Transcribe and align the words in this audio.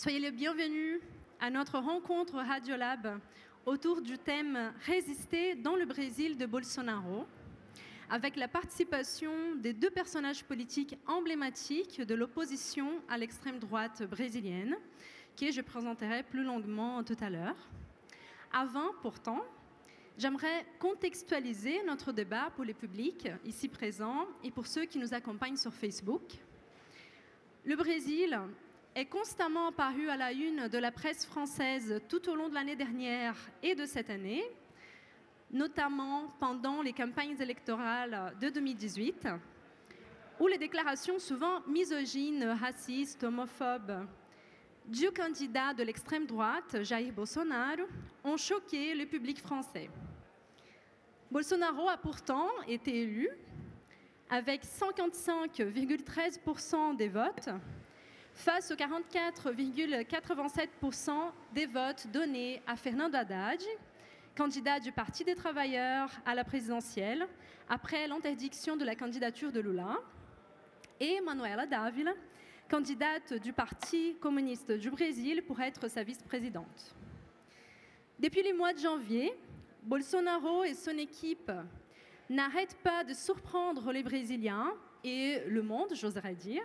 Soyez 0.00 0.20
les 0.20 0.30
bienvenus 0.30 1.00
à 1.40 1.50
notre 1.50 1.80
rencontre 1.80 2.36
Radiolab 2.36 3.18
autour 3.66 4.00
du 4.00 4.16
thème 4.16 4.72
Résister 4.86 5.56
dans 5.56 5.74
le 5.74 5.86
Brésil 5.86 6.38
de 6.38 6.46
Bolsonaro, 6.46 7.26
avec 8.08 8.36
la 8.36 8.46
participation 8.46 9.56
des 9.56 9.72
deux 9.72 9.90
personnages 9.90 10.44
politiques 10.44 10.96
emblématiques 11.08 12.00
de 12.00 12.14
l'opposition 12.14 12.92
à 13.08 13.18
l'extrême 13.18 13.58
droite 13.58 14.04
brésilienne, 14.08 14.76
que 15.36 15.50
je 15.50 15.62
présenterai 15.62 16.22
plus 16.22 16.44
longuement 16.44 17.02
tout 17.02 17.16
à 17.20 17.28
l'heure. 17.28 17.56
Avant, 18.52 18.92
pourtant, 19.02 19.44
j'aimerais 20.16 20.64
contextualiser 20.78 21.82
notre 21.82 22.12
débat 22.12 22.52
pour 22.54 22.64
les 22.64 22.72
publics 22.72 23.26
ici 23.44 23.66
présents 23.66 24.28
et 24.44 24.52
pour 24.52 24.68
ceux 24.68 24.84
qui 24.84 25.00
nous 25.00 25.12
accompagnent 25.12 25.56
sur 25.56 25.74
Facebook. 25.74 26.22
Le 27.64 27.74
Brésil 27.74 28.38
est 28.98 29.06
constamment 29.06 29.68
apparu 29.68 30.10
à 30.10 30.16
la 30.16 30.32
une 30.32 30.66
de 30.66 30.76
la 30.76 30.90
presse 30.90 31.24
française 31.24 32.00
tout 32.08 32.28
au 32.28 32.34
long 32.34 32.48
de 32.48 32.54
l'année 32.54 32.74
dernière 32.74 33.36
et 33.62 33.76
de 33.76 33.86
cette 33.86 34.10
année, 34.10 34.42
notamment 35.52 36.34
pendant 36.40 36.82
les 36.82 36.92
campagnes 36.92 37.40
électorales 37.40 38.34
de 38.40 38.48
2018, 38.48 39.28
où 40.40 40.48
les 40.48 40.58
déclarations 40.58 41.20
souvent 41.20 41.60
misogynes, 41.68 42.42
racistes, 42.60 43.22
homophobes 43.22 44.04
du 44.84 45.12
candidat 45.12 45.72
de 45.74 45.84
l'extrême 45.84 46.26
droite, 46.26 46.82
Jair 46.82 47.12
Bolsonaro, 47.12 47.82
ont 48.24 48.36
choqué 48.36 48.96
le 48.96 49.06
public 49.06 49.38
français. 49.38 49.88
Bolsonaro 51.30 51.88
a 51.88 51.98
pourtant 51.98 52.48
été 52.66 53.02
élu 53.02 53.28
avec 54.28 54.64
55,13% 54.64 56.96
des 56.96 57.08
votes 57.08 57.48
face 58.38 58.70
aux 58.70 58.76
44,87% 58.76 61.10
des 61.52 61.66
votes 61.66 62.06
donnés 62.12 62.62
à 62.68 62.76
Fernando 62.76 63.18
Haddad, 63.18 63.60
candidat 64.36 64.78
du 64.78 64.92
Parti 64.92 65.24
des 65.24 65.34
travailleurs 65.34 66.08
à 66.24 66.36
la 66.36 66.44
présidentielle 66.44 67.26
après 67.68 68.06
l'interdiction 68.06 68.76
de 68.76 68.84
la 68.84 68.94
candidature 68.94 69.50
de 69.50 69.58
Lula, 69.58 69.98
et 71.00 71.20
Manuela 71.20 71.66
Dávila, 71.66 72.12
candidate 72.70 73.34
du 73.34 73.52
Parti 73.52 74.14
communiste 74.20 74.70
du 74.70 74.90
Brésil 74.90 75.42
pour 75.42 75.60
être 75.60 75.88
sa 75.88 76.04
vice-présidente. 76.04 76.94
Depuis 78.20 78.48
le 78.48 78.56
mois 78.56 78.72
de 78.72 78.78
janvier, 78.78 79.34
Bolsonaro 79.82 80.62
et 80.62 80.74
son 80.74 80.96
équipe 80.96 81.50
n'arrêtent 82.30 82.78
pas 82.84 83.02
de 83.02 83.14
surprendre 83.14 83.90
les 83.90 84.04
Brésiliens 84.04 84.72
et 85.02 85.40
le 85.48 85.62
monde, 85.62 85.92
j'oserais 85.94 86.36
dire, 86.36 86.62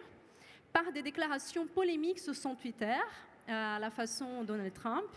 par 0.74 0.92
des 0.92 1.04
déclarations 1.04 1.68
polémiques 1.68 2.20
sur 2.20 2.34
son 2.34 2.56
Twitter, 2.56 2.98
à 3.48 3.78
la 3.78 3.92
façon 3.92 4.44
Donald 4.44 4.74
Trump, 4.74 5.08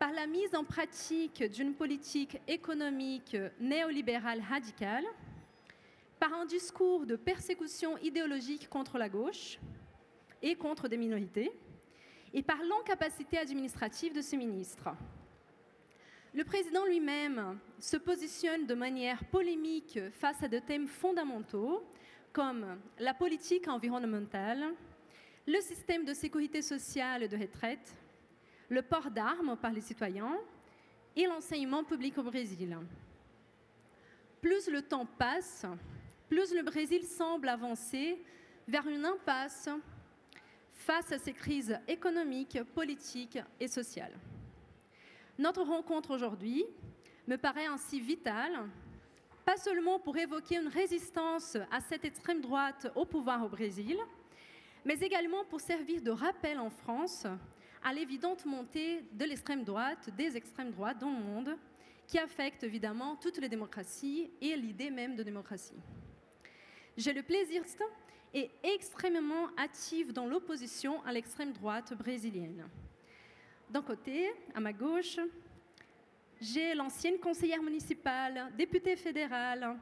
par 0.00 0.10
la 0.10 0.26
mise 0.26 0.52
en 0.54 0.64
pratique 0.64 1.44
d'une 1.44 1.74
politique 1.74 2.38
économique 2.48 3.36
néolibérale 3.60 4.40
radicale, 4.40 5.04
par 6.18 6.32
un 6.34 6.44
discours 6.44 7.06
de 7.06 7.14
persécution 7.14 7.96
idéologique 7.98 8.68
contre 8.68 8.98
la 8.98 9.08
gauche 9.08 9.60
et 10.42 10.56
contre 10.56 10.88
des 10.88 10.96
minorités, 10.96 11.52
et 12.34 12.42
par 12.42 12.58
l'incapacité 12.58 13.38
administrative 13.38 14.12
de 14.12 14.20
ses 14.20 14.36
ministres. 14.36 14.88
Le 16.34 16.44
président 16.44 16.84
lui-même 16.84 17.58
se 17.78 17.96
positionne 17.96 18.66
de 18.66 18.74
manière 18.74 19.24
polémique 19.26 20.00
face 20.20 20.42
à 20.42 20.48
des 20.48 20.60
thèmes 20.60 20.88
fondamentaux 20.88 21.84
comme 22.32 22.78
la 22.98 23.14
politique 23.14 23.68
environnementale, 23.68 24.64
le 25.46 25.60
système 25.60 26.04
de 26.04 26.12
sécurité 26.12 26.62
sociale 26.62 27.22
et 27.22 27.28
de 27.28 27.36
retraite, 27.36 27.94
le 28.68 28.82
port 28.82 29.10
d'armes 29.10 29.56
par 29.56 29.72
les 29.72 29.80
citoyens 29.80 30.38
et 31.16 31.26
l'enseignement 31.26 31.84
public 31.84 32.18
au 32.18 32.22
Brésil. 32.22 32.76
Plus 34.40 34.68
le 34.68 34.82
temps 34.82 35.06
passe, 35.06 35.66
plus 36.28 36.54
le 36.54 36.62
Brésil 36.62 37.02
semble 37.04 37.48
avancer 37.48 38.22
vers 38.66 38.86
une 38.86 39.04
impasse 39.04 39.68
face 40.70 41.10
à 41.12 41.18
ces 41.18 41.32
crises 41.32 41.78
économiques, 41.88 42.62
politiques 42.74 43.38
et 43.58 43.68
sociales. 43.68 44.16
Notre 45.38 45.62
rencontre 45.62 46.10
aujourd'hui 46.10 46.64
me 47.26 47.36
paraît 47.36 47.66
ainsi 47.66 48.00
vitale 48.00 48.68
pas 49.48 49.56
seulement 49.56 49.98
pour 49.98 50.14
évoquer 50.18 50.56
une 50.56 50.68
résistance 50.68 51.56
à 51.70 51.80
cette 51.80 52.04
extrême 52.04 52.42
droite 52.42 52.92
au 52.94 53.06
pouvoir 53.06 53.42
au 53.42 53.48
Brésil, 53.48 53.96
mais 54.84 55.00
également 55.00 55.42
pour 55.46 55.58
servir 55.58 56.02
de 56.02 56.10
rappel 56.10 56.58
en 56.58 56.68
France 56.68 57.26
à 57.82 57.94
l'évidente 57.94 58.44
montée 58.44 59.00
de 59.10 59.24
l'extrême 59.24 59.64
droite, 59.64 60.10
des 60.18 60.36
extrêmes 60.36 60.70
droites 60.70 60.98
dans 60.98 61.10
le 61.10 61.24
monde, 61.24 61.56
qui 62.06 62.18
affecte 62.18 62.62
évidemment 62.62 63.16
toutes 63.16 63.38
les 63.38 63.48
démocraties 63.48 64.30
et 64.42 64.54
l'idée 64.54 64.90
même 64.90 65.16
de 65.16 65.22
démocratie. 65.22 65.80
J'ai 66.98 67.14
le 67.14 67.22
plaisir 67.22 67.62
et 68.34 68.50
extrêmement 68.62 69.46
active 69.56 70.12
dans 70.12 70.26
l'opposition 70.26 71.02
à 71.06 71.12
l'extrême 71.12 71.54
droite 71.54 71.94
brésilienne. 71.96 72.68
D'un 73.70 73.80
côté, 73.80 74.30
à 74.54 74.60
ma 74.60 74.74
gauche, 74.74 75.18
j'ai 76.40 76.74
l'ancienne 76.74 77.18
conseillère 77.18 77.62
municipale, 77.62 78.52
députée 78.56 78.96
fédérale, 78.96 79.76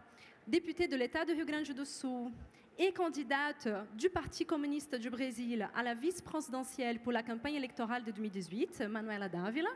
députée 0.46 0.88
de 0.88 0.96
l'État 0.96 1.24
de 1.24 1.32
Rio 1.32 1.44
Grande 1.44 1.64
do 1.64 1.84
Sul 1.84 2.30
et 2.78 2.92
candidate 2.92 3.68
du 3.94 4.08
Parti 4.08 4.44
communiste 4.46 4.94
du 4.94 5.10
Brésil 5.10 5.68
à 5.74 5.82
la 5.82 5.94
vice-présidentielle 5.94 7.00
pour 7.00 7.12
la 7.12 7.22
campagne 7.22 7.54
électorale 7.54 8.04
de 8.04 8.10
2018, 8.10 8.82
Manuela 8.88 9.28
Dávila. 9.28 9.68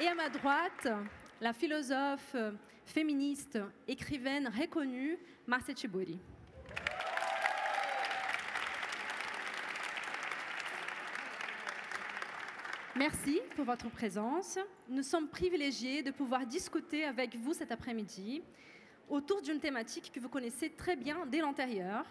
Et 0.00 0.06
à 0.06 0.14
ma 0.14 0.28
droite, 0.28 0.88
la 1.40 1.52
philosophe 1.52 2.36
féministe, 2.84 3.58
écrivaine 3.86 4.48
reconnue, 4.48 5.18
Marcia 5.46 5.74
Tiburi. 5.74 6.20
Merci 12.98 13.40
pour 13.54 13.64
votre 13.64 13.88
présence. 13.88 14.58
Nous 14.88 15.04
sommes 15.04 15.28
privilégiés 15.28 16.02
de 16.02 16.10
pouvoir 16.10 16.44
discuter 16.44 17.04
avec 17.04 17.36
vous 17.36 17.54
cet 17.54 17.70
après-midi 17.70 18.42
autour 19.08 19.40
d'une 19.40 19.60
thématique 19.60 20.10
que 20.12 20.18
vous 20.18 20.28
connaissez 20.28 20.70
très 20.70 20.96
bien 20.96 21.24
dès 21.26 21.38
l'antérieur. 21.38 22.04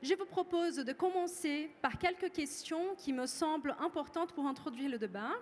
Je 0.00 0.14
vous 0.14 0.24
propose 0.24 0.76
de 0.76 0.92
commencer 0.92 1.72
par 1.82 1.98
quelques 1.98 2.30
questions 2.30 2.94
qui 2.96 3.12
me 3.12 3.26
semblent 3.26 3.74
importantes 3.80 4.32
pour 4.32 4.46
introduire 4.46 4.90
le 4.90 4.98
débat, 4.98 5.32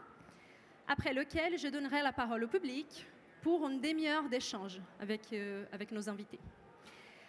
après 0.88 1.12
lequel 1.12 1.58
je 1.58 1.68
donnerai 1.68 2.00
la 2.00 2.12
parole 2.12 2.44
au 2.44 2.48
public 2.48 3.06
pour 3.42 3.68
une 3.68 3.82
demi-heure 3.82 4.30
d'échange 4.30 4.80
avec, 4.98 5.30
euh, 5.34 5.66
avec 5.72 5.92
nos 5.92 6.08
invités. 6.08 6.40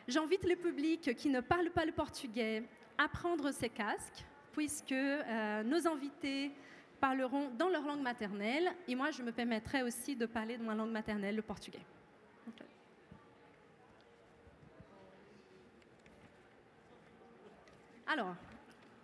J'invite 0.08 0.46
le 0.46 0.56
public 0.56 1.14
qui 1.18 1.28
ne 1.28 1.42
parle 1.42 1.70
pas 1.72 1.84
le 1.84 1.92
portugais 1.92 2.64
à 2.98 3.10
prendre 3.10 3.52
ses 3.52 3.68
casques, 3.68 4.24
puisque 4.54 4.94
euh, 4.94 5.64
nos 5.64 5.86
invités 5.86 6.54
parleront 7.02 7.50
dans 7.58 7.68
leur 7.68 7.84
langue 7.84 8.02
maternelle 8.02 8.72
et 8.88 8.96
moi 8.96 9.10
je 9.10 9.24
me 9.24 9.32
permettrai 9.32 9.82
aussi 9.82 10.16
de 10.16 10.28
parler 10.28 10.58
de 10.58 10.64
ma 10.64 10.76
langue 10.76 10.92
maternelle, 10.92 11.36
le 11.36 11.42
portugais. 11.42 11.86
Okay. 12.48 12.66
Alors, 18.06 18.36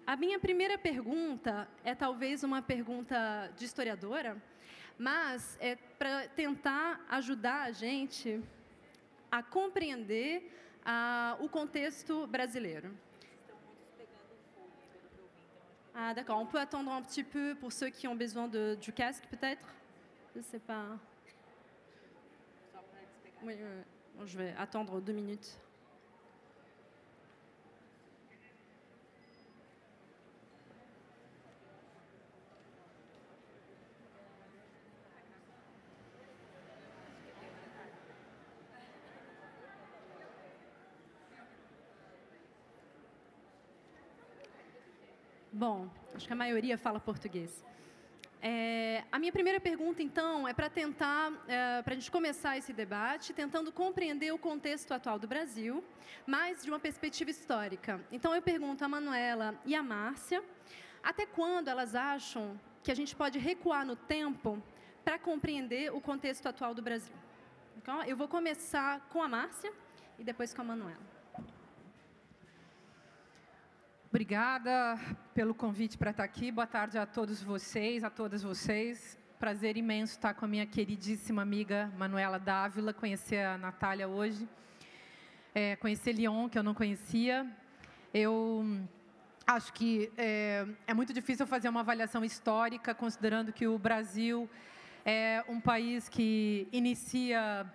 a 0.05 0.15
minha 0.15 0.39
primeira 0.39 0.77
pergunta 0.77 1.67
é 1.83 1.95
talvez 1.95 2.43
uma 2.43 2.61
pergunta 2.61 3.51
de 3.57 3.65
historiadora, 3.65 4.37
mas 4.97 5.57
é 5.59 5.75
para 5.75 6.27
tentar 6.29 7.01
ajudar 7.09 7.63
a 7.63 7.71
gente 7.71 8.41
a 9.31 9.41
compreender 9.41 10.51
uh, 10.85 11.43
o 11.43 11.49
contexto 11.49 12.27
brasileiro. 12.27 12.91
Ah, 15.99 16.13
d'accord. 16.13 16.37
On 16.39 16.45
peut 16.45 16.59
attendre 16.59 16.91
un 16.91 17.01
petit 17.01 17.23
peu 17.23 17.55
pour 17.55 17.73
ceux 17.73 17.89
qui 17.89 18.07
ont 18.07 18.15
besoin 18.15 18.47
de, 18.47 18.77
du 18.79 18.93
casque, 18.93 19.23
peut-être? 19.31 19.67
Je 20.35 20.39
ne 20.39 20.43
sais 20.43 20.59
pas. 20.59 20.85
Oui, 23.41 23.55
oui, 23.57 23.63
oui. 24.19 24.27
je 24.27 24.37
vais 24.37 24.53
attendre 24.59 25.01
deux 25.01 25.13
minutes. 25.13 25.57
Bom, 45.57 45.89
acho 46.13 46.27
que 46.27 46.33
a 46.33 46.35
maioria 46.35 46.77
fala 46.77 46.99
português. 46.99 47.65
É, 48.39 49.03
a 49.11 49.17
minha 49.17 49.31
primeira 49.31 49.59
pergunta, 49.59 50.03
então, 50.03 50.47
é 50.47 50.53
para 50.53 50.69
tentar, 50.69 51.33
é, 51.47 51.81
para 51.81 51.93
a 51.93 51.97
gente 51.97 52.11
começar 52.11 52.55
esse 52.59 52.71
debate, 52.71 53.33
tentando 53.33 53.71
compreender 53.71 54.31
o 54.31 54.37
contexto 54.37 54.91
atual 54.93 55.17
do 55.17 55.27
Brasil, 55.27 55.83
mas 56.27 56.61
de 56.63 56.69
uma 56.69 56.79
perspectiva 56.79 57.31
histórica. 57.31 57.99
Então, 58.11 58.35
eu 58.35 58.41
pergunto 58.43 58.85
a 58.85 58.87
Manuela 58.87 59.59
e 59.65 59.73
a 59.73 59.81
Márcia, 59.81 60.43
até 61.01 61.25
quando 61.25 61.69
elas 61.69 61.95
acham 61.95 62.43
que 62.83 62.91
a 62.91 62.95
gente 62.95 63.15
pode 63.15 63.39
recuar 63.39 63.83
no 63.83 63.95
tempo 63.95 64.61
para 65.03 65.17
compreender 65.17 65.91
o 65.91 65.99
contexto 65.99 66.45
atual 66.45 66.75
do 66.75 66.83
Brasil? 66.83 67.15
Então, 67.75 68.03
eu 68.03 68.15
vou 68.15 68.27
começar 68.27 69.01
com 69.09 69.23
a 69.23 69.27
Márcia 69.27 69.73
e 70.19 70.23
depois 70.23 70.53
com 70.53 70.61
a 70.61 70.65
Manuela. 70.65 71.16
Obrigada 74.17 74.97
pelo 75.31 75.53
convite 75.53 75.95
para 75.95 76.09
estar 76.09 76.23
aqui. 76.23 76.51
Boa 76.51 76.65
tarde 76.65 76.97
a 76.97 77.05
todos 77.05 77.39
vocês, 77.43 78.03
a 78.03 78.09
todas 78.09 78.41
vocês. 78.41 79.15
Prazer 79.37 79.77
imenso 79.77 80.13
estar 80.13 80.33
com 80.33 80.45
a 80.45 80.47
minha 80.47 80.65
queridíssima 80.65 81.43
amiga 81.43 81.93
Manuela 81.95 82.39
Dávila, 82.39 82.91
conhecer 82.95 83.45
a 83.45 83.59
Natália 83.59 84.07
hoje. 84.07 84.49
É, 85.53 85.75
conhecer 85.75 86.13
Lyon, 86.13 86.49
que 86.49 86.57
eu 86.57 86.63
não 86.63 86.73
conhecia. 86.73 87.45
Eu 88.11 88.65
acho 89.45 89.71
que 89.71 90.11
é, 90.17 90.65
é 90.87 90.95
muito 90.95 91.13
difícil 91.13 91.45
fazer 91.45 91.69
uma 91.69 91.81
avaliação 91.81 92.25
histórica, 92.25 92.95
considerando 92.95 93.53
que 93.53 93.67
o 93.67 93.77
Brasil 93.77 94.49
é 95.05 95.45
um 95.47 95.61
país 95.61 96.09
que 96.09 96.67
inicia 96.71 97.71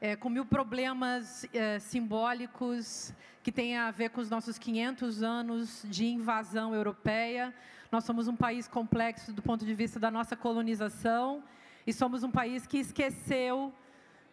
é, 0.00 0.16
com 0.16 0.28
mil 0.28 0.44
problemas 0.44 1.46
é, 1.52 1.78
simbólicos 1.78 3.12
que 3.42 3.52
tem 3.52 3.76
a 3.76 3.90
ver 3.90 4.10
com 4.10 4.20
os 4.20 4.30
nossos 4.30 4.58
500 4.58 5.22
anos 5.22 5.82
de 5.84 6.06
invasão 6.06 6.74
europeia. 6.74 7.54
Nós 7.92 8.04
somos 8.04 8.26
um 8.26 8.36
país 8.36 8.66
complexo 8.66 9.32
do 9.32 9.42
ponto 9.42 9.64
de 9.64 9.74
vista 9.74 10.00
da 10.00 10.10
nossa 10.10 10.34
colonização 10.34 11.42
e 11.86 11.92
somos 11.92 12.22
um 12.22 12.30
país 12.30 12.66
que 12.66 12.78
esqueceu 12.78 13.72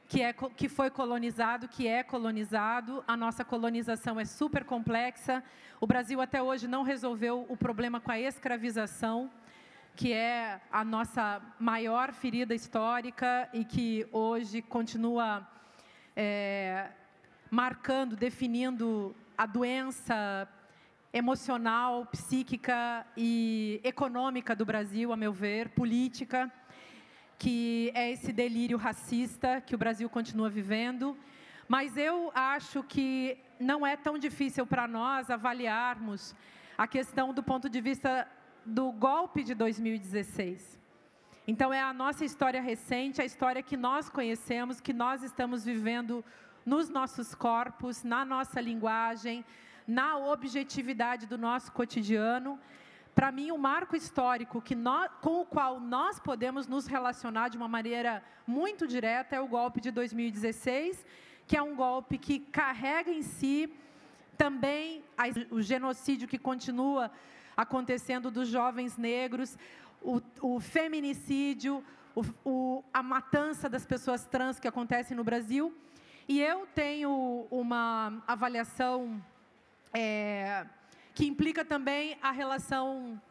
que, 0.08 0.22
é, 0.22 0.34
que 0.34 0.68
foi 0.68 0.90
colonizado, 0.90 1.70
que 1.70 1.88
é 1.88 2.04
colonizado. 2.04 3.04
A 3.08 3.16
nossa 3.16 3.46
colonização 3.46 4.20
é 4.20 4.26
super 4.26 4.66
complexa. 4.66 5.42
O 5.80 5.88
Brasil 5.88 6.20
até 6.20 6.44
hoje 6.44 6.68
não 6.68 6.84
resolveu 6.84 7.46
o 7.48 7.56
problema 7.56 8.00
com 8.00 8.12
a 8.12 8.20
escravização, 8.20 9.32
que 9.96 10.14
é 10.14 10.60
a 10.72 10.84
nossa 10.84 11.42
maior 11.60 12.12
ferida 12.12 12.56
histórica 12.56 13.50
e 13.54 13.64
que 13.64 14.08
hoje 14.12 14.62
continua 14.62 15.48
é, 16.16 16.90
marcando, 17.50 18.16
definindo 18.16 19.16
a 19.38 19.46
doença 19.46 20.48
emocional, 21.14 22.06
psíquica 22.06 23.06
e 23.18 23.82
econômica 23.84 24.56
do 24.56 24.66
Brasil, 24.66 25.12
a 25.12 25.18
meu 25.18 25.34
ver, 25.34 25.70
política, 25.70 26.52
que 27.38 27.92
é 27.94 28.12
esse 28.12 28.32
delírio 28.32 28.78
racista 28.78 29.60
que 29.60 29.76
o 29.76 29.78
Brasil 29.78 30.10
continua 30.10 30.50
vivendo. 30.50 31.18
Mas 31.68 31.98
eu 31.98 32.32
acho 32.34 32.84
que 32.84 33.38
não 33.60 33.86
é 33.86 33.98
tão 33.98 34.18
difícil 34.18 34.66
para 34.66 34.88
nós 34.88 35.30
avaliarmos 35.30 36.36
a 36.78 36.88
questão 36.88 37.34
do 37.34 37.44
ponto 37.44 37.70
de 37.70 37.82
vista 37.82 38.28
do 38.66 38.92
golpe 38.92 39.44
de 39.44 39.54
2016. 39.54 40.80
Então, 41.48 41.74
é 41.74 41.82
a 41.82 41.94
nossa 41.94 42.24
história 42.24 42.62
recente, 42.62 43.22
a 43.22 43.26
história 43.26 43.64
que 43.64 43.76
nós 43.76 44.10
conhecemos, 44.10 44.80
que 44.80 44.94
nós 44.94 45.24
estamos 45.24 45.66
vivendo 45.66 46.24
nos 46.66 46.90
nossos 46.90 47.34
corpos, 47.34 48.04
na 48.04 48.24
nossa 48.24 48.62
linguagem, 48.62 49.44
na 49.88 50.18
objetividade 50.18 51.26
do 51.26 51.38
nosso 51.38 51.72
cotidiano. 51.72 52.60
Para 53.16 53.32
mim, 53.32 53.52
o 53.52 53.56
um 53.56 53.58
marco 53.58 53.96
histórico 53.96 54.62
que 54.62 54.76
nós, 54.76 55.12
com 55.22 55.42
o 55.42 55.46
qual 55.46 55.80
nós 55.80 56.20
podemos 56.20 56.68
nos 56.68 56.86
relacionar 56.86 57.50
de 57.50 57.58
uma 57.58 57.68
maneira 57.68 58.24
muito 58.46 58.88
direta 58.88 59.36
é 59.36 59.42
o 59.42 59.48
golpe 59.48 59.82
de 59.82 59.92
2016, 59.92 61.06
que 61.48 61.58
é 61.58 61.62
um 61.62 61.76
golpe 61.76 62.18
que 62.18 62.40
carrega 62.40 63.12
em 63.12 63.24
si 63.24 63.74
também 64.38 65.04
o 65.50 65.62
genocídio 65.62 66.28
que 66.28 66.38
continua 66.38 67.12
acontecendo 67.56 68.32
dos 68.32 68.48
jovens 68.48 68.98
negros, 68.98 69.58
o, 70.02 70.22
o 70.42 70.60
feminicídio, 70.60 71.84
o, 72.16 72.24
o, 72.44 72.84
a 72.94 73.04
matança 73.04 73.70
das 73.70 73.86
pessoas 73.86 74.26
trans 74.26 74.60
que 74.60 74.68
acontece 74.68 75.14
no 75.14 75.24
Brasil. 75.24 75.74
E 76.28 76.42
eu 76.42 76.68
tenho 76.74 77.48
uma 77.52 78.24
avaliação 78.28 79.22
é, 79.94 80.66
que 81.14 81.26
implica 81.26 81.64
também 81.66 82.18
a 82.22 82.32
relação 82.32 83.22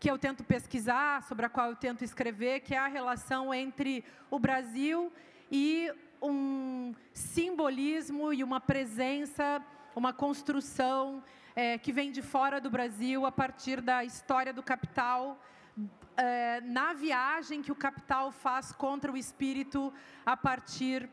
que 0.00 0.10
eu 0.10 0.18
tento 0.18 0.44
pesquisar, 0.44 1.22
sobre 1.22 1.46
a 1.46 1.48
qual 1.48 1.70
eu 1.70 1.76
tento 1.76 2.04
escrever, 2.04 2.60
que 2.60 2.74
é 2.74 2.78
a 2.78 2.88
relação 2.88 3.54
entre 3.54 4.04
o 4.30 4.38
Brasil 4.38 5.10
e 5.50 5.90
um 6.20 6.94
simbolismo 7.12 8.32
e 8.32 8.42
uma 8.42 8.60
presença, 8.60 9.62
uma 9.94 10.12
construção 10.12 11.22
é, 11.56 11.78
que 11.78 11.92
vem 11.92 12.10
de 12.10 12.22
fora 12.22 12.60
do 12.60 12.70
Brasil 12.70 13.24
a 13.24 13.32
partir 13.32 13.80
da 13.80 14.04
história 14.04 14.52
do 14.52 14.62
capital 14.62 15.38
é, 16.16 16.60
na 16.60 16.92
viagem 16.92 17.62
que 17.62 17.72
o 17.72 17.74
capital 17.74 18.30
faz 18.30 18.72
contra 18.72 19.10
o 19.10 19.16
espírito 19.16 19.92
a 20.24 20.36
partir 20.36 21.08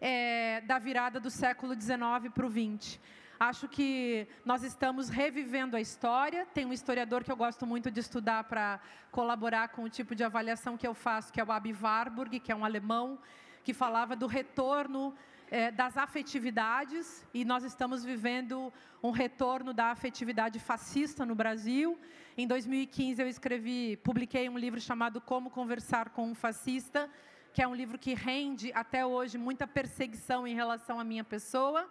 é, 0.00 0.60
da 0.62 0.78
virada 0.78 1.18
do 1.18 1.30
século 1.30 1.74
XIX 1.74 2.32
para 2.32 2.46
o 2.46 2.50
XX. 2.50 3.00
Acho 3.38 3.68
que 3.68 4.28
nós 4.44 4.62
estamos 4.62 5.08
revivendo 5.08 5.76
a 5.76 5.80
história. 5.80 6.46
Tem 6.54 6.64
um 6.64 6.72
historiador 6.72 7.24
que 7.24 7.32
eu 7.32 7.36
gosto 7.36 7.66
muito 7.66 7.90
de 7.90 8.00
estudar 8.00 8.44
para 8.44 8.80
colaborar 9.10 9.68
com 9.68 9.82
o 9.82 9.88
tipo 9.88 10.14
de 10.14 10.22
avaliação 10.22 10.76
que 10.76 10.86
eu 10.86 10.94
faço, 10.94 11.32
que 11.32 11.40
é 11.40 11.44
o 11.44 11.50
Abi 11.50 11.72
Warburg, 11.72 12.38
que 12.38 12.52
é 12.52 12.56
um 12.56 12.64
alemão, 12.64 13.18
que 13.64 13.74
falava 13.74 14.14
do 14.14 14.26
retorno 14.26 15.14
é, 15.50 15.70
das 15.70 15.96
afetividades, 15.96 17.24
e 17.32 17.44
nós 17.44 17.64
estamos 17.64 18.04
vivendo 18.04 18.72
um 19.02 19.10
retorno 19.10 19.72
da 19.72 19.90
afetividade 19.90 20.58
fascista 20.58 21.24
no 21.24 21.34
Brasil. 21.34 21.98
Em 22.36 22.46
2015 22.46 23.22
eu 23.22 23.28
escrevi, 23.28 23.96
publiquei 23.98 24.48
um 24.48 24.58
livro 24.58 24.80
chamado 24.80 25.20
Como 25.20 25.50
Conversar 25.50 26.10
com 26.10 26.30
um 26.30 26.34
Fascista, 26.34 27.08
que 27.52 27.62
é 27.62 27.68
um 27.68 27.74
livro 27.74 27.98
que 27.98 28.14
rende 28.14 28.72
até 28.74 29.06
hoje 29.06 29.38
muita 29.38 29.66
perseguição 29.66 30.46
em 30.46 30.54
relação 30.54 30.98
à 30.98 31.04
minha 31.04 31.22
pessoa. 31.22 31.88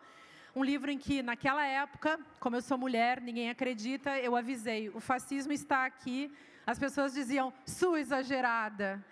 Um 0.56 0.64
livro 0.64 0.92
em 0.92 0.98
que, 0.98 1.24
naquela 1.24 1.66
época, 1.66 2.20
como 2.40 2.56
eu 2.56 2.62
sou 2.62 2.78
mulher, 2.78 3.22
ninguém 3.22 3.50
acredita, 3.50 4.20
eu 4.20 4.36
avisei: 4.36 4.90
o 4.90 5.00
fascismo 5.00 5.54
está 5.54 5.86
aqui. 5.86 6.32
As 6.66 6.78
pessoas 6.78 7.14
diziam, 7.14 7.54
sua 7.66 8.00
exagerada. 8.00 9.04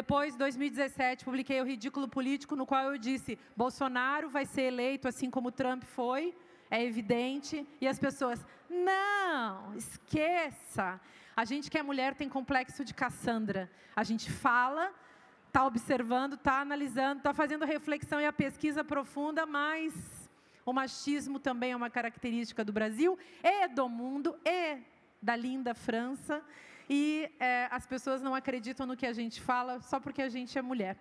Depois, 0.00 0.36
2017, 0.36 1.24
publiquei 1.24 1.58
o 1.60 1.64
Ridículo 1.64 2.06
Político, 2.06 2.54
no 2.54 2.66
qual 2.66 2.92
eu 2.92 2.98
disse: 2.98 3.38
Bolsonaro 3.56 4.28
vai 4.28 4.44
ser 4.44 4.64
eleito 4.72 5.08
assim 5.08 5.30
como 5.30 5.50
Trump 5.50 5.84
foi 5.84 6.34
é 6.70 6.84
evidente, 6.84 7.66
e 7.80 7.86
as 7.86 7.98
pessoas, 7.98 8.44
não, 8.68 9.74
esqueça. 9.74 11.00
A 11.36 11.44
gente 11.44 11.70
que 11.70 11.78
é 11.78 11.82
mulher 11.82 12.14
tem 12.14 12.28
complexo 12.28 12.84
de 12.84 12.92
Cassandra. 12.92 13.70
A 13.94 14.02
gente 14.02 14.30
fala, 14.30 14.92
está 15.46 15.64
observando, 15.64 16.34
está 16.34 16.60
analisando, 16.60 17.18
está 17.18 17.32
fazendo 17.32 17.64
reflexão 17.64 18.20
e 18.20 18.26
a 18.26 18.32
pesquisa 18.32 18.82
profunda, 18.82 19.46
mas 19.46 19.94
o 20.64 20.72
machismo 20.72 21.38
também 21.38 21.72
é 21.72 21.76
uma 21.76 21.90
característica 21.90 22.64
do 22.64 22.72
Brasil 22.72 23.18
e 23.42 23.68
do 23.68 23.88
mundo 23.88 24.36
e 24.44 24.78
da 25.22 25.36
linda 25.36 25.74
França. 25.74 26.42
E 26.88 27.28
é, 27.40 27.68
as 27.70 27.86
pessoas 27.86 28.22
não 28.22 28.34
acreditam 28.34 28.86
no 28.86 28.96
que 28.96 29.06
a 29.06 29.12
gente 29.12 29.40
fala 29.40 29.80
só 29.80 29.98
porque 29.98 30.22
a 30.22 30.28
gente 30.28 30.56
é 30.56 30.62
mulher. 30.62 30.96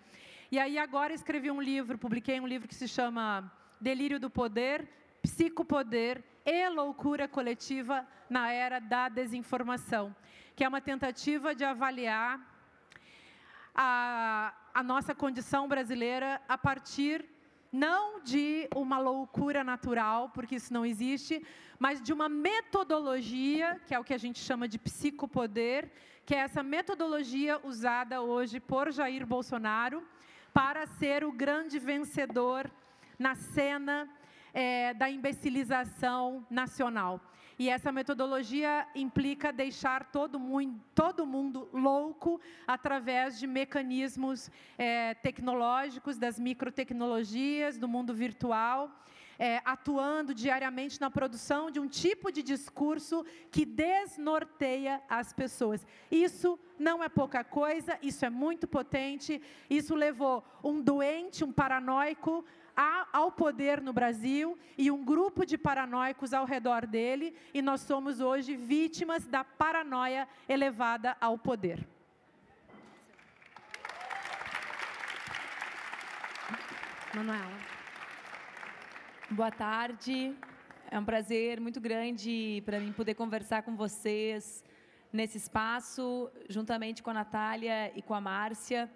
E 0.51 0.57
aí 0.57 0.77
agora 0.77 1.13
escrevi 1.13 1.51
um 1.51 1.61
livro, 1.61 1.97
publiquei 1.97 2.39
um 2.39 2.47
livro 2.47 2.67
que 2.67 2.75
se 2.75 2.87
chama 2.87 3.51
Delírio 3.79 4.19
do 4.19 4.29
Poder, 4.29 4.87
psicopoder 5.21 6.23
e 6.45 6.69
loucura 6.69 7.27
coletiva 7.27 8.07
na 8.29 8.51
era 8.51 8.79
da 8.79 9.09
desinformação, 9.09 10.15
que 10.55 10.63
é 10.63 10.67
uma 10.67 10.81
tentativa 10.81 11.53
de 11.53 11.63
avaliar 11.63 12.39
a, 13.73 14.53
a 14.73 14.81
nossa 14.81 15.13
condição 15.13 15.67
brasileira 15.67 16.41
a 16.47 16.57
partir 16.57 17.25
não 17.75 18.21
de 18.21 18.69
uma 18.73 18.97
loucura 18.97 19.63
natural, 19.63 20.29
porque 20.29 20.55
isso 20.55 20.73
não 20.73 20.85
existe, 20.85 21.45
mas 21.77 22.01
de 22.01 22.13
uma 22.13 22.29
metodologia, 22.29 23.79
que 23.85 23.93
é 23.93 23.99
o 23.99 24.03
que 24.03 24.13
a 24.13 24.17
gente 24.17 24.39
chama 24.39 24.65
de 24.67 24.79
psicopoder, 24.79 25.91
que 26.25 26.33
é 26.33 26.39
essa 26.39 26.63
metodologia 26.63 27.59
usada 27.63 28.21
hoje 28.21 28.59
por 28.59 28.91
Jair 28.91 29.25
Bolsonaro 29.27 30.01
para 30.53 30.87
ser 30.87 31.25
o 31.25 31.31
grande 31.33 31.77
vencedor 31.77 32.71
na 33.19 33.35
cena 33.35 34.09
é, 34.53 34.93
da 34.93 35.09
imbecilização 35.09 36.47
nacional. 36.49 37.19
E 37.57 37.69
essa 37.69 37.91
metodologia 37.91 38.85
implica 38.93 39.51
deixar 39.51 40.11
todo 40.11 40.37
mundo, 40.37 40.79
todo 40.93 41.25
mundo 41.25 41.69
louco 41.71 42.39
através 42.67 43.39
de 43.39 43.47
mecanismos 43.47 44.51
é, 44.77 45.13
tecnológicos, 45.13 46.17
das 46.17 46.37
microtecnologias, 46.37 47.77
do 47.77 47.87
mundo 47.87 48.13
virtual. 48.13 48.91
é, 49.37 49.61
atuando 49.65 50.33
diariamente 50.33 50.99
na 50.99 51.09
produção 51.09 51.69
de 51.69 51.79
um 51.79 51.87
tipo 51.87 52.31
de 52.31 52.41
discurso 52.41 53.25
que 53.51 53.65
desnorteia 53.65 55.01
as 55.09 55.33
pessoas. 55.33 55.85
Isso 56.09 56.59
não 56.79 57.03
é 57.03 57.09
pouca 57.09 57.43
coisa, 57.43 57.97
isso 58.01 58.25
é 58.25 58.29
muito 58.29 58.67
potente. 58.67 59.41
Isso 59.69 59.95
levou 59.95 60.43
um 60.63 60.81
doente, 60.81 61.43
um 61.43 61.51
paranoico, 61.51 62.45
ao 62.75 63.31
poder 63.31 63.81
no 63.81 63.93
Brasil 63.93 64.57
e 64.77 64.91
um 64.91 65.03
grupo 65.03 65.45
de 65.45 65.57
paranoicos 65.57 66.33
ao 66.33 66.45
redor 66.45 66.85
dele, 66.85 67.35
e 67.53 67.61
nós 67.61 67.81
somos 67.81 68.19
hoje 68.19 68.55
vítimas 68.55 69.25
da 69.25 69.43
paranoia 69.43 70.27
elevada 70.47 71.15
ao 71.21 71.37
poder. 71.37 71.87
Manuela. 77.13 77.57
Boa 79.31 79.51
tarde. 79.51 80.35
É 80.91 80.99
um 80.99 81.05
prazer 81.05 81.61
muito 81.61 81.79
grande 81.79 82.61
para 82.65 82.79
mim 82.79 82.91
poder 82.91 83.15
conversar 83.15 83.63
com 83.63 83.75
vocês 83.75 84.63
nesse 85.11 85.37
espaço, 85.37 86.29
juntamente 86.49 87.01
com 87.01 87.09
a 87.11 87.13
Natália 87.13 87.91
e 87.95 88.01
com 88.01 88.13
a 88.13 88.19
Márcia. 88.19 88.91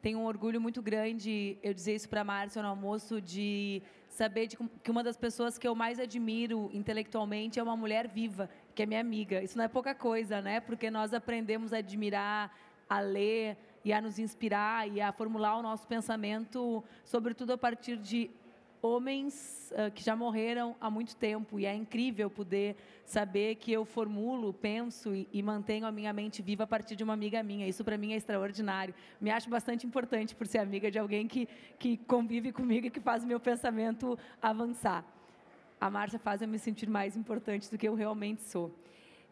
Tenho 0.00 0.20
um 0.20 0.24
orgulho 0.24 0.60
muito 0.60 0.80
grande, 0.80 1.58
eu 1.62 1.74
dizer 1.74 1.94
isso 1.94 2.08
para 2.08 2.20
a 2.20 2.24
Márcia 2.24 2.62
no 2.62 2.68
almoço, 2.68 3.20
de 3.20 3.82
saber 4.08 4.46
de 4.46 4.56
que 4.56 4.90
uma 4.90 5.02
das 5.02 5.16
pessoas 5.16 5.58
que 5.58 5.66
eu 5.66 5.74
mais 5.74 5.98
admiro 5.98 6.70
intelectualmente 6.72 7.58
é 7.58 7.62
uma 7.62 7.76
mulher 7.76 8.08
viva, 8.08 8.48
que 8.74 8.82
é 8.82 8.86
minha 8.86 9.00
amiga. 9.00 9.42
Isso 9.42 9.56
não 9.58 9.64
é 9.64 9.68
pouca 9.68 9.94
coisa, 9.94 10.40
né? 10.40 10.60
Porque 10.60 10.90
nós 10.90 11.12
aprendemos 11.12 11.72
a 11.72 11.78
admirar, 11.78 12.56
a 12.88 13.00
ler, 13.00 13.56
e 13.84 13.92
a 13.92 14.00
nos 14.00 14.18
inspirar 14.18 14.88
e 14.88 15.00
a 15.00 15.12
formular 15.12 15.56
o 15.56 15.62
nosso 15.62 15.86
pensamento, 15.86 16.84
sobretudo 17.04 17.52
a 17.52 17.58
partir 17.58 17.96
de 17.96 18.30
homens 18.82 19.72
uh, 19.72 19.90
que 19.90 20.02
já 20.02 20.14
morreram 20.14 20.76
há 20.80 20.90
muito 20.90 21.16
tempo. 21.16 21.58
E 21.58 21.66
é 21.66 21.74
incrível 21.74 22.30
poder 22.30 22.76
saber 23.04 23.56
que 23.56 23.72
eu 23.72 23.84
formulo, 23.84 24.52
penso 24.52 25.14
e, 25.14 25.28
e 25.32 25.42
mantenho 25.42 25.86
a 25.86 25.92
minha 25.92 26.12
mente 26.12 26.42
viva 26.42 26.64
a 26.64 26.66
partir 26.66 26.96
de 26.96 27.04
uma 27.04 27.12
amiga 27.12 27.42
minha. 27.42 27.66
Isso 27.66 27.84
para 27.84 27.96
mim 27.96 28.12
é 28.12 28.16
extraordinário. 28.16 28.94
Me 29.20 29.30
acho 29.30 29.48
bastante 29.48 29.86
importante 29.86 30.34
por 30.34 30.46
ser 30.46 30.58
amiga 30.58 30.90
de 30.90 30.98
alguém 30.98 31.26
que, 31.26 31.48
que 31.78 31.96
convive 31.96 32.52
comigo 32.52 32.86
e 32.86 32.90
que 32.90 33.00
faz 33.00 33.24
o 33.24 33.26
meu 33.26 33.40
pensamento 33.40 34.18
avançar. 34.40 35.04
A 35.80 35.88
Márcia 35.88 36.18
faz 36.18 36.42
eu 36.42 36.48
me 36.48 36.58
sentir 36.58 36.88
mais 36.88 37.16
importante 37.16 37.70
do 37.70 37.78
que 37.78 37.88
eu 37.88 37.94
realmente 37.94 38.42
sou. 38.42 38.74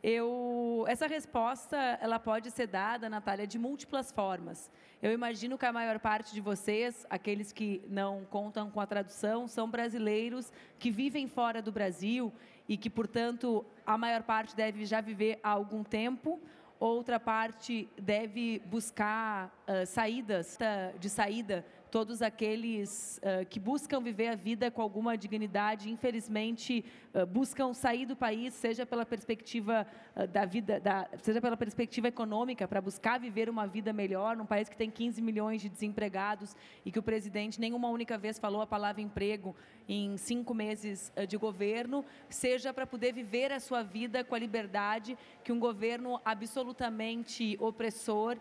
Eu, 0.09 0.85
essa 0.87 1.09
resposta 1.09 1.77
ela 2.01 2.21
pode 2.21 2.53
ser 2.53 2.69
dada, 2.69 3.11
Natália, 3.11 3.45
de 3.45 3.59
múltiplas 3.59 4.13
formas. 4.13 4.71
Eu 5.03 5.11
imagino 5.11 5.59
que 5.59 5.67
a 5.67 5.73
maior 5.73 5.99
parte 5.99 6.33
de 6.33 6.41
vocês, 6.41 7.05
aqueles 7.11 7.51
que 7.51 7.83
não 7.89 8.25
contam 8.25 8.71
com 8.71 8.81
a 8.81 8.87
tradução, 8.87 9.49
são 9.49 9.69
brasileiros 9.69 10.53
que 10.79 10.93
vivem 10.93 11.27
fora 11.27 11.61
do 11.61 11.73
Brasil 11.73 12.33
e 12.69 12.77
que, 12.77 12.89
portanto, 12.89 13.67
a 13.85 13.99
maior 13.99 14.23
parte 14.23 14.55
deve 14.55 14.85
já 14.85 15.01
viver 15.01 15.41
há 15.43 15.49
algum 15.49 15.83
tempo. 15.83 16.41
Outra 16.79 17.19
parte 17.19 17.89
deve 18.01 18.63
buscar 18.67 19.49
uh, 19.67 19.85
saídas 19.87 20.57
de 21.01 21.11
saída 21.11 21.67
todos 21.97 22.21
aqueles 22.21 23.19
uh, 23.23 23.47
que 23.47 23.59
buscam 23.59 24.03
viver 24.03 24.29
a 24.29 24.35
vida 24.35 24.71
com 24.71 24.83
alguma 24.83 25.17
dignidade, 25.17 25.91
infelizmente, 25.91 26.85
uh, 27.15 27.25
buscam 27.25 27.73
sair 27.73 28.05
do 28.05 28.15
país, 28.15 28.53
seja 28.53 28.85
pela 28.85 29.07
perspectiva 29.07 29.87
uh, 30.15 30.26
da 30.26 30.45
vida, 30.45 30.79
da, 30.79 31.09
seja 31.23 31.41
pela 31.41 31.57
perspectiva 31.57 32.09
econômica, 32.09 32.69
para 32.69 32.83
buscar 32.83 33.19
viver 33.19 33.49
uma 33.49 33.67
vida 33.67 33.95
melhor, 33.95 34.37
num 34.37 34.45
país 34.45 34.69
que 34.69 34.76
tem 34.76 34.91
15 34.91 35.23
milhões 35.23 35.62
de 35.62 35.71
desempregados 35.71 36.55
e 36.85 36.93
que 36.93 36.99
o 36.99 37.03
presidente 37.03 37.59
nenhuma 37.59 37.88
única 37.88 38.19
vez 38.19 38.38
falou 38.38 38.61
a 38.61 38.67
palavra 38.67 39.00
emprego 39.00 39.57
em 39.88 40.19
cinco 40.19 40.53
meses 40.53 41.11
de 41.29 41.38
governo, 41.38 42.05
seja 42.29 42.75
para 42.75 42.87
poder 42.87 43.15
viver 43.15 43.53
a 43.53 43.61
sua 43.61 43.83
vida 43.83 44.23
com 44.23 44.35
a 44.35 44.38
liberdade 44.38 45.17
que 45.45 45.53
um 45.53 45.61
governo 45.61 46.21
absolutamente 46.25 47.57
opressor 47.61 48.37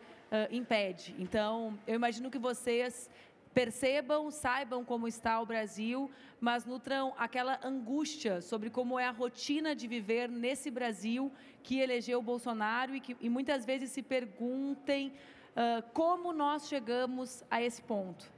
impede. 0.50 1.16
Então, 1.20 1.78
eu 1.86 1.94
imagino 1.94 2.32
que 2.32 2.40
vocês 2.40 3.12
percebam, 3.56 4.30
saibam 4.30 4.84
como 4.84 5.08
está 5.08 5.40
o 5.40 5.46
Brasil, 5.46 6.12
mas 6.42 6.66
nutram 6.66 7.14
aquela 7.18 7.58
angústia 7.64 8.42
sobre 8.42 8.70
como 8.70 9.00
é 9.00 9.08
a 9.08 9.12
rotina 9.12 9.74
de 9.74 9.88
viver 9.88 10.28
nesse 10.28 10.70
Brasil 10.70 11.32
que 11.64 11.80
elegeu 11.80 12.20
o 12.20 12.22
Bolsonaro 12.22 12.94
e 12.94 13.00
que 13.00 13.16
e 13.22 13.30
muitas 13.30 13.66
vezes 13.66 13.92
se 13.92 14.02
perguntem 14.04 15.14
uh, 15.56 15.82
como 15.94 16.34
nós 16.34 16.68
chegamos 16.68 17.46
a 17.50 17.62
esse 17.62 17.82
ponto. 17.82 18.30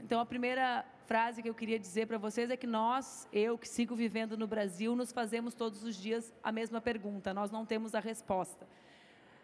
Então, 0.00 0.18
a 0.18 0.24
primeira 0.26 0.86
frase 1.04 1.42
que 1.42 1.50
eu 1.50 1.54
queria 1.54 1.78
dizer 1.78 2.06
para 2.06 2.16
vocês 2.16 2.50
é 2.50 2.56
que 2.56 2.66
nós, 2.66 3.28
eu 3.30 3.58
que 3.58 3.68
sigo 3.68 3.94
vivendo 3.94 4.38
no 4.38 4.46
Brasil, 4.46 4.96
nos 4.96 5.12
fazemos 5.12 5.52
todos 5.54 5.84
os 5.84 5.94
dias 5.94 6.32
a 6.42 6.50
mesma 6.50 6.80
pergunta, 6.80 7.34
nós 7.34 7.50
não 7.50 7.66
temos 7.66 7.94
a 7.94 8.00
resposta. 8.00 8.66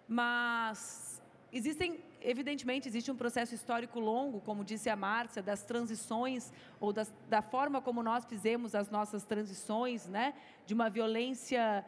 Mas 0.08 1.18
Existem, 1.50 2.00
evidentemente, 2.20 2.88
existe 2.88 3.10
um 3.10 3.16
processo 3.16 3.54
histórico 3.54 3.98
longo, 4.00 4.40
como 4.40 4.64
disse 4.64 4.88
a 4.88 4.96
Márcia, 4.96 5.42
das 5.42 5.62
transições 5.62 6.52
ou 6.80 6.92
das, 6.92 7.12
da 7.28 7.42
forma 7.42 7.80
como 7.80 8.02
nós 8.02 8.24
fizemos 8.24 8.74
as 8.74 8.90
nossas 8.90 9.24
transições, 9.24 10.06
né, 10.06 10.34
de 10.66 10.74
uma 10.74 10.90
violência 10.90 11.84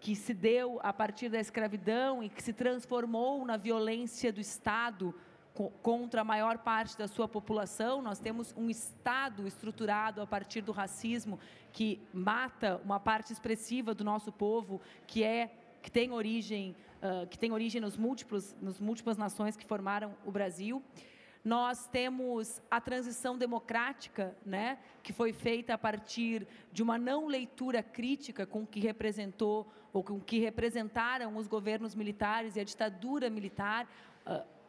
que 0.00 0.16
se 0.16 0.34
deu 0.34 0.80
a 0.82 0.92
partir 0.92 1.28
da 1.28 1.38
escravidão 1.38 2.22
e 2.22 2.28
que 2.28 2.42
se 2.42 2.52
transformou 2.52 3.46
na 3.46 3.56
violência 3.56 4.32
do 4.32 4.40
Estado 4.40 5.14
contra 5.82 6.22
a 6.22 6.24
maior 6.24 6.58
parte 6.58 6.96
da 6.98 7.06
sua 7.06 7.28
população. 7.28 8.02
Nós 8.02 8.18
temos 8.18 8.52
um 8.56 8.68
Estado 8.68 9.46
estruturado 9.46 10.20
a 10.20 10.26
partir 10.26 10.62
do 10.62 10.72
racismo 10.72 11.38
que 11.72 12.00
mata 12.12 12.80
uma 12.84 12.98
parte 12.98 13.32
expressiva 13.32 13.94
do 13.94 14.02
nosso 14.02 14.32
povo, 14.32 14.80
que 15.06 15.22
é 15.22 15.50
que 15.82 15.90
tem 15.90 16.12
origem 16.12 16.74
uh, 17.02 17.26
que 17.26 17.38
tem 17.38 17.52
origem 17.52 17.80
nos 17.80 17.96
múltiplos 17.96 18.54
nos 18.60 18.78
múltiplas 18.78 19.18
nações 19.18 19.56
que 19.56 19.66
formaram 19.66 20.14
o 20.24 20.30
Brasil. 20.30 20.82
Nós 21.44 21.88
temos 21.88 22.62
a 22.70 22.80
transição 22.80 23.36
democrática, 23.36 24.36
né, 24.46 24.78
que 25.02 25.12
foi 25.12 25.32
feita 25.32 25.74
a 25.74 25.78
partir 25.78 26.46
de 26.72 26.84
uma 26.84 26.96
não 26.96 27.26
leitura 27.26 27.82
crítica 27.82 28.46
com 28.46 28.62
o 28.62 28.66
que 28.66 28.78
representou 28.78 29.70
ou 29.92 30.04
com 30.04 30.14
o 30.14 30.20
que 30.20 30.38
representaram 30.38 31.36
os 31.36 31.48
governos 31.48 31.96
militares 31.96 32.54
e 32.54 32.60
a 32.60 32.64
ditadura 32.64 33.28
militar. 33.28 33.88
Uh, 34.24 34.61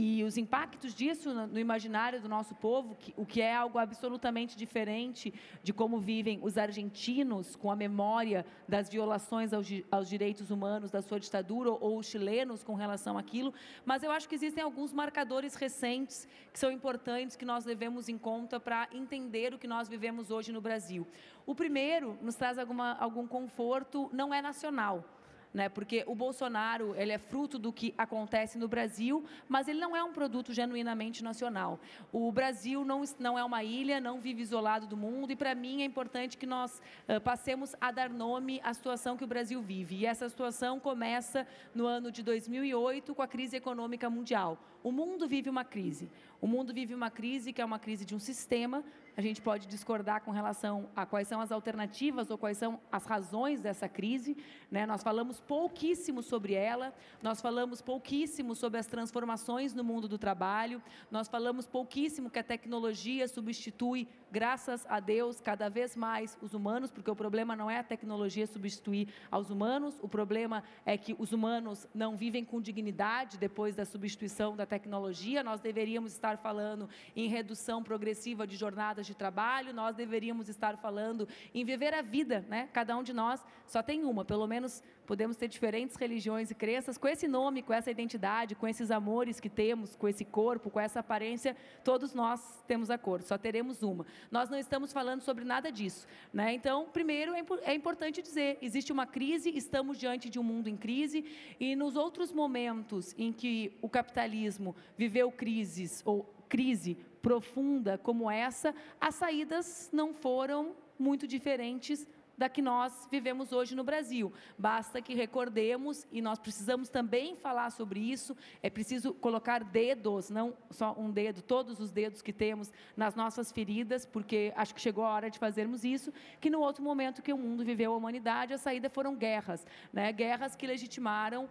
e 0.00 0.22
os 0.22 0.36
impactos 0.36 0.94
disso 0.94 1.34
no 1.34 1.58
imaginário 1.58 2.20
do 2.20 2.28
nosso 2.28 2.54
povo, 2.54 2.94
que, 2.94 3.12
o 3.16 3.26
que 3.26 3.42
é 3.42 3.52
algo 3.52 3.80
absolutamente 3.80 4.56
diferente 4.56 5.34
de 5.60 5.72
como 5.72 5.98
vivem 5.98 6.38
os 6.40 6.56
argentinos 6.56 7.56
com 7.56 7.68
a 7.68 7.74
memória 7.74 8.46
das 8.68 8.88
violações 8.88 9.52
aos, 9.52 9.66
aos 9.90 10.08
direitos 10.08 10.52
humanos 10.52 10.92
da 10.92 11.02
sua 11.02 11.18
ditadura, 11.18 11.70
ou, 11.70 11.98
os 11.98 12.06
chilenos 12.06 12.62
com 12.62 12.76
relação 12.76 13.18
àquilo. 13.18 13.52
Mas 13.84 14.04
eu 14.04 14.12
acho 14.12 14.28
que 14.28 14.36
existem 14.36 14.62
alguns 14.62 14.92
marcadores 14.92 15.56
recentes 15.56 16.28
que 16.52 16.60
são 16.60 16.70
importantes, 16.70 17.34
que 17.34 17.44
nós 17.44 17.64
devemos 17.64 18.08
em 18.08 18.16
conta 18.16 18.60
para 18.60 18.88
entender 18.92 19.52
o 19.52 19.58
que 19.58 19.66
nós 19.66 19.88
vivemos 19.88 20.30
hoje 20.30 20.52
no 20.52 20.60
Brasil. 20.60 21.08
O 21.44 21.56
primeiro 21.56 22.16
nos 22.22 22.36
traz 22.36 22.56
alguma, 22.56 22.92
algum 23.00 23.26
conforto, 23.26 24.08
não 24.12 24.32
é 24.32 24.40
nacional 24.40 25.04
né? 25.52 25.68
Porque 25.68 26.04
o 26.06 26.14
Bolsonaro 26.14 26.94
ele 26.96 27.12
é 27.12 27.18
fruto 27.18 27.58
do 27.58 27.72
que 27.72 27.94
acontece 27.96 28.58
no 28.58 28.68
Brasil, 28.68 29.24
mas 29.48 29.68
ele 29.68 29.80
não 29.80 29.96
é 29.96 30.02
um 30.02 30.12
produto 30.12 30.52
genuinamente 30.52 31.22
nacional. 31.22 31.80
O 32.12 32.30
Brasil 32.30 32.84
não, 32.84 33.02
não 33.18 33.38
é 33.38 33.44
uma 33.44 33.62
ilha, 33.64 34.00
não 34.00 34.20
vive 34.20 34.42
isolado 34.42 34.86
do 34.86 34.96
mundo 34.96 35.32
e 35.32 35.36
para 35.36 35.54
mim 35.54 35.82
é 35.82 35.84
importante 35.84 36.36
que 36.36 36.46
nós 36.46 36.80
uh, 37.08 37.20
passemos 37.20 37.74
a 37.80 37.90
dar 37.90 38.10
nome 38.10 38.60
à 38.62 38.72
situação 38.74 39.16
que 39.16 39.24
o 39.24 39.26
Brasil 39.26 39.60
vive. 39.60 39.96
E 39.96 40.06
essa 40.06 40.28
situação 40.28 40.78
começa 40.78 41.46
no 41.74 41.86
ano 41.86 42.10
de 42.10 42.22
2008 42.22 43.14
com 43.14 43.22
a 43.22 43.28
crise 43.28 43.56
econômica 43.56 44.08
mundial. 44.10 44.58
O 44.82 44.92
mundo 44.92 45.26
vive 45.26 45.50
uma 45.50 45.64
crise. 45.64 46.10
O 46.40 46.46
mundo 46.46 46.72
vive 46.72 46.94
uma 46.94 47.10
crise 47.10 47.52
que 47.52 47.60
é 47.60 47.64
uma 47.64 47.78
crise 47.78 48.04
de 48.04 48.14
um 48.14 48.18
sistema. 48.18 48.84
A 49.18 49.20
gente 49.20 49.42
pode 49.42 49.66
discordar 49.66 50.22
com 50.22 50.30
relação 50.30 50.88
a 50.94 51.04
quais 51.04 51.26
são 51.26 51.40
as 51.40 51.50
alternativas 51.50 52.30
ou 52.30 52.38
quais 52.38 52.56
são 52.56 52.78
as 52.92 53.04
razões 53.04 53.60
dessa 53.60 53.88
crise. 53.88 54.36
Né? 54.70 54.86
Nós 54.86 55.02
falamos 55.02 55.40
pouquíssimo 55.40 56.22
sobre 56.22 56.54
ela, 56.54 56.94
nós 57.20 57.40
falamos 57.40 57.82
pouquíssimo 57.82 58.54
sobre 58.54 58.78
as 58.78 58.86
transformações 58.86 59.74
no 59.74 59.82
mundo 59.82 60.06
do 60.06 60.18
trabalho, 60.18 60.80
nós 61.10 61.26
falamos 61.26 61.66
pouquíssimo 61.66 62.30
que 62.30 62.38
a 62.38 62.44
tecnologia 62.44 63.26
substitui, 63.26 64.06
graças 64.30 64.86
a 64.88 65.00
Deus, 65.00 65.40
cada 65.40 65.68
vez 65.68 65.96
mais 65.96 66.38
os 66.40 66.54
humanos, 66.54 66.92
porque 66.92 67.10
o 67.10 67.16
problema 67.16 67.56
não 67.56 67.68
é 67.68 67.80
a 67.80 67.82
tecnologia 67.82 68.46
substituir 68.46 69.08
aos 69.32 69.50
humanos, 69.50 69.98
o 70.00 70.08
problema 70.08 70.62
é 70.86 70.96
que 70.96 71.16
os 71.18 71.32
humanos 71.32 71.88
não 71.92 72.16
vivem 72.16 72.44
com 72.44 72.60
dignidade 72.60 73.36
depois 73.36 73.74
da 73.74 73.84
substituição 73.84 74.54
da 74.54 74.64
tecnologia. 74.64 75.42
Nós 75.42 75.60
deveríamos 75.60 76.12
estar 76.12 76.38
falando 76.38 76.88
em 77.16 77.26
redução 77.26 77.82
progressiva 77.82 78.46
de 78.46 78.54
jornadas 78.54 79.07
de 79.08 79.14
trabalho, 79.16 79.74
nós 79.74 79.96
deveríamos 79.96 80.48
estar 80.48 80.76
falando 80.76 81.26
em 81.54 81.64
viver 81.64 81.92
a 81.92 82.02
vida, 82.02 82.44
né? 82.48 82.68
Cada 82.72 82.96
um 82.96 83.02
de 83.02 83.12
nós 83.12 83.44
só 83.66 83.82
tem 83.82 84.04
uma, 84.04 84.24
pelo 84.24 84.46
menos 84.46 84.82
podemos 85.08 85.38
ter 85.38 85.48
diferentes 85.48 85.96
religiões 85.96 86.50
e 86.50 86.54
crenças, 86.54 86.98
com 86.98 87.08
esse 87.08 87.26
nome, 87.26 87.62
com 87.62 87.72
essa 87.72 87.90
identidade, 87.90 88.54
com 88.54 88.68
esses 88.68 88.90
amores 88.90 89.40
que 89.40 89.48
temos, 89.48 89.96
com 89.96 90.06
esse 90.06 90.22
corpo, 90.22 90.68
com 90.68 90.78
essa 90.78 91.00
aparência, 91.00 91.56
todos 91.82 92.12
nós 92.12 92.62
temos 92.66 92.90
acordo, 92.90 93.24
só 93.24 93.38
teremos 93.38 93.82
uma. 93.82 94.04
Nós 94.30 94.50
não 94.50 94.58
estamos 94.58 94.92
falando 94.92 95.22
sobre 95.22 95.44
nada 95.44 95.72
disso. 95.72 96.06
Né? 96.30 96.52
Então, 96.52 96.90
primeiro, 96.92 97.32
é, 97.34 97.42
é 97.62 97.74
importante 97.74 98.20
dizer: 98.20 98.58
existe 98.60 98.92
uma 98.92 99.06
crise, 99.06 99.50
estamos 99.56 99.98
diante 99.98 100.28
de 100.28 100.38
um 100.38 100.42
mundo 100.42 100.68
em 100.68 100.76
crise, 100.76 101.24
e 101.58 101.74
nos 101.74 101.96
outros 101.96 102.30
momentos 102.30 103.14
em 103.16 103.32
que 103.32 103.72
o 103.80 103.88
capitalismo 103.88 104.76
viveu 104.96 105.32
crises 105.32 106.02
ou 106.04 106.30
crise 106.50 106.98
profunda 107.22 107.98
como 107.98 108.30
essa, 108.30 108.74
as 109.00 109.14
saídas 109.14 109.90
não 109.92 110.14
foram 110.14 110.76
muito 110.98 111.26
diferentes 111.26 112.06
da 112.38 112.48
que 112.48 112.62
nós 112.62 113.08
vivemos 113.10 113.52
hoje 113.52 113.74
no 113.74 113.82
Brasil. 113.82 114.32
Basta 114.56 115.02
que 115.02 115.12
recordemos, 115.12 116.06
e 116.12 116.22
nós 116.22 116.38
precisamos 116.38 116.88
também 116.88 117.34
falar 117.34 117.70
sobre 117.70 117.98
isso, 117.98 118.36
é 118.62 118.70
preciso 118.70 119.12
colocar 119.12 119.64
dedos, 119.64 120.30
não 120.30 120.56
só 120.70 120.94
um 120.96 121.10
dedo, 121.10 121.42
todos 121.42 121.80
os 121.80 121.90
dedos 121.90 122.22
que 122.22 122.32
temos 122.32 122.72
nas 122.96 123.16
nossas 123.16 123.50
feridas, 123.50 124.06
porque 124.06 124.52
acho 124.54 124.72
que 124.72 124.80
chegou 124.80 125.04
a 125.04 125.12
hora 125.12 125.28
de 125.28 125.38
fazermos 125.38 125.82
isso, 125.82 126.12
que 126.40 126.48
no 126.48 126.60
outro 126.60 126.82
momento 126.82 127.22
que 127.22 127.32
o 127.32 127.38
mundo 127.38 127.64
viveu 127.64 127.92
a 127.92 127.96
humanidade, 127.96 128.54
a 128.54 128.58
saída 128.58 128.88
foram 128.88 129.16
guerras, 129.16 129.66
né? 129.92 130.12
guerras 130.12 130.54
que 130.54 130.66
legitimaram 130.66 131.48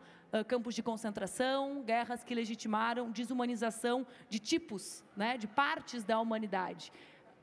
campos 0.48 0.76
de 0.76 0.84
concentração, 0.84 1.82
guerras 1.84 2.24
que 2.24 2.36
legitimaram 2.36 3.12
desumanização 3.12 4.06
de 4.30 4.40
tipos, 4.40 5.04
né? 5.16 5.38
de 5.38 5.48
partes 5.48 6.04
da 6.04 6.20
humanidade. 6.20 6.92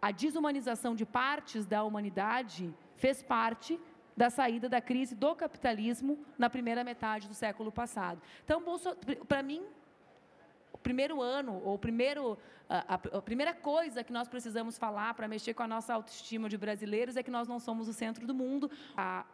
A 0.01 0.11
desumanização 0.11 0.95
de 0.95 1.07
partes 1.07 1.65
da 1.67 1.83
humanidade 1.83 2.75
fez 2.97 3.23
parte 3.23 3.81
da 4.17 4.31
saída 4.31 4.69
da 4.69 4.81
crise 4.81 5.15
do 5.15 5.35
capitalismo 5.35 6.25
na 6.39 6.49
primeira 6.49 6.85
metade 6.85 7.27
do 7.27 7.35
século 7.35 7.73
passado. 7.73 8.21
Então, 8.45 8.63
para 9.27 9.43
mim, 9.43 9.63
o 10.73 10.79
primeiro 10.79 11.21
ano, 11.21 11.61
ou 11.65 11.79
primeiro, 11.79 12.39
a, 12.69 12.95
a, 12.95 13.23
primeira 13.23 13.53
coisa 13.55 14.05
que 14.05 14.13
nós 14.13 14.29
precisamos 14.29 14.79
falar 14.79 15.15
para 15.15 15.27
mexer 15.27 15.55
com 15.55 15.63
a 15.63 15.69
nossa 15.69 15.95
autoestima 15.95 16.49
de 16.49 16.57
brasileiros 16.57 17.17
é 17.17 17.23
que 17.23 17.31
nós 17.31 17.49
não 17.49 17.59
somos 17.59 17.89
o 17.89 17.93
centro 17.93 18.27
do 18.27 18.35
mundo. 18.35 18.71
A, 18.97 19.25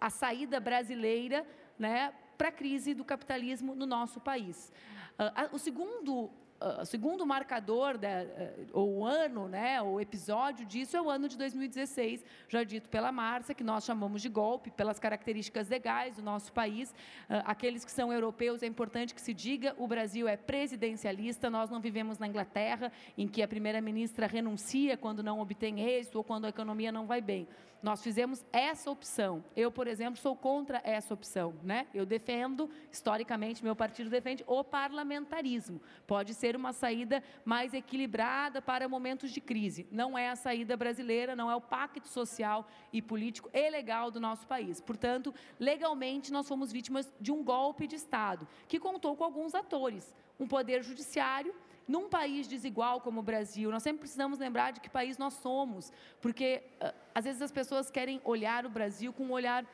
a 0.00 0.10
saída 0.10 0.60
brasileira 0.60 1.46
né, 1.78 2.12
para 2.36 2.48
a 2.48 2.52
crise 2.52 2.94
do 2.94 3.04
capitalismo 3.04 3.74
no 3.74 3.86
nosso 3.86 4.20
país. 4.20 4.72
Uh, 5.18 5.54
o 5.54 5.58
segundo 5.58 6.30
ah, 6.60 6.82
o 6.82 6.86
segundo 6.86 7.26
marcador, 7.26 7.98
da, 7.98 8.08
eh, 8.08 8.54
ou 8.72 9.04
ano, 9.04 9.48
né, 9.48 9.82
o 9.82 10.00
episódio 10.00 10.64
disso 10.64 10.96
é 10.96 11.02
o 11.02 11.10
ano 11.10 11.28
de 11.28 11.36
2016, 11.36 12.24
já 12.48 12.62
dito 12.62 12.88
pela 12.88 13.10
Márcia, 13.10 13.54
que 13.54 13.64
nós 13.64 13.84
chamamos 13.84 14.22
de 14.22 14.28
golpe, 14.28 14.70
pelas 14.70 14.98
características 14.98 15.68
legais 15.68 16.16
do 16.16 16.22
nosso 16.22 16.52
país. 16.52 16.94
Ah, 17.28 17.42
aqueles 17.46 17.84
que 17.84 17.90
são 17.90 18.12
europeus, 18.12 18.62
é 18.62 18.66
importante 18.66 19.14
que 19.14 19.20
se 19.20 19.34
diga, 19.34 19.74
o 19.76 19.86
Brasil 19.86 20.28
é 20.28 20.36
presidencialista, 20.36 21.50
nós 21.50 21.68
não 21.68 21.80
vivemos 21.80 22.18
na 22.18 22.26
Inglaterra, 22.26 22.90
em 23.18 23.26
que 23.26 23.42
a 23.42 23.48
primeira-ministra 23.48 24.26
renuncia 24.26 24.96
quando 24.96 25.22
não 25.22 25.40
obtém 25.40 25.80
êxito 25.80 26.16
ou 26.16 26.24
quando 26.24 26.46
a 26.46 26.48
economia 26.48 26.90
não 26.90 27.06
vai 27.06 27.20
bem. 27.20 27.46
Nós 27.82 28.02
fizemos 28.02 28.44
essa 28.52 28.90
opção. 28.90 29.44
Eu, 29.56 29.70
por 29.70 29.86
exemplo, 29.86 30.20
sou 30.20 30.34
contra 30.34 30.80
essa 30.84 31.12
opção. 31.12 31.54
Né? 31.62 31.86
Eu 31.92 32.06
defendo, 32.06 32.70
historicamente, 32.90 33.62
meu 33.62 33.76
partido 33.76 34.08
defende 34.08 34.44
o 34.46 34.64
parlamentarismo. 34.64 35.80
Pode 36.06 36.34
ser 36.34 36.56
uma 36.56 36.72
saída 36.72 37.22
mais 37.44 37.74
equilibrada 37.74 38.62
para 38.62 38.88
momentos 38.88 39.30
de 39.30 39.40
crise. 39.40 39.86
Não 39.90 40.16
é 40.16 40.30
a 40.30 40.36
saída 40.36 40.76
brasileira, 40.76 41.36
não 41.36 41.50
é 41.50 41.56
o 41.56 41.60
pacto 41.60 42.08
social 42.08 42.66
e 42.92 43.02
político 43.02 43.50
e 43.52 43.70
legal 43.70 44.10
do 44.10 44.20
nosso 44.20 44.46
país. 44.46 44.80
Portanto, 44.80 45.34
legalmente, 45.58 46.32
nós 46.32 46.48
fomos 46.48 46.72
vítimas 46.72 47.12
de 47.20 47.32
um 47.32 47.42
golpe 47.42 47.86
de 47.86 47.96
Estado, 47.96 48.48
que 48.66 48.78
contou 48.78 49.16
com 49.16 49.24
alguns 49.24 49.54
atores. 49.54 50.14
Um 50.38 50.48
poder 50.48 50.82
judiciário 50.82 51.54
num 51.86 52.08
país 52.08 52.48
desigual 52.48 53.00
como 53.00 53.20
o 53.20 53.22
Brasil, 53.22 53.70
nós 53.70 53.82
sempre 53.82 54.00
precisamos 54.00 54.38
lembrar 54.38 54.72
de 54.72 54.80
que 54.80 54.88
país 54.88 55.18
nós 55.18 55.34
somos, 55.34 55.92
porque 56.20 56.62
ah, 56.80 56.94
às 57.14 57.24
vezes 57.24 57.42
as 57.42 57.52
pessoas 57.52 57.90
querem 57.90 58.20
olhar 58.24 58.64
o 58.64 58.70
Brasil 58.70 59.12
com 59.12 59.24
o 59.24 59.32
olhar 59.32 59.64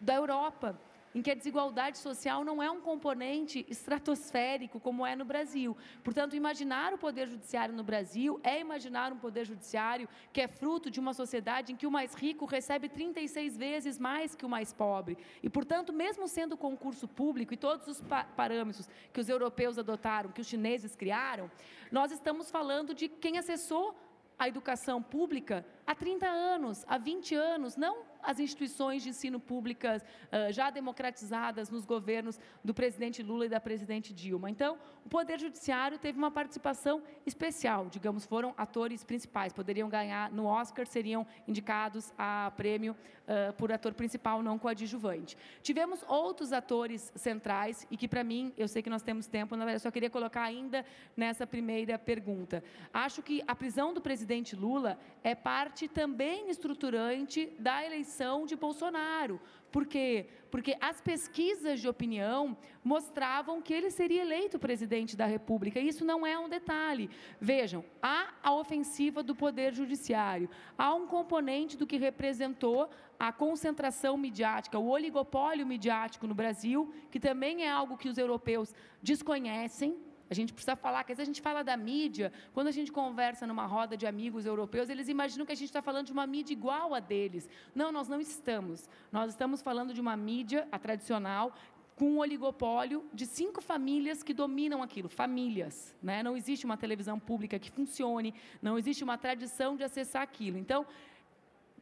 da 0.00 0.14
Europa 0.14 0.78
em 1.14 1.22
que 1.22 1.30
a 1.30 1.34
desigualdade 1.34 1.98
social 1.98 2.44
não 2.44 2.62
é 2.62 2.70
um 2.70 2.80
componente 2.80 3.64
estratosférico 3.68 4.80
como 4.80 5.06
é 5.06 5.14
no 5.14 5.24
Brasil. 5.24 5.76
Portanto, 6.02 6.34
imaginar 6.34 6.92
o 6.92 6.98
poder 6.98 7.28
judiciário 7.28 7.74
no 7.74 7.84
Brasil 7.84 8.40
é 8.42 8.60
imaginar 8.60 9.12
um 9.12 9.18
poder 9.18 9.44
judiciário 9.44 10.08
que 10.32 10.40
é 10.40 10.48
fruto 10.48 10.90
de 10.90 10.98
uma 10.98 11.14
sociedade 11.14 11.72
em 11.72 11.76
que 11.76 11.86
o 11.86 11.90
mais 11.90 12.14
rico 12.14 12.44
recebe 12.44 12.88
36 12.88 13.56
vezes 13.56 13.98
mais 13.98 14.34
que 14.34 14.44
o 14.44 14.48
mais 14.48 14.72
pobre. 14.72 15.16
E, 15.42 15.48
portanto, 15.48 15.92
mesmo 15.92 16.26
sendo 16.26 16.56
concurso 16.56 17.06
público 17.06 17.54
e 17.54 17.56
todos 17.56 17.86
os 17.86 18.02
parâmetros 18.36 18.88
que 19.12 19.20
os 19.20 19.28
europeus 19.28 19.78
adotaram, 19.78 20.32
que 20.32 20.40
os 20.40 20.46
chineses 20.46 20.96
criaram, 20.96 21.50
nós 21.92 22.10
estamos 22.10 22.50
falando 22.50 22.92
de 22.92 23.08
quem 23.08 23.38
acessou 23.38 23.94
a 24.38 24.48
educação 24.48 25.00
pública 25.00 25.64
há 25.86 25.94
30 25.94 26.26
anos, 26.26 26.84
há 26.88 26.98
20 26.98 27.34
anos, 27.34 27.76
não 27.76 28.13
as 28.24 28.40
instituições 28.40 29.02
de 29.02 29.10
ensino 29.10 29.38
públicas 29.38 30.02
uh, 30.02 30.50
já 30.52 30.70
democratizadas 30.70 31.70
nos 31.70 31.84
governos 31.84 32.40
do 32.64 32.72
presidente 32.72 33.22
Lula 33.22 33.46
e 33.46 33.48
da 33.48 33.60
presidente 33.60 34.12
Dilma. 34.12 34.50
Então, 34.50 34.78
o 35.04 35.08
Poder 35.08 35.38
Judiciário 35.38 35.98
teve 35.98 36.16
uma 36.16 36.30
participação 36.30 37.02
especial, 37.26 37.86
digamos, 37.90 38.24
foram 38.24 38.54
atores 38.56 39.04
principais, 39.04 39.52
poderiam 39.52 39.88
ganhar 39.88 40.30
no 40.30 40.46
Oscar, 40.46 40.86
seriam 40.86 41.26
indicados 41.46 42.12
a 42.16 42.50
prêmio 42.56 42.92
uh, 42.92 43.52
por 43.54 43.70
ator 43.70 43.92
principal, 43.92 44.42
não 44.42 44.58
coadjuvante. 44.58 45.36
Tivemos 45.62 46.02
outros 46.08 46.52
atores 46.52 47.12
centrais 47.14 47.86
e 47.90 47.96
que, 47.96 48.08
para 48.08 48.24
mim, 48.24 48.52
eu 48.56 48.66
sei 48.66 48.82
que 48.82 48.90
nós 48.90 49.02
temos 49.02 49.26
tempo, 49.26 49.56
na 49.56 49.64
verdade, 49.64 49.82
só 49.82 49.90
queria 49.90 50.10
colocar 50.10 50.42
ainda 50.42 50.84
nessa 51.16 51.46
primeira 51.46 51.98
pergunta. 51.98 52.64
Acho 52.92 53.22
que 53.22 53.42
a 53.46 53.54
prisão 53.54 53.92
do 53.92 54.00
presidente 54.00 54.56
Lula 54.56 54.98
é 55.22 55.34
parte 55.34 55.86
também 55.88 56.48
estruturante 56.48 57.52
da 57.58 57.84
eleição 57.84 58.13
eleição 58.14 58.46
de 58.46 58.56
Bolsonaro. 58.56 59.40
Por 59.72 59.86
quê? 59.86 60.26
Porque 60.50 60.76
as 60.80 61.00
pesquisas 61.00 61.80
de 61.80 61.88
opinião 61.88 62.56
mostravam 62.82 63.60
que 63.60 63.74
ele 63.74 63.90
seria 63.90 64.22
eleito 64.22 64.58
presidente 64.58 65.16
da 65.16 65.26
República. 65.26 65.80
E 65.80 65.88
isso 65.88 66.04
não 66.04 66.24
é 66.24 66.38
um 66.38 66.48
detalhe. 66.48 67.10
Vejam, 67.40 67.84
há 68.00 68.32
a 68.42 68.54
ofensiva 68.54 69.22
do 69.22 69.34
Poder 69.34 69.74
Judiciário, 69.74 70.48
há 70.78 70.94
um 70.94 71.06
componente 71.08 71.76
do 71.76 71.86
que 71.86 71.96
representou 71.96 72.88
a 73.18 73.32
concentração 73.32 74.16
midiática, 74.16 74.78
o 74.78 74.88
oligopólio 74.88 75.66
midiático 75.66 76.26
no 76.26 76.34
Brasil, 76.34 76.92
que 77.10 77.18
também 77.18 77.64
é 77.64 77.70
algo 77.70 77.96
que 77.96 78.08
os 78.08 78.18
europeus 78.18 78.72
desconhecem, 79.02 79.96
a 80.34 80.40
gente 80.40 80.52
precisa 80.52 80.76
falar, 80.76 81.04
que 81.04 81.12
às 81.12 81.18
vezes 81.18 81.28
a 81.28 81.32
gente 81.32 81.42
fala 81.42 81.62
da 81.62 81.76
mídia, 81.76 82.32
quando 82.52 82.68
a 82.68 82.70
gente 82.78 82.90
conversa 82.92 83.46
numa 83.46 83.66
roda 83.66 83.96
de 83.96 84.06
amigos 84.06 84.44
europeus, 84.44 84.88
eles 84.88 85.08
imaginam 85.08 85.46
que 85.46 85.52
a 85.52 85.54
gente 85.54 85.70
está 85.72 85.82
falando 85.82 86.06
de 86.06 86.12
uma 86.12 86.26
mídia 86.26 86.52
igual 86.52 86.94
a 86.94 87.00
deles. 87.00 87.48
Não, 87.74 87.90
nós 87.90 88.08
não 88.08 88.20
estamos. 88.20 88.88
Nós 89.10 89.30
estamos 89.30 89.62
falando 89.62 89.94
de 89.94 90.00
uma 90.00 90.16
mídia, 90.16 90.68
a 90.70 90.78
tradicional, 90.78 91.54
com 91.96 92.06
um 92.12 92.18
oligopólio 92.18 93.04
de 93.12 93.24
cinco 93.24 93.60
famílias 93.62 94.22
que 94.22 94.34
dominam 94.34 94.82
aquilo, 94.82 95.08
famílias. 95.08 95.94
Né? 96.02 96.22
Não 96.22 96.36
existe 96.36 96.64
uma 96.64 96.76
televisão 96.76 97.18
pública 97.18 97.58
que 97.58 97.70
funcione, 97.70 98.34
não 98.60 98.76
existe 98.76 99.04
uma 99.04 99.16
tradição 99.16 99.76
de 99.76 99.84
acessar 99.84 100.22
aquilo. 100.22 100.58
Então, 100.58 100.84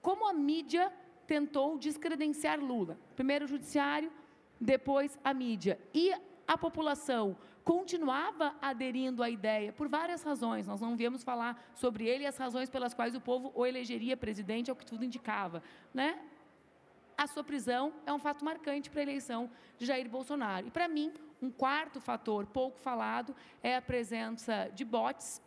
como 0.02 0.28
a 0.28 0.32
mídia 0.32 0.92
tentou 1.26 1.78
descredenciar 1.78 2.60
Lula? 2.60 2.98
Primeiro 3.16 3.46
o 3.46 3.48
judiciário, 3.48 4.12
depois 4.60 5.18
a 5.24 5.32
mídia. 5.32 5.80
E 5.94 6.12
a 6.46 6.58
população 6.58 7.36
continuava 7.64 8.54
aderindo 8.60 9.22
à 9.22 9.30
ideia 9.30 9.72
por 9.72 9.88
várias 9.88 10.22
razões. 10.22 10.66
Nós 10.66 10.80
não 10.80 10.96
viemos 10.96 11.22
falar 11.22 11.62
sobre 11.74 12.06
ele 12.06 12.24
e 12.24 12.26
as 12.26 12.36
razões 12.36 12.68
pelas 12.68 12.94
quais 12.94 13.14
o 13.14 13.20
povo 13.20 13.52
o 13.54 13.64
elegeria 13.64 14.16
presidente, 14.16 14.70
é 14.70 14.72
o 14.72 14.76
que 14.76 14.86
tudo 14.86 15.04
indicava. 15.04 15.62
Né? 15.94 16.18
A 17.16 17.26
sua 17.26 17.44
prisão 17.44 17.92
é 18.06 18.12
um 18.12 18.18
fato 18.18 18.44
marcante 18.44 18.90
para 18.90 19.00
a 19.00 19.02
eleição 19.02 19.50
de 19.78 19.86
Jair 19.86 20.08
Bolsonaro. 20.08 20.66
E, 20.66 20.70
para 20.70 20.88
mim, 20.88 21.12
um 21.40 21.50
quarto 21.50 22.00
fator 22.00 22.46
pouco 22.46 22.78
falado 22.78 23.34
é 23.62 23.76
a 23.76 23.82
presença 23.82 24.70
de 24.74 24.84
bots 24.84 25.40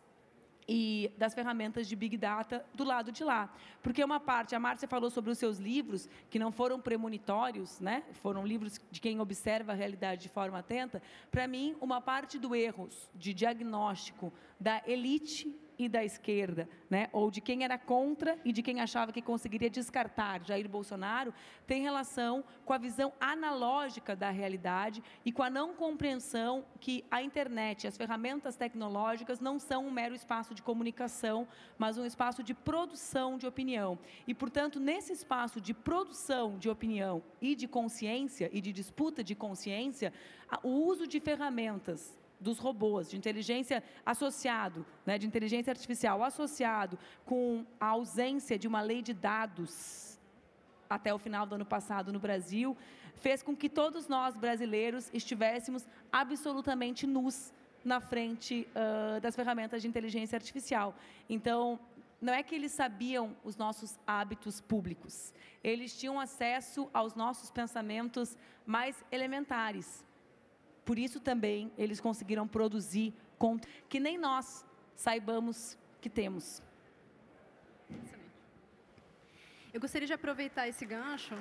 e 0.68 1.12
das 1.16 1.34
ferramentas 1.34 1.86
de 1.86 1.94
Big 1.94 2.16
Data 2.16 2.64
do 2.74 2.84
lado 2.84 3.12
de 3.12 3.22
lá. 3.22 3.52
Porque 3.82 4.02
uma 4.02 4.18
parte, 4.18 4.54
a 4.54 4.60
Márcia 4.60 4.88
falou 4.88 5.10
sobre 5.10 5.30
os 5.30 5.38
seus 5.38 5.58
livros, 5.58 6.08
que 6.28 6.38
não 6.38 6.50
foram 6.50 6.80
premonitórios, 6.80 7.78
né? 7.80 8.02
foram 8.22 8.44
livros 8.44 8.80
de 8.90 9.00
quem 9.00 9.20
observa 9.20 9.72
a 9.72 9.74
realidade 9.74 10.22
de 10.22 10.28
forma 10.28 10.58
atenta. 10.58 11.00
Para 11.30 11.46
mim, 11.46 11.76
uma 11.80 12.00
parte 12.00 12.38
do 12.38 12.54
erro 12.54 12.88
de 13.14 13.32
diagnóstico 13.32 14.32
da 14.58 14.82
elite 14.86 15.54
e 15.78 15.88
da 15.88 16.04
esquerda, 16.04 16.68
né? 16.88 17.08
ou 17.12 17.30
de 17.30 17.40
quem 17.40 17.64
era 17.64 17.78
contra 17.78 18.38
e 18.44 18.52
de 18.52 18.62
quem 18.62 18.80
achava 18.80 19.12
que 19.12 19.22
conseguiria 19.22 19.68
descartar 19.68 20.44
Jair 20.44 20.68
Bolsonaro, 20.68 21.32
tem 21.66 21.82
relação 21.82 22.44
com 22.64 22.72
a 22.72 22.78
visão 22.78 23.12
analógica 23.20 24.16
da 24.16 24.30
realidade 24.30 25.02
e 25.24 25.32
com 25.32 25.42
a 25.42 25.50
não 25.50 25.74
compreensão 25.74 26.64
que 26.80 27.04
a 27.10 27.22
internet, 27.22 27.86
as 27.86 27.96
ferramentas 27.96 28.56
tecnológicas 28.56 29.40
não 29.40 29.58
são 29.58 29.86
um 29.86 29.90
mero 29.90 30.14
espaço 30.14 30.54
de 30.54 30.62
comunicação, 30.62 31.46
mas 31.78 31.98
um 31.98 32.04
espaço 32.04 32.42
de 32.42 32.54
produção 32.54 33.36
de 33.36 33.46
opinião. 33.46 33.98
E, 34.26 34.34
portanto, 34.34 34.80
nesse 34.80 35.12
espaço 35.12 35.60
de 35.60 35.74
produção 35.74 36.58
de 36.58 36.68
opinião 36.68 37.22
e 37.40 37.54
de 37.54 37.68
consciência 37.68 38.50
e 38.52 38.60
de 38.60 38.72
disputa 38.72 39.22
de 39.22 39.34
consciência, 39.34 40.12
o 40.62 40.68
uso 40.68 41.06
de 41.06 41.20
ferramentas 41.20 42.18
dos 42.38 42.58
robôs, 42.58 43.10
de 43.10 43.16
inteligência 43.16 43.82
associado, 44.04 44.84
né, 45.04 45.18
de 45.18 45.26
inteligência 45.26 45.70
artificial 45.70 46.22
associado 46.22 46.98
com 47.24 47.64
a 47.80 47.86
ausência 47.86 48.58
de 48.58 48.68
uma 48.68 48.80
lei 48.80 49.02
de 49.02 49.14
dados 49.14 50.18
até 50.88 51.12
o 51.12 51.18
final 51.18 51.46
do 51.46 51.54
ano 51.54 51.64
passado 51.64 52.12
no 52.12 52.18
Brasil, 52.18 52.76
fez 53.16 53.42
com 53.42 53.56
que 53.56 53.68
todos 53.68 54.06
nós 54.06 54.36
brasileiros 54.36 55.10
estivéssemos 55.12 55.86
absolutamente 56.12 57.06
nus 57.06 57.52
na 57.84 58.00
frente 58.00 58.66
uh, 58.74 59.20
das 59.20 59.34
ferramentas 59.34 59.82
de 59.82 59.88
inteligência 59.88 60.36
artificial. 60.36 60.94
Então, 61.28 61.78
não 62.20 62.32
é 62.32 62.42
que 62.42 62.54
eles 62.54 62.72
sabiam 62.72 63.36
os 63.44 63.56
nossos 63.56 63.98
hábitos 64.06 64.60
públicos, 64.60 65.32
eles 65.62 65.98
tinham 65.98 66.18
acesso 66.18 66.88
aos 66.92 67.14
nossos 67.14 67.50
pensamentos 67.50 68.36
mais 68.64 69.04
elementares. 69.10 70.05
Por 70.86 70.96
isso 70.98 71.18
também 71.20 71.70
eles 71.76 72.00
conseguiram 72.00 72.46
produzir 72.56 73.12
que 73.90 74.00
nem 74.00 74.16
nós 74.16 74.64
saibamos 74.94 75.76
que 76.00 76.08
temos. 76.08 76.62
Eu 79.74 79.80
gostaria 79.84 80.06
de 80.06 80.14
aproveitar 80.14 80.66
esse 80.68 80.86
gancho 80.86 81.34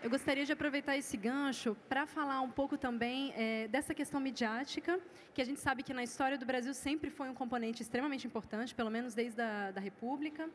Eu 0.00 0.10
gostaria 0.10 0.44
de 0.48 0.52
aproveitar 0.52 0.96
esse 0.96 1.16
gancho 1.16 1.76
para 1.88 2.06
falar 2.06 2.40
um 2.40 2.50
pouco 2.58 2.78
também 2.78 3.32
é, 3.36 3.66
dessa 3.66 3.92
questão 3.92 4.20
midiática, 4.20 5.00
que 5.34 5.42
a 5.42 5.44
gente 5.44 5.60
sabe 5.60 5.82
que 5.82 5.92
na 5.92 6.04
história 6.04 6.38
do 6.38 6.46
Brasil 6.46 6.72
sempre 6.72 7.10
foi 7.10 7.28
um 7.28 7.34
componente 7.34 7.82
extremamente 7.82 8.24
importante, 8.24 8.76
pelo 8.76 8.90
menos 8.90 9.12
desde 9.12 9.42
a 9.42 9.72
da 9.72 9.80
República, 9.80 10.48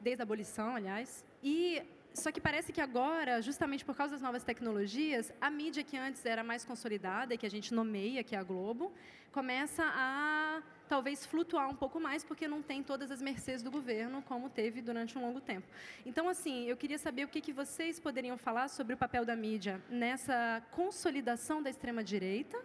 desde 0.00 0.22
a 0.22 0.24
abolição, 0.24 0.76
aliás. 0.76 1.24
E 1.42 1.82
só 2.14 2.30
que 2.30 2.40
parece 2.40 2.72
que 2.72 2.80
agora, 2.80 3.42
justamente 3.42 3.84
por 3.84 3.96
causa 3.96 4.12
das 4.12 4.22
novas 4.22 4.44
tecnologias, 4.44 5.32
a 5.40 5.50
mídia 5.50 5.82
que 5.82 5.96
antes 5.96 6.24
era 6.24 6.44
mais 6.44 6.64
consolidada, 6.64 7.36
que 7.36 7.44
a 7.44 7.50
gente 7.50 7.74
nomeia, 7.74 8.22
que 8.22 8.36
é 8.36 8.38
a 8.38 8.42
Globo, 8.44 8.92
começa 9.32 9.82
a 9.84 10.62
talvez 10.88 11.26
flutuar 11.26 11.68
um 11.68 11.74
pouco 11.74 11.98
mais, 11.98 12.22
porque 12.22 12.46
não 12.46 12.62
tem 12.62 12.84
todas 12.84 13.10
as 13.10 13.20
mercês 13.20 13.64
do 13.64 13.70
governo, 13.70 14.22
como 14.22 14.48
teve 14.48 14.80
durante 14.80 15.18
um 15.18 15.22
longo 15.22 15.40
tempo. 15.40 15.66
Então, 16.06 16.28
assim, 16.28 16.66
eu 16.66 16.76
queria 16.76 16.98
saber 16.98 17.24
o 17.24 17.28
que, 17.28 17.40
que 17.40 17.52
vocês 17.52 17.98
poderiam 17.98 18.38
falar 18.38 18.68
sobre 18.68 18.94
o 18.94 18.96
papel 18.96 19.24
da 19.24 19.34
mídia 19.34 19.82
nessa 19.90 20.62
consolidação 20.70 21.60
da 21.60 21.68
extrema-direita, 21.68 22.56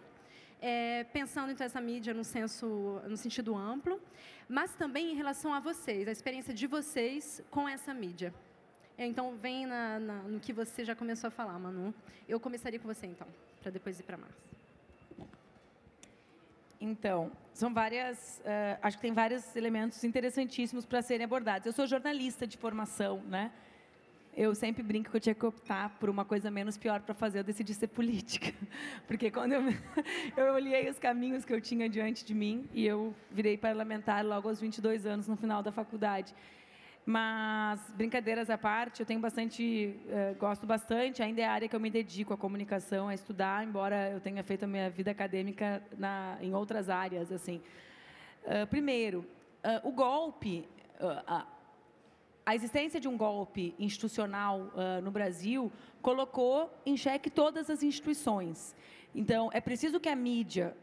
é, 0.60 1.02
pensando 1.12 1.50
então 1.50 1.66
essa 1.66 1.80
mídia 1.80 2.14
no 2.14 2.22
senso, 2.22 3.00
no 3.08 3.16
sentido 3.16 3.56
amplo, 3.56 4.00
mas 4.48 4.72
também 4.74 5.10
em 5.10 5.16
relação 5.16 5.52
a 5.52 5.58
vocês, 5.58 6.06
a 6.06 6.12
experiência 6.12 6.54
de 6.54 6.68
vocês 6.68 7.42
com 7.50 7.68
essa 7.68 7.92
mídia. 7.92 8.32
Então, 9.06 9.34
vem 9.36 9.66
na, 9.66 9.98
na, 9.98 10.14
no 10.22 10.38
que 10.38 10.52
você 10.52 10.84
já 10.84 10.94
começou 10.94 11.28
a 11.28 11.30
falar, 11.30 11.58
Manu. 11.58 11.94
Eu 12.28 12.38
começaria 12.38 12.78
com 12.78 12.86
você, 12.86 13.06
então, 13.06 13.26
para 13.62 13.70
depois 13.70 13.98
ir 13.98 14.02
para 14.02 14.18
Márcia. 14.18 14.50
Então, 16.78 17.30
são 17.52 17.72
várias, 17.72 18.40
uh, 18.40 18.78
acho 18.82 18.96
que 18.96 19.02
tem 19.02 19.12
vários 19.12 19.54
elementos 19.56 20.02
interessantíssimos 20.04 20.84
para 20.84 21.02
serem 21.02 21.24
abordados. 21.24 21.66
Eu 21.66 21.72
sou 21.72 21.86
jornalista 21.86 22.46
de 22.46 22.56
formação, 22.56 23.22
né? 23.22 23.50
Eu 24.36 24.54
sempre 24.54 24.82
brinco 24.82 25.10
que 25.10 25.16
eu 25.16 25.20
tinha 25.20 25.34
que 25.34 25.44
optar 25.44 25.90
por 25.98 26.08
uma 26.08 26.24
coisa 26.24 26.50
menos 26.50 26.78
pior 26.78 27.00
para 27.00 27.14
fazer, 27.14 27.40
eu 27.40 27.44
decidi 27.44 27.74
ser 27.74 27.88
política. 27.88 28.54
Porque 29.06 29.30
quando 29.30 29.52
eu, 29.52 29.62
eu 30.36 30.54
olhei 30.54 30.88
os 30.88 30.98
caminhos 30.98 31.44
que 31.44 31.52
eu 31.52 31.60
tinha 31.60 31.88
diante 31.88 32.24
de 32.24 32.34
mim 32.34 32.68
e 32.72 32.86
eu 32.86 33.14
virei 33.30 33.58
parlamentar 33.58 34.24
logo 34.24 34.48
aos 34.48 34.60
22 34.60 35.04
anos, 35.04 35.26
no 35.26 35.36
final 35.36 35.62
da 35.62 35.72
faculdade. 35.72 36.34
Mas, 37.04 37.80
brincadeiras 37.96 38.50
à 38.50 38.58
parte, 38.58 39.00
eu 39.00 39.06
tenho 39.06 39.20
bastante, 39.20 39.96
uh, 40.06 40.38
gosto 40.38 40.66
bastante, 40.66 41.22
ainda 41.22 41.40
é 41.40 41.44
a 41.46 41.52
área 41.52 41.68
que 41.68 41.74
eu 41.74 41.80
me 41.80 41.90
dedico, 41.90 42.34
a 42.34 42.36
comunicação, 42.36 43.08
a 43.08 43.14
estudar, 43.14 43.66
embora 43.66 44.10
eu 44.10 44.20
tenha 44.20 44.44
feito 44.44 44.64
a 44.64 44.66
minha 44.66 44.90
vida 44.90 45.10
acadêmica 45.10 45.82
na, 45.96 46.36
em 46.40 46.54
outras 46.54 46.90
áreas. 46.90 47.32
assim. 47.32 47.62
Uh, 48.44 48.66
primeiro, 48.66 49.20
uh, 49.64 49.88
o 49.88 49.92
golpe, 49.92 50.68
a, 51.26 51.46
a, 52.44 52.54
existência 52.54 53.00
de 53.00 53.08
um 53.08 53.16
golpe 53.16 53.74
institucional 53.78 54.70
no 55.02 55.10
Brasil 55.10 55.72
colocou 56.02 56.70
em 56.84 56.94
xeque 56.96 57.30
todas 57.30 57.70
as 57.70 57.82
instituições. 57.82 58.74
Então, 59.14 59.48
é 59.52 59.60
preciso 59.60 59.98
que 59.98 60.08
a 60.08 60.16
mídia 60.16 60.76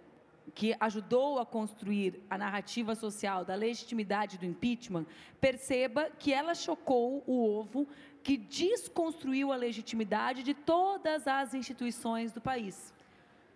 que 0.53 0.75
ajudou 0.79 1.39
a 1.39 1.45
construir 1.45 2.23
a 2.29 2.37
narrativa 2.37 2.95
social 2.95 3.45
da 3.45 3.55
legitimidade 3.55 4.37
do 4.37 4.45
impeachment, 4.45 5.05
perceba 5.39 6.09
que 6.17 6.33
ela 6.33 6.55
chocou 6.55 7.23
o 7.27 7.43
ovo 7.43 7.87
que 8.23 8.37
desconstruiu 8.37 9.51
a 9.51 9.55
legitimidade 9.55 10.43
de 10.43 10.53
todas 10.53 11.27
as 11.27 11.53
instituições 11.53 12.31
do 12.31 12.41
país. 12.41 12.93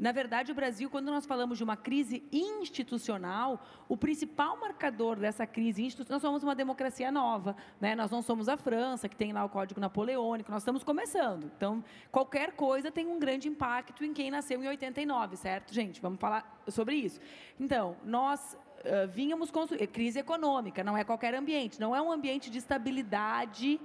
Na 0.02 0.12
verdade, 0.12 0.52
o 0.52 0.56
Brasil, 0.56 0.90
quando 0.90 1.12
nós 1.12 1.28
falamos 1.28 1.60
de 1.60 1.64
uma 1.64 1.78
crise 1.78 2.24
institucional, 2.32 3.64
o 3.88 3.96
principal 3.96 4.60
marcador 4.60 5.16
dessa 5.16 5.46
crise 5.46 5.84
institucional, 5.84 6.16
nós 6.16 6.22
somos 6.24 6.42
uma 6.42 6.56
democracia 6.56 7.12
nova, 7.12 7.56
né? 7.80 7.94
nós 7.94 8.10
não 8.10 8.24
somos 8.24 8.50
a 8.50 8.58
França, 8.58 9.08
que 9.08 9.16
tem 9.16 9.32
lá 9.32 9.46
o 9.46 9.50
Código 9.50 9.80
Napoleônico, 9.80 10.52
nós 10.52 10.64
estamos 10.64 10.84
começando. 10.84 11.52
Então, 11.56 11.84
qualquer 12.12 12.54
coisa 12.54 12.92
tem 12.92 13.06
um 13.06 13.20
grande 13.20 13.48
impacto 13.48 14.04
em 14.04 14.12
quem 14.12 14.32
nasceu 14.32 14.64
em 14.64 14.68
89, 14.70 15.38
certo, 15.38 15.72
gente? 15.72 16.02
Vamos 16.02 16.20
falar 16.20 16.64
sobre 16.68 16.96
isso. 16.96 17.20
Então, 17.60 17.96
nós 18.04 18.58
uh, 18.80 19.08
vínhamos 19.08 19.52
construir 19.52 19.86
crise 19.86 20.18
econômica, 20.18 20.84
não 20.84 20.98
é 20.98 21.04
qualquer 21.04 21.36
ambiente, 21.36 21.80
não 21.80 21.96
é 21.96 22.02
um 22.02 22.12
ambiente 22.12 22.50
de 22.50 22.58
estabilidade 22.58 23.80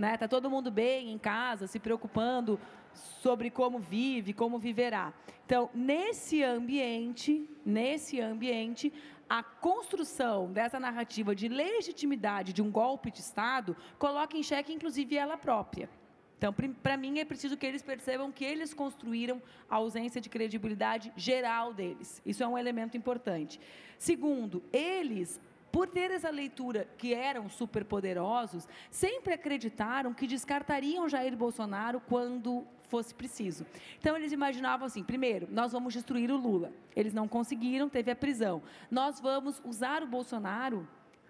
né? 0.00 0.16
Tá 0.16 0.26
todo 0.26 0.48
mundo 0.48 0.70
bem 0.70 1.12
em 1.12 1.18
casa, 1.18 1.66
se 1.66 1.78
preocupando 1.78 2.58
sobre 2.92 3.50
como 3.50 3.78
vive, 3.78 4.32
como 4.32 4.58
viverá. 4.58 5.12
Então, 5.44 5.68
nesse 5.74 6.42
ambiente, 6.42 7.48
nesse 7.64 8.20
ambiente, 8.20 8.92
a 9.28 9.42
construção 9.42 10.52
dessa 10.52 10.80
narrativa 10.80 11.34
de 11.34 11.48
legitimidade 11.48 12.52
de 12.52 12.62
um 12.62 12.70
golpe 12.70 13.10
de 13.10 13.20
Estado 13.20 13.76
coloca 13.98 14.36
em 14.36 14.42
xeque, 14.42 14.72
inclusive, 14.72 15.16
ela 15.16 15.36
própria. 15.36 15.88
Então, 16.36 16.54
para 16.82 16.96
mim, 16.96 17.18
é 17.18 17.24
preciso 17.24 17.56
que 17.56 17.66
eles 17.66 17.82
percebam 17.82 18.32
que 18.32 18.44
eles 18.44 18.72
construíram 18.72 19.42
a 19.68 19.76
ausência 19.76 20.20
de 20.20 20.30
credibilidade 20.30 21.12
geral 21.14 21.74
deles. 21.74 22.22
Isso 22.24 22.42
é 22.42 22.48
um 22.48 22.56
elemento 22.56 22.96
importante. 22.96 23.60
Segundo, 23.98 24.62
eles 24.72 25.38
por 25.70 25.86
ter 25.86 26.10
essa 26.10 26.30
leitura 26.30 26.88
que 26.98 27.14
eram 27.14 27.48
superpoderosos, 27.48 28.66
sempre 28.90 29.34
acreditaram 29.34 30.12
que 30.12 30.26
descartariam 30.26 31.08
Jair 31.08 31.36
Bolsonaro 31.36 32.00
quando 32.00 32.66
fosse 32.90 33.14
preciso. 33.14 33.64
Então 33.98 34.16
eles 34.16 34.32
imaginavam 34.32 34.86
assim: 34.86 35.02
primeiro, 35.02 35.48
nós 35.50 35.72
vamos 35.72 35.94
destruir 35.94 36.30
o 36.30 36.36
Lula. 36.36 36.72
Eles 36.94 37.14
não 37.14 37.26
conseguiram, 37.28 37.88
teve 37.88 38.10
a 38.10 38.16
prisão. 38.16 38.62
Nós 38.90 39.20
vamos 39.20 39.62
usar 39.64 40.02
o 40.02 40.06
Bolsonaro 40.06 40.86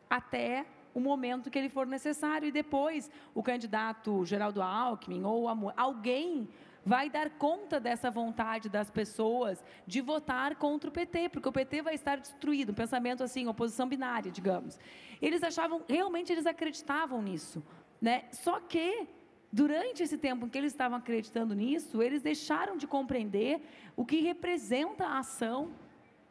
até 0.09 0.67
o 0.93 0.99
momento 0.99 1.51
que 1.51 1.59
ele 1.59 1.69
for 1.69 1.87
necessário 1.87 2.49
e 2.49 2.53
depois 2.53 3.11
o 3.35 3.43
candidato 3.43 4.25
Geraldo 4.25 4.61
Alckmin 4.61 5.23
ou 5.25 5.47
alguém 5.77 6.49
vai 6.85 7.11
dar 7.11 7.31
conta 7.31 7.79
dessa 7.79 8.11
vontade 8.11 8.69
das 8.69 8.91
pessoas 8.91 9.63
de 9.87 10.01
votar 10.01 10.57
contra 10.57 10.89
o 10.89 10.93
PT, 10.93 11.29
porque 11.29 11.49
o 11.49 11.53
PT 11.53 11.83
vai 11.83 11.95
estar 11.95 12.17
destruído, 12.17 12.73
um 12.73 12.75
pensamento 12.75 13.23
assim, 13.23 13.47
oposição 13.47 13.87
binária, 13.87 14.31
digamos. 14.31 14.79
Eles 15.21 15.43
achavam, 15.43 15.83
realmente 15.87 16.33
eles 16.33 16.47
acreditavam 16.47 17.21
nisso, 17.21 17.63
né? 18.01 18.25
Só 18.33 18.61
que 18.61 19.07
durante 19.53 20.03
esse 20.03 20.17
tempo 20.17 20.47
em 20.47 20.49
que 20.49 20.59
eles 20.59 20.73
estavam 20.73 20.99
acreditando 20.99 21.55
nisso, 21.55 22.03
eles 22.03 22.23
deixaram 22.23 22.77
de 22.77 22.87
compreender 22.87 23.61
o 23.97 24.05
que 24.05 24.21
representa 24.21 25.05
a 25.05 25.19
ação 25.19 25.71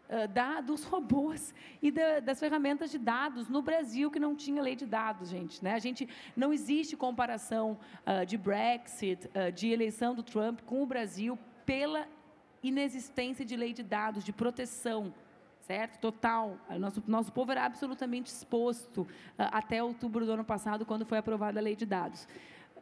uh, 0.10 0.27
da, 0.27 0.62
dos 0.62 0.84
robôs 0.86 1.53
e 1.82 1.91
da, 1.91 2.19
das 2.19 2.39
ferramentas 2.39 2.89
de 2.89 2.97
dados 2.97 3.49
no 3.49 3.62
Brasil 3.62 4.10
que 4.10 4.19
não 4.19 4.36
tinha 4.36 4.62
lei 4.62 4.75
de 4.75 4.86
dados, 4.86 5.29
gente. 5.29 5.63
Né? 5.63 5.73
A 5.73 5.79
gente 5.79 6.08
não 6.36 6.53
existe 6.53 6.95
comparação 6.95 7.77
uh, 8.05 8.25
de 8.25 8.38
Brexit, 8.38 9.27
uh, 9.27 9.51
de 9.51 9.69
eleição 9.69 10.15
do 10.15 10.23
Trump 10.23 10.62
com 10.62 10.82
o 10.82 10.86
Brasil 10.86 11.38
pela 11.65 12.08
inexistência 12.63 13.45
de 13.45 13.55
lei 13.55 13.73
de 13.73 13.84
dados, 13.84 14.23
de 14.23 14.34
proteção 14.34 15.13
certo? 15.69 15.99
Total. 15.99 16.58
Nosso, 16.79 17.03
nosso 17.05 17.32
povo 17.32 17.51
era 17.51 17.63
absolutamente 17.63 18.32
exposto 18.32 19.01
uh, 19.01 19.08
até 19.51 19.84
outubro 19.84 20.25
do 20.25 20.32
ano 20.32 20.43
passado, 20.43 20.84
quando 20.84 21.05
foi 21.05 21.19
aprovada 21.19 21.60
a 21.60 21.62
lei 21.62 21.75
de 21.75 21.86
dados. 21.86 22.27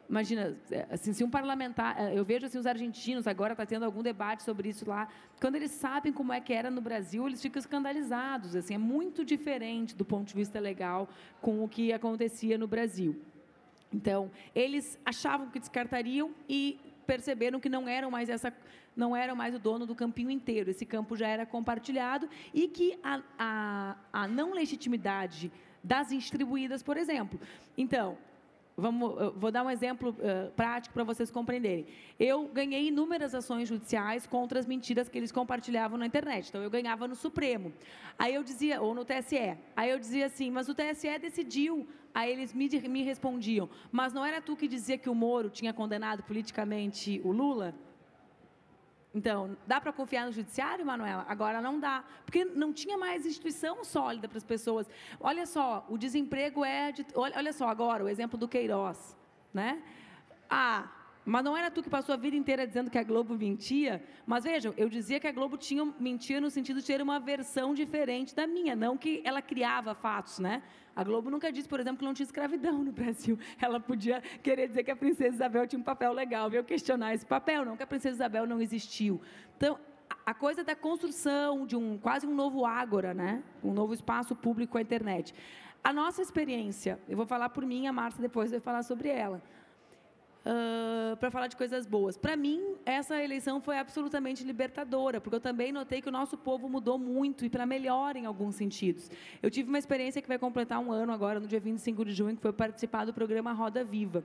Imagina, 0.08 0.56
é, 0.70 0.86
assim, 0.90 1.12
se 1.12 1.22
um 1.22 1.30
parlamentar, 1.30 2.00
é, 2.00 2.18
eu 2.18 2.24
vejo 2.24 2.46
assim 2.46 2.58
os 2.58 2.66
argentinos 2.66 3.26
agora 3.26 3.52
está 3.52 3.66
tendo 3.66 3.84
algum 3.84 4.02
debate 4.02 4.42
sobre 4.42 4.68
isso 4.68 4.88
lá, 4.88 5.08
quando 5.40 5.56
eles 5.56 5.70
sabem 5.70 6.12
como 6.12 6.32
é 6.32 6.40
que 6.40 6.52
era 6.52 6.70
no 6.70 6.80
Brasil, 6.80 7.26
eles 7.26 7.42
ficam 7.42 7.60
escandalizados, 7.60 8.56
assim, 8.56 8.74
é 8.74 8.78
muito 8.78 9.24
diferente 9.24 9.94
do 9.94 10.04
ponto 10.04 10.28
de 10.28 10.34
vista 10.34 10.58
legal 10.58 11.08
com 11.40 11.62
o 11.62 11.68
que 11.68 11.92
acontecia 11.92 12.56
no 12.56 12.66
Brasil. 12.66 13.20
Então, 13.92 14.30
eles 14.54 14.98
achavam 15.04 15.48
que 15.50 15.58
descartariam 15.58 16.30
e 16.48 16.78
perceberam 17.06 17.58
que 17.58 17.68
não 17.68 17.88
eram 17.88 18.10
mais 18.10 18.28
essa 18.28 18.52
não 18.94 19.14
eram 19.14 19.36
mais 19.36 19.54
o 19.54 19.60
dono 19.60 19.86
do 19.86 19.94
campinho 19.94 20.28
inteiro. 20.28 20.70
Esse 20.70 20.84
campo 20.84 21.14
já 21.16 21.28
era 21.28 21.46
compartilhado 21.46 22.28
e 22.52 22.66
que 22.66 22.98
a, 23.00 23.22
a, 23.38 23.96
a 24.12 24.26
não 24.26 24.52
legitimidade 24.52 25.52
das 25.84 26.08
distribuídas, 26.08 26.82
por 26.82 26.96
exemplo. 26.96 27.40
Então, 27.76 28.18
Vamos, 28.80 29.32
vou 29.34 29.50
dar 29.50 29.64
um 29.64 29.70
exemplo 29.70 30.10
uh, 30.10 30.52
prático 30.52 30.94
para 30.94 31.02
vocês 31.02 31.32
compreenderem. 31.32 31.84
Eu 32.16 32.46
ganhei 32.46 32.86
inúmeras 32.86 33.34
ações 33.34 33.68
judiciais 33.68 34.24
contra 34.24 34.60
as 34.60 34.66
mentiras 34.66 35.08
que 35.08 35.18
eles 35.18 35.32
compartilhavam 35.32 35.98
na 35.98 36.06
internet. 36.06 36.48
Então, 36.48 36.62
eu 36.62 36.70
ganhava 36.70 37.08
no 37.08 37.16
Supremo. 37.16 37.72
Aí 38.16 38.36
eu 38.36 38.44
dizia, 38.44 38.80
ou 38.80 38.94
no 38.94 39.04
TSE. 39.04 39.58
Aí 39.74 39.90
eu 39.90 39.98
dizia 39.98 40.26
assim, 40.26 40.48
mas 40.48 40.68
o 40.68 40.74
TSE 40.76 41.18
decidiu. 41.18 41.88
Aí 42.14 42.30
eles 42.30 42.54
me, 42.54 42.68
me 42.88 43.02
respondiam, 43.02 43.68
mas 43.90 44.12
não 44.12 44.24
era 44.24 44.40
tu 44.40 44.56
que 44.56 44.68
dizia 44.68 44.96
que 44.96 45.10
o 45.10 45.14
Moro 45.14 45.50
tinha 45.50 45.72
condenado 45.72 46.22
politicamente 46.22 47.20
o 47.24 47.32
Lula? 47.32 47.74
Então, 49.18 49.56
dá 49.66 49.80
para 49.80 49.92
confiar 49.92 50.26
no 50.26 50.32
judiciário, 50.32 50.86
Manuela? 50.86 51.26
Agora 51.28 51.60
não 51.60 51.80
dá, 51.80 52.04
porque 52.24 52.44
não 52.44 52.72
tinha 52.72 52.96
mais 52.96 53.26
instituição 53.26 53.82
sólida 53.82 54.28
para 54.28 54.38
as 54.38 54.44
pessoas. 54.44 54.88
Olha 55.18 55.44
só, 55.44 55.84
o 55.88 55.98
desemprego 55.98 56.64
é 56.64 56.92
de, 56.92 57.04
olha 57.16 57.52
só 57.52 57.68
agora 57.68 58.04
o 58.04 58.08
exemplo 58.08 58.38
do 58.38 58.46
Queiroz, 58.46 59.16
né? 59.52 59.82
Ah, 60.48 60.88
mas 61.28 61.44
não 61.44 61.54
era 61.54 61.70
tu 61.70 61.82
que 61.82 61.90
passou 61.90 62.14
a 62.14 62.16
vida 62.16 62.34
inteira 62.34 62.66
dizendo 62.66 62.90
que 62.90 62.96
a 62.96 63.02
Globo 63.02 63.36
mentia? 63.36 64.02
Mas 64.26 64.44
vejam, 64.44 64.72
eu 64.78 64.88
dizia 64.88 65.20
que 65.20 65.26
a 65.26 65.32
Globo 65.32 65.58
tinha 65.58 65.84
mentia 66.00 66.40
no 66.40 66.48
sentido 66.48 66.80
de 66.80 66.86
ter 66.86 67.02
uma 67.02 67.20
versão 67.20 67.74
diferente 67.74 68.34
da 68.34 68.46
minha, 68.46 68.74
não 68.74 68.96
que 68.96 69.20
ela 69.26 69.42
criava 69.42 69.94
fatos, 69.94 70.38
né? 70.38 70.62
A 70.96 71.04
Globo 71.04 71.28
nunca 71.28 71.52
disse, 71.52 71.68
por 71.68 71.78
exemplo, 71.80 71.98
que 71.98 72.04
não 72.06 72.14
tinha 72.14 72.24
escravidão 72.24 72.82
no 72.82 72.90
Brasil. 72.90 73.38
Ela 73.60 73.78
podia 73.78 74.20
querer 74.42 74.66
dizer 74.66 74.82
que 74.82 74.90
a 74.90 74.96
princesa 74.96 75.36
Isabel 75.36 75.64
tinha 75.64 75.78
um 75.78 75.82
papel 75.84 76.12
legal, 76.12 76.50
veio 76.50 76.64
questionar 76.64 77.14
esse 77.14 77.24
papel, 77.24 77.64
não 77.64 77.76
que 77.76 77.84
a 77.84 77.86
princesa 77.86 78.16
Isabel 78.16 78.46
não 78.46 78.60
existiu. 78.60 79.20
Então, 79.56 79.78
a 80.26 80.34
coisa 80.34 80.64
da 80.64 80.74
construção 80.74 81.66
de 81.66 81.76
um 81.76 81.98
quase 81.98 82.26
um 82.26 82.34
novo 82.34 82.64
ágora, 82.64 83.12
né? 83.14 83.44
Um 83.62 83.72
novo 83.72 83.92
espaço 83.92 84.34
público 84.34 84.72
com 84.72 84.78
a 84.78 84.82
internet. 84.82 85.34
A 85.84 85.92
nossa 85.92 86.20
experiência, 86.20 86.98
eu 87.08 87.16
vou 87.16 87.26
falar 87.26 87.50
por 87.50 87.64
mim, 87.64 87.86
a 87.86 87.92
Márcia 87.92 88.20
depois 88.20 88.50
vai 88.50 88.60
falar 88.60 88.82
sobre 88.82 89.08
ela 89.08 89.40
uh, 90.48 91.16
para 91.16 91.30
falar 91.30 91.46
de 91.46 91.56
coisas 91.56 91.86
boas. 91.86 92.16
Para 92.16 92.36
mim, 92.36 92.74
essa 92.84 93.22
eleição 93.22 93.60
foi 93.60 93.78
absolutamente 93.78 94.42
libertadora, 94.42 95.20
porque 95.20 95.36
eu 95.36 95.40
também 95.40 95.70
notei 95.70 96.00
que 96.00 96.08
o 96.08 96.12
nosso 96.12 96.36
povo 96.36 96.68
mudou 96.68 96.98
muito 96.98 97.44
e 97.44 97.50
para 97.50 97.66
melhor 97.66 98.16
em 98.16 98.24
alguns 98.24 98.54
sentidos. 98.54 99.10
Eu 99.42 99.50
tive 99.50 99.68
uma 99.68 99.78
experiência 99.78 100.22
que 100.22 100.28
vai 100.28 100.38
completar 100.38 100.78
um 100.78 100.90
ano 100.90 101.12
agora, 101.12 101.38
no 101.38 101.46
dia 101.46 101.60
25 101.60 102.04
de 102.04 102.12
junho, 102.12 102.36
que 102.36 102.42
foi 102.42 102.52
participar 102.52 103.04
do 103.04 103.12
programa 103.12 103.52
Roda 103.52 103.84
Viva. 103.84 104.24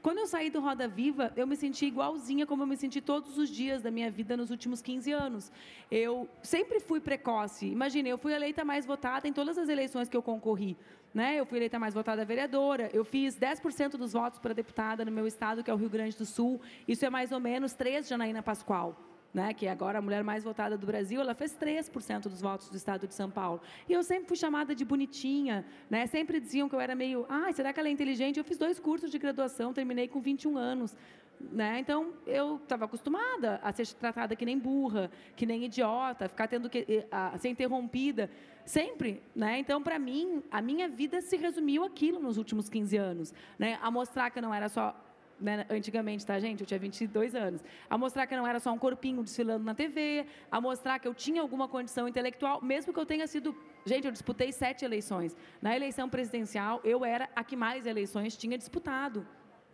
Quando 0.00 0.18
eu 0.18 0.26
saí 0.26 0.50
do 0.50 0.60
Roda 0.60 0.86
Viva, 0.86 1.32
eu 1.36 1.46
me 1.46 1.56
senti 1.56 1.86
igualzinha 1.86 2.46
como 2.46 2.62
eu 2.62 2.66
me 2.66 2.76
senti 2.76 3.00
todos 3.00 3.36
os 3.36 3.48
dias 3.48 3.82
da 3.82 3.90
minha 3.90 4.10
vida 4.10 4.36
nos 4.36 4.50
últimos 4.50 4.80
15 4.80 5.12
anos. 5.12 5.52
Eu 5.90 6.28
sempre 6.42 6.78
fui 6.80 7.00
precoce. 7.00 7.66
Imagine, 7.66 8.10
eu 8.10 8.18
fui 8.18 8.32
eleita 8.32 8.64
mais 8.64 8.86
votada 8.86 9.26
em 9.26 9.32
todas 9.32 9.58
as 9.58 9.68
eleições 9.68 10.08
que 10.08 10.16
eu 10.16 10.22
concorri. 10.22 10.76
Né? 11.14 11.38
Eu 11.38 11.46
fui 11.46 11.58
eleita 11.58 11.78
mais 11.78 11.94
votada 11.94 12.24
vereadora, 12.24 12.90
eu 12.92 13.04
fiz 13.04 13.38
10% 13.38 13.90
dos 13.90 14.12
votos 14.12 14.40
para 14.40 14.52
deputada 14.52 15.04
no 15.04 15.12
meu 15.12 15.28
estado, 15.28 15.62
que 15.62 15.70
é 15.70 15.74
o 15.74 15.76
Rio 15.76 15.88
Grande 15.88 16.16
do 16.16 16.26
Sul. 16.26 16.60
Isso 16.88 17.06
é 17.06 17.10
mais 17.10 17.30
ou 17.30 17.38
menos 17.38 17.72
3 17.72 18.04
de 18.04 18.10
Janaína 18.10 18.42
Pascoal. 18.42 19.13
Né, 19.34 19.52
que 19.52 19.66
é 19.66 19.70
agora 19.70 19.98
a 19.98 20.00
mulher 20.00 20.22
mais 20.22 20.44
votada 20.44 20.78
do 20.78 20.86
Brasil, 20.86 21.20
ela 21.20 21.34
fez 21.34 21.58
3% 21.58 22.28
dos 22.28 22.40
votos 22.40 22.68
do 22.68 22.76
estado 22.76 23.08
de 23.08 23.14
São 23.14 23.28
Paulo. 23.28 23.60
E 23.88 23.92
eu 23.92 24.00
sempre 24.04 24.28
fui 24.28 24.36
chamada 24.36 24.76
de 24.76 24.84
bonitinha, 24.84 25.66
né? 25.90 26.06
Sempre 26.06 26.38
diziam 26.38 26.68
que 26.68 26.74
eu 26.76 26.80
era 26.80 26.94
meio, 26.94 27.26
ah, 27.28 27.52
será 27.52 27.72
que 27.72 27.80
ela 27.80 27.88
é 27.88 27.90
inteligente? 27.90 28.38
Eu 28.38 28.44
fiz 28.44 28.56
dois 28.56 28.78
cursos 28.78 29.10
de 29.10 29.18
graduação, 29.18 29.72
terminei 29.72 30.06
com 30.06 30.20
21 30.20 30.56
anos. 30.56 30.96
Né? 31.40 31.78
Então, 31.78 32.12
eu 32.26 32.56
estava 32.56 32.84
acostumada 32.84 33.60
a 33.62 33.72
ser 33.72 33.86
tratada 33.94 34.34
que 34.36 34.44
nem 34.44 34.58
burra, 34.58 35.10
que 35.36 35.44
nem 35.44 35.64
idiota, 35.64 36.28
ficar 36.28 36.48
tendo 36.48 36.70
que 36.70 36.84
eh, 36.88 37.06
a, 37.10 37.36
ser 37.38 37.48
interrompida 37.48 38.30
sempre. 38.64 39.22
Né? 39.34 39.58
Então, 39.58 39.82
para 39.82 39.98
mim, 39.98 40.42
a 40.50 40.62
minha 40.62 40.88
vida 40.88 41.20
se 41.20 41.36
resumiu 41.36 41.84
aquilo 41.84 42.20
nos 42.20 42.36
últimos 42.38 42.68
15 42.68 42.96
anos. 42.96 43.34
Né? 43.58 43.78
A 43.82 43.90
mostrar 43.90 44.30
que 44.30 44.40
não 44.40 44.54
era 44.54 44.68
só 44.68 44.94
né, 45.40 45.66
antigamente, 45.68 46.24
tá, 46.24 46.38
gente? 46.38 46.60
Eu 46.60 46.66
tinha 46.66 46.78
22 46.78 47.34
anos. 47.34 47.62
A 47.88 47.98
mostrar 47.98 48.26
que 48.26 48.36
não 48.36 48.46
era 48.46 48.60
só 48.60 48.72
um 48.72 48.78
corpinho 48.78 49.22
desfilando 49.22 49.64
na 49.64 49.74
TV, 49.74 50.26
a 50.50 50.60
mostrar 50.60 50.98
que 50.98 51.08
eu 51.08 51.14
tinha 51.14 51.40
alguma 51.40 51.68
condição 51.68 52.08
intelectual, 52.08 52.62
mesmo 52.62 52.92
que 52.92 52.98
eu 52.98 53.06
tenha 53.06 53.26
sido. 53.26 53.54
Gente, 53.84 54.06
eu 54.06 54.12
disputei 54.12 54.52
sete 54.52 54.84
eleições. 54.84 55.36
Na 55.60 55.74
eleição 55.74 56.08
presidencial, 56.08 56.80
eu 56.84 57.04
era 57.04 57.28
a 57.34 57.44
que 57.44 57.56
mais 57.56 57.86
eleições 57.86 58.36
tinha 58.36 58.56
disputado, 58.56 59.26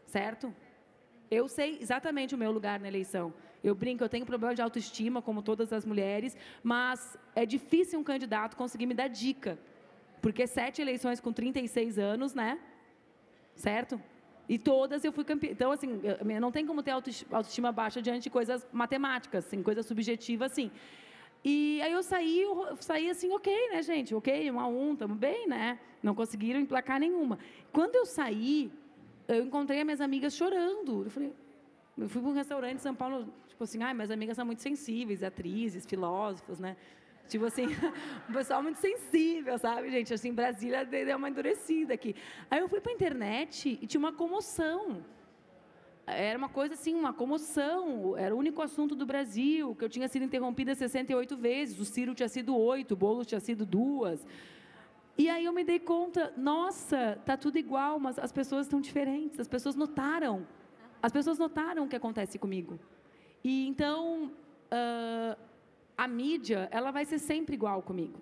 certo? 0.06 0.54
Eu 1.30 1.46
sei 1.46 1.78
exatamente 1.80 2.34
o 2.34 2.38
meu 2.38 2.50
lugar 2.50 2.80
na 2.80 2.88
eleição. 2.88 3.32
Eu 3.62 3.74
brinco, 3.74 4.02
eu 4.02 4.08
tenho 4.08 4.26
problema 4.26 4.54
de 4.54 4.62
autoestima, 4.62 5.22
como 5.22 5.42
todas 5.42 5.72
as 5.72 5.84
mulheres, 5.84 6.36
mas 6.62 7.16
é 7.36 7.46
difícil 7.46 8.00
um 8.00 8.04
candidato 8.04 8.56
conseguir 8.56 8.86
me 8.86 8.94
dar 8.94 9.08
dica. 9.08 9.58
Porque 10.20 10.46
sete 10.46 10.82
eleições 10.82 11.20
com 11.20 11.32
36 11.32 11.98
anos, 11.98 12.34
né? 12.34 12.58
Certo? 13.54 14.00
E 14.54 14.58
todas 14.58 15.04
eu 15.04 15.12
fui 15.12 15.22
campeã. 15.22 15.50
Então, 15.52 15.70
assim, 15.70 16.00
não 16.40 16.50
tem 16.50 16.66
como 16.66 16.82
ter 16.82 16.90
autoestima 16.90 17.70
baixa 17.70 18.02
diante 18.02 18.24
de 18.24 18.30
coisas 18.30 18.66
matemáticas, 18.72 19.46
assim, 19.46 19.62
coisas 19.62 19.86
subjetivas, 19.86 20.50
assim. 20.50 20.72
E 21.44 21.80
aí 21.82 21.92
eu 21.92 22.02
saí, 22.02 22.42
eu 22.42 22.76
saí 22.80 23.08
assim, 23.08 23.30
ok, 23.32 23.70
né, 23.70 23.80
gente? 23.80 24.12
Ok, 24.12 24.50
um 24.50 24.58
a 24.58 24.66
um, 24.66 24.94
estamos 24.94 25.16
bem, 25.16 25.46
né? 25.46 25.78
Não 26.02 26.16
conseguiram 26.16 26.58
emplacar 26.58 26.98
nenhuma. 26.98 27.38
Quando 27.72 27.94
eu 27.94 28.04
saí, 28.04 28.72
eu 29.28 29.44
encontrei 29.44 29.78
as 29.78 29.84
minhas 29.84 30.00
amigas 30.00 30.34
chorando. 30.34 31.04
Eu 31.04 31.10
falei, 31.10 31.32
eu 31.96 32.08
fui 32.08 32.20
para 32.20 32.30
um 32.30 32.34
restaurante 32.34 32.74
em 32.74 32.78
São 32.78 32.94
Paulo, 32.94 33.32
tipo 33.46 33.62
assim, 33.62 33.80
ah, 33.84 33.94
minhas 33.94 34.10
amigas 34.10 34.34
são 34.34 34.44
muito 34.44 34.62
sensíveis, 34.62 35.22
atrizes, 35.22 35.86
filósofos, 35.86 36.58
né? 36.58 36.76
Tipo 37.30 37.44
assim, 37.44 37.66
um 38.28 38.32
pessoal 38.32 38.60
muito 38.60 38.78
sensível, 38.78 39.56
sabe, 39.56 39.88
gente? 39.88 40.12
Assim, 40.12 40.32
Brasília 40.32 40.84
deu 40.84 41.16
uma 41.16 41.28
endurecida 41.28 41.94
aqui. 41.94 42.14
Aí 42.50 42.58
eu 42.58 42.68
fui 42.68 42.80
para 42.80 42.90
a 42.90 42.94
internet 42.94 43.78
e 43.80 43.86
tinha 43.86 44.00
uma 44.00 44.12
comoção. 44.12 45.04
Era 46.04 46.36
uma 46.36 46.48
coisa 46.48 46.74
assim, 46.74 46.92
uma 46.92 47.12
comoção. 47.12 48.16
Era 48.16 48.34
o 48.34 48.38
único 48.38 48.60
assunto 48.60 48.96
do 48.96 49.06
Brasil, 49.06 49.76
que 49.76 49.84
eu 49.84 49.88
tinha 49.88 50.08
sido 50.08 50.24
interrompida 50.24 50.74
68 50.74 51.36
vezes. 51.36 51.78
O 51.78 51.84
Ciro 51.84 52.16
tinha 52.16 52.28
sido 52.28 52.56
oito, 52.56 52.92
o 52.94 52.96
Boulos 52.96 53.28
tinha 53.28 53.40
sido 53.40 53.64
duas. 53.64 54.26
E 55.16 55.28
aí 55.30 55.44
eu 55.44 55.52
me 55.52 55.62
dei 55.62 55.78
conta, 55.78 56.32
nossa, 56.36 57.16
tá 57.24 57.36
tudo 57.36 57.58
igual, 57.58 58.00
mas 58.00 58.18
as 58.18 58.32
pessoas 58.32 58.66
estão 58.66 58.80
diferentes. 58.80 59.38
As 59.38 59.46
pessoas 59.46 59.76
notaram. 59.76 60.44
As 61.00 61.12
pessoas 61.12 61.38
notaram 61.38 61.84
o 61.84 61.88
que 61.88 61.94
acontece 61.94 62.40
comigo. 62.40 62.76
E 63.44 63.68
então 63.68 64.32
uh, 64.72 65.49
a 66.02 66.08
mídia, 66.08 66.60
ela 66.70 66.90
vai 66.90 67.04
ser 67.04 67.18
sempre 67.18 67.54
igual 67.54 67.82
comigo. 67.82 68.18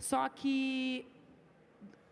Só 0.00 0.28
que 0.28 1.06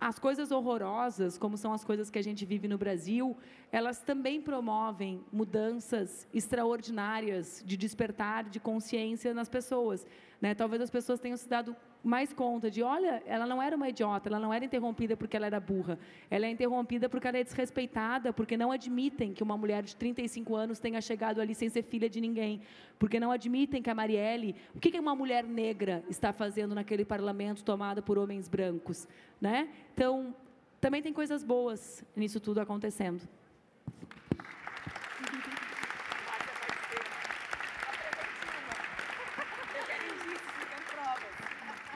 as 0.01 0.17
coisas 0.17 0.53
horrorosas, 0.53 1.37
como 1.37 1.57
são 1.57 1.73
as 1.73 1.83
coisas 1.83 2.09
que 2.09 2.21
a 2.21 2.23
gente 2.23 2.45
vive 2.45 2.69
no 2.69 2.79
Brasil, 2.79 3.37
elas 3.73 3.99
também 4.01 4.41
promovem 4.41 5.25
mudanças 5.33 6.29
extraordinárias 6.33 7.65
de 7.67 7.77
despertar 7.77 8.49
de 8.49 8.61
consciência 8.61 9.35
nas 9.35 9.49
pessoas. 9.49 10.07
Né? 10.41 10.55
Talvez 10.55 10.81
as 10.81 10.91
pessoas 10.91 11.19
tenham 11.19 11.37
se 11.37 11.49
dado 11.49 11.75
mais 12.03 12.33
conta 12.33 12.71
de, 12.71 12.83
olha, 12.83 13.23
ela 13.27 13.47
não 13.47 13.63
era 13.63 13.77
uma 13.77 13.89
idiota, 13.89 14.29
ela 14.29 14.41
não 14.41 14.53
era 14.53 14.65
interrompida 14.65 15.17
porque 15.17 15.37
ela 15.37 15.47
era 15.47 15.61
burra. 15.61 15.99
Ela 16.31 16.47
é 16.47 16.51
interrompida 16.51 17.09
porque 17.09 17.29
ela 17.29 17.39
é 17.39 17.45
desrespeitada, 17.45 18.33
porque 18.33 18.57
não 18.57 18.73
admitem 18.73 19.33
que 19.33 19.43
uma 19.43 19.57
mulher 19.57 19.83
de 19.83 19.95
35 19.97 20.57
anos 20.57 20.79
tenha 20.79 21.01
chegado 21.01 21.41
ali 21.41 21.55
sem 21.55 21.69
ser 21.69 21.83
filha 21.83 22.09
de 22.09 22.21
ninguém. 22.21 22.61
Porque 22.99 23.21
não 23.21 23.31
admitem 23.31 23.81
que 23.81 23.91
a 23.91 23.95
Marielle, 23.95 24.57
o 24.75 24.81
que 24.81 24.99
uma 24.99 25.15
mulher 25.15 25.45
negra 25.45 26.05
está 26.09 26.33
fazendo 26.33 26.75
naquele 26.75 27.05
parlamento 27.05 27.65
tomado 27.65 28.03
por 28.03 28.19
homens 28.19 28.49
brancos, 28.49 29.07
né? 29.41 29.69
Então, 29.95 30.35
também 30.81 31.01
tem 31.01 31.13
coisas 31.13 31.45
boas 31.45 32.05
nisso 32.17 32.41
tudo 32.41 32.61
acontecendo. 32.61 33.23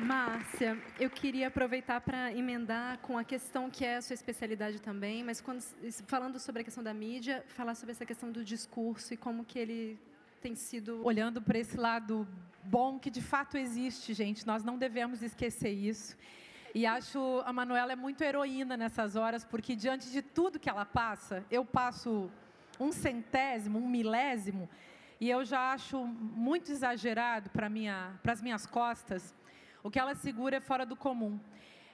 Márcia, 0.00 0.76
eu 1.00 1.09
queria 1.09 1.48
aproveitar 1.48 2.02
para 2.02 2.30
emendar 2.30 2.98
com 2.98 3.16
a 3.16 3.24
questão 3.24 3.70
que 3.70 3.82
é 3.82 3.96
a 3.96 4.02
sua 4.02 4.12
especialidade 4.12 4.78
também, 4.78 5.24
mas 5.24 5.40
quando, 5.40 5.62
falando 6.06 6.38
sobre 6.38 6.61
a 6.61 6.64
questão 6.64 6.85
da 6.85 6.92
mídia, 6.92 7.42
falar 7.48 7.74
sobre 7.74 7.92
essa 7.92 8.04
questão 8.04 8.30
do 8.30 8.44
discurso 8.44 9.14
e 9.14 9.16
como 9.16 9.42
que 9.42 9.59
ele 9.59 9.98
tem 10.42 10.54
sido... 10.54 11.00
Olhando 11.02 11.40
para 11.40 11.59
esse 11.59 11.78
lado 11.78 12.28
bom 12.62 12.98
que 12.98 13.09
de 13.09 13.22
fato 13.22 13.56
existe, 13.56 14.12
gente, 14.12 14.46
nós 14.46 14.62
não 14.62 14.76
devemos 14.76 15.22
esquecer 15.22 15.70
isso. 15.70 16.14
E 16.74 16.85
acho 16.85 17.42
a 17.46 17.52
Manuela 17.52 17.92
é 17.92 17.96
muito 17.96 18.22
heroína 18.22 18.76
nessas 18.76 19.16
horas, 19.16 19.46
porque 19.46 19.74
diante 19.74 20.11
de 20.11 20.20
tudo 20.20 20.61
que 20.61 20.68
ela 20.68 20.85
passa, 20.85 21.42
eu 21.50 21.64
passo 21.64 22.30
um 22.78 22.92
centésimo, 22.92 23.78
um 23.78 23.88
milésimo, 23.88 24.68
e 25.18 25.30
eu 25.30 25.42
já 25.42 25.72
acho 25.72 26.04
muito 26.04 26.70
exagerado 26.70 27.48
para 27.48 27.70
minha, 27.70 28.12
as 28.22 28.42
minhas 28.42 28.66
costas, 28.66 29.35
o 29.87 29.90
que 29.90 30.01
ela 30.01 30.16
segura 30.16 30.57
é 30.57 30.61
fora 30.61 30.85
do 30.85 30.96
comum. 30.96 31.38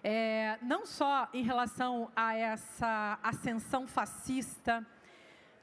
É, 0.02 0.58
não 0.62 0.86
só 0.86 1.28
em 1.34 1.42
relação 1.42 2.10
a 2.16 2.34
essa 2.34 3.18
ascensão 3.22 3.86
fascista, 3.86 4.84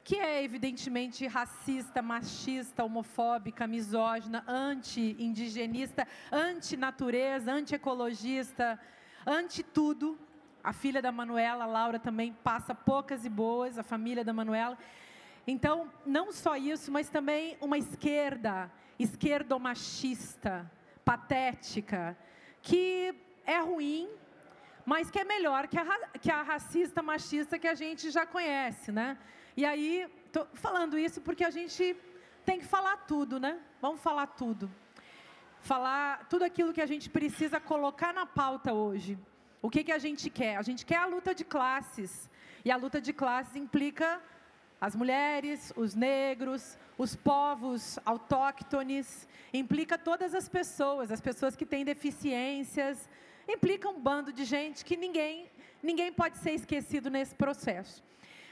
que 0.03 0.15
é 0.15 0.43
evidentemente 0.43 1.25
racista, 1.25 2.03
machista, 2.03 2.83
homofóbica, 2.83 3.65
misógina, 3.65 4.43
anti-indigenista, 4.47 6.07
anti-natureza, 6.31 7.51
anti-ecologista, 7.51 8.79
anti-tudo. 9.25 10.15
A 10.63 10.71
filha 10.71 11.01
da 11.01 11.11
Manuela, 11.11 11.65
Laura, 11.65 11.97
também 11.97 12.31
passa 12.43 12.75
poucas 12.75 13.25
e 13.25 13.29
boas, 13.29 13.79
a 13.79 13.83
família 13.83 14.23
da 14.23 14.33
Manuela. 14.33 14.77
Então, 15.47 15.91
não 16.05 16.31
só 16.31 16.55
isso, 16.55 16.91
mas 16.91 17.09
também 17.09 17.57
uma 17.59 17.79
esquerda, 17.79 18.71
esquerdomachista, 18.99 20.69
patética, 21.09 22.15
que 22.61 23.15
é 23.43 23.59
ruim, 23.69 24.07
mas 24.85 25.09
que 25.09 25.19
é 25.19 25.23
melhor 25.23 25.67
que 25.67 25.77
a, 25.83 25.85
que 26.23 26.31
a 26.31 26.41
racista, 26.43 27.01
machista 27.01 27.57
que 27.57 27.67
a 27.67 27.73
gente 27.73 28.11
já 28.11 28.25
conhece, 28.35 28.91
né? 28.91 29.17
E 29.57 29.65
aí, 29.65 29.91
estou 30.27 30.45
falando 30.65 30.99
isso 30.99 31.19
porque 31.27 31.43
a 31.43 31.49
gente 31.57 31.83
tem 32.45 32.59
que 32.59 32.67
falar 32.75 32.95
tudo, 33.13 33.39
né? 33.39 33.53
Vamos 33.81 34.01
falar 34.01 34.27
tudo. 34.41 34.69
Falar 35.71 36.27
tudo 36.31 36.43
aquilo 36.49 36.73
que 36.77 36.83
a 36.87 36.89
gente 36.93 37.09
precisa 37.09 37.59
colocar 37.59 38.13
na 38.13 38.27
pauta 38.27 38.71
hoje. 38.71 39.17
O 39.63 39.69
que, 39.73 39.83
que 39.83 39.91
a 39.91 40.01
gente 40.05 40.29
quer? 40.29 40.57
A 40.57 40.61
gente 40.61 40.85
quer 40.85 40.99
a 41.05 41.07
luta 41.07 41.33
de 41.33 41.43
classes. 41.43 42.29
E 42.63 42.69
a 42.69 42.77
luta 42.77 43.01
de 43.01 43.13
classes 43.13 43.55
implica 43.55 44.21
as 44.79 44.95
mulheres, 44.95 45.73
os 45.75 45.95
negros, 45.95 46.77
os 46.99 47.15
povos 47.15 47.97
autóctones, 48.03 49.25
implica 49.53 49.97
todas 49.97 50.35
as 50.35 50.49
pessoas, 50.49 51.09
as 51.13 51.21
pessoas 51.21 51.55
que 51.55 51.65
têm 51.65 51.85
deficiências, 51.85 53.09
implica 53.47 53.87
um 53.87 53.97
bando 53.97 54.33
de 54.33 54.43
gente 54.43 54.83
que 54.83 54.97
ninguém, 54.97 55.47
ninguém 55.81 56.11
pode 56.11 56.37
ser 56.39 56.51
esquecido 56.51 57.09
nesse 57.09 57.33
processo. 57.33 58.03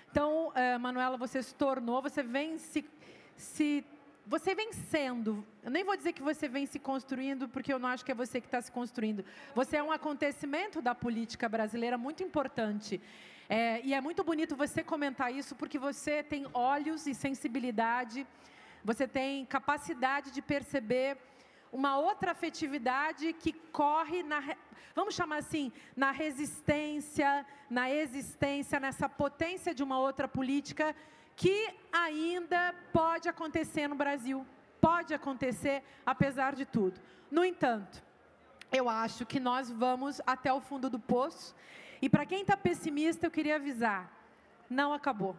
Então, 0.10 0.48
uh, 0.48 0.80
Manuela, 0.80 1.18
você 1.18 1.44
se 1.44 1.54
tornou, 1.54 2.02
você 2.02 2.24
vem 2.24 2.58
se, 2.58 2.86
se 3.36 3.84
você 4.26 4.56
vem 4.56 4.72
sendo, 4.72 5.46
eu 5.62 5.70
nem 5.70 5.84
vou 5.84 5.98
dizer 5.98 6.14
que 6.14 6.22
você 6.22 6.48
vem 6.48 6.66
se 6.66 6.80
construindo, 6.80 7.50
porque 7.50 7.74
eu 7.74 7.80
não 7.80 7.90
acho 7.90 8.06
que 8.06 8.14
é 8.14 8.16
você 8.16 8.40
que 8.40 8.48
está 8.48 8.62
se 8.62 8.72
construindo. 8.72 9.26
Você 9.56 9.76
é 9.76 9.84
um 9.84 9.92
acontecimento 9.92 10.82
da 10.82 10.96
política 10.96 11.50
brasileira 11.50 11.98
muito 11.98 12.24
importante. 12.24 13.02
É, 13.50 13.82
e 13.82 13.94
é 13.94 14.02
muito 14.02 14.24
bonito 14.26 14.58
você 14.58 14.84
comentar 14.84 15.34
isso, 15.34 15.56
porque 15.56 15.80
você 15.80 16.22
tem 16.22 16.46
olhos 16.54 17.08
e 17.08 17.14
sensibilidade, 17.14 18.28
você 18.84 19.08
tem 19.08 19.46
capacidade 19.46 20.32
de 20.32 20.42
perceber 20.42 21.18
uma 21.72 21.98
outra 21.98 22.32
afetividade 22.32 23.32
que 23.34 23.54
corre 23.72 24.22
na, 24.22 24.42
vamos 24.94 25.16
chamar 25.16 25.38
assim, 25.38 25.72
na 25.96 26.12
resistência, 26.12 27.46
na 27.70 27.90
existência, 27.90 28.80
nessa 28.80 29.08
potência 29.08 29.74
de 29.74 29.82
uma 29.82 29.98
outra 29.98 30.28
política 30.28 30.94
que 31.36 31.74
ainda 31.92 32.74
pode 32.92 33.30
acontecer 33.30 33.88
no 33.88 33.96
Brasil. 33.96 34.46
Pode 34.82 35.14
acontecer, 35.14 35.84
apesar 36.06 36.54
de 36.54 36.66
tudo. 36.66 37.00
No 37.32 37.46
entanto, 37.46 38.04
eu 38.72 38.90
acho 38.90 39.26
que 39.26 39.40
nós 39.40 39.72
vamos 39.72 40.20
até 40.26 40.52
o 40.52 40.60
fundo 40.60 40.90
do 40.90 41.00
poço 41.00 41.56
e 42.02 42.10
para 42.10 42.26
quem 42.26 42.42
está 42.42 42.56
pessimista, 42.56 43.26
eu 43.26 43.32
queria 43.32 43.56
avisar: 43.56 44.12
não 44.70 44.94
acabou. 44.94 45.36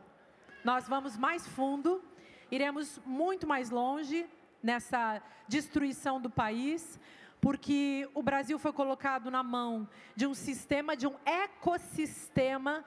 Nós 0.65 0.89
vamos 0.89 1.17
mais 1.17 1.47
fundo, 1.47 2.03
iremos 2.51 3.01
muito 3.07 3.47
mais 3.47 3.71
longe 3.71 4.27
nessa 4.63 5.23
destruição 5.47 6.21
do 6.21 6.29
país, 6.29 6.99
porque 7.41 8.09
o 8.15 8.23
Brasil 8.23 8.59
foi 8.59 8.73
colocado 8.73 9.31
na 9.31 9.43
mão 9.43 9.89
de 10.17 10.27
um 10.27 10.35
sistema, 10.35 10.97
de 10.97 11.07
um 11.07 11.15
ecossistema, 11.25 12.85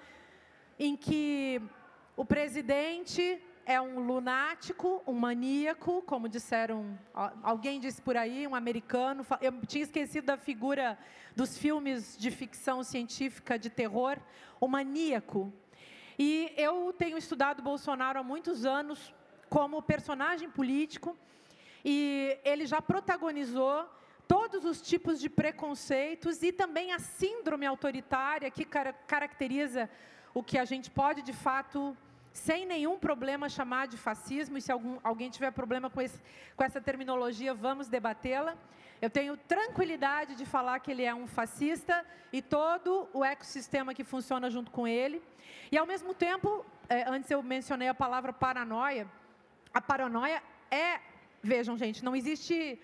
em 0.78 0.98
que 0.98 1.62
o 2.16 2.26
presidente 2.26 3.42
é 3.72 3.80
um 3.80 4.00
lunático, 4.00 5.02
um 5.08 5.14
maníaco, 5.14 6.02
como 6.02 6.28
disseram, 6.28 7.00
alguém 7.42 7.80
disse 7.80 8.02
por 8.02 8.18
aí, 8.18 8.46
um 8.46 8.54
americano. 8.54 9.26
Eu 9.40 9.54
tinha 9.66 9.86
esquecido 9.86 10.26
da 10.26 10.36
figura 10.36 11.00
dos 11.38 11.58
filmes 11.58 12.18
de 12.18 12.30
ficção 12.30 12.84
científica 12.84 13.58
de 13.58 13.70
terror, 13.70 14.18
o 14.60 14.68
maníaco. 14.68 15.54
E 16.20 16.54
eu 16.58 16.92
tenho 16.92 17.18
estudado 17.18 17.64
Bolsonaro 17.64 18.20
há 18.20 18.24
muitos 18.24 18.66
anos 18.66 19.14
como 19.50 19.82
personagem 19.82 20.50
político 20.50 21.18
e 21.84 22.38
ele 22.44 22.66
já 22.66 22.82
protagonizou 22.82 23.90
todos 24.28 24.66
os 24.66 24.82
tipos 24.82 25.20
de 25.20 25.30
preconceitos 25.30 26.44
e 26.44 26.52
também 26.52 26.92
a 26.92 27.00
síndrome 27.00 27.66
autoritária 27.66 28.52
que 28.52 28.66
caracteriza 28.66 29.90
o 30.34 30.44
que 30.44 30.58
a 30.58 30.66
gente 30.66 30.92
pode 30.92 31.22
de 31.22 31.34
fato 31.34 31.96
sem 32.34 32.65
nenhum 32.65 32.98
problema 32.98 33.50
chamar 33.50 33.88
de 33.88 33.98
fascismo, 33.98 34.58
e 34.58 34.62
se 34.62 34.72
algum, 34.72 34.98
alguém 35.04 35.30
tiver 35.30 35.52
problema 35.52 35.89
com, 35.89 36.02
esse, 36.02 36.20
com 36.56 36.63
essa 36.63 36.80
terminologia, 36.80 37.54
vamos 37.54 37.88
debatê-la. 37.88 38.56
Eu 39.02 39.10
tenho 39.10 39.36
tranquilidade 39.36 40.36
de 40.36 40.46
falar 40.46 40.80
que 40.80 40.91
ele 40.91 41.04
é 41.04 41.13
um 41.13 41.28
fascista 41.28 42.06
e 42.32 42.41
todo 42.41 43.10
o 43.13 43.26
ecossistema 43.26 43.94
que 43.94 44.04
funciona 44.04 44.50
junto 44.50 44.72
com 44.72 44.88
ele. 44.88 45.22
E, 45.72 45.78
ao 45.78 45.86
mesmo 45.86 46.13
tempo, 46.13 46.65
é, 46.88 47.04
antes 47.10 47.30
eu 47.32 47.41
mencionei 47.41 47.88
a 47.88 47.94
palavra 47.94 48.32
paranoia. 48.32 49.08
A 49.74 49.82
paranoia 49.82 50.41
é, 50.70 51.00
vejam, 51.41 51.78
gente, 51.78 52.04
não 52.04 52.15
existe 52.15 52.80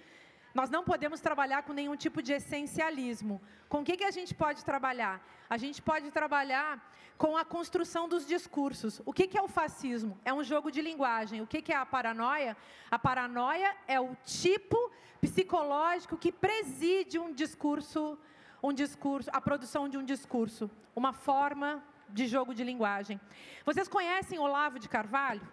nós 0.57 0.71
não 0.71 0.83
podemos 0.83 1.19
trabalhar 1.21 1.61
com 1.61 1.71
nenhum 1.79 1.95
tipo 1.95 2.19
de 2.19 2.33
essencialismo. 2.33 3.39
Com 3.69 3.81
o 3.81 3.85
que, 3.87 3.95
que 3.95 4.03
a 4.03 4.09
gente 4.17 4.33
pode 4.33 4.65
trabalhar? 4.65 5.15
A 5.47 5.55
gente 5.63 5.79
pode 5.89 6.09
trabalhar 6.09 6.71
com 7.15 7.37
a 7.37 7.45
construção 7.45 8.09
dos 8.09 8.25
discursos. 8.25 8.99
O 9.05 9.13
que, 9.13 9.27
que 9.27 9.37
é 9.37 9.41
o 9.41 9.47
fascismo? 9.47 10.17
É 10.25 10.33
um 10.33 10.43
jogo 10.43 10.71
de 10.71 10.81
linguagem. 10.81 11.41
O 11.41 11.47
que, 11.51 11.61
que 11.61 11.71
é 11.71 11.75
a 11.75 11.85
paranoia? 11.85 12.57
A 12.89 12.97
paranoia 12.97 13.69
é 13.87 13.99
o 13.99 14.15
tipo 14.25 14.79
psicológico 15.21 16.17
que 16.17 16.31
preside 16.31 17.19
um 17.19 17.31
discurso, 17.31 18.17
um 18.63 18.73
discurso, 18.73 19.29
a 19.31 19.39
produção 19.39 19.87
de 19.87 19.95
um 19.95 20.03
discurso, 20.03 20.71
uma 20.95 21.13
forma 21.13 21.83
de 22.09 22.25
jogo 22.25 22.51
de 22.55 22.63
linguagem. 22.63 23.21
Vocês 23.63 23.87
conhecem 23.87 24.39
Olavo 24.39 24.79
de 24.79 24.89
Carvalho? 24.89 25.47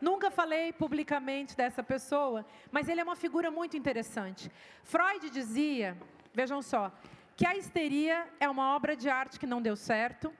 Nunca 0.00 0.30
falei 0.30 0.72
publicamente 0.72 1.56
dessa 1.56 1.82
pessoa, 1.82 2.46
mas 2.72 2.88
ele 2.88 3.00
é 3.00 3.04
uma 3.04 3.16
figura 3.16 3.50
muito 3.50 3.76
interessante. 3.76 4.50
Freud 4.82 5.28
dizia, 5.30 5.96
vejam 6.32 6.62
só, 6.62 6.90
que 7.36 7.46
a 7.46 7.56
histeria 7.56 8.26
é 8.38 8.48
uma 8.48 8.74
obra 8.74 8.96
de 8.96 9.08
arte 9.08 9.38
que 9.38 9.46
não 9.46 9.60
deu 9.60 9.76
certo, 9.76 10.32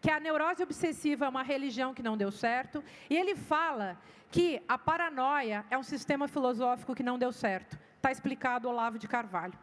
que 0.00 0.10
a 0.10 0.20
neurose 0.20 0.62
obsessiva 0.62 1.24
é 1.24 1.28
uma 1.28 1.42
religião 1.42 1.94
que 1.94 2.02
não 2.02 2.16
deu 2.16 2.30
certo, 2.30 2.84
e 3.08 3.16
ele 3.16 3.34
fala 3.34 3.98
que 4.30 4.62
a 4.68 4.76
paranoia 4.76 5.64
é 5.70 5.78
um 5.78 5.82
sistema 5.82 6.28
filosófico 6.28 6.94
que 6.94 7.02
não 7.02 7.18
deu 7.18 7.32
certo. 7.32 7.78
Está 7.96 8.12
explicado 8.12 8.68
Olavo 8.68 8.98
de 8.98 9.08
Carvalho. 9.08 9.58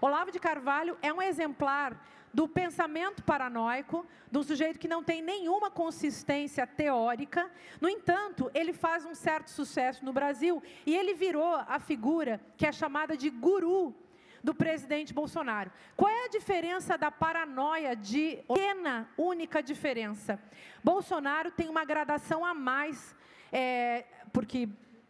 Olavo 0.00 0.30
de 0.30 0.40
Carvalho 0.40 0.96
é 1.02 1.12
um 1.12 1.20
exemplar 1.20 1.98
do 2.34 2.48
pensamento 2.48 3.22
paranoico, 3.22 4.04
de 4.28 4.36
um 4.36 4.42
sujeito 4.42 4.80
que 4.80 4.88
não 4.88 5.04
tem 5.04 5.22
nenhuma 5.22 5.70
consistência 5.70 6.66
teórica. 6.66 7.48
No 7.80 7.88
entanto, 7.88 8.50
ele 8.52 8.72
faz 8.72 9.04
um 9.04 9.14
certo 9.14 9.50
sucesso 9.50 10.04
no 10.04 10.12
Brasil 10.12 10.60
e 10.84 10.96
ele 10.96 11.14
virou 11.14 11.54
a 11.54 11.78
figura 11.78 12.40
que 12.56 12.66
é 12.66 12.72
chamada 12.72 13.16
de 13.16 13.30
guru 13.30 13.94
do 14.42 14.52
presidente 14.52 15.14
Bolsonaro. 15.14 15.70
Qual 15.96 16.10
é 16.10 16.24
a 16.24 16.28
diferença 16.28 16.98
da 16.98 17.10
paranoia 17.10 17.94
de 17.94 18.42
pequena, 18.48 19.08
única 19.16 19.62
diferença? 19.62 20.38
Bolsonaro 20.82 21.52
tem 21.52 21.68
uma 21.68 21.84
gradação 21.84 22.44
a 22.44 22.52
mais, 22.52 23.14
é, 23.52 24.04
porque 24.32 24.68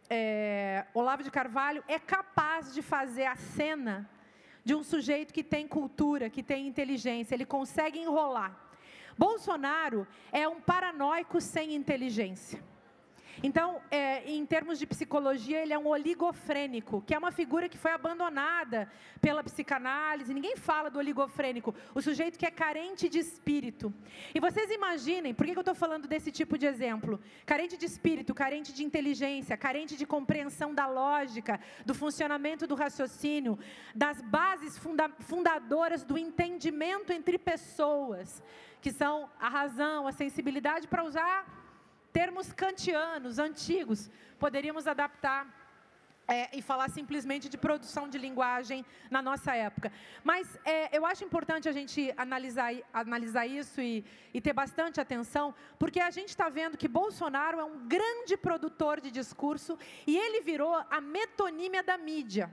é, 0.09 0.85
Olavo 0.93 1.23
de 1.23 1.31
Carvalho 1.31 1.83
é 1.87 1.97
capaz 1.97 2.71
de 2.71 2.83
fazer 2.83 3.25
a 3.25 3.35
cena 3.35 4.07
de 4.65 4.73
um 4.73 4.83
sujeito 4.83 5.31
que 5.31 5.43
tem 5.43 5.67
cultura, 5.67 6.29
que 6.29 6.41
tem 6.41 6.67
inteligência, 6.67 7.35
ele 7.35 7.45
consegue 7.45 7.99
enrolar. 7.99 8.59
Bolsonaro 9.15 10.07
é 10.31 10.47
um 10.49 10.59
paranoico 10.59 11.39
sem 11.39 11.75
inteligência. 11.75 12.61
Então, 13.43 13.81
é, 13.91 14.29
em 14.29 14.45
termos 14.45 14.79
de 14.79 14.87
psicologia, 14.87 15.61
ele 15.61 15.73
é 15.73 15.77
um 15.77 15.87
oligofrênico, 15.87 17.01
que 17.05 17.13
é 17.13 17.17
uma 17.17 17.31
figura 17.31 17.67
que 17.67 17.77
foi 17.77 17.91
abandonada 17.91 18.89
pela 19.21 19.43
psicanálise. 19.43 20.33
Ninguém 20.33 20.55
fala 20.55 20.89
do 20.89 20.99
oligofrênico, 20.99 21.75
o 21.93 22.01
sujeito 22.01 22.39
que 22.39 22.45
é 22.45 22.51
carente 22.51 23.09
de 23.09 23.19
espírito. 23.19 23.93
E 24.33 24.39
vocês 24.39 24.69
imaginem, 24.71 25.33
por 25.33 25.45
que 25.45 25.55
eu 25.55 25.59
estou 25.59 25.75
falando 25.75 26.07
desse 26.07 26.31
tipo 26.31 26.57
de 26.57 26.65
exemplo? 26.65 27.19
Carente 27.45 27.77
de 27.77 27.85
espírito, 27.85 28.33
carente 28.33 28.73
de 28.73 28.83
inteligência, 28.83 29.57
carente 29.57 29.97
de 29.97 30.05
compreensão 30.05 30.73
da 30.73 30.87
lógica, 30.87 31.59
do 31.85 31.93
funcionamento 31.93 32.67
do 32.67 32.75
raciocínio, 32.75 33.57
das 33.93 34.21
bases 34.21 34.77
funda 34.77 35.09
fundadoras 35.19 36.03
do 36.03 36.17
entendimento 36.17 37.11
entre 37.11 37.37
pessoas, 37.37 38.43
que 38.81 38.91
são 38.91 39.29
a 39.39 39.49
razão, 39.49 40.07
a 40.07 40.11
sensibilidade 40.11 40.87
para 40.87 41.03
usar 41.03 41.64
termos 42.17 42.53
kantianos, 42.53 43.39
antigos, 43.39 44.09
poderíamos 44.39 44.87
adaptar 44.87 45.41
é, 46.25 46.57
e 46.57 46.61
falar 46.61 46.89
simplesmente 46.89 47.49
de 47.49 47.57
produção 47.57 48.07
de 48.07 48.17
linguagem 48.17 48.85
na 49.11 49.21
nossa 49.21 49.53
época. 49.53 49.91
Mas 50.23 50.57
é, 50.63 50.97
eu 50.97 51.05
acho 51.05 51.25
importante 51.25 51.67
a 51.67 51.73
gente 51.73 52.13
analisar, 52.15 52.71
analisar 52.93 53.45
isso 53.45 53.81
e, 53.81 54.05
e 54.33 54.39
ter 54.39 54.53
bastante 54.53 55.01
atenção, 55.01 55.53
porque 55.77 55.99
a 55.99 56.09
gente 56.09 56.29
está 56.29 56.47
vendo 56.47 56.77
que 56.77 56.87
Bolsonaro 56.87 57.59
é 57.59 57.65
um 57.65 57.85
grande 57.85 58.37
produtor 58.37 59.01
de 59.01 59.11
discurso 59.11 59.77
e 60.07 60.17
ele 60.17 60.39
virou 60.39 60.73
a 60.89 61.01
metonímia 61.01 61.83
da 61.83 61.97
mídia. 61.97 62.49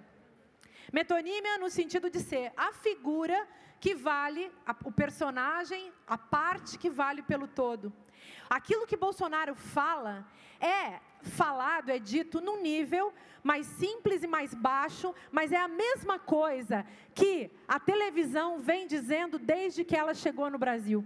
Metonímia 0.93 1.57
no 1.59 1.71
sentido 1.71 2.11
de 2.11 2.19
ser 2.19 2.53
a 2.57 2.73
figura 2.73 3.47
que 3.79 3.95
vale, 3.95 4.51
a, 4.67 4.75
o 4.85 4.91
personagem, 4.91 5.93
a 6.05 6.19
parte 6.19 6.77
que 6.77 6.91
vale 6.91 7.23
pelo 7.23 7.47
todo. 7.47 7.93
Aquilo 8.59 8.87
que 8.87 8.99
Bolsonaro 8.99 9.55
fala 9.55 10.27
é 10.61 11.01
falado, 11.23 11.89
é 11.89 11.99
dito 11.99 12.39
num 12.39 12.61
nível 12.61 13.11
mais 13.43 13.67
simples 13.67 14.23
e 14.23 14.27
mais 14.27 14.53
baixo, 14.53 15.15
mas 15.31 15.53
é 15.53 15.57
a 15.57 15.67
mesma 15.67 16.19
coisa 16.19 16.85
que 17.15 17.51
a 17.67 17.81
televisão 17.81 18.59
vem 18.59 18.87
dizendo 18.87 19.39
desde 19.39 19.85
que 19.85 19.97
ela 19.97 20.13
chegou 20.13 20.51
no 20.51 20.59
Brasil. 20.59 21.03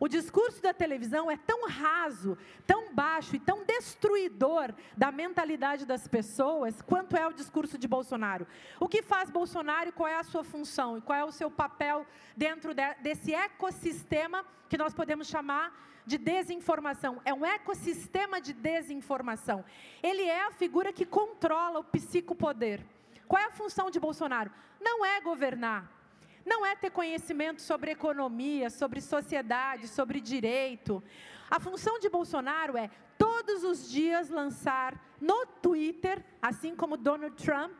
O 0.00 0.08
discurso 0.08 0.62
da 0.62 0.72
televisão 0.72 1.30
é 1.30 1.36
tão 1.36 1.68
raso, 1.68 2.38
tão 2.66 2.94
baixo 2.94 3.36
e 3.36 3.38
tão 3.38 3.66
destruidor 3.66 4.72
da 4.96 5.12
mentalidade 5.12 5.84
das 5.84 6.08
pessoas 6.08 6.80
quanto 6.80 7.18
é 7.18 7.26
o 7.28 7.34
discurso 7.34 7.76
de 7.76 7.86
Bolsonaro. 7.86 8.46
O 8.80 8.88
que 8.88 9.02
faz 9.02 9.28
Bolsonaro 9.28 9.90
e 9.90 9.92
qual 9.92 10.08
é 10.08 10.16
a 10.16 10.24
sua 10.24 10.42
função 10.42 10.96
e 10.96 11.02
qual 11.02 11.18
é 11.18 11.24
o 11.24 11.30
seu 11.30 11.50
papel 11.50 12.06
dentro 12.34 12.72
de, 12.72 12.94
desse 13.02 13.34
ecossistema 13.34 14.42
que 14.70 14.78
nós 14.78 14.94
podemos 14.94 15.28
chamar 15.28 15.78
de 16.06 16.16
desinformação. 16.16 17.20
É 17.22 17.34
um 17.34 17.44
ecossistema 17.44 18.40
de 18.40 18.54
desinformação. 18.54 19.62
Ele 20.02 20.22
é 20.22 20.46
a 20.46 20.50
figura 20.50 20.94
que 20.94 21.04
controla 21.04 21.78
o 21.78 21.84
psicopoder. 21.84 22.82
Qual 23.28 23.40
é 23.40 23.44
a 23.44 23.50
função 23.50 23.90
de 23.90 24.00
Bolsonaro? 24.00 24.50
Não 24.80 25.04
é 25.04 25.20
governar 25.20 25.99
não 26.44 26.64
é 26.64 26.74
ter 26.74 26.90
conhecimento 26.90 27.60
sobre 27.62 27.90
economia, 27.90 28.70
sobre 28.70 29.00
sociedade, 29.00 29.88
sobre 29.88 30.20
direito. 30.20 31.02
A 31.50 31.58
função 31.58 31.98
de 31.98 32.08
Bolsonaro 32.08 32.76
é 32.76 32.90
todos 33.18 33.64
os 33.64 33.90
dias 33.90 34.30
lançar 34.30 34.98
no 35.20 35.44
Twitter, 35.46 36.24
assim 36.40 36.74
como 36.74 36.96
Donald 36.96 37.36
Trump, 37.36 37.74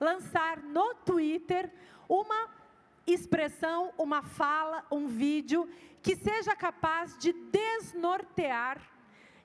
lançar 0.00 0.62
no 0.62 0.94
Twitter 0.94 1.70
uma 2.08 2.48
expressão, 3.06 3.92
uma 3.96 4.22
fala, 4.22 4.84
um 4.90 5.06
vídeo 5.06 5.68
que 6.02 6.16
seja 6.16 6.56
capaz 6.56 7.16
de 7.18 7.32
desnortear, 7.32 8.80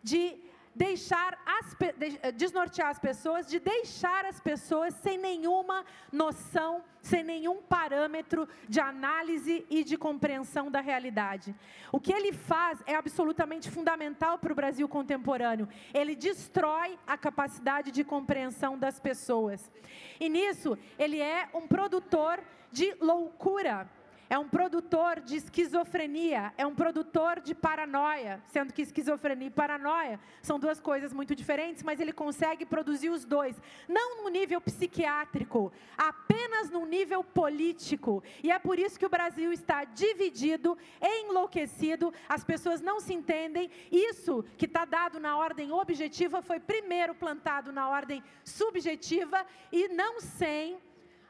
de 0.01 0.39
deixar 0.75 1.39
as, 1.45 1.75
eh, 1.79 2.31
desnortear 2.33 2.89
as 2.89 2.99
pessoas, 2.99 3.47
de 3.47 3.59
deixar 3.59 4.25
as 4.25 4.41
pessoas 4.41 4.93
sem 4.95 5.17
nenhuma 5.17 5.85
noção, 6.11 6.83
sem 7.01 7.23
nenhum 7.23 7.61
parâmetro 7.61 8.47
de 8.67 8.81
análise 8.81 9.65
e 9.69 9.83
de 9.83 9.97
compreensão 9.97 10.69
da 10.69 10.81
realidade. 10.81 11.55
O 11.91 11.99
que 11.99 12.11
ele 12.11 12.33
faz 12.33 12.83
é 12.85 12.93
absolutamente 12.93 13.71
fundamental 13.71 14.37
para 14.37 14.51
o 14.51 14.55
Brasil 14.55 14.87
contemporâneo. 14.89 15.69
Ele 15.93 16.15
destrói 16.15 16.99
a 17.07 17.17
capacidade 17.17 17.89
de 17.89 18.03
compreensão 18.03 18.77
das 18.77 18.99
pessoas. 18.99 19.71
E 20.19 20.27
nisso, 20.27 20.77
ele 20.99 21.21
é 21.21 21.47
um 21.53 21.67
produtor 21.67 22.43
de 22.71 22.93
loucura 22.99 23.89
é 24.29 24.37
um 24.37 24.47
produtor 24.47 25.19
de 25.19 25.35
esquizofrenia, 25.35 26.53
é 26.57 26.65
um 26.65 26.73
produtor 26.73 27.39
de 27.39 27.53
paranoia, 27.53 28.41
sendo 28.47 28.73
que 28.73 28.81
esquizofrenia 28.81 29.47
e 29.47 29.51
paranoia 29.51 30.19
são 30.41 30.59
duas 30.59 30.79
coisas 30.79 31.13
muito 31.13 31.35
diferentes, 31.35 31.83
mas 31.83 31.99
ele 31.99 32.11
consegue 32.11 32.65
produzir 32.65 33.09
os 33.09 33.25
dois, 33.25 33.55
não 33.87 34.23
no 34.23 34.29
nível 34.29 34.59
psiquiátrico, 34.59 35.71
apenas 35.97 36.69
no 36.69 36.85
nível 36.85 37.23
político. 37.23 38.23
E 38.43 38.51
é 38.51 38.59
por 38.59 38.79
isso 38.79 38.97
que 38.97 39.05
o 39.05 39.09
Brasil 39.09 39.51
está 39.51 39.83
dividido, 39.83 40.77
enlouquecido, 41.01 42.13
as 42.27 42.43
pessoas 42.43 42.81
não 42.81 42.99
se 42.99 43.13
entendem. 43.13 43.69
Isso 43.91 44.43
que 44.57 44.65
está 44.65 44.85
dado 44.85 45.19
na 45.19 45.37
ordem 45.37 45.71
objetiva 45.71 46.41
foi 46.41 46.59
primeiro 46.59 47.13
plantado 47.13 47.71
na 47.71 47.87
ordem 47.87 48.23
subjetiva 48.43 49.45
e 49.71 49.87
não 49.89 50.19
sem 50.19 50.77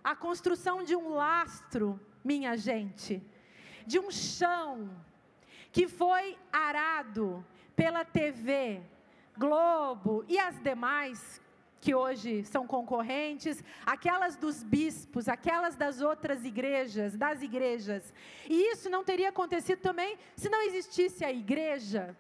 a 0.04 0.16
construção 0.16 0.84
de 0.84 0.96
um 0.96 1.10
lastro 1.10 2.00
minha 2.26 2.58
gente, 2.58 3.24
de 3.86 4.00
um 4.00 4.10
chão 4.10 4.90
que 5.72 5.88
foi 5.88 6.38
arado 6.52 7.46
pela 7.76 8.04
TV, 8.04 8.82
Globo 9.38 10.26
e 10.28 10.40
as 10.40 10.60
demais 10.62 11.42
que 11.80 11.94
hoje 11.94 12.44
são 12.46 12.66
concorrentes, 12.66 13.64
aquelas 13.86 14.36
dos 14.36 14.64
bispos, 14.64 15.28
aquelas 15.28 15.76
das 15.76 16.02
outras 16.02 16.44
igrejas, 16.44 17.16
das 17.16 17.44
igrejas. 17.44 18.12
E 18.50 18.72
isso 18.72 18.90
não 18.90 19.04
teria 19.04 19.30
acontecido 19.30 19.82
também 19.82 20.18
se 20.36 20.50
não 20.50 20.64
existisse 20.64 21.24
a 21.24 21.32
igreja. 21.32 22.18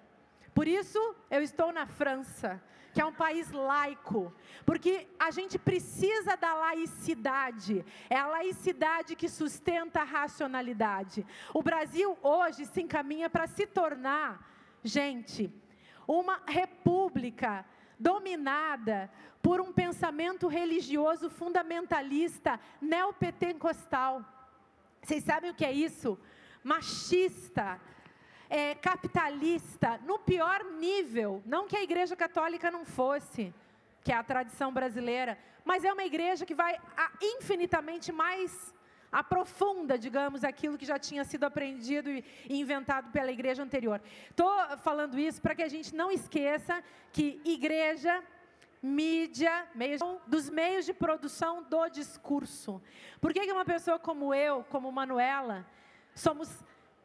Por 0.54 0.68
isso, 0.68 1.00
eu 1.32 1.42
estou 1.42 1.74
na 1.74 1.88
França, 1.88 2.62
que 2.96 3.02
é 3.02 3.06
um 3.06 3.12
país 3.12 3.52
laico, 3.52 4.34
porque 4.66 5.06
a 5.20 5.30
gente 5.30 5.60
precisa 5.60 6.38
da 6.38 6.54
laicidade, 6.54 7.86
é 8.10 8.16
a 8.18 8.26
laicidade 8.26 9.18
que 9.18 9.28
sustenta 9.28 10.00
a 10.00 10.06
racionalidade. 10.06 11.28
O 11.54 11.62
Brasil 11.62 12.18
hoje 12.24 12.66
se 12.66 12.82
encaminha 12.82 13.30
para 13.30 13.48
se 13.48 13.68
tornar, 13.68 14.50
gente, 14.82 15.54
uma 16.08 16.42
república 16.48 17.66
dominada 18.00 19.12
por 19.42 19.60
um 19.60 19.74
pensamento 19.74 20.48
religioso 20.48 21.30
fundamentalista 21.30 22.58
neopentecostal. 22.80 24.24
Vocês 25.04 25.22
sabem 25.22 25.52
o 25.52 25.54
que 25.54 25.66
é 25.66 25.74
isso? 25.74 26.18
Machista, 26.64 27.78
é, 28.50 28.76
capitalista, 28.76 30.00
no 30.06 30.20
pior 30.20 30.64
nível. 30.64 31.42
Não 31.46 31.68
que 31.68 31.78
a 31.78 31.84
Igreja 31.84 32.16
Católica 32.16 32.70
não 32.72 32.86
fosse, 32.86 33.54
que 34.04 34.12
é 34.12 34.16
a 34.16 34.24
tradição 34.24 34.72
brasileira, 34.72 35.38
mas 35.64 35.84
é 35.84 35.92
uma 35.92 36.06
igreja 36.06 36.46
que 36.46 36.54
vai 36.54 36.78
infinitamente 37.20 38.12
mais 38.12 38.74
aprofunda, 39.12 39.98
digamos, 39.98 40.44
aquilo 40.44 40.78
que 40.78 40.86
já 40.86 41.00
tinha 41.00 41.24
sido 41.24 41.46
aprendido 41.46 42.10
e 42.10 42.24
inventado 42.50 43.12
pela 43.12 43.32
igreja 43.32 43.64
anterior. 43.64 44.02
Estou 44.30 44.52
falando 44.80 45.18
isso 45.18 45.42
para 45.42 45.56
que 45.56 45.64
a 45.64 45.70
gente 45.70 45.96
não 45.96 46.12
esqueça 46.12 46.84
que 47.14 47.42
igreja, 47.46 48.22
mídia, 48.82 49.68
meios, 49.74 50.02
dos 50.28 50.50
meios 50.50 50.86
de 50.86 50.94
produção 50.94 51.64
do 51.64 51.88
discurso. 51.88 52.82
Por 53.22 53.34
que, 53.34 53.46
que 53.46 53.52
uma 53.52 53.66
pessoa 53.66 53.98
como 53.98 54.34
eu, 54.34 54.64
como 54.70 54.92
Manuela, 54.92 55.66
somos 56.14 56.50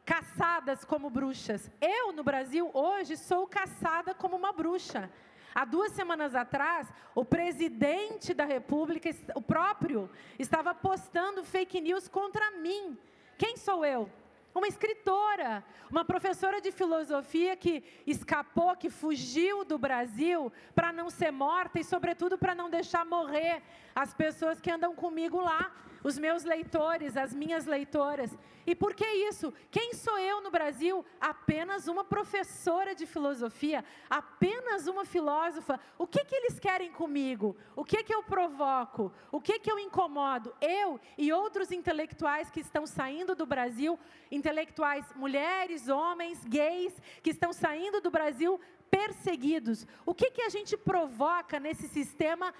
caçadas 0.05 0.83
como 0.83 1.09
bruxas. 1.09 1.69
Eu, 1.79 2.11
no 2.11 2.23
Brasil, 2.23 2.69
hoje, 2.73 3.17
sou 3.17 3.47
caçada 3.47 4.13
como 4.13 4.35
uma 4.35 4.51
bruxa. 4.51 5.09
Há 5.53 5.65
duas 5.65 5.91
semanas 5.91 6.33
atrás, 6.33 6.87
o 7.13 7.25
presidente 7.25 8.33
da 8.33 8.45
República, 8.45 9.09
o 9.35 9.41
próprio, 9.41 10.09
estava 10.39 10.73
postando 10.73 11.43
fake 11.43 11.81
news 11.81 12.07
contra 12.07 12.51
mim. 12.51 12.97
Quem 13.37 13.57
sou 13.57 13.85
eu? 13.85 14.09
Uma 14.53 14.67
escritora, 14.67 15.63
uma 15.89 16.03
professora 16.03 16.59
de 16.59 16.71
filosofia 16.71 17.55
que 17.55 17.83
escapou, 18.05 18.75
que 18.75 18.89
fugiu 18.89 19.63
do 19.63 19.77
Brasil 19.77 20.51
para 20.75 20.91
não 20.91 21.09
ser 21.09 21.31
morta 21.31 21.79
e, 21.79 21.83
sobretudo, 21.83 22.37
para 22.37 22.55
não 22.55 22.69
deixar 22.69 23.05
morrer 23.05 23.61
as 23.95 24.13
pessoas 24.13 24.59
que 24.59 24.71
andam 24.71 24.93
comigo 24.93 25.39
lá 25.39 25.71
os 26.03 26.17
meus 26.17 26.43
leitores, 26.43 27.17
as 27.17 27.33
minhas 27.33 27.65
leitoras. 27.65 28.37
E 28.65 28.75
por 28.75 28.93
que 28.93 29.05
isso? 29.05 29.53
Quem 29.69 29.93
sou 29.93 30.17
eu 30.19 30.41
no 30.41 30.51
Brasil? 30.51 31.03
Apenas 31.19 31.87
uma 31.87 32.03
professora 32.03 32.93
de 32.93 33.05
filosofia, 33.05 33.83
apenas 34.09 34.87
uma 34.87 35.03
filósofa. 35.03 35.79
O 35.97 36.05
que, 36.05 36.23
que 36.23 36.35
eles 36.35 36.59
querem 36.59 36.91
comigo? 36.91 37.55
O 37.75 37.83
que, 37.83 38.03
que 38.03 38.13
eu 38.13 38.23
provoco? 38.23 39.11
O 39.31 39.41
que, 39.41 39.59
que 39.59 39.71
eu 39.71 39.79
incomodo? 39.79 40.53
Eu 40.61 40.99
e 41.17 41.33
outros 41.33 41.71
intelectuais 41.71 42.51
que 42.51 42.59
estão 42.59 42.85
saindo 42.85 43.35
do 43.35 43.45
Brasil, 43.45 43.99
intelectuais 44.31 45.05
mulheres, 45.15 45.87
homens, 45.87 46.43
gays, 46.45 46.93
que 47.23 47.31
estão 47.31 47.51
saindo 47.51 47.99
do 47.99 48.11
Brasil 48.11 48.59
perseguidos. 48.91 49.87
O 50.05 50.13
que, 50.13 50.29
que 50.29 50.41
a 50.41 50.49
gente 50.49 50.75
provoca 50.75 51.59
nesse 51.59 51.87
sistema 51.87 52.53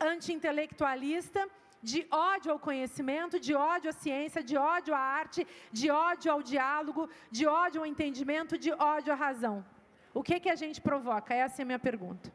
anti-intelectualista? 0.00 1.46
De 1.82 2.06
ódio 2.10 2.52
ao 2.52 2.58
conhecimento, 2.58 3.40
de 3.40 3.54
ódio 3.54 3.90
à 3.90 3.92
ciência, 3.92 4.42
de 4.42 4.56
ódio 4.56 4.94
à 4.94 4.98
arte, 4.98 5.46
de 5.72 5.90
ódio 5.90 6.30
ao 6.32 6.42
diálogo, 6.42 7.08
de 7.30 7.46
ódio 7.46 7.80
ao 7.80 7.86
entendimento, 7.86 8.58
de 8.58 8.72
ódio 8.72 9.12
à 9.12 9.16
razão. 9.16 9.64
O 10.12 10.22
que, 10.22 10.38
que 10.40 10.50
a 10.50 10.56
gente 10.56 10.80
provoca? 10.80 11.32
Essa 11.34 11.62
é 11.62 11.64
a 11.64 11.66
minha 11.66 11.78
pergunta. 11.78 12.32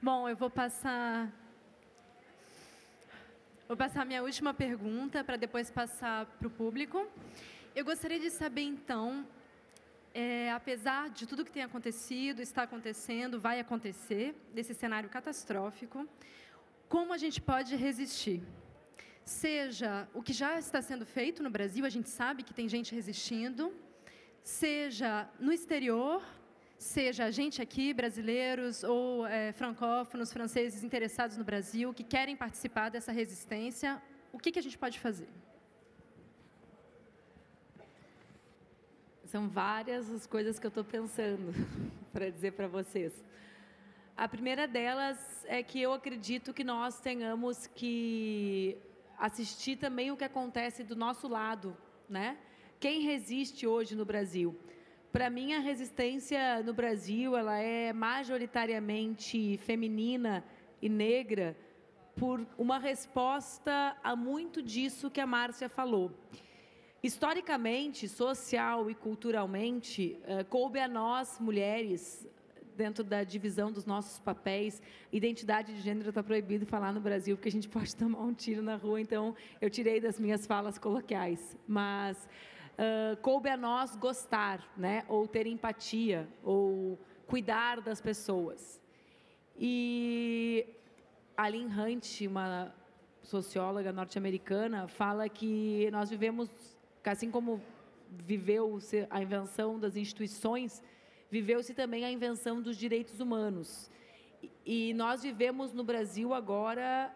Bom, 0.00 0.28
eu 0.28 0.36
vou 0.36 0.50
passar 0.50 1.30
Vou 3.72 3.76
passar 3.76 4.04
minha 4.04 4.22
última 4.22 4.52
pergunta 4.52 5.24
para 5.24 5.36
depois 5.36 5.70
passar 5.70 6.26
para 6.26 6.46
o 6.46 6.50
público. 6.50 7.08
Eu 7.74 7.86
gostaria 7.86 8.20
de 8.20 8.28
saber, 8.28 8.64
então, 8.64 9.26
é, 10.12 10.52
apesar 10.52 11.08
de 11.08 11.26
tudo 11.26 11.42
que 11.42 11.50
tem 11.50 11.62
acontecido, 11.62 12.42
está 12.42 12.64
acontecendo, 12.64 13.40
vai 13.40 13.60
acontecer, 13.60 14.34
desse 14.52 14.74
cenário 14.74 15.08
catastrófico, 15.08 16.06
como 16.86 17.14
a 17.14 17.16
gente 17.16 17.40
pode 17.40 17.74
resistir? 17.74 18.42
Seja 19.24 20.06
o 20.12 20.22
que 20.22 20.34
já 20.34 20.58
está 20.58 20.82
sendo 20.82 21.06
feito 21.06 21.42
no 21.42 21.48
Brasil, 21.48 21.86
a 21.86 21.88
gente 21.88 22.10
sabe 22.10 22.42
que 22.42 22.52
tem 22.52 22.68
gente 22.68 22.94
resistindo, 22.94 23.72
seja 24.42 25.26
no 25.40 25.50
exterior, 25.50 26.22
seja 26.76 27.24
a 27.24 27.30
gente 27.30 27.62
aqui, 27.62 27.94
brasileiros 27.94 28.84
ou 28.84 29.26
é, 29.26 29.50
francófonos, 29.52 30.30
franceses 30.30 30.84
interessados 30.84 31.38
no 31.38 31.44
Brasil, 31.44 31.94
que 31.94 32.04
querem 32.04 32.36
participar 32.36 32.90
dessa 32.90 33.12
resistência, 33.12 34.02
o 34.30 34.38
que, 34.38 34.52
que 34.52 34.58
a 34.58 34.62
gente 34.62 34.76
pode 34.76 35.00
fazer? 35.00 35.30
São 39.32 39.48
várias 39.48 40.10
as 40.10 40.26
coisas 40.26 40.58
que 40.58 40.66
eu 40.66 40.68
estou 40.68 40.84
pensando 40.84 41.54
para 42.12 42.28
dizer 42.28 42.52
para 42.52 42.68
vocês. 42.68 43.24
A 44.14 44.28
primeira 44.28 44.68
delas 44.68 45.46
é 45.48 45.62
que 45.62 45.80
eu 45.80 45.94
acredito 45.94 46.52
que 46.52 46.62
nós 46.62 47.00
tenhamos 47.00 47.66
que 47.66 48.76
assistir 49.18 49.76
também 49.76 50.10
o 50.10 50.18
que 50.18 50.24
acontece 50.24 50.84
do 50.84 50.94
nosso 50.94 51.28
lado, 51.28 51.74
né? 52.10 52.36
Quem 52.78 53.00
resiste 53.04 53.66
hoje 53.66 53.94
no 53.94 54.04
Brasil? 54.04 54.54
Para 55.10 55.30
mim, 55.30 55.54
a 55.54 55.60
resistência 55.60 56.62
no 56.62 56.74
Brasil 56.74 57.34
ela 57.34 57.56
é 57.56 57.90
majoritariamente 57.90 59.56
feminina 59.64 60.44
e 60.82 60.90
negra 60.90 61.56
por 62.14 62.46
uma 62.58 62.78
resposta 62.78 63.96
a 64.04 64.14
muito 64.14 64.60
disso 64.60 65.10
que 65.10 65.22
a 65.22 65.26
Márcia 65.26 65.70
falou. 65.70 66.12
Historicamente, 67.02 68.08
social 68.08 68.88
e 68.88 68.94
culturalmente, 68.94 70.16
uh, 70.22 70.44
coube 70.44 70.78
a 70.78 70.86
nós, 70.86 71.36
mulheres, 71.40 72.24
dentro 72.76 73.02
da 73.02 73.24
divisão 73.24 73.72
dos 73.72 73.84
nossos 73.84 74.20
papéis, 74.20 74.80
identidade 75.10 75.74
de 75.74 75.80
gênero 75.80 76.10
está 76.10 76.22
proibido 76.22 76.64
falar 76.64 76.92
no 76.92 77.00
Brasil, 77.00 77.36
porque 77.36 77.48
a 77.48 77.52
gente 77.52 77.66
pode 77.76 77.96
tomar 77.96 78.20
um 78.20 78.32
tiro 78.32 78.62
na 78.62 78.76
rua, 78.76 79.00
então 79.00 79.34
eu 79.60 79.68
tirei 79.68 80.00
das 80.00 80.20
minhas 80.20 80.46
falas 80.46 80.78
coloquiais. 80.78 81.58
Mas 81.66 82.28
uh, 82.78 83.16
coube 83.20 83.48
a 83.48 83.56
nós 83.56 83.96
gostar, 83.96 84.64
né? 84.76 85.04
ou 85.08 85.26
ter 85.26 85.48
empatia, 85.48 86.28
ou 86.40 86.96
cuidar 87.26 87.80
das 87.80 88.00
pessoas. 88.00 88.80
E 89.58 90.64
Aline 91.36 91.66
Hunt, 91.66 92.20
uma 92.28 92.72
socióloga 93.24 93.92
norte-americana, 93.92 94.86
fala 94.86 95.28
que 95.28 95.90
nós 95.90 96.08
vivemos 96.08 96.48
assim 97.10 97.30
como 97.30 97.62
viveu-se 98.08 99.06
a 99.10 99.22
invenção 99.22 99.78
das 99.78 99.96
instituições, 99.96 100.82
viveu-se 101.30 101.74
também 101.74 102.04
a 102.04 102.10
invenção 102.10 102.60
dos 102.60 102.76
direitos 102.76 103.20
humanos. 103.20 103.90
E 104.64 104.92
nós 104.94 105.22
vivemos 105.22 105.72
no 105.72 105.82
Brasil 105.82 106.34
agora 106.34 107.14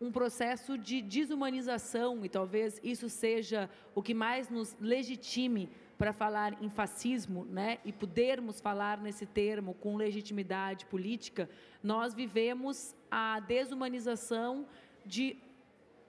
um 0.00 0.10
processo 0.10 0.76
de 0.76 1.00
desumanização, 1.00 2.24
e 2.24 2.28
talvez 2.28 2.80
isso 2.82 3.08
seja 3.08 3.70
o 3.94 4.02
que 4.02 4.12
mais 4.12 4.50
nos 4.50 4.76
legitime 4.80 5.70
para 5.96 6.12
falar 6.12 6.60
em 6.60 6.68
fascismo, 6.68 7.44
né, 7.44 7.78
e 7.84 7.92
podermos 7.92 8.60
falar 8.60 9.00
nesse 9.00 9.24
termo 9.24 9.74
com 9.74 9.94
legitimidade 9.94 10.84
política, 10.86 11.48
nós 11.80 12.12
vivemos 12.12 12.96
a 13.08 13.38
desumanização 13.38 14.66
de 15.06 15.36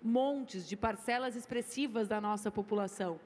montes, 0.03 0.67
de 0.67 0.75
parcelas 0.75 1.35
expressivas 1.35 2.07
da 2.07 2.19
nossa 2.19 2.51
população. 2.51 3.19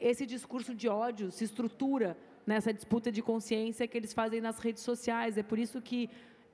Esse 0.00 0.26
discurso 0.26 0.74
de 0.74 0.88
ódio 0.88 1.30
se 1.30 1.44
estrutura 1.44 2.16
nessa 2.46 2.72
disputa 2.72 3.12
de 3.12 3.22
consciência 3.22 3.86
que 3.86 3.96
eles 3.96 4.12
fazem 4.12 4.40
nas 4.40 4.58
redes 4.58 4.82
sociais. 4.82 5.38
É 5.38 5.42
por 5.42 5.58
isso 5.58 5.80
que 5.80 6.10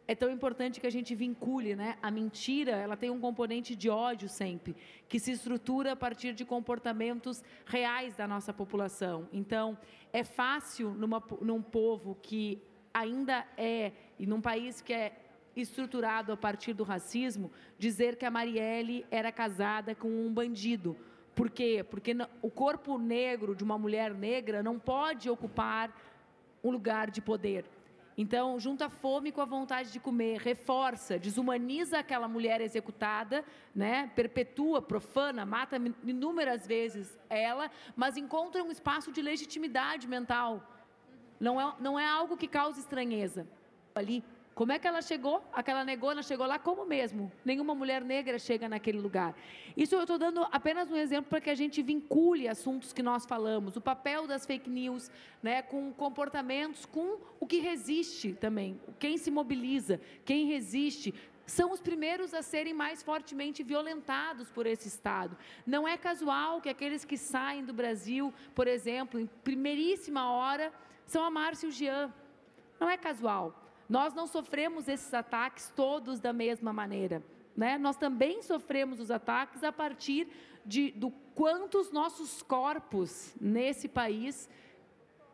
é 0.09 0.15
tão 0.15 0.31
importante 0.31 0.81
que 0.81 0.87
a 0.87 0.91
gente 0.91 1.15
vincule, 1.15 1.75
né? 1.75 1.97
A 2.03 2.11
mentira, 2.11 2.73
ela 2.73 2.97
tem 2.97 3.11
um 3.11 3.19
componente 3.19 3.75
de 3.75 3.89
ódio 3.89 4.29
sempre, 4.29 4.77
que 5.09 5.19
se 5.19 5.33
estrutura 5.33 5.93
a 5.93 5.97
partir 5.97 6.33
de 6.33 6.45
comportamentos 6.45 7.43
reais 7.65 8.15
da 8.15 8.29
nossa 8.29 8.53
população. 8.53 9.29
Então, 9.33 9.77
é 10.13 10.23
fácil 10.23 10.91
numa, 10.91 11.23
num 11.41 11.63
povo 11.63 12.17
que 12.23 12.63
ainda 12.95 13.47
é, 13.57 13.93
e 14.19 14.27
num 14.27 14.41
país 14.41 14.81
que 14.81 14.93
é 14.93 15.13
estruturado 15.57 16.33
a 16.33 16.37
partir 16.37 16.75
do 16.75 16.85
racismo, 16.85 17.51
dizer 17.79 18.17
que 18.17 18.25
a 18.25 18.31
Marielle 18.31 19.07
era 19.11 19.33
casada 19.33 19.95
com 19.95 20.09
um 20.09 20.33
bandido. 20.33 20.97
Por 21.35 21.51
quê? 21.51 21.85
Porque 21.89 22.17
o 22.43 22.51
corpo 22.51 22.99
negro 22.99 23.55
de 23.55 23.65
uma 23.65 23.79
mulher 23.79 24.15
negra 24.15 24.63
não 24.63 24.79
pode 24.79 25.29
ocupar 25.29 25.95
um 26.63 26.71
lugar 26.71 27.11
de 27.11 27.21
poder. 27.21 27.65
Então, 28.19 28.59
junta 28.59 28.87
a 28.87 28.89
fome 28.89 29.31
com 29.31 29.43
a 29.43 29.45
vontade 29.45 29.93
de 29.93 30.01
comer, 30.01 30.39
reforça, 30.39 31.19
desumaniza 31.19 31.99
aquela 31.99 32.27
mulher 32.27 32.63
executada, 32.63 33.45
né? 33.75 34.11
perpetua, 34.15 34.81
profana, 34.81 35.45
mata 35.45 35.77
inúmeras 36.03 36.67
vezes 36.67 37.19
ela, 37.29 37.71
mas 37.95 38.17
encontra 38.17 38.65
um 38.65 38.71
espaço 38.71 39.13
de 39.13 39.21
legitimidade 39.21 40.09
mental. 40.09 40.63
Não 41.39 41.61
é, 41.61 41.75
não 41.79 41.99
é 41.99 42.09
algo 42.09 42.39
que 42.39 42.49
cause 42.49 42.81
estranheza. 42.81 43.47
Ali, 43.95 44.25
como 44.57 44.73
é 44.73 44.79
que 44.79 44.89
ela 44.89 45.03
chegou? 45.03 45.45
Aquela 45.53 45.85
negona 45.85 46.23
chegou 46.23 46.47
lá 46.47 46.59
como 46.59 46.87
mesmo? 46.87 47.31
Nenhuma 47.45 47.75
mulher 47.75 48.03
negra 48.03 48.39
chega 48.39 48.67
naquele 48.67 48.99
lugar. 48.99 49.37
Isso 49.77 49.95
eu 49.95 50.01
estou 50.01 50.17
dando 50.17 50.43
apenas 50.51 50.91
um 50.91 50.97
exemplo 50.97 51.29
para 51.29 51.43
que 51.43 51.51
a 51.51 51.55
gente 51.55 51.83
vincule 51.83 52.49
assuntos 52.49 52.91
que 52.91 53.03
nós 53.03 53.27
falamos, 53.27 53.77
o 53.77 53.83
papel 53.83 54.27
das 54.27 54.47
fake 54.47 54.71
news, 54.71 55.11
né, 55.43 55.61
com 55.61 55.93
comportamentos, 55.93 56.87
com 56.87 57.19
o 57.39 57.47
que 57.47 57.59
resiste 57.59 58.33
também, 58.33 58.81
quem 58.99 59.19
se 59.19 59.31
mobiliza, 59.31 60.01
quem 60.25 60.47
resiste, 60.47 61.13
são 61.45 61.71
os 61.71 61.83
primeiros 61.83 62.33
a 62.33 62.41
serem 62.41 62.73
mais 62.73 63.03
fortemente 63.03 63.63
violentados 63.63 64.51
por 64.51 64.65
esse 64.65 64.89
Estado. 64.89 65.37
Não 65.67 65.87
é 65.87 65.99
casual 65.99 66.63
que 66.63 66.71
aqueles 66.71 67.05
que 67.05 67.19
saem 67.19 67.63
do 67.63 67.75
Brasil, 67.75 68.33
por 68.55 68.67
exemplo, 68.67 69.21
em 69.21 69.27
primeiríssima 69.27 70.31
hora, 70.31 70.73
são 71.05 71.23
a 71.23 71.31
Márcia 71.31 71.67
e 71.67 71.69
o 71.69 71.73
Jean. 71.73 72.11
Não 72.81 72.89
é 72.89 72.97
casual. 72.97 73.66
Nós 73.89 74.15
não 74.15 74.27
sofremos 74.27 74.89
esses 74.89 75.13
ataques 75.15 75.73
todos 75.75 76.21
da 76.21 76.33
mesma 76.33 76.73
maneira. 76.73 77.23
Né? 77.57 77.79
Nós 77.79 77.97
também 77.97 78.43
sofremos 78.43 79.01
os 79.01 79.11
ataques 79.11 79.65
a 79.65 79.73
partir 79.73 80.29
de, 80.65 80.91
do 80.91 81.11
quantos 81.35 81.91
nossos 81.91 82.43
corpos 82.43 83.35
nesse 83.41 83.89
país 83.89 84.49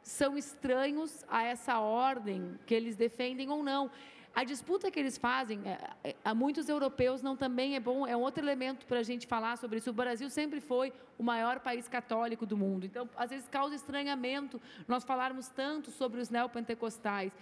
são 0.02 0.36
estranhos 0.36 1.24
a 1.28 1.44
essa 1.44 1.78
ordem 1.78 2.58
que 2.66 2.74
eles 2.74 2.96
defendem 2.96 3.50
ou 3.50 3.62
não. 3.62 3.90
A 4.34 4.44
disputa 4.44 4.90
que 4.90 4.98
eles 4.98 5.18
fazem, 5.18 5.60
é, 5.64 6.10
é, 6.10 6.16
a 6.24 6.34
muitos 6.34 6.68
europeus 6.68 7.20
não 7.20 7.36
também 7.36 7.76
é 7.76 7.80
bom, 7.80 8.06
é 8.06 8.16
um 8.16 8.20
outro 8.20 8.42
elemento 8.42 8.86
para 8.86 9.00
a 9.00 9.02
gente 9.02 9.26
falar 9.26 9.56
sobre 9.58 9.78
isso. 9.78 9.90
O 9.90 9.92
Brasil 9.92 10.30
sempre 10.30 10.60
foi 10.60 10.92
o 11.22 11.24
maior 11.24 11.60
país 11.60 11.88
católico 11.88 12.44
do 12.44 12.56
mundo. 12.56 12.84
Então, 12.84 13.08
às 13.16 13.30
vezes 13.30 13.46
causa 13.48 13.76
estranhamento 13.76 14.60
nós 14.88 15.04
falarmos 15.04 15.48
tanto 15.48 15.90
sobre 15.92 16.20
os 16.20 16.28
neopentecostais. 16.28 17.32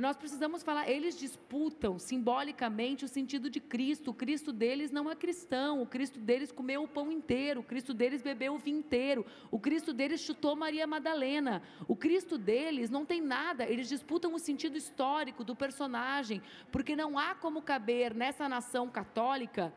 Nós 0.00 0.16
precisamos 0.16 0.62
falar, 0.62 0.88
eles 0.88 1.18
disputam 1.18 1.98
simbolicamente 1.98 3.04
o 3.04 3.08
sentido 3.08 3.50
de 3.50 3.58
Cristo. 3.58 4.10
O 4.10 4.14
Cristo 4.14 4.52
deles 4.52 4.92
não 4.92 5.10
é 5.10 5.16
cristão, 5.16 5.82
o 5.82 5.86
Cristo 5.86 6.20
deles 6.20 6.52
comeu 6.52 6.84
o 6.84 6.88
pão 6.88 7.10
inteiro, 7.10 7.60
o 7.60 7.64
Cristo 7.64 7.92
deles 7.92 8.22
bebeu 8.22 8.54
o 8.54 8.58
vinho 8.58 8.78
inteiro, 8.78 9.26
o 9.50 9.58
Cristo 9.58 9.92
deles 9.92 10.20
chutou 10.20 10.54
Maria 10.54 10.86
Madalena. 10.86 11.62
O 11.88 11.96
Cristo 11.96 12.38
deles 12.38 12.88
não 12.90 13.04
tem 13.04 13.20
nada, 13.20 13.64
eles 13.64 13.88
disputam 13.88 14.34
o 14.34 14.38
sentido 14.38 14.76
histórico 14.76 15.42
do 15.42 15.56
personagem, 15.56 16.40
porque 16.70 16.94
não 16.94 17.18
há 17.18 17.34
como 17.34 17.62
caber 17.62 18.14
nessa 18.14 18.48
nação 18.48 18.88
católica 18.88 19.72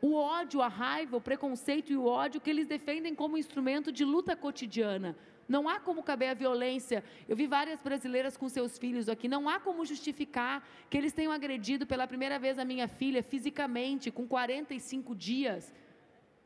o 0.00 0.14
ódio, 0.14 0.62
a 0.62 0.68
raiva, 0.68 1.16
o 1.16 1.20
preconceito 1.20 1.92
e 1.92 1.96
o 1.96 2.06
ódio 2.06 2.40
que 2.40 2.50
eles 2.50 2.66
defendem 2.66 3.14
como 3.14 3.36
instrumento 3.36 3.90
de 3.90 4.04
luta 4.04 4.36
cotidiana. 4.36 5.16
Não 5.48 5.68
há 5.68 5.80
como 5.80 6.02
caber 6.02 6.28
a 6.28 6.34
violência. 6.34 7.02
Eu 7.26 7.34
vi 7.34 7.46
várias 7.46 7.80
brasileiras 7.80 8.36
com 8.36 8.48
seus 8.48 8.78
filhos 8.78 9.08
aqui. 9.08 9.26
Não 9.26 9.48
há 9.48 9.58
como 9.58 9.84
justificar 9.84 10.62
que 10.90 10.96
eles 10.96 11.12
tenham 11.12 11.32
agredido 11.32 11.86
pela 11.86 12.06
primeira 12.06 12.38
vez 12.38 12.58
a 12.58 12.64
minha 12.64 12.86
filha 12.86 13.22
fisicamente, 13.22 14.10
com 14.10 14.28
45 14.28 15.14
dias. 15.14 15.72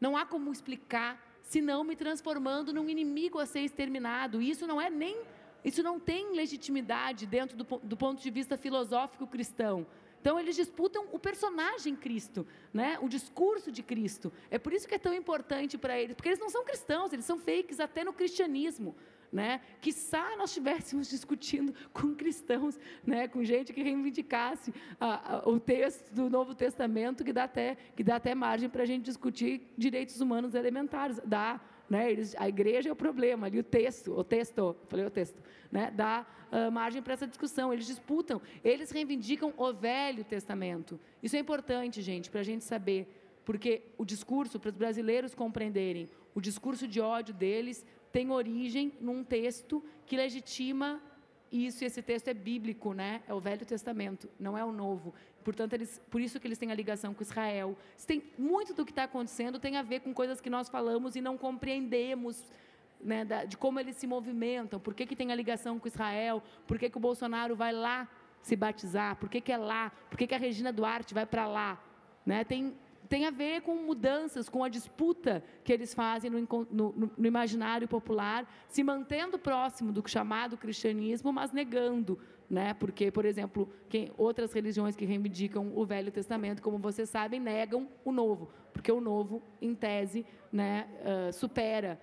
Não 0.01 0.17
há 0.17 0.25
como 0.25 0.53
explicar, 0.53 1.21
senão 1.43 1.83
me 1.83 1.97
transformando 1.97 2.73
num 2.73 2.89
inimigo 2.89 3.41
a 3.41 3.45
ser 3.45 3.61
exterminado. 3.61 4.41
Isso 4.41 4.67
não 4.67 4.81
é 4.81 4.89
nem. 4.89 5.21
Isso 5.65 5.83
não 5.83 5.99
tem 5.99 6.35
legitimidade 6.35 7.27
dentro 7.27 7.57
do, 7.57 7.65
do 7.83 7.97
ponto 7.97 8.23
de 8.23 8.31
vista 8.31 8.57
filosófico 8.57 9.27
cristão. 9.27 9.85
Então 10.23 10.39
eles 10.39 10.55
disputam 10.55 11.09
o 11.11 11.19
personagem 11.19 11.97
Cristo, 11.97 12.47
né? 12.73 12.97
O 13.03 13.09
discurso 13.09 13.73
de 13.73 13.83
Cristo. 13.83 14.33
É 14.53 14.57
por 14.57 14.73
isso 14.73 14.87
que 14.87 14.95
é 14.95 14.99
tão 14.99 15.13
importante 15.13 15.77
para 15.77 15.99
eles, 15.99 16.15
porque 16.15 16.29
eles 16.29 16.39
não 16.39 16.49
são 16.49 16.65
cristãos, 16.65 17.13
eles 17.13 17.25
são 17.25 17.41
fakes 17.41 17.81
até 17.81 18.05
no 18.05 18.13
cristianismo. 18.13 18.95
né? 19.33 19.61
Quiçá 19.81 20.37
nós 20.37 20.51
estivéssemos 20.51 21.09
discutindo 21.11 21.75
com 21.93 22.15
cristãos, 22.15 22.79
né? 23.05 23.27
com 23.27 23.43
gente 23.43 23.73
que 23.73 23.83
reivindicasse 23.83 24.73
a, 25.01 25.39
a, 25.39 25.49
o 25.49 25.59
texto 25.59 26.15
do 26.15 26.31
Novo 26.31 26.55
Testamento, 26.55 27.25
que 27.25 27.33
dá 27.33 27.45
até, 27.45 27.77
que 27.97 28.05
dá 28.05 28.17
até 28.17 28.33
margem 28.33 28.69
para 28.71 28.85
a 28.85 28.87
gente 28.87 29.03
discutir 29.03 29.73
direitos 29.77 30.21
humanos 30.21 30.55
elementares. 30.55 31.21
Dá, 31.25 31.61
né? 31.93 32.11
Eles, 32.11 32.35
a 32.39 32.49
igreja 32.49 32.89
é 32.89 32.93
o 32.93 32.97
problema, 32.97 33.47
ali 33.49 33.59
o 33.59 33.63
texto, 33.63 34.19
o 34.19 34.25
texto, 34.25 34.75
falei 34.89 35.05
o 35.05 35.11
texto, 35.11 35.43
né? 35.71 35.93
dá 35.95 36.27
uh, 36.51 36.73
margem 36.73 37.03
para 37.03 37.13
essa 37.13 37.27
discussão. 37.27 37.71
Eles 37.71 37.87
disputam, 37.87 38.41
eles 38.65 38.91
reivindicam 38.91 39.53
o 39.59 39.73
Velho 39.75 40.25
Testamento. 40.25 40.99
Isso 41.23 41.37
é 41.37 41.39
importante, 41.39 42.01
gente, 42.01 42.31
para 42.31 42.41
a 42.41 42.43
gente 42.43 42.65
saber, 42.65 43.07
porque 43.45 43.83
o 43.99 44.07
discurso, 44.07 44.59
para 44.59 44.71
os 44.71 44.75
brasileiros 44.75 45.35
compreenderem, 45.35 46.09
o 46.35 46.41
discurso 46.41 46.89
de 46.89 46.99
ódio 46.99 47.35
deles 47.35 47.85
tem 48.11 48.31
origem 48.31 48.95
num 48.99 49.23
texto 49.23 49.85
que 50.07 50.17
legitima 50.17 50.99
isso, 51.53 51.85
e 51.85 51.87
esse 51.87 52.01
texto 52.01 52.29
é 52.29 52.35
bíblico, 52.35 52.95
né? 52.95 53.23
É 53.29 53.35
o 53.35 53.41
Velho 53.41 53.67
Testamento, 53.67 54.31
não 54.41 54.57
é 54.57 54.65
o 54.65 54.73
Novo. 54.73 55.13
Portanto, 55.43 55.73
eles, 55.75 56.01
por 56.11 56.21
isso 56.21 56.41
que 56.41 56.47
eles 56.47 56.59
têm 56.59 56.71
a 56.71 56.75
ligação 56.75 57.13
com 57.13 57.23
Israel. 57.23 57.77
Tem 58.07 58.23
muito 58.39 58.73
do 58.75 58.85
que 58.85 58.93
está 58.93 59.05
acontecendo 59.05 59.59
tem 59.59 59.77
a 59.77 59.83
ver 59.83 60.01
com 60.01 60.15
coisas 60.15 60.41
que 60.41 60.51
nós 60.51 60.69
falamos 60.69 61.17
e 61.17 61.21
não 61.21 61.37
compreendemos, 61.37 62.51
né, 63.01 63.25
da, 63.25 63.45
de 63.45 63.57
como 63.57 63.79
eles 63.79 63.97
se 63.97 64.07
movimentam. 64.07 64.81
Por 64.81 64.95
que, 64.95 65.07
que 65.07 65.17
tem 65.17 65.33
a 65.33 65.35
ligação 65.35 65.79
com 65.79 65.87
Israel? 65.87 66.43
Por 66.67 66.79
que, 66.79 66.89
que 66.89 66.97
o 66.97 67.01
Bolsonaro 67.01 67.55
vai 67.55 67.73
lá 67.73 68.09
se 68.43 68.57
batizar? 68.57 69.17
Por 69.17 69.29
que, 69.29 69.41
que 69.41 69.53
é 69.53 69.57
lá? 69.57 69.93
Por 70.09 70.17
que, 70.17 70.27
que 70.27 70.35
a 70.35 70.39
Regina 70.39 70.73
Duarte 70.73 71.15
vai 71.15 71.27
para 71.27 71.47
lá? 71.47 71.83
Né? 72.25 72.45
Tem 72.45 72.77
tem 73.13 73.27
a 73.27 73.31
ver 73.31 73.61
com 73.61 73.75
mudanças, 73.75 74.49
com 74.49 74.65
a 74.65 74.71
disputa 74.71 75.45
que 75.63 75.71
eles 75.71 75.93
fazem 75.93 76.31
no, 76.31 76.67
no, 76.71 77.13
no 77.15 77.27
imaginário 77.27 77.87
popular, 77.87 78.51
se 78.71 78.83
mantendo 78.83 79.39
próximo 79.39 79.93
do 79.93 80.03
chamado 80.09 80.57
cristianismo, 80.57 81.31
mas 81.31 81.53
negando 81.53 82.19
né? 82.49 82.75
Porque, 82.75 83.11
por 83.11 83.25
exemplo, 83.27 83.69
quem, 83.89 84.11
outras 84.17 84.53
religiões 84.53 84.97
que 84.97 85.05
reivindicam 85.05 85.73
o 85.75 85.85
Velho 85.87 86.11
Testamento, 86.11 86.63
como 86.63 86.79
vocês 86.79 87.09
sabem, 87.09 87.41
negam 87.41 87.89
o 88.05 88.13
Novo, 88.13 88.51
porque 88.75 88.93
o 88.93 89.01
Novo, 89.01 89.43
em 89.61 89.75
tese, 89.75 90.25
né, 90.51 90.87
uh, 91.01 91.33
supera 91.33 91.99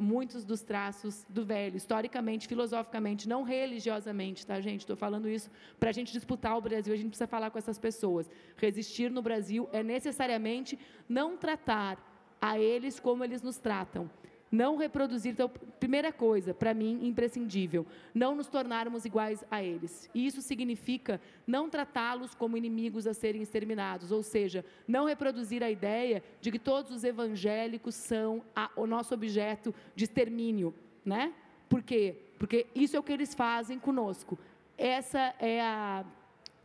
muitos 0.00 0.44
dos 0.44 0.62
traços 0.62 1.24
do 1.28 1.44
velho, 1.44 1.76
historicamente, 1.76 2.48
filosoficamente, 2.48 3.28
não 3.28 3.42
religiosamente, 3.42 4.46
tá, 4.46 4.60
gente? 4.60 4.80
Estou 4.80 4.96
falando 4.96 5.28
isso 5.28 5.50
para 5.78 5.90
a 5.90 5.92
gente 5.92 6.12
disputar 6.12 6.56
o 6.56 6.60
Brasil, 6.60 6.92
a 6.92 6.96
gente 6.96 7.08
precisa 7.08 7.26
falar 7.26 7.50
com 7.50 7.58
essas 7.58 7.78
pessoas. 7.78 8.30
Resistir 8.56 9.10
no 9.10 9.22
Brasil 9.22 9.68
é 9.72 9.82
necessariamente 9.82 10.78
não 11.08 11.36
tratar 11.36 11.98
a 12.40 12.58
eles 12.58 12.98
como 12.98 13.22
eles 13.22 13.42
nos 13.42 13.58
tratam. 13.58 14.10
Não 14.50 14.76
reproduzir. 14.76 15.32
Então, 15.32 15.48
primeira 15.78 16.12
coisa, 16.12 16.52
para 16.52 16.74
mim, 16.74 17.06
imprescindível, 17.06 17.86
não 18.12 18.34
nos 18.34 18.48
tornarmos 18.48 19.04
iguais 19.04 19.44
a 19.50 19.62
eles. 19.62 20.10
E 20.12 20.26
isso 20.26 20.42
significa 20.42 21.20
não 21.46 21.70
tratá-los 21.70 22.34
como 22.34 22.56
inimigos 22.56 23.06
a 23.06 23.14
serem 23.14 23.42
exterminados, 23.42 24.10
ou 24.10 24.22
seja, 24.22 24.64
não 24.88 25.04
reproduzir 25.04 25.62
a 25.62 25.70
ideia 25.70 26.22
de 26.40 26.50
que 26.50 26.58
todos 26.58 26.90
os 26.90 27.04
evangélicos 27.04 27.94
são 27.94 28.42
a, 28.54 28.70
o 28.74 28.86
nosso 28.86 29.14
objeto 29.14 29.72
de 29.94 30.04
extermínio, 30.04 30.74
né? 31.04 31.32
Por 31.68 31.82
quê? 31.82 32.16
Porque 32.36 32.66
isso 32.74 32.96
é 32.96 32.98
o 32.98 33.02
que 33.04 33.12
eles 33.12 33.32
fazem 33.34 33.78
conosco. 33.78 34.36
Essa 34.76 35.32
é 35.38 35.60
a 35.60 36.04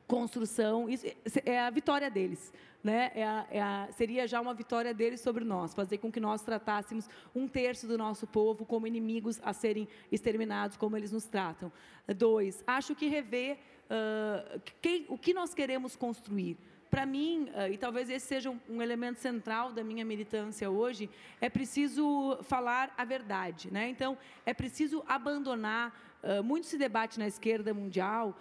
construção, 0.08 0.88
é 1.46 1.60
a 1.60 1.70
vitória 1.70 2.10
deles 2.10 2.52
né, 2.86 3.12
é 3.16 3.24
a, 3.26 3.48
é 3.50 3.62
a, 3.62 3.88
seria 3.92 4.28
já 4.28 4.40
uma 4.40 4.54
vitória 4.54 4.94
deles 4.94 5.20
sobre 5.20 5.44
nós, 5.44 5.74
fazer 5.74 5.98
com 5.98 6.12
que 6.12 6.20
nós 6.20 6.44
tratássemos 6.44 7.10
um 7.34 7.48
terço 7.48 7.88
do 7.88 7.98
nosso 7.98 8.28
povo 8.28 8.64
como 8.64 8.86
inimigos 8.86 9.42
a 9.44 9.54
serem 9.54 9.88
exterminados, 10.12 10.78
como 10.78 10.96
eles 10.96 11.12
nos 11.12 11.26
tratam. 11.26 11.72
Dois, 12.16 12.64
acho 12.68 12.94
que 12.94 13.08
rever 13.08 13.58
uh, 13.90 14.62
quem, 14.84 15.04
o 15.10 15.18
que 15.18 15.34
nós 15.34 15.56
queremos 15.56 15.96
construir. 15.96 16.60
Para 16.92 17.08
mim, 17.08 17.50
e 17.72 17.78
talvez 17.78 18.08
esse 18.08 18.28
seja 18.28 18.56
um, 18.70 18.82
elemento 18.82 19.20
central 19.20 19.74
da 19.74 19.84
minha 19.84 20.06
militância 20.06 20.70
hoje, 20.70 21.10
é 21.42 21.50
preciso 21.50 22.38
falar 22.44 22.94
a 22.96 23.04
verdade. 23.04 23.70
Né? 23.72 23.90
Então, 23.90 24.16
é 24.46 24.54
preciso 24.54 25.04
abandonar. 25.08 26.00
Muito 26.44 26.66
se 26.66 26.78
debate 26.78 27.20
na 27.20 27.28
esquerda 27.28 27.74
mundial 27.74 28.36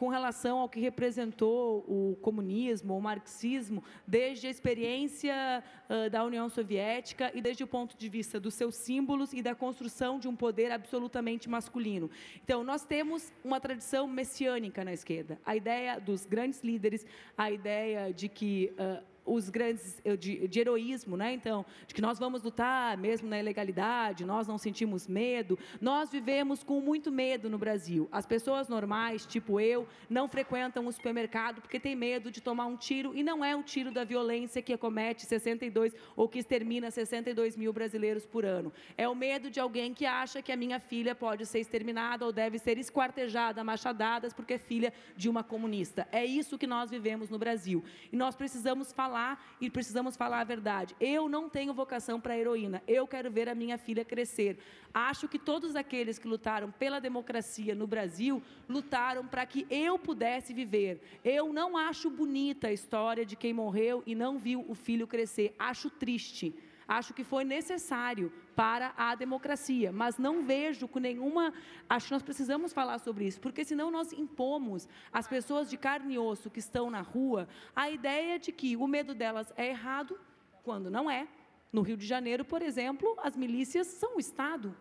com 0.00 0.08
relação 0.08 0.60
ao 0.60 0.66
que 0.66 0.80
representou 0.80 1.84
o 1.86 2.16
comunismo, 2.22 2.96
o 2.96 3.02
marxismo, 3.02 3.84
desde 4.06 4.46
a 4.46 4.50
experiência 4.50 5.62
uh, 5.90 6.08
da 6.08 6.24
União 6.24 6.48
Soviética 6.48 7.30
e 7.34 7.42
desde 7.42 7.62
o 7.64 7.66
ponto 7.66 7.98
de 7.98 8.08
vista 8.08 8.40
dos 8.40 8.54
seus 8.54 8.76
símbolos 8.76 9.34
e 9.34 9.42
da 9.42 9.54
construção 9.54 10.18
de 10.18 10.26
um 10.26 10.34
poder 10.34 10.72
absolutamente 10.72 11.50
masculino. 11.50 12.08
Então, 12.42 12.64
nós 12.64 12.82
temos 12.82 13.30
uma 13.44 13.60
tradição 13.60 14.08
messiânica 14.08 14.82
na 14.82 14.94
esquerda. 14.94 15.38
A 15.44 15.54
ideia 15.54 16.00
dos 16.00 16.24
grandes 16.24 16.62
líderes, 16.62 17.04
a 17.36 17.50
ideia 17.50 18.10
de 18.10 18.26
que 18.26 18.72
uh, 18.78 19.04
os 19.24 19.48
grandes 19.48 20.00
de, 20.18 20.48
de, 20.48 20.60
heroísmo, 20.60 21.16
né? 21.16 21.32
Então, 21.32 21.64
de 21.86 21.94
que 21.94 22.00
nós 22.00 22.18
vamos 22.18 22.42
lutar 22.42 22.96
mesmo 22.96 23.28
na 23.28 23.38
ilegalidade, 23.38 24.24
nós 24.24 24.48
não 24.48 24.58
sentimos 24.58 25.06
medo. 25.06 25.58
Nós 25.80 26.10
vivemos 26.10 26.62
com 26.62 26.80
muito 26.80 27.12
medo 27.12 27.48
no 27.48 27.58
Brasil. 27.58 28.08
As 28.10 28.26
pessoas 28.26 28.68
normais, 28.68 29.26
tipo 29.26 29.60
eu, 29.60 29.86
não 30.08 30.28
frequentam 30.28 30.86
o 30.86 30.92
supermercado 30.92 31.60
porque 31.60 31.78
tem 31.78 31.94
medo 31.94 32.30
de 32.30 32.40
tomar 32.40 32.66
um 32.66 32.76
tiro 32.76 33.14
e 33.14 33.22
não 33.22 33.44
é 33.44 33.54
um 33.54 33.62
tiro 33.62 33.92
da 33.92 34.04
violência 34.04 34.62
que 34.62 34.72
acomete 34.72 35.26
62 35.26 35.94
ou 36.16 36.28
que 36.28 36.38
extermina 36.38 36.90
62 36.90 37.56
mil 37.56 37.72
brasileiros 37.72 38.26
por 38.26 38.44
ano. 38.44 38.72
É 38.96 39.08
o 39.08 39.14
medo 39.14 39.50
de 39.50 39.60
alguém 39.60 39.92
que 39.94 40.06
acha 40.06 40.42
que 40.42 40.52
a 40.52 40.56
minha 40.56 40.80
filha 40.80 41.14
pode 41.14 41.46
ser 41.46 41.60
exterminada 41.60 42.24
ou 42.24 42.32
deve 42.32 42.58
ser 42.58 42.78
esquartejada, 42.78 43.62
machadadas 43.62 44.32
porque 44.32 44.54
é 44.54 44.58
filha 44.58 44.92
de 45.16 45.28
uma 45.28 45.44
comunista. 45.44 46.08
É 46.10 46.24
isso 46.24 46.58
que 46.58 46.66
nós 46.66 46.90
vivemos 46.90 47.28
no 47.28 47.38
Brasil. 47.38 47.84
E 48.12 48.16
nós 48.16 48.34
precisamos 48.34 48.92
falar 48.92 49.09
falar 49.10 49.44
e 49.60 49.68
precisamos 49.68 50.16
falar 50.16 50.40
a 50.40 50.44
verdade. 50.44 50.94
Eu 51.00 51.28
não 51.28 51.48
tenho 51.48 51.74
vocação 51.74 52.20
para 52.20 52.38
heroína. 52.38 52.80
Eu 52.86 53.08
quero 53.08 53.28
ver 53.28 53.48
a 53.48 53.54
minha 53.56 53.76
filha 53.76 54.04
crescer. 54.04 54.56
Acho 54.94 55.26
que 55.26 55.38
todos 55.38 55.74
aqueles 55.74 56.16
que 56.16 56.28
lutaram 56.28 56.70
pela 56.70 57.00
democracia 57.00 57.74
no 57.74 57.88
Brasil 57.88 58.40
lutaram 58.68 59.26
para 59.26 59.44
que 59.44 59.66
eu 59.68 59.98
pudesse 59.98 60.54
viver. 60.54 61.00
Eu 61.24 61.52
não 61.52 61.76
acho 61.76 62.08
bonita 62.08 62.68
a 62.68 62.72
história 62.72 63.26
de 63.26 63.34
quem 63.34 63.52
morreu 63.52 64.02
e 64.06 64.14
não 64.14 64.38
viu 64.38 64.64
o 64.68 64.74
filho 64.76 65.08
crescer. 65.08 65.54
Acho 65.58 65.90
triste 65.90 66.54
acho 66.90 67.14
que 67.14 67.22
foi 67.22 67.44
necessário 67.44 68.32
para 68.56 68.92
a 68.96 69.14
democracia, 69.14 69.92
mas 69.92 70.18
não 70.18 70.44
vejo 70.44 70.88
com 70.88 70.98
nenhuma. 70.98 71.54
Acho 71.88 72.08
que 72.08 72.12
nós 72.12 72.22
precisamos 72.22 72.72
falar 72.72 72.98
sobre 72.98 73.24
isso, 73.28 73.40
porque 73.40 73.64
senão 73.64 73.92
nós 73.92 74.12
impomos 74.12 74.88
às 75.12 75.28
pessoas 75.28 75.70
de 75.70 75.76
carne 75.76 76.14
e 76.14 76.18
osso 76.18 76.50
que 76.50 76.58
estão 76.58 76.90
na 76.90 77.00
rua 77.00 77.48
a 77.76 77.88
ideia 77.88 78.40
de 78.40 78.50
que 78.50 78.76
o 78.76 78.88
medo 78.88 79.14
delas 79.14 79.52
é 79.56 79.68
errado, 79.68 80.18
quando 80.64 80.90
não 80.90 81.08
é. 81.08 81.28
No 81.72 81.82
Rio 81.82 81.96
de 81.96 82.04
Janeiro, 82.04 82.44
por 82.44 82.60
exemplo, 82.60 83.16
as 83.22 83.36
milícias 83.36 83.86
são 83.86 84.16
o 84.16 84.20
Estado. 84.20 84.76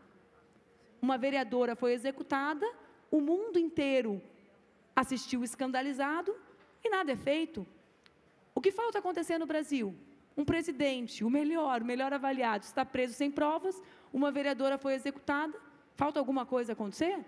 Uma 0.99 1.15
vereadora 1.15 1.75
foi 1.75 1.93
executada, 1.93 2.65
o 3.11 3.21
mundo 3.21 3.59
inteiro 3.59 4.19
assistiu 4.95 5.43
escandalizado 5.43 6.35
e 6.83 6.89
nada 6.89 7.11
é 7.11 7.15
feito. 7.15 7.67
O 8.55 8.59
que 8.59 8.71
falta 8.71 8.97
acontecer 8.97 9.37
no 9.37 9.45
Brasil? 9.45 9.95
Um 10.39 10.45
presidente, 10.45 11.21
o 11.21 11.29
melhor, 11.29 11.81
o 11.81 11.85
melhor 11.85 12.13
avaliado, 12.13 12.63
está 12.63 12.85
preso 12.85 13.13
sem 13.13 13.29
provas, 13.29 13.75
uma 14.13 14.31
vereadora 14.31 14.77
foi 14.77 14.93
executada. 14.93 15.53
Falta 15.95 16.17
alguma 16.17 16.45
coisa 16.45 16.71
acontecer? 16.71 17.25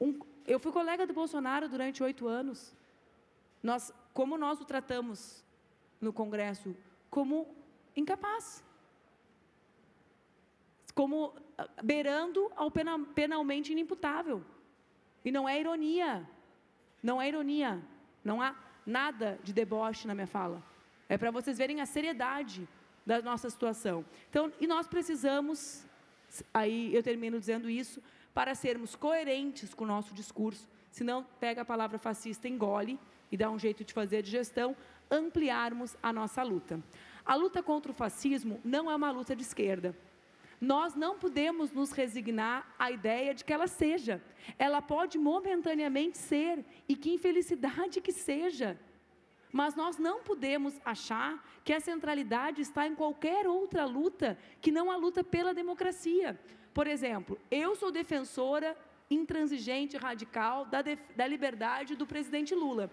Um, 0.00 0.18
eu 0.44 0.58
fui 0.58 0.72
colega 0.72 1.06
do 1.06 1.14
Bolsonaro 1.14 1.68
durante 1.68 2.02
oito 2.02 2.26
anos. 2.26 2.74
Nós, 3.62 3.94
como 4.12 4.36
nós 4.36 4.60
o 4.60 4.64
tratamos 4.64 5.44
no 6.00 6.12
Congresso? 6.12 6.74
Como 7.08 7.46
incapaz. 7.94 8.64
Como 10.96 11.32
ah, 11.56 11.68
beirando 11.84 12.50
ao 12.56 12.68
penalmente 13.14 13.70
inimputável. 13.70 14.44
E 15.24 15.30
não 15.30 15.48
é 15.48 15.60
ironia. 15.60 16.28
Não 17.00 17.22
é 17.22 17.28
ironia. 17.28 17.80
Não 18.24 18.42
há 18.42 18.56
nada 18.84 19.38
de 19.44 19.52
deboche 19.52 20.08
na 20.08 20.16
minha 20.16 20.26
fala. 20.26 20.71
É 21.12 21.18
para 21.18 21.30
vocês 21.30 21.58
verem 21.58 21.82
a 21.82 21.84
seriedade 21.84 22.66
da 23.04 23.20
nossa 23.20 23.50
situação. 23.50 24.02
Então, 24.30 24.50
e 24.58 24.66
nós 24.66 24.86
precisamos, 24.88 25.84
aí 26.54 26.94
eu 26.94 27.02
termino 27.02 27.38
dizendo 27.38 27.68
isso, 27.68 28.02
para 28.32 28.54
sermos 28.54 28.96
coerentes 28.96 29.74
com 29.74 29.84
o 29.84 29.86
nosso 29.86 30.14
discurso, 30.14 30.66
senão 30.90 31.22
pega 31.38 31.60
a 31.60 31.64
palavra 31.66 31.98
fascista, 31.98 32.48
engole 32.48 32.98
e 33.30 33.36
dá 33.36 33.50
um 33.50 33.58
jeito 33.58 33.84
de 33.84 33.92
fazer 33.92 34.16
a 34.16 34.22
digestão, 34.22 34.74
ampliarmos 35.10 35.94
a 36.02 36.14
nossa 36.14 36.42
luta. 36.42 36.82
A 37.26 37.34
luta 37.34 37.62
contra 37.62 37.92
o 37.92 37.94
fascismo 37.94 38.58
não 38.64 38.90
é 38.90 38.96
uma 38.96 39.10
luta 39.10 39.36
de 39.36 39.42
esquerda. 39.42 39.94
Nós 40.58 40.94
não 40.94 41.18
podemos 41.18 41.72
nos 41.72 41.92
resignar 41.92 42.74
à 42.78 42.90
ideia 42.90 43.34
de 43.34 43.44
que 43.44 43.52
ela 43.52 43.66
seja. 43.66 44.22
Ela 44.58 44.80
pode 44.80 45.18
momentaneamente 45.18 46.16
ser, 46.16 46.64
e 46.88 46.96
que 46.96 47.12
infelicidade 47.12 48.00
que 48.00 48.12
seja. 48.12 48.80
Mas 49.52 49.74
nós 49.74 49.98
não 49.98 50.22
podemos 50.22 50.80
achar 50.84 51.44
que 51.62 51.74
a 51.74 51.80
centralidade 51.80 52.62
está 52.62 52.86
em 52.86 52.94
qualquer 52.94 53.46
outra 53.46 53.84
luta 53.84 54.38
que 54.60 54.72
não 54.72 54.90
a 54.90 54.96
luta 54.96 55.22
pela 55.22 55.52
democracia. 55.52 56.40
Por 56.72 56.86
exemplo, 56.86 57.38
eu 57.50 57.76
sou 57.76 57.92
defensora 57.92 58.74
intransigente, 59.10 59.98
radical 59.98 60.64
da, 60.64 60.82
da 61.14 61.26
liberdade 61.26 61.94
do 61.94 62.06
presidente 62.06 62.54
Lula. 62.54 62.90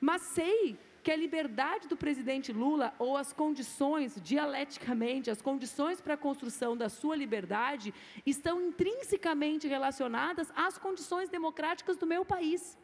Mas 0.00 0.22
sei 0.22 0.76
que 1.04 1.10
a 1.12 1.16
liberdade 1.16 1.86
do 1.86 1.96
presidente 1.96 2.52
Lula 2.52 2.92
ou 2.98 3.16
as 3.16 3.32
condições, 3.32 4.20
dialeticamente, 4.20 5.30
as 5.30 5.40
condições 5.40 6.00
para 6.00 6.14
a 6.14 6.16
construção 6.16 6.76
da 6.76 6.88
sua 6.88 7.14
liberdade 7.14 7.94
estão 8.26 8.60
intrinsecamente 8.60 9.68
relacionadas 9.68 10.50
às 10.56 10.76
condições 10.76 11.28
democráticas 11.28 11.96
do 11.96 12.08
meu 12.08 12.24
país. 12.24 12.76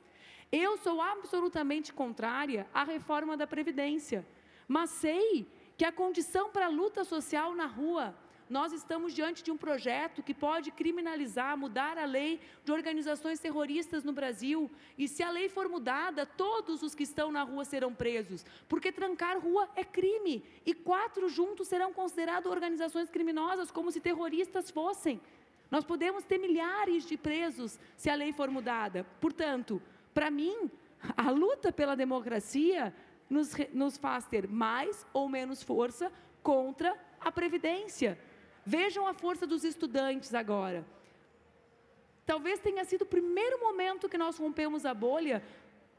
Eu 0.53 0.76
sou 0.76 1.00
absolutamente 1.00 1.94
contrária 1.94 2.68
à 2.74 2.84
reforma 2.84 3.38
da 3.38 3.46
Previdência, 3.46 4.26
mas 4.68 4.90
sei 4.90 5.48
que 5.78 5.84
a 5.84 5.90
condição 5.90 6.50
para 6.50 6.66
a 6.66 6.68
luta 6.68 7.05
social 7.05 7.55
na 7.55 7.64
rua, 7.64 8.14
nós 8.50 8.70
estamos 8.70 9.14
diante 9.14 9.42
de 9.42 9.50
um 9.50 9.57
projeto 9.57 10.22
que 10.22 10.34
pode 10.34 10.70
criminalizar, 10.70 11.57
mudar 11.57 11.96
a 11.96 12.05
lei 12.05 12.38
de 12.66 12.70
organizações 12.70 13.40
terroristas 13.40 14.05
no 14.05 14.12
Brasil. 14.12 14.70
E 14.98 15.09
se 15.09 15.22
a 15.22 15.30
lei 15.30 15.48
for 15.48 15.70
mudada, 15.70 16.26
todos 16.26 16.82
os 16.82 16.94
que 16.94 17.05
estão 17.05 17.32
na 17.32 17.44
rua 17.44 17.64
serão 17.64 17.94
presos, 17.94 18.44
porque 18.68 18.92
trancar 18.92 19.38
rua 19.38 19.70
é 19.74 19.82
crime. 19.82 20.44
E 20.66 20.74
quatro 20.74 21.30
juntos 21.30 21.66
serão 21.66 21.94
considerados 21.94 22.53
organizações 22.53 23.09
criminosas, 23.09 23.70
como 23.70 23.90
se 23.90 24.00
terroristas 24.00 24.70
fossem. 24.70 25.18
Nós 25.70 25.82
podemos 25.82 26.22
ter 26.22 26.36
milhares 26.36 27.07
de 27.07 27.16
presos 27.16 27.80
se 27.96 28.11
a 28.11 28.14
lei 28.14 28.34
for 28.34 28.50
mudada. 28.50 29.07
Portanto, 29.18 29.80
para 30.14 30.30
mim, 30.30 30.70
a 31.16 31.30
luta 31.30 31.72
pela 31.72 31.96
democracia 31.96 32.94
nos, 33.28 33.52
nos 33.72 33.96
faz 33.96 34.26
ter 34.26 34.46
mais 34.48 35.06
ou 35.12 35.28
menos 35.28 35.62
força 35.62 36.12
contra 36.42 36.96
a 37.20 37.32
Previdência. 37.32 38.18
Vejam 38.64 39.06
a 39.06 39.14
força 39.14 39.46
dos 39.46 39.64
estudantes 39.64 40.34
agora. 40.34 40.84
Talvez 42.24 42.60
tenha 42.60 42.84
sido 42.84 43.02
o 43.02 43.06
primeiro 43.06 43.58
momento 43.58 44.08
que 44.08 44.18
nós 44.18 44.38
rompemos 44.38 44.86
a 44.86 44.94
bolha, 44.94 45.42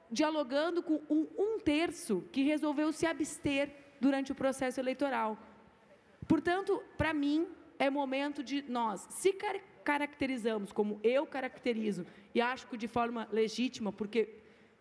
dialogando 0.09 0.81
com 0.81 1.01
um, 1.09 1.27
um 1.37 1.59
terço 1.59 2.23
que 2.31 2.43
resolveu 2.43 2.93
se 2.93 3.05
abster 3.05 3.71
durante 3.99 4.31
o 4.31 4.35
processo 4.35 4.79
eleitoral. 4.79 5.37
Portanto, 6.27 6.81
para 6.97 7.13
mim, 7.13 7.47
é 7.77 7.89
momento 7.89 8.43
de 8.43 8.61
nós, 8.61 9.05
se 9.09 9.33
car 9.33 9.59
caracterizamos 9.83 10.71
como 10.71 10.99
eu 11.03 11.25
caracterizo, 11.25 12.05
e 12.33 12.41
acho 12.41 12.67
que 12.67 12.77
de 12.77 12.87
forma 12.87 13.27
legítima, 13.31 13.91
porque 13.91 14.29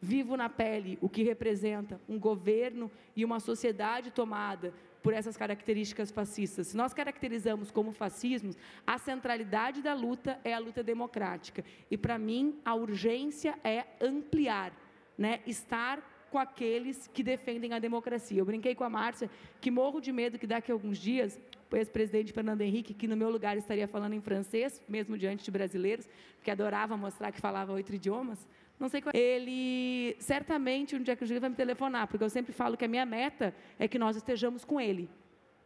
vivo 0.01 0.37
na 0.37 0.49
pele 0.49 0.99
o 1.01 1.09
que 1.09 1.23
representa 1.23 2.01
um 2.09 2.19
governo 2.19 2.91
e 3.15 3.25
uma 3.25 3.39
sociedade 3.39 4.11
tomada 4.11 4.75
por 5.03 5.13
essas 5.13 5.37
características 5.37 6.11
fascistas. 6.11 6.69
Se 6.69 6.77
nós 6.77 6.95
caracterizamos 6.95 7.71
como 7.71 7.93
fascismos, 7.93 8.57
a 8.87 8.99
centralidade 8.99 9.83
da 9.83 9.95
luta 9.95 10.39
é 10.45 10.55
a 10.55 10.59
luta 10.59 10.83
democrática. 10.83 11.65
E, 11.91 11.97
para 11.97 12.19
mim, 12.19 12.61
a 12.65 12.75
urgência 12.75 13.59
é 13.65 13.85
ampliar, 14.01 14.73
né? 15.19 15.41
estar 15.47 16.29
com 16.31 16.39
aqueles 16.39 17.09
que 17.09 17.23
defendem 17.23 17.75
a 17.75 17.79
democracia. 17.79 18.41
Eu 18.41 18.45
brinquei 18.45 18.75
com 18.75 18.85
a 18.85 18.91
Márcia 18.91 19.29
que 19.61 19.71
morro 19.71 20.01
de 20.01 20.11
medo 20.11 20.39
que 20.39 20.47
daqui 20.47 20.71
a 20.71 20.75
alguns 20.75 20.99
dias 20.99 21.39
o 21.77 21.79
ex-presidente 21.79 22.33
Fernando 22.33 22.61
Henrique, 22.61 22.95
que 22.95 23.07
no 23.09 23.16
meu 23.16 23.31
lugar 23.31 23.57
estaria 23.57 23.87
falando 23.89 24.14
em 24.14 24.20
francês, 24.20 24.83
mesmo 24.89 25.16
diante 25.16 25.45
de 25.45 25.51
brasileiros, 25.51 26.09
que 26.43 26.51
adorava 26.51 26.97
mostrar 26.97 27.33
que 27.33 27.41
falava 27.41 27.73
oito 27.73 27.95
idiomas, 27.95 28.47
não 28.79 28.89
sei 28.89 29.01
qual. 29.01 29.12
Ele 29.14 30.16
certamente 30.18 30.97
um 30.97 31.03
dia 31.03 31.14
que 31.14 31.23
eu 31.25 31.41
vai 31.41 31.51
me 31.51 31.57
telefonar, 31.57 32.09
porque 32.09 32.25
eu 32.25 32.31
sempre 32.31 32.53
falo 32.53 32.77
que 32.77 32.85
a 32.85 32.89
minha 32.89 33.07
meta 33.07 33.55
é 33.79 33.87
que 33.87 33.99
nós 33.99 34.16
estejamos 34.16 34.64
com 34.64 34.81
ele. 34.81 35.09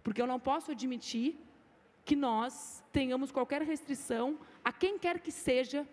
Porque 0.02 0.20
eu 0.20 0.26
não 0.26 0.38
posso 0.38 0.70
admitir 0.70 1.38
que 2.04 2.14
nós 2.14 2.84
tenhamos 2.92 3.32
qualquer 3.32 3.62
restrição 3.62 4.38
a 4.62 4.72
quem 4.72 4.98
quer 4.98 5.18
que 5.18 5.32
seja 5.32 5.86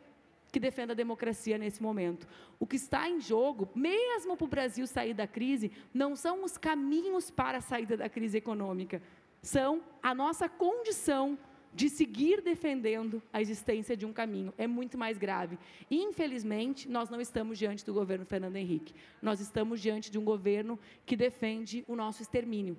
que 0.52 0.60
defenda 0.60 0.94
a 0.94 0.96
democracia 0.96 1.58
nesse 1.58 1.82
momento. 1.82 2.28
O 2.60 2.68
que 2.68 2.76
está 2.76 3.10
em 3.10 3.20
jogo, 3.20 3.68
mesmo 3.74 4.38
para 4.38 4.46
o 4.46 4.48
Brasil 4.48 4.86
sair 4.86 5.16
da 5.16 5.26
crise, 5.26 5.72
não 5.92 6.16
são 6.16 6.44
os 6.44 6.60
caminhos 6.60 7.32
para 7.32 7.58
a 7.58 7.62
saída 7.62 7.98
da 7.98 8.08
crise 8.08 8.38
econômica, 8.38 9.02
são 9.44 9.84
a 10.02 10.16
nossa 10.16 10.48
condição 10.50 11.38
de 11.76 11.90
seguir 11.90 12.42
defendendo 12.42 13.22
a 13.32 13.42
existência 13.42 13.98
de 13.98 14.06
um 14.06 14.14
caminho. 14.14 14.54
É 14.58 14.66
muito 14.66 14.98
mais 14.98 15.18
grave. 15.18 15.60
Infelizmente, 15.92 16.88
nós 16.88 17.10
não 17.10 17.20
estamos 17.20 17.58
diante 17.58 17.86
do 17.86 17.94
governo 17.94 18.26
Fernando 18.26 18.56
Henrique. 18.56 18.96
Nós 19.22 19.40
estamos 19.40 19.82
diante 19.82 20.10
de 20.10 20.18
um 20.18 20.24
governo 20.24 20.80
que 21.06 21.16
defende 21.16 21.84
o 21.88 21.96
nosso 21.96 22.22
extermínio. 22.22 22.78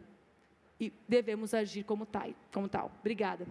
E 0.81 0.93
devemos 1.09 1.53
agir 1.53 1.85
como 1.85 2.07
tal. 2.07 2.31
Como 2.53 2.69
tal. 2.69 2.91
Obrigada. 3.01 3.47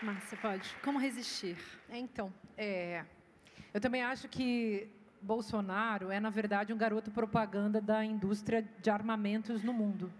Márcia, 0.00 0.38
pode. 0.40 0.76
Como 0.82 0.98
resistir? 0.98 1.56
Então, 1.90 2.32
é, 2.56 3.04
eu 3.72 3.80
também 3.80 4.02
acho 4.02 4.28
que 4.28 4.88
Bolsonaro 5.20 6.10
é, 6.10 6.20
na 6.20 6.30
verdade, 6.30 6.72
um 6.72 6.76
garoto 6.76 7.10
propaganda 7.10 7.80
da 7.80 8.04
indústria 8.04 8.66
de 8.80 8.90
armamentos 8.90 9.62
no 9.62 9.72
mundo. 9.72 10.12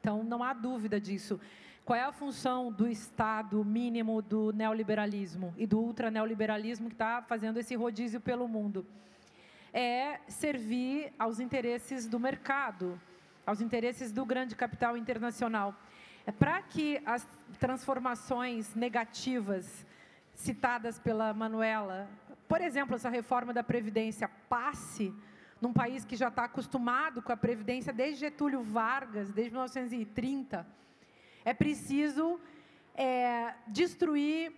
Então, 0.00 0.22
não 0.22 0.42
há 0.42 0.52
dúvida 0.52 1.00
disso. 1.00 1.40
Qual 1.84 1.98
é 1.98 2.02
a 2.02 2.12
função 2.12 2.72
do 2.72 2.88
Estado 2.88 3.64
mínimo 3.64 4.22
do 4.22 4.52
neoliberalismo 4.52 5.54
e 5.56 5.66
do 5.66 5.78
ultraneoliberalismo 5.78 6.88
que 6.88 6.94
está 6.94 7.22
fazendo 7.22 7.58
esse 7.58 7.74
rodízio 7.74 8.20
pelo 8.20 8.48
mundo? 8.48 8.86
É 9.72 10.20
servir 10.28 11.12
aos 11.18 11.40
interesses 11.40 12.06
do 12.06 12.18
mercado, 12.18 13.00
aos 13.46 13.60
interesses 13.60 14.12
do 14.12 14.24
grande 14.24 14.54
capital 14.54 14.96
internacional. 14.96 15.74
É 16.26 16.32
para 16.32 16.62
que 16.62 17.02
as 17.04 17.26
transformações 17.58 18.74
negativas 18.74 19.86
citadas 20.34 20.98
pela 20.98 21.34
Manuela 21.34 22.08
por 22.48 22.60
exemplo, 22.60 22.94
essa 22.96 23.08
reforma 23.08 23.52
da 23.52 23.62
Previdência 23.62 24.28
passe 24.48 25.14
num 25.60 25.72
país 25.72 26.04
que 26.04 26.16
já 26.16 26.28
está 26.28 26.44
acostumado 26.44 27.22
com 27.22 27.32
a 27.32 27.36
Previdência 27.36 27.92
desde 27.92 28.20
Getúlio 28.20 28.62
Vargas, 28.62 29.30
desde 29.30 29.52
1930, 29.52 30.66
é 31.44 31.54
preciso 31.54 32.40
é, 32.94 33.54
destruir 33.66 34.52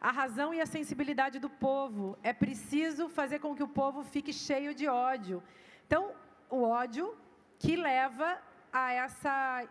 a 0.00 0.10
razão 0.10 0.52
e 0.52 0.60
a 0.60 0.66
sensibilidade 0.66 1.38
do 1.38 1.48
povo. 1.48 2.18
É 2.22 2.32
preciso 2.32 3.08
fazer 3.08 3.38
com 3.38 3.54
que 3.54 3.62
o 3.62 3.68
povo 3.68 4.04
fique 4.04 4.32
cheio 4.32 4.74
de 4.74 4.86
ódio. 4.86 5.42
Então, 5.86 6.12
o 6.50 6.62
ódio 6.62 7.16
que 7.58 7.74
leva 7.74 8.38
a 8.72 8.92
essa 8.92 9.66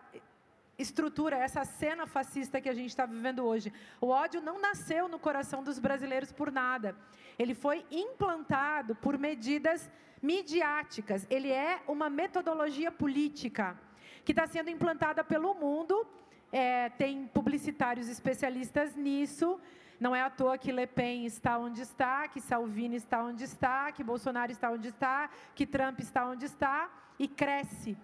estrutura, 0.78 1.36
essa 1.36 1.64
cena 1.64 2.06
fascista 2.06 2.60
que 2.60 2.68
a 2.68 2.74
gente 2.74 2.90
está 2.90 3.06
vivendo 3.06 3.44
hoje. 3.44 3.72
O 4.00 4.08
ódio 4.08 4.40
não 4.40 4.60
nasceu 4.60 5.08
no 5.08 5.18
coração 5.18 5.62
dos 5.62 5.78
brasileiros 5.78 6.32
por 6.32 6.50
nada. 6.50 6.96
Ele 7.38 7.54
foi 7.54 7.84
implantado 7.90 8.94
por 8.94 9.18
medidas 9.18 9.90
midiáticas. 10.22 11.26
Ele 11.30 11.50
é 11.50 11.80
uma 11.86 12.08
metodologia 12.10 12.90
política 12.90 13.78
que 14.24 14.32
está 14.32 14.46
sendo 14.46 14.70
implantada 14.70 15.22
pelo 15.22 15.54
mundo. 15.54 16.06
É, 16.52 16.88
tem 16.90 17.26
publicitários 17.26 18.08
especialistas 18.08 18.96
nisso. 18.96 19.60
Não 20.00 20.14
é 20.14 20.22
à 20.22 20.30
toa 20.30 20.58
que 20.58 20.72
Le 20.72 20.86
Pen 20.86 21.24
está 21.24 21.56
onde 21.56 21.82
está, 21.82 22.26
que 22.26 22.40
Salvini 22.40 22.96
está 22.96 23.22
onde 23.22 23.44
está, 23.44 23.92
que 23.92 24.02
Bolsonaro 24.02 24.50
está 24.50 24.70
onde 24.70 24.88
está, 24.88 25.30
que 25.54 25.66
Trump 25.66 26.00
está 26.00 26.26
onde 26.26 26.46
está 26.46 26.90
e 27.18 27.28
cresce. 27.28 27.96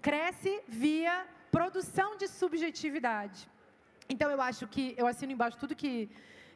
Cresce 0.00 0.62
via 0.66 1.26
produção 1.54 2.16
de 2.16 2.26
subjetividade. 2.26 3.48
Então, 4.08 4.28
eu 4.28 4.40
acho 4.40 4.66
que, 4.66 4.94
eu 4.98 5.06
assino 5.06 5.32
embaixo 5.32 5.56
tudo 5.56 5.74
que, 5.82 6.10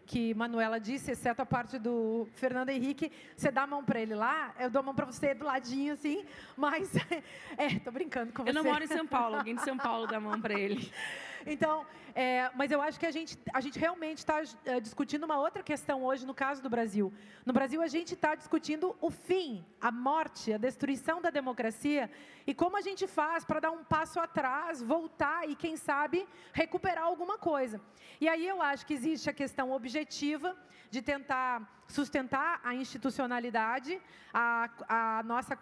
que 0.05 0.35
Manuela 0.35 0.81
disse, 0.81 1.13
exceto 1.13 1.41
a 1.41 1.47
parte 1.47 1.79
do 1.79 2.27
Fernando 2.35 2.71
Henrique. 2.71 3.13
Você 3.37 3.51
dá 3.51 3.63
a 3.63 3.67
mão 3.67 3.85
para 3.85 4.01
ele 4.01 4.17
lá, 4.17 4.53
eu 4.59 4.69
dou 4.69 4.81
a 4.81 4.83
mão 4.83 4.95
para 4.95 5.07
você 5.07 5.35
do 5.35 5.45
ladinho, 5.45 5.93
assim, 5.93 6.25
mas. 6.57 6.91
É, 7.57 7.79
tô 7.81 7.91
brincando 7.91 8.33
com 8.33 8.43
você. 8.43 8.51
Eu 8.51 8.55
não 8.55 8.65
moro 8.65 8.85
em 8.85 8.87
São 8.87 9.07
Paulo, 9.07 9.37
alguém 9.37 9.57
de 9.57 9.63
São 9.63 9.77
Paulo 9.77 10.07
dá 10.07 10.19
a 10.19 10.21
mão 10.21 10.41
para 10.41 10.59
ele. 10.59 10.93
Então, 11.47 11.87
é, 12.15 12.51
mas 12.55 12.71
eu 12.71 12.81
acho 12.81 12.99
que 12.99 13.07
a 13.07 13.11
gente, 13.11 13.39
a 13.53 13.61
gente 13.61 13.79
realmente 13.79 14.19
está 14.19 14.43
é, 14.65 14.81
discutindo 14.81 15.25
uma 15.25 15.39
outra 15.39 15.63
questão 15.63 16.05
hoje 16.05 16.27
no 16.27 16.35
caso 16.35 16.63
do 16.63 16.71
Brasil. 16.71 17.13
No 17.47 17.53
Brasil, 17.53 17.81
a 17.81 17.87
gente 17.87 18.15
está 18.15 18.35
discutindo 18.35 18.97
o 19.01 19.11
fim, 19.11 19.65
a 19.81 19.91
morte, 19.91 20.53
a 20.53 20.59
destruição 20.59 21.21
da 21.21 21.31
democracia 21.31 22.11
e 22.47 22.55
como 22.55 22.77
a 22.77 22.81
gente 22.81 23.07
faz 23.07 23.45
para 23.45 23.61
dar 23.61 23.71
um 23.71 23.85
passo 23.85 24.19
atrás, 24.19 24.83
voltar 24.83 25.49
e, 25.49 25.55
quem 25.55 25.77
sabe, 25.77 26.27
recuperar 26.53 27.05
alguma 27.05 27.39
coisa. 27.39 27.81
E 28.21 28.29
aí 28.29 28.47
eu 28.47 28.61
acho 28.61 28.87
que 28.87 28.95
existe 28.95 29.31
a 29.31 29.33
questão 29.33 29.71
objetiva 29.71 30.57
de 30.91 31.03
tentar 31.03 31.78
sustentar 31.89 32.61
a 32.63 32.75
institucionalidade. 32.75 34.01
A, 34.33 34.69
a 34.89 35.23
nossa 35.25 35.59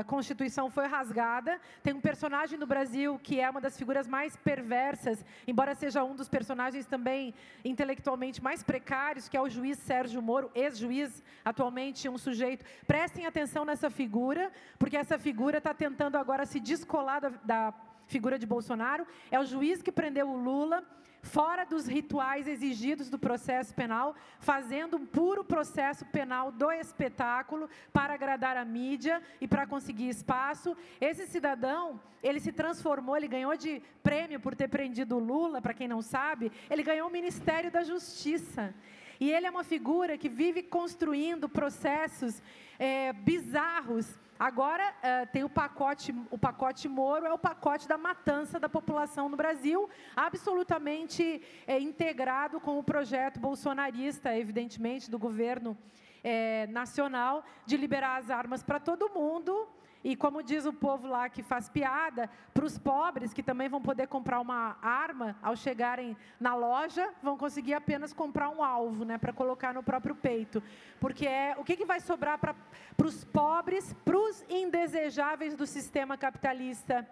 a 0.00 0.04
Constituição 0.04 0.70
foi 0.70 0.86
rasgada. 0.86 1.60
Tem 1.82 1.92
um 1.92 2.00
personagem 2.00 2.58
no 2.58 2.66
Brasil 2.66 3.18
que 3.22 3.40
é 3.40 3.50
uma 3.50 3.60
das 3.60 3.76
figuras 3.76 4.06
mais 4.06 4.36
perversas 4.36 5.24
embora 5.46 5.74
seja 5.74 6.04
um 6.04 6.14
dos 6.14 6.28
personagens 6.28 6.86
também 6.86 7.34
intelectualmente 7.64 8.42
mais 8.42 8.62
precários, 8.62 9.28
que 9.28 9.36
é 9.36 9.40
o 9.40 9.48
juiz 9.48 9.78
Sérgio 9.78 10.22
Moro, 10.22 10.50
ex-juiz, 10.54 11.22
atualmente 11.44 12.08
um 12.08 12.18
sujeito. 12.18 12.64
Prestem 12.86 13.26
atenção 13.26 13.64
nessa 13.64 13.90
figura, 13.90 14.50
porque 14.78 14.96
essa 14.96 15.18
figura 15.18 15.58
está 15.58 15.74
tentando 15.74 16.16
agora 16.16 16.46
se 16.46 16.60
descolar 16.60 17.20
da, 17.20 17.28
da 17.44 17.74
figura 18.06 18.38
de 18.38 18.46
Bolsonaro. 18.46 19.06
É 19.30 19.38
o 19.38 19.44
juiz 19.44 19.82
que 19.82 19.92
prendeu 19.92 20.28
o 20.28 20.36
Lula 20.36 20.82
fora 21.24 21.64
dos 21.64 21.86
rituais 21.86 22.46
exigidos 22.46 23.08
do 23.08 23.18
processo 23.18 23.74
penal, 23.74 24.14
fazendo 24.38 24.96
um 24.98 25.06
puro 25.06 25.42
processo 25.42 26.04
penal 26.04 26.52
do 26.52 26.70
espetáculo 26.70 27.68
para 27.92 28.14
agradar 28.14 28.56
a 28.56 28.64
mídia 28.64 29.22
e 29.40 29.48
para 29.48 29.66
conseguir 29.66 30.08
espaço. 30.08 30.76
Esse 31.00 31.26
cidadão, 31.26 32.00
ele 32.22 32.38
se 32.38 32.52
transformou, 32.52 33.16
ele 33.16 33.26
ganhou 33.26 33.56
de 33.56 33.82
prêmio 34.02 34.38
por 34.38 34.54
ter 34.54 34.68
prendido 34.68 35.18
Lula, 35.18 35.62
para 35.62 35.74
quem 35.74 35.88
não 35.88 36.02
sabe, 36.02 36.52
ele 36.70 36.82
ganhou 36.82 37.08
o 37.08 37.12
Ministério 37.12 37.70
da 37.70 37.82
Justiça. 37.82 38.74
E 39.18 39.32
ele 39.32 39.46
é 39.46 39.50
uma 39.50 39.64
figura 39.64 40.18
que 40.18 40.28
vive 40.28 40.62
construindo 40.62 41.48
processos 41.48 42.42
é, 42.78 43.12
bizarros 43.12 44.18
Agora 44.44 44.92
uh, 44.92 45.26
tem 45.32 45.42
o 45.42 45.48
pacote, 45.48 46.14
o 46.30 46.36
pacote 46.36 46.86
Moro 46.86 47.24
é 47.24 47.32
o 47.32 47.38
pacote 47.38 47.88
da 47.88 47.96
matança 47.96 48.60
da 48.60 48.68
população 48.68 49.26
no 49.26 49.38
Brasil, 49.38 49.88
absolutamente 50.14 51.40
é, 51.66 51.80
integrado 51.80 52.60
com 52.60 52.78
o 52.78 52.84
projeto 52.84 53.40
bolsonarista, 53.40 54.36
evidentemente, 54.36 55.10
do 55.10 55.18
governo 55.18 55.74
é, 56.22 56.66
nacional 56.66 57.42
de 57.64 57.78
liberar 57.78 58.18
as 58.18 58.28
armas 58.28 58.62
para 58.62 58.78
todo 58.78 59.08
mundo 59.08 59.66
e 60.04 60.14
como 60.14 60.42
diz 60.42 60.66
o 60.66 60.72
povo 60.72 61.08
lá 61.08 61.30
que 61.30 61.42
faz 61.42 61.66
piada, 61.68 62.28
para 62.52 62.66
os 62.66 62.78
pobres 62.78 63.32
que 63.32 63.42
também 63.42 63.70
vão 63.70 63.80
poder 63.80 64.06
comprar 64.06 64.38
uma 64.38 64.76
arma 64.82 65.34
ao 65.42 65.56
chegarem 65.56 66.14
na 66.38 66.54
loja, 66.54 67.08
vão 67.22 67.38
conseguir 67.38 67.72
apenas 67.72 68.12
comprar 68.12 68.50
um 68.50 68.62
alvo, 68.62 69.06
né, 69.06 69.16
para 69.16 69.32
colocar 69.32 69.72
no 69.72 69.82
próprio 69.82 70.14
peito. 70.14 70.62
Porque 71.00 71.26
é 71.26 71.56
o 71.58 71.64
que, 71.64 71.74
que 71.74 71.86
vai 71.86 72.00
sobrar 72.00 72.38
para 72.38 72.54
os 73.02 73.24
pobres, 73.24 73.94
para 74.04 74.18
os 74.18 74.44
indesejáveis 74.50 75.56
do 75.56 75.66
sistema 75.66 76.18
capitalista 76.18 77.08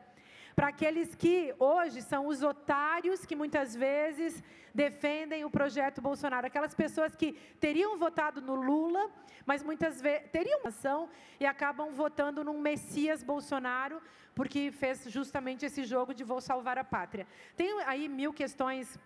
para 0.54 0.68
aqueles 0.68 1.14
que 1.14 1.54
hoje 1.58 2.02
são 2.02 2.26
os 2.26 2.42
otários 2.42 3.24
que 3.24 3.34
muitas 3.34 3.74
vezes 3.74 4.42
defendem 4.74 5.44
o 5.44 5.50
projeto 5.50 6.00
Bolsonaro, 6.00 6.46
aquelas 6.46 6.74
pessoas 6.74 7.14
que 7.14 7.32
teriam 7.60 7.98
votado 7.98 8.40
no 8.40 8.54
Lula, 8.54 9.10
mas 9.44 9.62
muitas 9.62 10.00
vezes 10.00 10.30
teriam 10.30 10.60
ação 10.66 11.08
e 11.38 11.46
acabam 11.46 11.90
votando 11.90 12.44
num 12.44 12.60
Messias 12.60 13.22
Bolsonaro, 13.22 14.00
porque 14.34 14.70
fez 14.72 15.04
justamente 15.08 15.66
esse 15.66 15.84
jogo 15.84 16.14
de 16.14 16.24
vou 16.24 16.40
salvar 16.40 16.78
a 16.78 16.84
pátria. 16.84 17.26
Tem 17.56 17.82
aí 17.82 18.08
mil 18.08 18.32
questões 18.32 18.98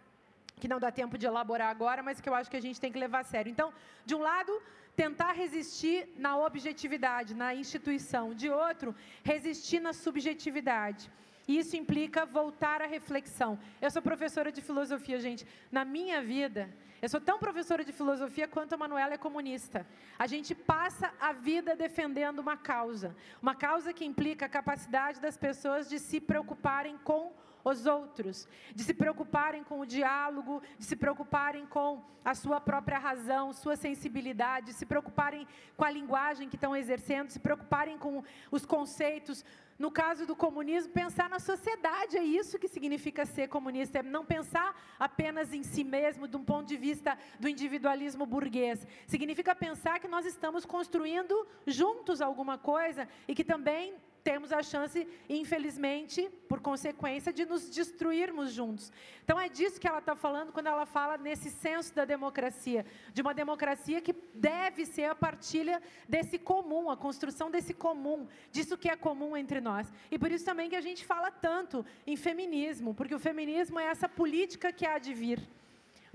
que 0.60 0.68
não 0.68 0.78
dá 0.80 0.90
tempo 0.90 1.18
de 1.18 1.26
elaborar 1.26 1.70
agora, 1.70 2.02
mas 2.02 2.20
que 2.20 2.28
eu 2.28 2.34
acho 2.34 2.50
que 2.50 2.56
a 2.56 2.62
gente 2.62 2.80
tem 2.80 2.92
que 2.92 2.98
levar 2.98 3.20
a 3.20 3.24
sério. 3.24 3.50
Então, 3.50 3.72
de 4.04 4.14
um 4.14 4.20
lado, 4.20 4.52
tentar 4.94 5.32
resistir 5.32 6.08
na 6.16 6.38
objetividade, 6.38 7.34
na 7.34 7.54
instituição, 7.54 8.32
de 8.32 8.48
outro, 8.48 8.94
resistir 9.22 9.80
na 9.80 9.92
subjetividade. 9.92 11.10
E 11.46 11.58
isso 11.58 11.76
implica 11.76 12.26
voltar 12.26 12.82
à 12.82 12.86
reflexão. 12.86 13.58
Eu 13.80 13.90
sou 13.90 14.02
professora 14.02 14.50
de 14.50 14.60
filosofia, 14.60 15.20
gente. 15.20 15.46
Na 15.70 15.84
minha 15.84 16.20
vida, 16.20 16.68
eu 17.00 17.08
sou 17.08 17.20
tão 17.20 17.38
professora 17.38 17.84
de 17.84 17.92
filosofia 17.92 18.48
quanto 18.48 18.72
a 18.72 18.76
Manuela 18.76 19.14
é 19.14 19.18
comunista. 19.18 19.86
A 20.18 20.26
gente 20.26 20.54
passa 20.54 21.12
a 21.20 21.32
vida 21.32 21.76
defendendo 21.76 22.38
uma 22.40 22.56
causa. 22.56 23.14
Uma 23.40 23.54
causa 23.54 23.92
que 23.92 24.04
implica 24.04 24.46
a 24.46 24.48
capacidade 24.48 25.20
das 25.20 25.36
pessoas 25.36 25.88
de 25.88 25.98
se 25.98 26.20
preocuparem 26.20 26.98
com 26.98 27.32
os 27.70 27.84
outros, 27.84 28.46
de 28.74 28.84
se 28.84 28.94
preocuparem 28.94 29.64
com 29.64 29.80
o 29.80 29.86
diálogo, 29.86 30.62
de 30.78 30.84
se 30.84 30.94
preocuparem 30.94 31.66
com 31.66 32.00
a 32.24 32.32
sua 32.32 32.60
própria 32.60 32.98
razão, 32.98 33.52
sua 33.52 33.74
sensibilidade, 33.74 34.66
de 34.66 34.72
se 34.72 34.86
preocuparem 34.86 35.46
com 35.76 35.84
a 35.84 35.90
linguagem 35.90 36.48
que 36.48 36.54
estão 36.54 36.76
exercendo, 36.76 37.30
se 37.30 37.40
preocuparem 37.40 37.98
com 37.98 38.22
os 38.52 38.64
conceitos. 38.64 39.44
No 39.78 39.90
caso 39.90 40.26
do 40.26 40.36
comunismo, 40.36 40.92
pensar 40.92 41.28
na 41.28 41.40
sociedade 41.40 42.16
é 42.16 42.22
isso 42.22 42.58
que 42.58 42.68
significa 42.68 43.26
ser 43.26 43.48
comunista, 43.48 43.98
é 43.98 44.02
não 44.02 44.24
pensar 44.24 44.80
apenas 44.98 45.52
em 45.52 45.64
si 45.64 45.82
mesmo, 45.82 46.28
de 46.28 46.36
um 46.36 46.44
ponto 46.44 46.68
de 46.68 46.76
vista 46.76 47.18
do 47.40 47.48
individualismo 47.48 48.24
burguês. 48.24 48.86
Significa 49.08 49.54
pensar 49.54 49.98
que 49.98 50.08
nós 50.08 50.24
estamos 50.24 50.64
construindo 50.64 51.46
juntos 51.66 52.20
alguma 52.20 52.56
coisa 52.56 53.08
e 53.28 53.34
que 53.34 53.44
também 53.44 53.94
temos 54.28 54.50
a 54.50 54.60
chance, 54.60 55.06
infelizmente, 55.28 56.28
por 56.48 56.58
consequência, 56.60 57.32
de 57.32 57.44
nos 57.46 57.70
destruirmos 57.70 58.52
juntos. 58.52 58.90
Então 59.22 59.38
é 59.38 59.48
disso 59.48 59.80
que 59.80 59.86
ela 59.86 60.00
está 60.00 60.16
falando 60.16 60.50
quando 60.52 60.66
ela 60.66 60.84
fala 60.84 61.16
nesse 61.16 61.48
senso 61.48 61.94
da 61.94 62.04
democracia, 62.04 62.84
de 63.14 63.22
uma 63.22 63.32
democracia 63.32 64.00
que 64.00 64.12
deve 64.34 64.84
ser 64.84 65.04
a 65.04 65.14
partilha 65.14 65.80
desse 66.08 66.40
comum, 66.40 66.90
a 66.90 66.96
construção 66.96 67.52
desse 67.52 67.72
comum, 67.72 68.26
disso 68.50 68.76
que 68.76 68.88
é 68.88 68.96
comum 68.96 69.36
entre 69.36 69.60
nós. 69.60 69.86
E 70.10 70.18
por 70.18 70.32
isso 70.32 70.44
também 70.44 70.68
que 70.68 70.74
a 70.74 70.80
gente 70.80 71.04
fala 71.06 71.30
tanto 71.30 71.86
em 72.04 72.16
feminismo, 72.16 72.94
porque 72.94 73.14
o 73.14 73.20
feminismo 73.20 73.78
é 73.78 73.84
essa 73.84 74.08
política 74.08 74.72
que 74.72 74.84
há 74.84 74.98
de 74.98 75.14
vir. 75.14 75.40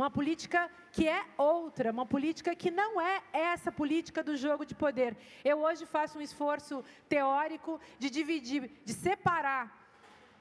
Uma 0.02 0.10
política 0.10 0.68
que 0.92 1.08
é 1.08 1.24
outra, 1.38 1.92
uma 1.92 2.08
política 2.08 2.56
que 2.56 2.72
não 2.72 3.00
é 3.00 3.22
essa 3.32 3.72
política 3.72 4.24
do 4.24 4.36
jogo 4.36 4.66
de 4.66 4.74
poder. 4.74 5.16
Eu 5.46 5.60
hoje 5.60 5.86
faço 5.86 6.18
um 6.18 6.22
esforço 6.24 6.84
teórico 7.08 7.80
de 8.00 8.10
dividir, 8.10 8.72
de 8.84 8.94
separar 8.94 9.64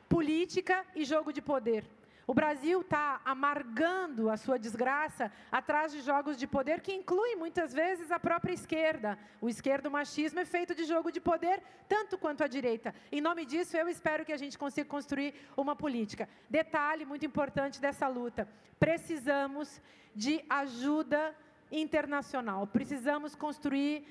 política 0.09 0.83
e 0.97 1.05
jogo 1.05 1.31
de 1.31 1.43
poder. 1.43 1.85
O 2.31 2.35
Brasil 2.41 2.81
está 2.81 3.21
amargando 3.25 4.31
a 4.31 4.37
sua 4.37 4.57
desgraça 4.57 5.33
atrás 5.51 5.91
de 5.91 6.01
jogos 6.01 6.37
de 6.37 6.47
poder 6.47 6.81
que 6.81 6.93
incluem 6.93 7.35
muitas 7.35 7.73
vezes 7.73 8.13
a 8.13 8.21
própria 8.21 8.53
esquerda. 8.53 9.19
O 9.41 9.49
esquerdo 9.49 9.91
machismo 9.91 10.39
é 10.39 10.45
feito 10.45 10.73
de 10.73 10.85
jogo 10.85 11.11
de 11.11 11.21
poder, 11.21 11.61
tanto 11.89 12.17
quanto 12.17 12.45
a 12.45 12.47
direita. 12.47 12.95
Em 13.11 13.21
nome 13.21 13.45
disso, 13.45 13.77
eu 13.77 13.89
espero 13.89 14.25
que 14.25 14.33
a 14.33 14.37
gente 14.37 14.57
consiga 14.57 14.89
construir 14.89 15.35
uma 15.57 15.75
política. 15.75 16.29
Detalhe 16.49 17.05
muito 17.05 17.27
importante 17.27 17.81
dessa 17.81 18.07
luta: 18.07 18.47
precisamos 18.79 19.83
de 20.15 20.41
ajuda 20.49 21.35
internacional. 21.73 22.65
Precisamos 22.65 23.35
construir 23.35 24.07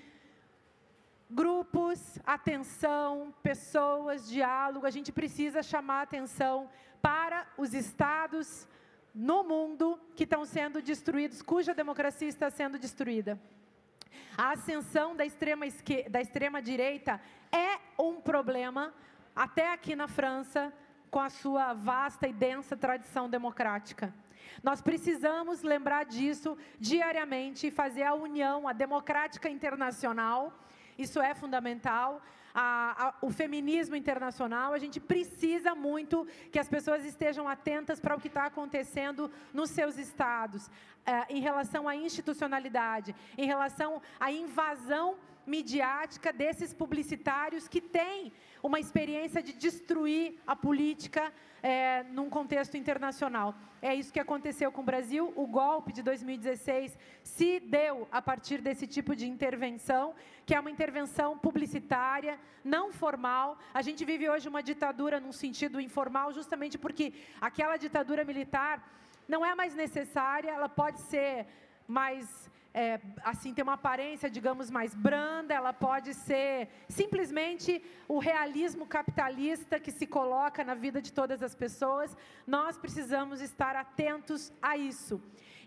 grupos, 1.30 2.20
atenção, 2.26 3.34
pessoas, 3.42 4.28
diálogo. 4.28 4.86
A 4.86 4.90
gente 4.90 5.10
precisa 5.10 5.64
chamar 5.64 6.02
atenção 6.02 6.70
para 7.02 7.48
os 7.58 7.74
estados 7.74 8.68
no 9.14 9.44
mundo 9.44 10.00
que 10.16 10.24
estão 10.24 10.46
sendo 10.46 10.82
destruídos, 10.82 11.42
cuja 11.42 11.74
democracia 11.74 12.28
está 12.28 12.50
sendo 12.50 12.78
destruída. 12.78 13.40
A 14.38 14.52
ascensão 14.52 15.16
da 15.16 15.26
extrema, 15.26 15.66
da 16.10 16.22
extrema 16.22 16.62
direita 16.62 17.20
é 17.52 17.80
um 18.02 18.22
problema, 18.22 18.94
até 19.36 19.74
aqui 19.74 19.96
na 19.96 20.08
França, 20.08 20.74
com 21.10 21.20
a 21.20 21.30
sua 21.30 21.74
vasta 21.74 22.28
e 22.28 22.34
densa 22.34 22.78
tradição 22.78 23.30
democrática. 23.30 24.14
Nós 24.64 24.82
precisamos 24.82 25.62
lembrar 25.62 26.06
disso 26.06 26.58
diariamente 26.80 27.68
e 27.68 27.72
fazer 27.72 28.04
a 28.04 28.14
união, 28.14 28.68
a 28.68 28.74
democrática 28.74 29.50
internacional, 29.50 30.54
isso 30.98 31.22
é 31.22 31.34
fundamental 31.34 32.22
a, 32.54 33.08
a, 33.08 33.14
o 33.22 33.32
feminismo 33.32 33.96
internacional, 33.96 34.74
a 34.74 34.78
gente 34.78 35.00
precisa 35.00 35.76
muito 35.76 36.28
que 36.52 36.60
as 36.60 36.68
pessoas 36.68 37.06
estejam 37.06 37.48
atentas 37.48 38.00
para 38.00 38.16
o 38.16 38.20
que 38.20 38.28
está 38.28 38.46
acontecendo 38.46 39.32
nos 39.54 39.70
seus 39.70 39.98
estados, 39.98 40.70
é, 41.06 41.26
em 41.30 41.42
relação 41.42 41.88
à 41.88 41.96
institucionalidade, 41.96 43.16
em 43.38 43.46
relação 43.46 44.02
à 44.20 44.32
invasão 44.32 45.18
midiática 45.56 46.32
desses 46.32 46.72
publicitários 46.74 47.68
que 47.68 47.82
têm 47.82 48.32
uma 48.62 48.80
experiência 48.80 49.42
de 49.42 49.54
destruir 49.54 50.26
a 50.46 50.56
política 50.56 51.34
é, 51.62 52.04
num 52.04 52.30
contexto 52.30 52.76
internacional. 52.78 53.56
É 53.82 53.96
isso 53.96 54.14
que 54.14 54.20
aconteceu 54.20 54.72
com 54.72 54.82
o 54.82 54.90
Brasil. 54.92 55.34
O 55.36 55.48
golpe 55.48 55.92
de 55.92 56.04
2016 56.04 56.98
se 57.24 57.60
deu 57.60 58.08
a 58.12 58.22
partir 58.22 58.62
desse 58.62 58.86
tipo 58.86 59.16
de 59.16 59.28
intervenção, 59.28 60.14
que 60.46 60.54
é 60.54 60.60
uma 60.60 60.72
intervenção 60.72 61.38
publicitária, 61.38 62.38
não 62.64 62.92
formal. 62.92 63.58
A 63.74 63.82
gente 63.82 64.04
vive 64.06 64.30
hoje 64.30 64.48
uma 64.48 64.62
ditadura 64.62 65.20
num 65.20 65.32
sentido 65.32 65.80
informal, 65.80 66.32
justamente 66.34 66.78
porque 66.78 67.14
aquela 67.42 67.78
ditadura 67.78 68.24
militar 68.24 68.76
não 69.28 69.46
é 69.46 69.56
mais 69.56 69.74
necessária, 69.76 70.52
ela 70.52 70.70
pode 70.70 71.00
ser 71.02 71.46
mais 71.88 72.50
é, 72.80 72.98
assim 73.26 73.54
ter 73.54 73.62
uma 73.62 73.74
aparência, 73.74 74.30
digamos, 74.30 74.72
mais 74.72 74.96
branda, 74.96 75.54
ela 75.54 75.74
pode 75.74 76.14
ser 76.14 76.70
simplesmente 76.88 77.84
o 78.08 78.20
realismo 78.20 78.86
capitalista 78.88 79.82
que 79.82 79.92
se 79.92 80.08
coloca 80.08 80.64
na 80.64 80.76
vida 80.76 81.02
de 81.02 81.12
todas 81.12 81.44
as 81.44 81.54
pessoas. 81.54 82.16
Nós 82.48 82.78
precisamos 82.78 83.42
estar 83.42 83.76
atentos 83.76 84.54
a 84.62 84.78
isso. 84.78 85.22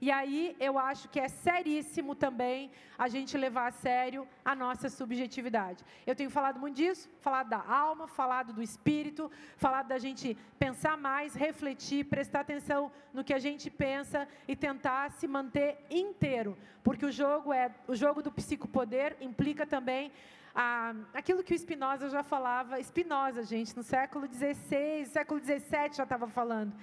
E 0.04 0.10
aí 0.10 0.56
eu 0.58 0.80
acho 0.80 1.08
que 1.08 1.20
é 1.20 1.28
seríssimo 1.28 2.16
também 2.16 2.72
a 2.98 3.06
gente 3.06 3.38
levar 3.38 3.68
a 3.68 3.70
sério 3.70 4.26
a 4.44 4.52
nossa 4.52 4.88
subjetividade. 4.88 5.84
Eu 6.04 6.16
tenho 6.16 6.28
falado 6.28 6.58
muito 6.58 6.74
disso, 6.74 7.08
falado 7.20 7.48
da 7.48 7.62
alma, 7.64 8.08
falado 8.08 8.52
do 8.52 8.60
espírito, 8.60 9.30
falado 9.56 9.86
da 9.86 9.98
gente 9.98 10.36
pensar 10.58 10.96
mais, 10.96 11.34
refletir, 11.34 12.06
prestar 12.06 12.40
atenção 12.40 12.90
no 13.14 13.22
que 13.22 13.32
a 13.32 13.38
gente 13.38 13.70
pensa 13.70 14.26
e 14.48 14.56
tentar 14.56 15.12
se 15.12 15.28
manter 15.28 15.78
inteiro, 15.88 16.58
porque 16.82 17.06
o 17.06 17.12
jogo 17.12 17.52
é 17.52 17.70
o 17.86 17.94
jogo 17.94 18.20
do 18.24 18.32
psicopoder 18.32 19.16
implica 19.20 19.64
também 19.64 20.10
ah, 20.52 20.96
aquilo 21.14 21.44
que 21.44 21.54
o 21.54 21.58
Spinoza 21.58 22.08
já 22.10 22.24
falava, 22.24 22.82
Spinoza, 22.82 23.44
gente, 23.44 23.76
no 23.76 23.84
século 23.84 24.26
XVI, 24.26 25.06
século 25.06 25.38
XVII 25.38 25.92
já 25.94 26.02
estava 26.02 26.26
falando, 26.26 26.74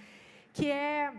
que 0.54 0.72
é 0.72 1.12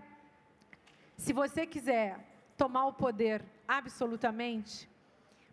se 1.20 1.34
você 1.34 1.66
quiser 1.66 2.18
tomar 2.56 2.86
o 2.86 2.94
poder 2.94 3.44
absolutamente, 3.68 4.88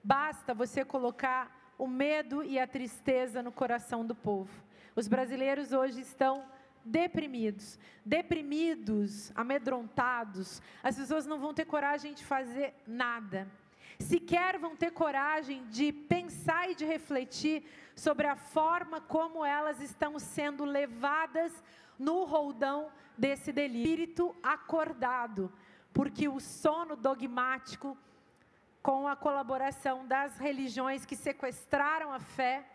basta 0.01 0.53
você 0.53 0.85
colocar 0.85 1.73
o 1.77 1.85
medo 1.85 2.41
e 2.41 2.57
a 2.57 2.65
tristeza 2.65 3.43
no 3.43 3.51
coração 3.51 4.05
do 4.05 4.15
povo. 4.15 4.49
Os 4.95 5.09
brasileiros 5.09 5.73
hoje 5.73 5.99
estão 5.99 6.45
deprimidos, 6.85 7.77
deprimidos, 8.05 9.29
amedrontados. 9.35 10.61
As 10.81 10.95
pessoas 10.95 11.25
não 11.25 11.37
vão 11.37 11.53
ter 11.53 11.65
coragem 11.65 12.13
de 12.13 12.23
fazer 12.23 12.73
nada. 12.87 13.45
Sequer 13.99 14.57
vão 14.57 14.73
ter 14.73 14.91
coragem 14.91 15.67
de 15.67 15.91
pensar 15.91 16.71
e 16.71 16.75
de 16.75 16.85
refletir 16.85 17.65
sobre 17.93 18.25
a 18.25 18.37
forma 18.37 19.01
como 19.01 19.43
elas 19.43 19.81
estão 19.81 20.17
sendo 20.17 20.63
levadas 20.63 21.51
no 21.97 22.25
roldão 22.25 22.91
desse 23.17 23.51
delírio. 23.51 23.87
Espírito 23.91 24.35
acordado, 24.43 25.51
porque 25.93 26.27
o 26.27 26.39
sono 26.39 26.95
dogmático, 26.95 27.97
com 28.81 29.07
a 29.07 29.15
colaboração 29.15 30.05
das 30.07 30.37
religiões 30.37 31.05
que 31.05 31.15
sequestraram 31.15 32.11
a 32.11 32.19
fé, 32.19 32.65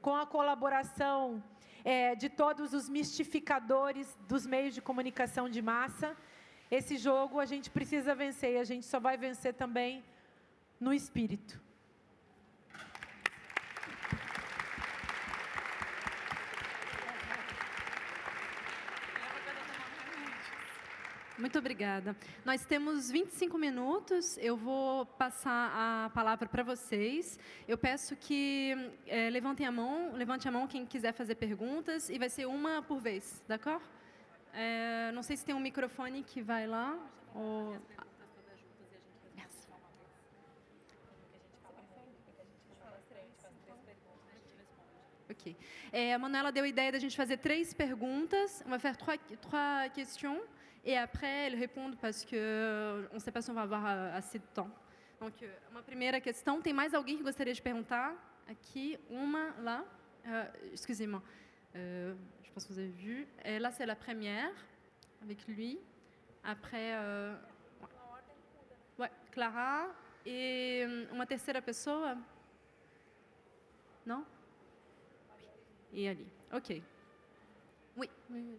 com 0.00 0.14
a 0.14 0.26
colaboração 0.26 1.42
é, 1.84 2.14
de 2.14 2.28
todos 2.28 2.72
os 2.72 2.88
mistificadores 2.88 4.16
dos 4.28 4.46
meios 4.46 4.74
de 4.74 4.80
comunicação 4.80 5.48
de 5.48 5.60
massa, 5.60 6.16
esse 6.70 6.96
jogo 6.96 7.40
a 7.40 7.46
gente 7.46 7.70
precisa 7.70 8.14
vencer 8.14 8.54
e 8.54 8.58
a 8.58 8.64
gente 8.64 8.86
só 8.86 9.00
vai 9.00 9.16
vencer 9.16 9.54
também 9.54 10.04
no 10.78 10.92
espírito. 10.92 11.67
Muito 21.38 21.56
obrigada. 21.56 22.16
Nós 22.44 22.64
temos 22.66 23.12
25 23.12 23.56
minutos. 23.56 24.36
Eu 24.38 24.56
vou 24.56 25.06
passar 25.06 25.70
a 25.72 26.10
palavra 26.10 26.48
para 26.48 26.64
vocês. 26.64 27.38
Eu 27.68 27.78
peço 27.78 28.16
que 28.16 28.74
é, 29.06 29.30
levantem 29.30 29.64
a 29.64 29.70
mão, 29.70 30.14
levante 30.14 30.48
a 30.48 30.50
mão 30.50 30.66
quem 30.66 30.84
quiser 30.84 31.12
fazer 31.12 31.36
perguntas 31.36 32.10
e 32.10 32.18
vai 32.18 32.28
ser 32.28 32.46
uma 32.46 32.82
por 32.82 32.98
vez, 32.98 33.40
d'accord? 33.46 33.80
É, 34.52 35.12
não 35.12 35.22
sei 35.22 35.36
se 35.36 35.44
tem 35.44 35.54
um 35.54 35.60
microfone 35.60 36.24
que 36.24 36.42
vai 36.42 36.66
lá. 36.66 36.98
Ou... 37.32 37.80
Ok. 45.30 45.56
É, 45.92 46.14
a 46.14 46.18
Manuela 46.18 46.50
deu 46.50 46.64
a 46.64 46.68
ideia 46.68 46.90
da 46.90 46.98
gente 46.98 47.16
fazer 47.16 47.36
três 47.36 47.72
perguntas. 47.72 48.60
On 48.66 48.70
va 48.70 48.80
faire 48.80 48.96
trois. 48.96 49.20
Et 50.84 50.96
après, 50.96 51.46
elles 51.46 51.58
répondent 51.58 51.96
parce 52.00 52.24
qu'on 52.24 52.36
euh, 52.36 53.06
ne 53.12 53.18
sait 53.18 53.32
pas 53.32 53.42
si 53.42 53.50
on 53.50 53.54
va 53.54 53.62
avoir 53.62 53.86
euh, 53.86 54.16
assez 54.16 54.38
de 54.38 54.46
temps. 54.54 54.70
Donc, 55.20 55.42
euh, 55.42 55.48
uma 55.70 55.82
primeira 55.82 56.20
questão. 56.20 56.60
Tem 56.62 56.72
mais 56.72 56.94
alguém 56.94 57.18
que 57.18 57.22
gostaria 57.22 57.52
de 57.52 57.60
perguntar? 57.60 58.14
Aqui, 58.48 58.98
uma, 59.10 59.50
là. 59.60 59.84
Excusez-moi. 60.72 61.22
Euh, 61.74 62.14
je 62.42 62.50
pense 62.50 62.64
que 62.66 62.72
vous 62.72 62.78
avez 62.78 62.88
vu. 62.88 63.26
Et 63.44 63.58
là, 63.58 63.70
c'est 63.70 63.86
la 63.86 63.96
première, 63.96 64.52
avec 65.22 65.46
lui. 65.46 65.78
Après, 66.44 66.94
euh, 66.94 67.34
Clara. 69.30 69.88
E 70.26 71.06
uma 71.12 71.24
terceira 71.24 71.62
pessoa? 71.62 72.18
Não? 74.04 74.26
E 75.92 76.08
ali. 76.08 76.26
Ok. 76.52 76.82
Oui, 77.96 78.10
oui. 78.28 78.58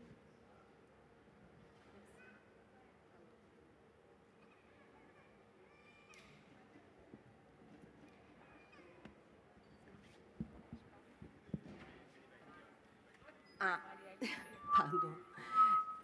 Ah, 13.59 13.81
pardon. 14.77 15.13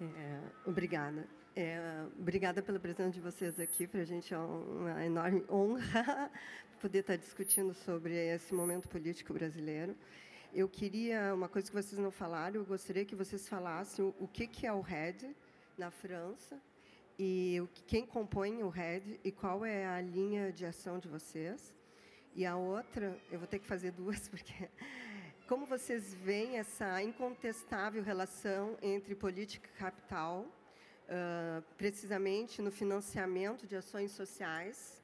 É, 0.01 0.41
obrigada. 0.65 1.25
É, 1.55 2.05
obrigada 2.19 2.61
pela 2.61 2.77
presença 2.77 3.11
de 3.11 3.21
vocês 3.21 3.57
aqui. 3.61 3.87
Para 3.87 4.01
a 4.01 4.05
gente 4.05 4.33
é 4.33 4.37
uma 4.37 5.05
enorme 5.05 5.45
honra 5.49 6.29
poder 6.81 6.99
estar 6.99 7.15
discutindo 7.15 7.73
sobre 7.73 8.13
esse 8.13 8.53
momento 8.53 8.89
político 8.89 9.33
brasileiro. 9.33 9.95
Eu 10.53 10.67
queria 10.67 11.33
uma 11.33 11.47
coisa 11.47 11.69
que 11.69 11.75
vocês 11.75 11.97
não 11.97 12.11
falaram. 12.11 12.57
Eu 12.57 12.65
gostaria 12.65 13.05
que 13.05 13.15
vocês 13.15 13.47
falassem 13.47 14.13
o, 14.19 14.27
que 14.27 14.47
que 14.47 14.67
é 14.67 14.73
o 14.73 14.81
RED 14.81 15.33
na 15.77 15.89
França 15.89 16.61
e 17.17 17.63
quem 17.87 18.05
compõe 18.05 18.63
o 18.63 18.69
RED 18.69 19.17
e 19.23 19.31
qual 19.31 19.65
é 19.65 19.85
a 19.85 20.01
linha 20.01 20.51
de 20.51 20.65
ação 20.65 20.99
de 20.99 21.07
vocês. 21.07 21.73
E 22.35 22.45
a 22.45 22.57
outra, 22.57 23.17
eu 23.31 23.39
vou 23.39 23.47
ter 23.47 23.59
que 23.59 23.65
fazer 23.65 23.91
duas 23.91 24.27
porque 24.29 24.69
como 25.47 25.65
vocês 25.65 26.13
veem 26.13 26.57
essa 26.57 27.01
incontestável 27.03 28.03
relação 28.03 28.77
entre 28.81 29.13
política 29.13 29.69
e 29.69 29.77
capital, 29.77 30.41
uh, 30.41 31.61
precisamente 31.77 32.61
no 32.61 32.71
financiamento 32.71 33.67
de 33.67 33.75
ações 33.75 34.11
sociais? 34.11 35.03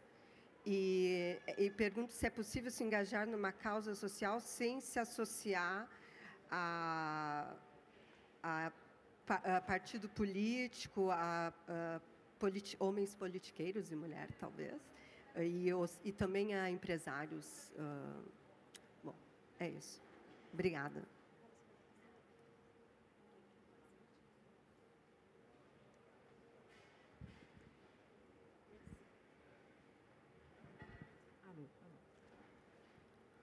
E, 0.65 1.37
e, 1.57 1.71
pergunto 1.71 2.11
se 2.13 2.27
é 2.27 2.29
possível 2.29 2.69
se 2.69 2.83
engajar 2.83 3.25
numa 3.25 3.51
causa 3.51 3.95
social 3.95 4.39
sem 4.39 4.79
se 4.79 4.99
associar 4.99 5.89
a, 6.51 7.55
a, 8.43 8.71
a 9.27 9.61
partido 9.61 10.07
político, 10.09 11.09
a, 11.09 11.51
a 11.67 12.01
politi 12.37 12.75
homens 12.79 13.15
politiqueiros 13.15 13.91
e 13.91 13.95
mulheres, 13.95 14.35
talvez, 14.39 14.79
e, 15.35 15.73
os, 15.73 15.99
e 16.03 16.11
também 16.11 16.53
a 16.53 16.69
empresários. 16.69 17.71
Uh, 17.75 18.23
bom, 19.03 19.15
é 19.59 19.69
isso. 19.69 20.10
Obrigada. 20.53 21.01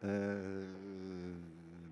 Uh, 0.01 1.37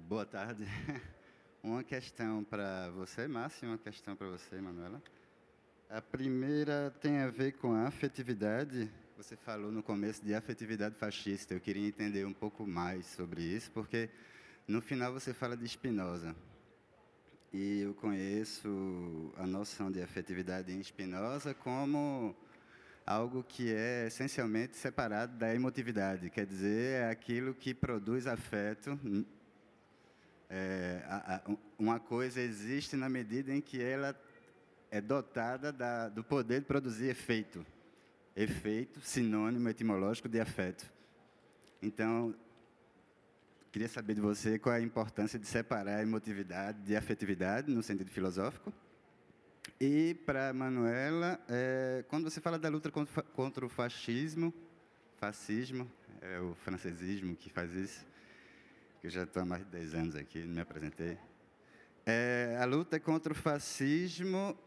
boa 0.08 0.24
tarde. 0.24 0.64
Uma 1.62 1.82
questão 1.82 2.44
para 2.44 2.90
você, 2.90 3.26
Márcia, 3.26 3.66
e 3.66 3.68
uma 3.68 3.76
questão 3.78 4.14
para 4.14 4.28
você, 4.28 4.60
Manuela. 4.60 5.02
A 5.90 6.00
primeira 6.00 6.94
tem 7.00 7.18
a 7.18 7.28
ver 7.28 7.54
com 7.54 7.72
a 7.72 7.88
afetividade. 7.88 8.88
Você 9.16 9.34
falou 9.36 9.72
no 9.72 9.82
começo 9.82 10.24
de 10.24 10.32
afetividade 10.32 10.94
fascista. 10.94 11.54
Eu 11.54 11.60
queria 11.60 11.88
entender 11.88 12.24
um 12.24 12.32
pouco 12.32 12.64
mais 12.64 13.06
sobre 13.06 13.42
isso, 13.42 13.68
porque 13.72 14.08
no 14.66 14.80
final 14.80 15.12
você 15.12 15.32
fala 15.32 15.56
de 15.56 15.66
Spinoza. 15.68 16.34
E 17.52 17.80
eu 17.80 17.94
conheço 17.94 19.32
a 19.36 19.46
noção 19.46 19.90
de 19.90 20.02
afetividade 20.02 20.72
em 20.72 20.82
Spinoza 20.82 21.54
como 21.54 22.34
algo 23.06 23.44
que 23.44 23.72
é 23.72 24.08
essencialmente 24.08 24.76
separado 24.76 25.36
da 25.36 25.54
emotividade, 25.54 26.28
quer 26.28 26.44
dizer, 26.44 27.02
é 27.02 27.10
aquilo 27.10 27.54
que 27.54 27.72
produz 27.72 28.26
afeto. 28.26 28.98
É, 30.50 31.02
a, 31.06 31.36
a, 31.36 31.40
uma 31.78 32.00
coisa 32.00 32.40
existe 32.40 32.96
na 32.96 33.08
medida 33.08 33.54
em 33.54 33.60
que 33.60 33.80
ela 33.80 34.14
é 34.90 35.00
dotada 35.00 35.72
da, 35.72 36.08
do 36.08 36.24
poder 36.24 36.60
de 36.60 36.66
produzir 36.66 37.06
efeito. 37.06 37.64
Efeito, 38.34 39.00
sinônimo 39.00 39.68
etimológico 39.68 40.28
de 40.28 40.40
afeto. 40.40 40.92
Então, 41.80 42.34
Queria 43.76 43.90
saber 43.90 44.14
de 44.14 44.22
você 44.22 44.58
qual 44.58 44.74
é 44.74 44.78
a 44.78 44.80
importância 44.80 45.38
de 45.38 45.46
separar 45.46 46.00
emotividade 46.00 46.78
de 46.80 46.96
afetividade, 46.96 47.70
no 47.70 47.82
sentido 47.82 48.10
filosófico. 48.10 48.72
E, 49.78 50.14
para 50.24 50.50
Manuela, 50.54 51.38
é, 51.46 52.02
quando 52.08 52.24
você 52.24 52.40
fala 52.40 52.58
da 52.58 52.70
luta 52.70 52.90
contra, 52.90 53.22
contra 53.22 53.66
o 53.66 53.68
fascismo, 53.68 54.50
fascismo, 55.18 55.86
é 56.22 56.40
o 56.40 56.54
francesismo 56.54 57.36
que 57.36 57.50
faz 57.50 57.74
isso, 57.74 58.06
que 59.02 59.08
eu 59.08 59.10
já 59.10 59.24
estou 59.24 59.42
há 59.42 59.44
mais 59.44 59.62
de 59.62 59.70
10 59.72 59.94
anos 59.94 60.16
aqui, 60.16 60.38
não 60.38 60.54
me 60.54 60.60
apresentei. 60.62 61.18
É, 62.06 62.56
a 62.58 62.64
luta 62.64 62.98
contra 62.98 63.34
o 63.34 63.36
fascismo 63.36 64.58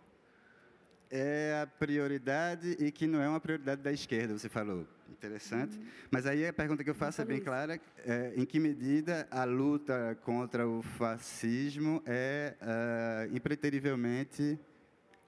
é 1.09 1.61
a 1.63 1.67
prioridade 1.67 2.77
e 2.79 2.91
que 2.91 3.07
não 3.07 3.21
é 3.21 3.27
uma 3.27 3.39
prioridade 3.39 3.81
da 3.81 3.91
esquerda, 3.91 4.37
você 4.37 4.49
falou. 4.49 4.85
Interessante. 5.09 5.77
Uhum. 5.77 5.85
Mas 6.11 6.25
aí 6.25 6.47
a 6.47 6.53
pergunta 6.53 6.83
que 6.83 6.89
eu 6.89 6.95
faço 6.95 7.21
é 7.21 7.25
bem 7.25 7.39
clara: 7.41 7.79
é, 8.05 8.33
em 8.35 8.45
que 8.45 8.59
medida 8.59 9.27
a 9.31 9.43
luta 9.43 10.17
contra 10.23 10.67
o 10.67 10.81
fascismo 10.81 12.01
é 12.05 12.55
uh, 12.61 13.35
impreterivelmente, 13.35 14.57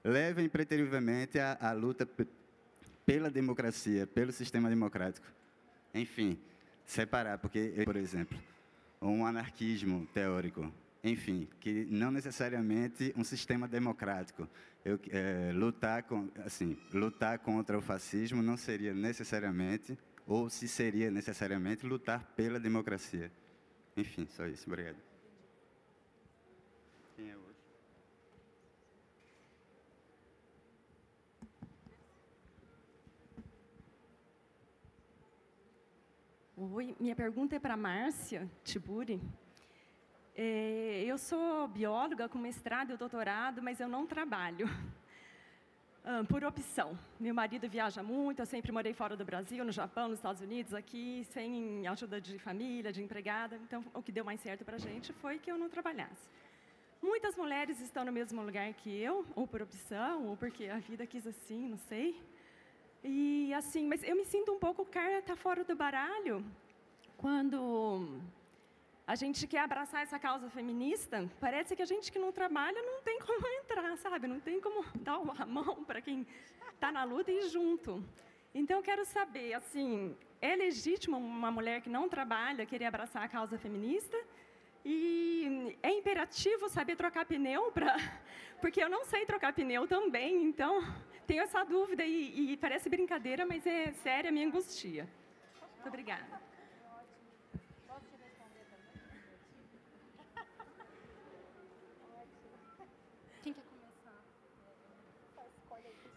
leva 0.04 0.40
impreterivelmente 0.40 1.38
a, 1.38 1.58
a 1.60 1.72
luta 1.72 2.08
pela 3.04 3.28
democracia, 3.28 4.06
pelo 4.06 4.32
sistema 4.32 4.68
democrático? 4.68 5.26
Enfim, 5.92 6.38
separar, 6.86 7.38
porque, 7.38 7.82
por 7.84 7.96
exemplo, 7.96 8.38
um 9.00 9.26
anarquismo 9.26 10.06
teórico, 10.14 10.72
enfim, 11.02 11.48
que 11.60 11.86
não 11.90 12.10
necessariamente 12.10 13.12
um 13.16 13.24
sistema 13.24 13.66
democrático. 13.66 14.48
Eu, 14.84 14.98
é, 15.10 15.52
lutar, 15.52 16.02
com, 16.02 16.28
assim, 16.44 16.76
lutar 16.92 17.38
contra 17.38 17.78
o 17.78 17.80
fascismo 17.80 18.42
não 18.42 18.56
seria 18.56 18.92
necessariamente, 18.92 19.96
ou 20.26 20.50
se 20.50 20.66
seria 20.66 21.10
necessariamente, 21.10 21.86
lutar 21.86 22.24
pela 22.34 22.58
democracia. 22.58 23.30
Enfim, 23.96 24.26
só 24.30 24.46
isso. 24.46 24.64
Obrigado. 24.66 24.96
Quem 27.14 27.30
é? 27.30 27.36
Oi, 36.56 36.96
minha 36.98 37.14
pergunta 37.14 37.54
é 37.54 37.58
para 37.60 37.76
Márcia 37.76 38.50
Tiburi. 38.64 39.20
É, 40.34 41.04
eu 41.06 41.18
sou 41.18 41.68
bióloga 41.68 42.28
com 42.28 42.38
mestrado 42.38 42.92
e 42.92 42.96
doutorado, 42.96 43.62
mas 43.62 43.80
eu 43.80 43.88
não 43.88 44.06
trabalho. 44.06 44.66
Ah, 46.04 46.24
por 46.28 46.42
opção. 46.42 46.98
Meu 47.20 47.32
marido 47.32 47.68
viaja 47.68 48.02
muito, 48.02 48.40
eu 48.40 48.46
sempre 48.46 48.72
morei 48.72 48.92
fora 48.92 49.16
do 49.16 49.24
Brasil, 49.24 49.64
no 49.64 49.70
Japão, 49.70 50.08
nos 50.08 50.18
Estados 50.18 50.42
Unidos, 50.42 50.74
aqui, 50.74 51.24
sem 51.30 51.86
ajuda 51.86 52.20
de 52.20 52.40
família, 52.40 52.92
de 52.92 53.00
empregada. 53.00 53.54
Então, 53.62 53.84
o 53.94 54.02
que 54.02 54.10
deu 54.10 54.24
mais 54.24 54.40
certo 54.40 54.64
para 54.64 54.74
a 54.74 54.80
gente 54.80 55.12
foi 55.12 55.38
que 55.38 55.48
eu 55.48 55.56
não 55.56 55.68
trabalhasse. 55.68 56.28
Muitas 57.00 57.36
mulheres 57.36 57.80
estão 57.80 58.04
no 58.04 58.10
mesmo 58.10 58.42
lugar 58.42 58.72
que 58.74 58.90
eu, 58.90 59.24
ou 59.36 59.46
por 59.46 59.62
opção, 59.62 60.26
ou 60.26 60.36
porque 60.36 60.66
a 60.66 60.78
vida 60.78 61.06
quis 61.06 61.24
assim, 61.24 61.68
não 61.68 61.78
sei. 61.78 62.20
E 63.04 63.54
assim, 63.54 63.86
mas 63.86 64.02
eu 64.02 64.16
me 64.16 64.24
sinto 64.24 64.52
um 64.52 64.58
pouco 64.58 64.84
carta 64.84 65.36
fora 65.36 65.62
do 65.62 65.76
baralho 65.76 66.44
quando 67.16 68.20
a 69.12 69.14
gente 69.14 69.46
quer 69.46 69.60
abraçar 69.60 70.02
essa 70.02 70.18
causa 70.18 70.48
feminista, 70.48 71.30
parece 71.38 71.76
que 71.76 71.82
a 71.82 71.84
gente 71.84 72.10
que 72.10 72.18
não 72.18 72.32
trabalha 72.32 72.80
não 72.82 73.02
tem 73.02 73.18
como 73.20 73.46
entrar, 73.60 73.94
sabe? 73.98 74.26
Não 74.26 74.40
tem 74.40 74.58
como 74.58 74.82
dar 75.08 75.18
uma 75.18 75.34
mão 75.44 75.84
para 75.84 76.00
quem 76.00 76.26
está 76.72 76.90
na 76.90 77.04
luta 77.04 77.30
e 77.30 77.42
junto. 77.50 78.02
Então, 78.54 78.78
eu 78.78 78.82
quero 78.82 79.04
saber, 79.04 79.52
assim, 79.52 80.16
é 80.40 80.56
legítimo 80.56 81.18
uma 81.18 81.50
mulher 81.50 81.82
que 81.82 81.90
não 81.90 82.08
trabalha 82.08 82.64
querer 82.64 82.86
abraçar 82.86 83.22
a 83.22 83.28
causa 83.28 83.58
feminista? 83.58 84.16
E 84.82 85.76
é 85.82 85.90
imperativo 85.90 86.70
saber 86.70 86.96
trocar 86.96 87.26
pneu 87.26 87.70
para, 87.70 87.94
porque 88.62 88.82
eu 88.82 88.88
não 88.88 89.04
sei 89.04 89.26
trocar 89.26 89.52
pneu 89.52 89.86
também. 89.86 90.42
Então, 90.42 90.82
tenho 91.26 91.42
essa 91.42 91.62
dúvida 91.64 92.02
e, 92.02 92.52
e 92.52 92.56
parece 92.56 92.88
brincadeira, 92.88 93.44
mas 93.44 93.66
é 93.66 93.92
séria 93.92 94.30
a 94.30 94.32
minha 94.32 94.46
angustia. 94.46 95.06
Muito 95.74 95.88
obrigada. 95.88 96.51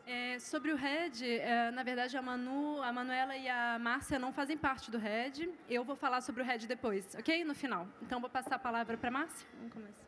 É, 0.08 0.38
sobre 0.38 0.72
o 0.72 0.76
RED, 0.76 1.24
é, 1.24 1.72
na 1.72 1.82
verdade, 1.82 2.16
a 2.16 2.22
Manu, 2.22 2.80
a 2.84 2.94
Manuela 2.94 3.36
e 3.36 3.50
a 3.50 3.80
Márcia 3.80 4.20
não 4.20 4.32
fazem 4.32 4.56
parte 4.56 4.92
do 4.92 5.00
RED. 5.00 5.50
Eu 5.68 5.84
vou 5.84 5.96
falar 5.96 6.22
sobre 6.22 6.44
o 6.44 6.46
RED 6.46 6.68
depois, 6.68 7.16
ok? 7.16 7.44
No 7.44 7.56
final. 7.56 7.88
Então, 8.04 8.20
vou 8.20 8.30
passar 8.30 8.56
a 8.56 8.60
palavra 8.60 8.98
para 8.98 9.08
a 9.08 9.12
Márcia. 9.12 9.48
Vamos 9.58 9.74
começar. 9.74 10.06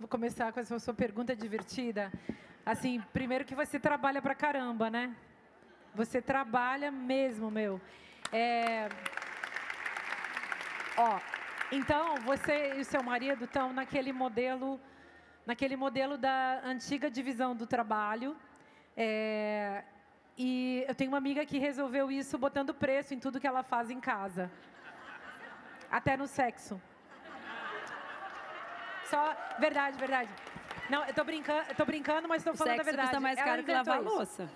Vou 0.00 0.08
começar 0.08 0.52
com 0.52 0.58
essa 0.58 0.76
sua 0.80 0.92
pergunta 0.92 1.36
divertida. 1.36 2.12
Assim, 2.64 3.00
primeiro 3.12 3.44
que 3.44 3.54
você 3.54 3.78
trabalha 3.78 4.20
para 4.20 4.34
caramba, 4.34 4.90
né? 4.90 5.14
Você 5.94 6.20
trabalha 6.20 6.90
mesmo, 6.90 7.48
meu. 7.48 7.80
É... 8.32 8.88
Ó, 10.96 11.20
então, 11.70 12.16
você 12.16 12.74
e 12.78 12.80
o 12.80 12.84
seu 12.84 13.00
marido 13.00 13.44
estão 13.44 13.72
naquele 13.72 14.12
modelo, 14.12 14.80
naquele 15.46 15.76
modelo 15.76 16.18
da 16.18 16.60
antiga 16.64 17.08
divisão 17.08 17.54
do 17.54 17.64
trabalho, 17.64 18.36
é, 18.96 19.84
e 20.36 20.84
eu 20.88 20.94
tenho 20.94 21.10
uma 21.10 21.18
amiga 21.18 21.44
que 21.44 21.58
resolveu 21.58 22.10
isso 22.10 22.38
botando 22.38 22.74
preço 22.74 23.14
em 23.14 23.18
tudo 23.18 23.40
que 23.40 23.46
ela 23.46 23.62
faz 23.62 23.90
em 23.90 24.00
casa. 24.00 24.50
Até 25.90 26.16
no 26.16 26.26
sexo. 26.26 26.80
Só, 29.10 29.36
verdade, 29.58 29.96
verdade. 29.98 30.30
Não, 30.90 31.04
eu 31.04 31.14
tô 31.14 31.24
brincando, 31.24 31.64
eu 31.68 31.74
tô 31.74 31.84
brincando 31.84 32.28
mas 32.28 32.38
estou 32.38 32.54
falando 32.54 32.80
a 32.80 32.82
verdade. 32.82 33.08
custa 33.08 33.20
mais 33.20 33.38
caro 33.38 33.62
que 33.62 33.72
lavar 33.72 34.00
isso. 34.00 34.08
louça. 34.08 34.50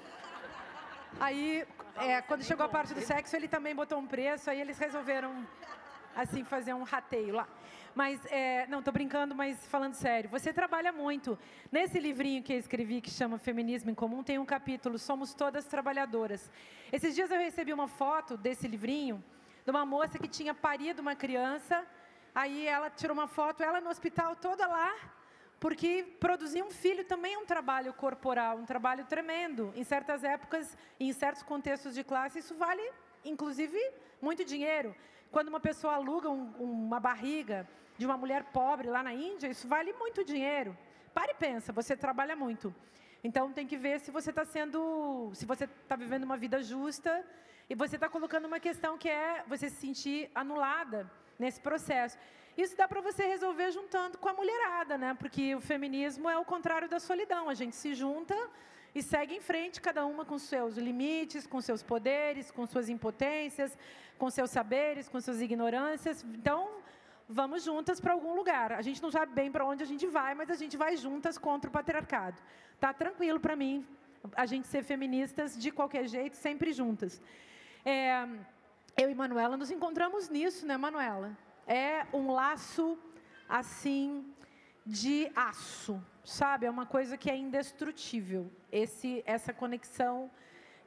Aí, 1.18 1.66
é, 1.96 2.22
quando 2.22 2.44
chegou 2.44 2.64
a 2.66 2.68
parte 2.68 2.94
do 2.94 3.00
sexo, 3.00 3.34
ele 3.34 3.48
também 3.48 3.74
botou 3.74 3.98
um 3.98 4.06
preço, 4.06 4.48
aí 4.48 4.60
eles 4.60 4.78
resolveram, 4.78 5.46
assim, 6.14 6.44
fazer 6.44 6.74
um 6.74 6.82
rateio 6.82 7.34
lá. 7.34 7.48
Mas, 7.94 8.24
é, 8.26 8.66
não, 8.68 8.78
estou 8.78 8.92
brincando, 8.92 9.34
mas 9.34 9.66
falando 9.66 9.94
sério. 9.94 10.30
Você 10.30 10.52
trabalha 10.52 10.92
muito. 10.92 11.38
Nesse 11.72 11.98
livrinho 11.98 12.42
que 12.42 12.52
eu 12.52 12.58
escrevi, 12.58 13.00
que 13.00 13.10
chama 13.10 13.38
Feminismo 13.38 13.90
em 13.90 13.94
Comum, 13.94 14.22
tem 14.22 14.38
um 14.38 14.44
capítulo, 14.44 14.98
Somos 14.98 15.34
Todas 15.34 15.64
Trabalhadoras. 15.64 16.50
Esses 16.92 17.14
dias 17.14 17.30
eu 17.30 17.38
recebi 17.38 17.72
uma 17.72 17.88
foto 17.88 18.36
desse 18.36 18.68
livrinho, 18.68 19.22
de 19.64 19.70
uma 19.70 19.84
moça 19.84 20.18
que 20.18 20.28
tinha 20.28 20.54
parido 20.54 21.02
uma 21.02 21.16
criança, 21.16 21.84
aí 22.34 22.66
ela 22.66 22.90
tirou 22.90 23.14
uma 23.14 23.26
foto, 23.26 23.62
ela 23.62 23.80
no 23.80 23.90
hospital 23.90 24.36
toda 24.36 24.66
lá, 24.66 24.94
porque 25.58 26.16
produzir 26.18 26.62
um 26.62 26.70
filho 26.70 27.04
também 27.04 27.34
é 27.34 27.38
um 27.38 27.44
trabalho 27.44 27.92
corporal, 27.92 28.56
um 28.56 28.64
trabalho 28.64 29.04
tremendo. 29.04 29.72
Em 29.76 29.84
certas 29.84 30.24
épocas, 30.24 30.76
em 30.98 31.12
certos 31.12 31.42
contextos 31.42 31.94
de 31.94 32.02
classe, 32.02 32.38
isso 32.38 32.54
vale, 32.54 32.82
inclusive, 33.24 33.78
muito 34.22 34.44
dinheiro. 34.44 34.94
Quando 35.30 35.48
uma 35.48 35.60
pessoa 35.60 35.94
aluga 35.94 36.28
um, 36.28 36.52
uma 36.58 36.98
barriga 36.98 37.68
de 37.96 38.06
uma 38.06 38.16
mulher 38.16 38.44
pobre 38.52 38.88
lá 38.88 39.02
na 39.02 39.12
Índia, 39.12 39.48
isso 39.48 39.68
vale 39.68 39.92
muito 39.92 40.24
dinheiro. 40.24 40.76
Pare 41.14 41.32
e 41.32 41.34
pensa, 41.34 41.72
você 41.72 41.96
trabalha 41.96 42.34
muito. 42.34 42.74
Então 43.22 43.52
tem 43.52 43.66
que 43.66 43.76
ver 43.76 44.00
se 44.00 44.10
você 44.10 44.30
está 44.30 44.44
sendo, 44.44 45.30
se 45.34 45.44
você 45.44 45.64
está 45.64 45.94
vivendo 45.94 46.24
uma 46.24 46.36
vida 46.36 46.62
justa 46.62 47.24
e 47.68 47.74
você 47.74 47.96
está 47.96 48.08
colocando 48.08 48.46
uma 48.46 48.58
questão 48.58 48.96
que 48.96 49.08
é 49.08 49.44
você 49.46 49.68
se 49.68 49.76
sentir 49.76 50.30
anulada 50.34 51.10
nesse 51.38 51.60
processo. 51.60 52.18
Isso 52.56 52.76
dá 52.76 52.88
para 52.88 53.00
você 53.00 53.26
resolver 53.26 53.70
juntando 53.70 54.18
com 54.18 54.28
a 54.28 54.34
mulherada, 54.34 54.98
né? 54.98 55.14
Porque 55.14 55.54
o 55.54 55.60
feminismo 55.60 56.28
é 56.28 56.36
o 56.38 56.44
contrário 56.44 56.88
da 56.88 56.98
solidão. 56.98 57.48
A 57.48 57.54
gente 57.54 57.76
se 57.76 57.94
junta 57.94 58.36
e 58.94 59.02
segue 59.02 59.34
em 59.36 59.40
frente, 59.40 59.80
cada 59.80 60.04
uma 60.04 60.24
com 60.24 60.38
seus 60.38 60.76
limites, 60.76 61.46
com 61.46 61.60
seus 61.60 61.82
poderes, 61.82 62.50
com 62.50 62.66
suas 62.66 62.88
impotências, 62.88 63.76
com 64.20 64.28
seus 64.38 64.50
saberes, 64.58 65.08
com 65.08 65.18
suas 65.26 65.40
ignorâncias. 65.40 66.16
Então, 66.38 66.60
vamos 67.26 67.64
juntas 67.68 67.98
para 68.00 68.12
algum 68.12 68.34
lugar. 68.40 68.72
A 68.80 68.82
gente 68.82 69.02
não 69.04 69.10
sabe 69.10 69.32
bem 69.40 69.50
para 69.54 69.64
onde 69.64 69.82
a 69.82 69.86
gente 69.92 70.06
vai, 70.18 70.32
mas 70.40 70.50
a 70.50 70.58
gente 70.62 70.76
vai 70.76 70.92
juntas 71.04 71.38
contra 71.46 71.70
o 71.70 71.72
patriarcado. 71.78 72.38
Tá 72.78 72.92
tranquilo 72.92 73.40
para 73.40 73.56
mim 73.56 73.86
a 74.36 74.44
gente 74.44 74.66
ser 74.68 74.82
feministas 74.82 75.56
de 75.56 75.70
qualquer 75.70 76.06
jeito, 76.06 76.36
sempre 76.36 76.72
juntas. 76.80 77.20
É, 77.84 78.28
eu 79.02 79.08
e 79.10 79.14
Manuela 79.14 79.56
nos 79.56 79.70
encontramos 79.70 80.28
nisso, 80.28 80.66
né, 80.66 80.76
Manuela? 80.76 81.30
É 81.66 82.06
um 82.12 82.30
laço 82.30 82.98
assim 83.48 84.06
de 84.84 85.30
aço, 85.34 86.02
sabe? 86.24 86.66
É 86.66 86.70
uma 86.70 86.84
coisa 86.84 87.16
que 87.16 87.30
é 87.30 87.36
indestrutível. 87.36 88.50
Esse, 88.70 89.22
essa 89.24 89.52
conexão, 89.52 90.30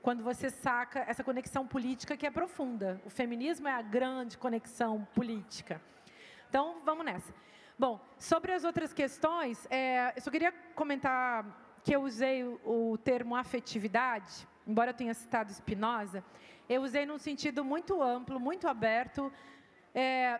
quando 0.03 0.21
você 0.21 0.49
saca 0.49 0.99
essa 1.07 1.23
conexão 1.23 1.65
política 1.65 2.17
que 2.17 2.27
é 2.27 2.29
profunda. 2.29 3.01
O 3.05 3.09
feminismo 3.09 3.69
é 3.69 3.71
a 3.71 3.81
grande 3.81 4.37
conexão 4.37 5.07
política. 5.15 5.81
Então, 6.49 6.81
vamos 6.83 7.05
nessa. 7.05 7.33
Bom, 7.79 8.01
sobre 8.19 8.51
as 8.51 8.65
outras 8.65 8.91
questões, 8.91 9.65
é, 9.71 10.11
eu 10.13 10.21
só 10.21 10.29
queria 10.29 10.51
comentar 10.75 11.79
que 11.85 11.95
eu 11.95 12.01
usei 12.01 12.43
o, 12.43 12.97
termo 12.97 13.33
afetividade, 13.33 14.45
embora 14.67 14.91
eu 14.91 14.93
tenha 14.93 15.13
citado 15.13 15.53
Spinoza, 15.53 16.21
eu 16.67 16.81
usei 16.81 17.05
num 17.05 17.17
sentido 17.17 17.63
muito 17.63 18.03
amplo, 18.03 18.41
muito 18.41 18.67
aberto. 18.67 19.31
É, 19.95 20.37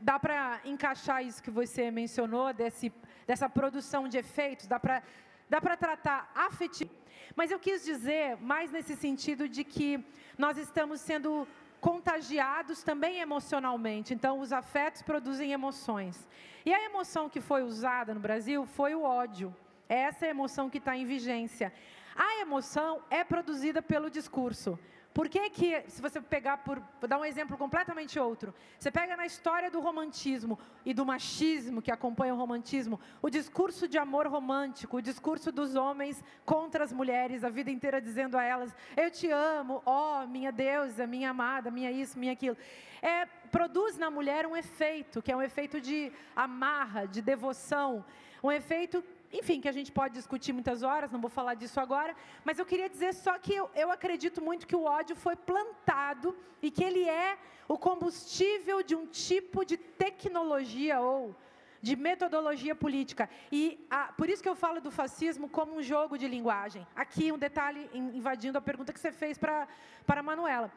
dá 0.00 0.18
para 0.18 0.60
encaixar 0.64 1.24
isso 1.24 1.40
que 1.40 1.50
você 1.50 1.92
mencionou, 1.92 2.52
desse, 2.52 2.92
dessa 3.24 3.48
produção 3.48 4.08
de 4.08 4.18
efeitos, 4.18 4.66
dá 4.66 4.80
para 4.80 5.00
dá 5.48 5.60
tratar 5.76 6.28
afetivo. 6.34 6.90
Mas 7.34 7.50
eu 7.50 7.58
quis 7.58 7.84
dizer 7.84 8.36
mais 8.40 8.70
nesse 8.70 8.94
sentido 8.94 9.48
de 9.48 9.64
que 9.64 10.04
nós 10.38 10.56
estamos 10.56 11.00
sendo 11.00 11.46
contagiados 11.80 12.82
também 12.82 13.20
emocionalmente. 13.20 14.14
Então, 14.14 14.40
os 14.40 14.52
afetos 14.52 15.02
produzem 15.02 15.52
emoções. 15.52 16.26
E 16.64 16.72
a 16.72 16.84
emoção 16.84 17.28
que 17.28 17.40
foi 17.40 17.62
usada 17.62 18.14
no 18.14 18.20
Brasil 18.20 18.66
foi 18.66 18.94
o 18.94 19.02
ódio. 19.02 19.54
Essa 19.88 20.26
é 20.26 20.28
a 20.28 20.30
emoção 20.30 20.68
que 20.68 20.78
está 20.78 20.96
em 20.96 21.04
vigência. 21.04 21.72
A 22.14 22.40
emoção 22.40 23.02
é 23.10 23.22
produzida 23.22 23.82
pelo 23.82 24.10
discurso. 24.10 24.78
Por 25.16 25.30
que 25.30 25.48
que, 25.48 25.82
se 25.88 26.02
você 26.02 26.20
pegar 26.20 26.58
por, 26.58 26.78
vou 27.00 27.08
dar 27.08 27.18
um 27.18 27.24
exemplo 27.24 27.56
completamente 27.56 28.18
outro, 28.18 28.52
você 28.78 28.90
pega 28.90 29.16
na 29.16 29.24
história 29.24 29.70
do 29.70 29.80
romantismo 29.80 30.58
e 30.84 30.92
do 30.92 31.06
machismo 31.06 31.80
que 31.80 31.90
acompanha 31.90 32.34
o 32.34 32.36
romantismo, 32.36 33.00
o 33.22 33.30
discurso 33.30 33.88
de 33.88 33.96
amor 33.96 34.26
romântico, 34.26 34.98
o 34.98 35.00
discurso 35.00 35.50
dos 35.50 35.74
homens 35.74 36.22
contra 36.44 36.84
as 36.84 36.92
mulheres, 36.92 37.44
a 37.44 37.48
vida 37.48 37.70
inteira 37.70 37.98
dizendo 37.98 38.36
a 38.36 38.42
elas, 38.42 38.76
eu 38.94 39.10
te 39.10 39.30
amo, 39.30 39.82
ó, 39.86 40.22
oh, 40.22 40.26
minha 40.26 40.52
deusa, 40.52 41.06
minha 41.06 41.30
amada, 41.30 41.70
minha 41.70 41.90
isso, 41.90 42.18
minha 42.18 42.34
aquilo. 42.34 42.58
É, 43.00 43.24
produz 43.50 43.96
na 43.96 44.10
mulher 44.10 44.46
um 44.46 44.54
efeito, 44.54 45.22
que 45.22 45.32
é 45.32 45.36
um 45.36 45.40
efeito 45.40 45.80
de 45.80 46.12
amarra, 46.36 47.06
de 47.06 47.22
devoção, 47.22 48.04
um 48.42 48.52
efeito 48.52 49.02
enfim, 49.32 49.60
que 49.60 49.68
a 49.68 49.72
gente 49.72 49.90
pode 49.92 50.14
discutir 50.14 50.52
muitas 50.52 50.82
horas, 50.82 51.10
não 51.10 51.20
vou 51.20 51.30
falar 51.30 51.54
disso 51.54 51.80
agora, 51.80 52.14
mas 52.44 52.58
eu 52.58 52.66
queria 52.66 52.88
dizer 52.88 53.12
só 53.14 53.38
que 53.38 53.54
eu, 53.54 53.70
eu 53.74 53.90
acredito 53.90 54.42
muito 54.42 54.66
que 54.66 54.76
o 54.76 54.84
ódio 54.84 55.16
foi 55.16 55.36
plantado 55.36 56.36
e 56.62 56.70
que 56.70 56.84
ele 56.84 57.08
é 57.08 57.38
o 57.68 57.76
combustível 57.76 58.82
de 58.82 58.94
um 58.94 59.06
tipo 59.06 59.64
de 59.64 59.76
tecnologia 59.76 61.00
ou 61.00 61.34
de 61.82 61.94
metodologia 61.94 62.74
política. 62.74 63.28
E 63.50 63.84
a, 63.90 64.12
por 64.12 64.28
isso 64.28 64.42
que 64.42 64.48
eu 64.48 64.56
falo 64.56 64.80
do 64.80 64.90
fascismo 64.90 65.48
como 65.48 65.76
um 65.76 65.82
jogo 65.82 66.16
de 66.18 66.26
linguagem. 66.26 66.86
Aqui 66.94 67.30
um 67.30 67.38
detalhe 67.38 67.88
invadindo 67.92 68.58
a 68.58 68.60
pergunta 68.60 68.92
que 68.92 69.00
você 69.00 69.12
fez 69.12 69.38
para 69.38 69.68
a 70.06 70.22
Manuela. 70.22 70.72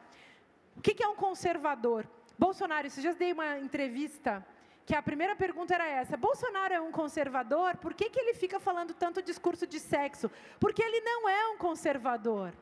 O 0.76 0.80
que, 0.80 0.94
que 0.94 1.02
é 1.02 1.08
um 1.08 1.16
conservador? 1.16 2.06
Bolsonaro, 2.38 2.86
esses 2.86 3.02
dias 3.02 3.16
dei 3.16 3.32
uma 3.32 3.58
entrevista 3.58 4.44
que 4.86 4.94
a 4.94 5.02
primeira 5.02 5.36
pergunta 5.36 5.74
era 5.74 5.86
essa: 5.86 6.16
Bolsonaro 6.16 6.74
é 6.74 6.80
um 6.80 6.90
conservador? 6.90 7.76
Por 7.76 7.94
que, 7.94 8.10
que 8.10 8.18
ele 8.18 8.34
fica 8.34 8.58
falando 8.58 8.94
tanto 8.94 9.22
discurso 9.22 9.66
de 9.66 9.78
sexo? 9.78 10.30
Porque 10.58 10.82
ele 10.82 11.00
não 11.00 11.28
é 11.28 11.48
um 11.48 11.56
conservador. 11.56 12.52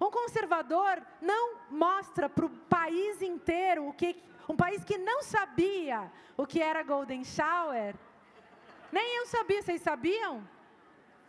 Um 0.00 0.10
conservador 0.10 1.00
não 1.20 1.58
mostra 1.70 2.28
para 2.28 2.46
o 2.46 2.50
país 2.50 3.22
inteiro 3.22 3.86
o 3.86 3.92
que 3.92 4.20
um 4.48 4.56
país 4.56 4.84
que 4.84 4.98
não 4.98 5.22
sabia 5.22 6.10
o 6.36 6.46
que 6.46 6.60
era 6.60 6.82
Golden 6.82 7.24
Shower. 7.24 7.94
Nem 8.90 9.16
eu 9.16 9.26
sabia, 9.26 9.62
vocês 9.62 9.80
sabiam? 9.80 10.46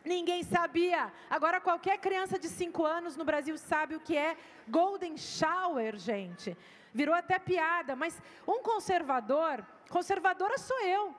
Ninguém 0.03 0.43
sabia. 0.43 1.13
Agora 1.29 1.61
qualquer 1.61 1.97
criança 1.99 2.37
de 2.37 2.49
5 2.49 2.85
anos 2.85 3.15
no 3.15 3.23
Brasil 3.23 3.57
sabe 3.57 3.95
o 3.95 3.99
que 3.99 4.17
é 4.17 4.35
Golden 4.67 5.15
Shower, 5.15 5.95
gente. 5.95 6.57
Virou 6.93 7.15
até 7.15 7.39
piada, 7.39 7.95
mas 7.95 8.21
um 8.45 8.61
conservador 8.61 9.65
Conservadora 9.89 10.57
sou 10.57 10.79
eu. 10.81 11.15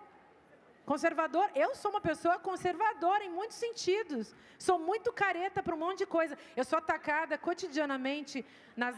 Conservador, 0.85 1.51
eu 1.55 1.74
sou 1.74 1.91
uma 1.91 2.01
pessoa 2.01 2.39
conservadora 2.39 3.24
em 3.24 3.31
muitos 3.31 3.57
sentidos. 3.57 4.35
Sou 4.59 4.78
muito 4.78 5.12
careta 5.12 5.62
para 5.62 5.74
um 5.74 5.78
monte 5.78 5.99
de 5.99 6.07
coisa. 6.07 6.36
Eu 6.55 6.65
sou 6.65 6.78
atacada 6.78 7.39
cotidianamente 7.39 8.45
nas. 8.77 8.95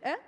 É? 0.00 0.18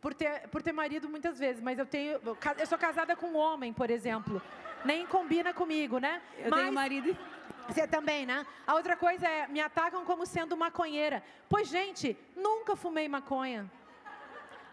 Por 0.00 0.14
ter, 0.14 0.48
por 0.48 0.62
ter 0.62 0.72
marido 0.72 1.08
muitas 1.08 1.38
vezes, 1.38 1.60
mas 1.60 1.78
eu 1.78 1.86
tenho. 1.86 2.20
Eu 2.58 2.66
sou 2.66 2.78
casada 2.78 3.16
com 3.16 3.26
um 3.26 3.36
homem, 3.36 3.72
por 3.72 3.90
exemplo. 3.90 4.40
Nem 4.84 5.06
combina 5.06 5.52
comigo, 5.52 5.98
né? 5.98 6.22
Eu 6.38 6.50
mas, 6.50 6.60
tenho 6.60 6.72
marido. 6.72 7.16
Você 7.66 7.86
também, 7.88 8.26
né? 8.26 8.46
A 8.66 8.74
outra 8.74 8.96
coisa 8.96 9.26
é, 9.26 9.48
me 9.48 9.60
atacam 9.60 10.04
como 10.04 10.26
sendo 10.26 10.56
maconheira. 10.56 11.24
Pois, 11.48 11.66
gente, 11.66 12.16
nunca 12.36 12.76
fumei 12.76 13.08
maconha. 13.08 13.68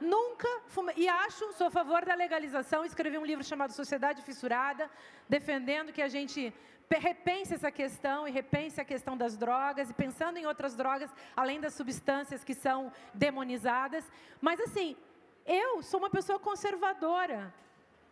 Nunca 0.02 0.48
fumei. 0.68 0.96
E 0.98 1.08
acho, 1.08 1.54
sou 1.54 1.68
a 1.68 1.72
favor 1.72 2.04
da 2.04 2.16
legalização. 2.16 2.84
Escrevi 2.84 3.18
um 3.20 3.26
livro 3.26 3.44
chamado 3.44 3.72
Sociedade 3.72 4.24
Fissurada, 4.24 4.90
defendendo 5.30 5.94
que 5.94 6.02
a 6.02 6.08
gente 6.08 6.54
repense 6.90 7.54
essa 7.54 7.72
questão 7.72 8.28
e 8.28 8.32
repense 8.32 8.82
a 8.82 8.86
questão 8.86 9.16
das 9.16 9.38
drogas 9.38 9.90
e 9.90 9.94
pensando 9.94 10.38
em 10.38 10.46
outras 10.46 10.76
drogas, 10.76 11.10
além 11.36 11.62
das 11.62 11.76
substâncias 11.76 12.44
que 12.44 12.54
são 12.54 12.92
demonizadas. 13.14 14.12
Mas, 14.42 14.60
assim, 14.60 14.98
eu 15.46 15.84
sou 15.84 16.00
uma 16.00 16.10
pessoa 16.10 16.40
conservadora. 16.40 17.54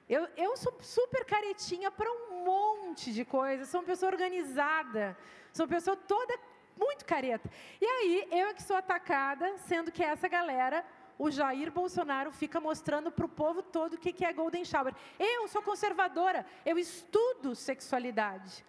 Eu, 0.07 0.27
eu 0.37 0.55
sou 0.57 0.77
super 0.81 1.25
caretinha 1.25 1.91
para 1.91 2.09
um 2.09 2.43
monte 2.45 3.11
de 3.11 3.25
coisas. 3.25 3.67
Sou 3.67 3.81
uma 3.81 3.87
pessoa 3.87 4.11
organizada. 4.11 5.17
Sou 5.51 5.65
uma 5.65 5.75
pessoa 5.75 5.97
toda 5.97 6.37
muito 6.77 7.03
careta. 7.03 7.49
E 7.81 7.85
aí, 7.85 8.27
eu 8.31 8.47
é 8.47 8.53
que 8.53 8.63
sou 8.63 8.75
atacada, 8.75 9.57
sendo 9.57 9.91
que 9.91 10.03
essa 10.03 10.27
galera 10.27 10.85
o 11.19 11.29
Jair 11.29 11.69
Bolsonaro 11.69 12.31
fica 12.31 12.61
mostrando 12.61 13.11
para 13.11 13.25
o 13.25 13.29
povo 13.29 13.61
todo 13.61 13.95
o 13.95 13.97
que 13.97 14.23
é 14.23 14.31
Golden 14.31 14.63
Shower. 14.63 14.95
Eu 15.19 15.49
sou 15.49 15.61
conservadora, 15.61 16.45
eu 16.65 16.79
estudo 16.79 17.53
sexualidade. 17.53 18.65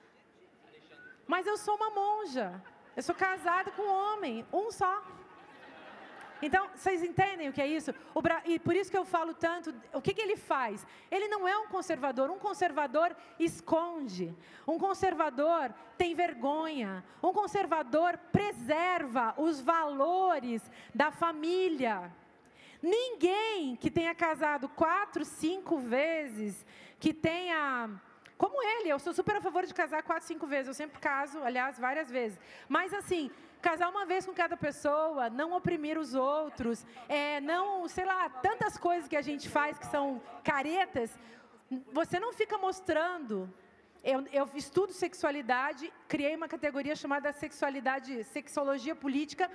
Mas 1.28 1.46
eu 1.46 1.56
sou 1.56 1.76
uma 1.76 1.90
monja. 1.90 2.60
Eu 2.96 3.04
sou 3.04 3.14
casada 3.14 3.70
com 3.70 3.82
um 3.82 3.94
homem, 3.94 4.44
um 4.52 4.72
só. 4.72 5.00
Então, 6.42 6.68
vocês 6.74 7.04
entendem 7.04 7.48
o 7.48 7.52
que 7.52 7.62
é 7.62 7.68
isso? 7.68 7.94
Bra... 8.20 8.42
E 8.44 8.58
por 8.58 8.74
isso 8.74 8.90
que 8.90 8.98
eu 8.98 9.04
falo 9.04 9.32
tanto, 9.32 9.72
o 9.92 10.02
que, 10.02 10.12
que 10.12 10.20
ele 10.20 10.36
faz? 10.36 10.84
Ele 11.08 11.28
não 11.28 11.46
é 11.46 11.56
um 11.56 11.68
conservador, 11.68 12.30
um 12.30 12.38
conservador 12.38 13.14
esconde, 13.38 14.34
um 14.66 14.78
conservador 14.78 15.72
tem 15.96 16.14
vergonha, 16.14 17.04
um 17.22 17.32
conservador 17.32 18.18
preserva 18.32 19.34
os 19.36 19.60
valores 19.60 20.68
da 20.92 21.12
família. 21.12 22.10
Ninguém 22.82 23.76
que 23.76 23.90
tenha 23.90 24.14
casado 24.14 24.68
quatro, 24.68 25.24
cinco 25.24 25.78
vezes, 25.78 26.64
que 26.98 27.12
tenha. 27.12 27.90
Como 28.38 28.62
ele, 28.62 28.88
eu 28.88 28.98
sou 28.98 29.12
super 29.12 29.36
a 29.36 29.40
favor 29.40 29.66
de 29.66 29.74
casar 29.74 30.02
quatro, 30.02 30.26
cinco 30.26 30.46
vezes. 30.46 30.68
Eu 30.68 30.74
sempre 30.74 30.98
caso, 30.98 31.42
aliás, 31.42 31.78
várias 31.78 32.10
vezes. 32.10 32.38
Mas 32.68 32.94
assim, 32.94 33.30
casar 33.60 33.90
uma 33.90 34.06
vez 34.06 34.24
com 34.24 34.32
cada 34.32 34.56
pessoa, 34.56 35.28
não 35.28 35.52
oprimir 35.52 35.98
os 35.98 36.14
outros, 36.14 36.86
é, 37.08 37.40
não, 37.40 37.86
sei 37.86 38.06
lá, 38.06 38.28
tantas 38.28 38.78
coisas 38.78 39.06
que 39.06 39.16
a 39.16 39.22
gente 39.22 39.48
faz 39.48 39.78
que 39.78 39.86
são 39.86 40.22
caretas, 40.42 41.18
você 41.92 42.18
não 42.18 42.32
fica 42.32 42.56
mostrando. 42.56 43.52
Eu, 44.02 44.26
eu 44.32 44.48
estudo 44.54 44.94
sexualidade, 44.94 45.92
criei 46.08 46.34
uma 46.34 46.48
categoria 46.48 46.96
chamada 46.96 47.32
sexualidade, 47.32 48.24
sexologia 48.24 48.96
política, 48.96 49.50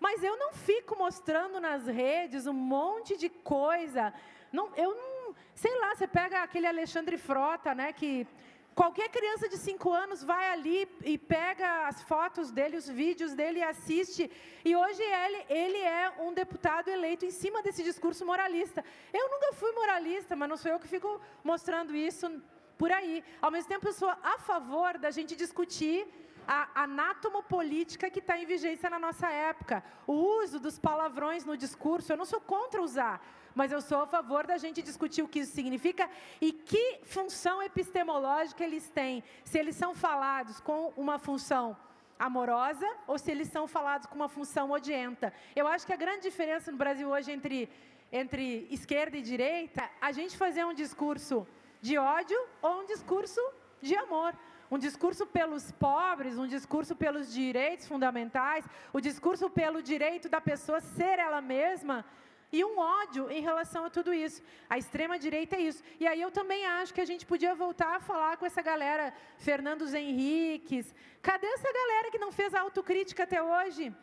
mas 0.00 0.22
eu 0.22 0.36
não 0.36 0.52
fico 0.52 0.96
mostrando 0.96 1.60
nas 1.60 1.86
redes 1.86 2.46
um 2.46 2.52
monte 2.52 3.16
de 3.16 3.28
coisa. 3.28 4.12
Não, 4.52 4.70
eu 4.76 4.94
não, 4.94 5.34
sei 5.54 5.74
lá, 5.80 5.94
você 5.94 6.06
pega 6.06 6.42
aquele 6.42 6.66
Alexandre 6.66 7.16
Frota, 7.18 7.74
né, 7.74 7.92
que 7.92 8.26
qualquer 8.74 9.08
criança 9.08 9.48
de 9.48 9.58
5 9.58 9.92
anos 9.92 10.22
vai 10.22 10.52
ali 10.52 10.88
e 11.02 11.18
pega 11.18 11.88
as 11.88 12.00
fotos 12.02 12.52
dele, 12.52 12.76
os 12.76 12.88
vídeos 12.88 13.34
dele 13.34 13.58
e 13.58 13.62
assiste. 13.62 14.30
E 14.64 14.76
hoje 14.76 15.02
ele, 15.02 15.44
ele 15.48 15.78
é 15.78 16.12
um 16.20 16.32
deputado 16.32 16.88
eleito 16.88 17.24
em 17.26 17.30
cima 17.32 17.60
desse 17.60 17.82
discurso 17.82 18.24
moralista. 18.24 18.84
Eu 19.12 19.28
nunca 19.28 19.52
fui 19.54 19.72
moralista, 19.72 20.36
mas 20.36 20.48
não 20.48 20.56
sou 20.56 20.70
eu 20.70 20.78
que 20.78 20.86
fico 20.86 21.20
mostrando 21.42 21.94
isso 21.94 22.40
por 22.78 22.92
aí. 22.92 23.24
Ao 23.42 23.50
mesmo 23.50 23.68
tempo, 23.68 23.88
eu 23.88 23.92
sou 23.92 24.08
a 24.08 24.38
favor 24.38 24.96
da 24.96 25.10
gente 25.10 25.34
discutir 25.34 26.06
a 26.48 26.84
anatomopolítica 26.84 28.08
que 28.08 28.20
está 28.20 28.38
em 28.38 28.46
vigência 28.46 28.88
na 28.88 28.98
nossa 28.98 29.28
época. 29.28 29.84
O 30.06 30.14
uso 30.14 30.58
dos 30.58 30.78
palavrões 30.78 31.44
no 31.44 31.58
discurso, 31.58 32.10
eu 32.10 32.16
não 32.16 32.24
sou 32.24 32.40
contra 32.40 32.80
usar, 32.80 33.22
mas 33.54 33.70
eu 33.70 33.82
sou 33.82 34.00
a 34.00 34.06
favor 34.06 34.46
da 34.46 34.56
gente 34.56 34.80
discutir 34.80 35.20
o 35.20 35.28
que 35.28 35.40
isso 35.40 35.52
significa 35.52 36.08
e 36.40 36.50
que 36.50 37.00
função 37.02 37.62
epistemológica 37.62 38.64
eles 38.64 38.88
têm. 38.88 39.22
Se 39.44 39.58
eles 39.58 39.76
são 39.76 39.94
falados 39.94 40.58
com 40.58 40.90
uma 40.96 41.18
função 41.18 41.76
amorosa 42.18 42.88
ou 43.06 43.18
se 43.18 43.30
eles 43.30 43.48
são 43.48 43.68
falados 43.68 44.06
com 44.06 44.14
uma 44.14 44.28
função 44.28 44.70
odienta. 44.70 45.32
Eu 45.54 45.68
acho 45.68 45.86
que 45.86 45.92
a 45.92 45.96
grande 45.96 46.22
diferença 46.22 46.72
no 46.72 46.78
Brasil 46.78 47.10
hoje 47.10 47.30
entre, 47.30 47.68
entre 48.10 48.66
esquerda 48.70 49.18
e 49.18 49.22
direita, 49.22 49.88
a 50.00 50.12
gente 50.12 50.34
fazer 50.36 50.64
um 50.64 50.72
discurso 50.72 51.46
de 51.82 51.98
ódio 51.98 52.40
ou 52.62 52.80
um 52.80 52.86
discurso 52.86 53.40
de 53.82 53.94
amor 53.94 54.34
um 54.70 54.78
discurso 54.78 55.26
pelos 55.26 55.72
pobres, 55.72 56.38
um 56.38 56.46
discurso 56.46 56.94
pelos 56.94 57.32
direitos 57.32 57.86
fundamentais, 57.86 58.64
o 58.92 59.00
discurso 59.00 59.48
pelo 59.48 59.82
direito 59.82 60.28
da 60.28 60.40
pessoa 60.40 60.80
ser 60.80 61.18
ela 61.18 61.40
mesma 61.40 62.04
e 62.50 62.64
um 62.64 62.78
ódio 62.78 63.30
em 63.30 63.42
relação 63.42 63.84
a 63.84 63.90
tudo 63.90 64.12
isso. 64.12 64.42
A 64.68 64.78
extrema 64.78 65.18
direita 65.18 65.56
é 65.56 65.60
isso. 65.60 65.82
E 66.00 66.06
aí 66.06 66.20
eu 66.20 66.30
também 66.30 66.64
acho 66.66 66.94
que 66.94 67.00
a 67.00 67.04
gente 67.04 67.26
podia 67.26 67.54
voltar 67.54 67.96
a 67.96 68.00
falar 68.00 68.36
com 68.36 68.46
essa 68.46 68.62
galera, 68.62 69.12
Fernandos 69.36 69.92
Henriques. 69.92 70.94
Cadê 71.22 71.46
essa 71.46 71.70
galera 71.72 72.10
que 72.10 72.18
não 72.18 72.32
fez 72.32 72.54
autocrítica 72.54 73.24
até 73.24 73.42
hoje? 73.42 73.94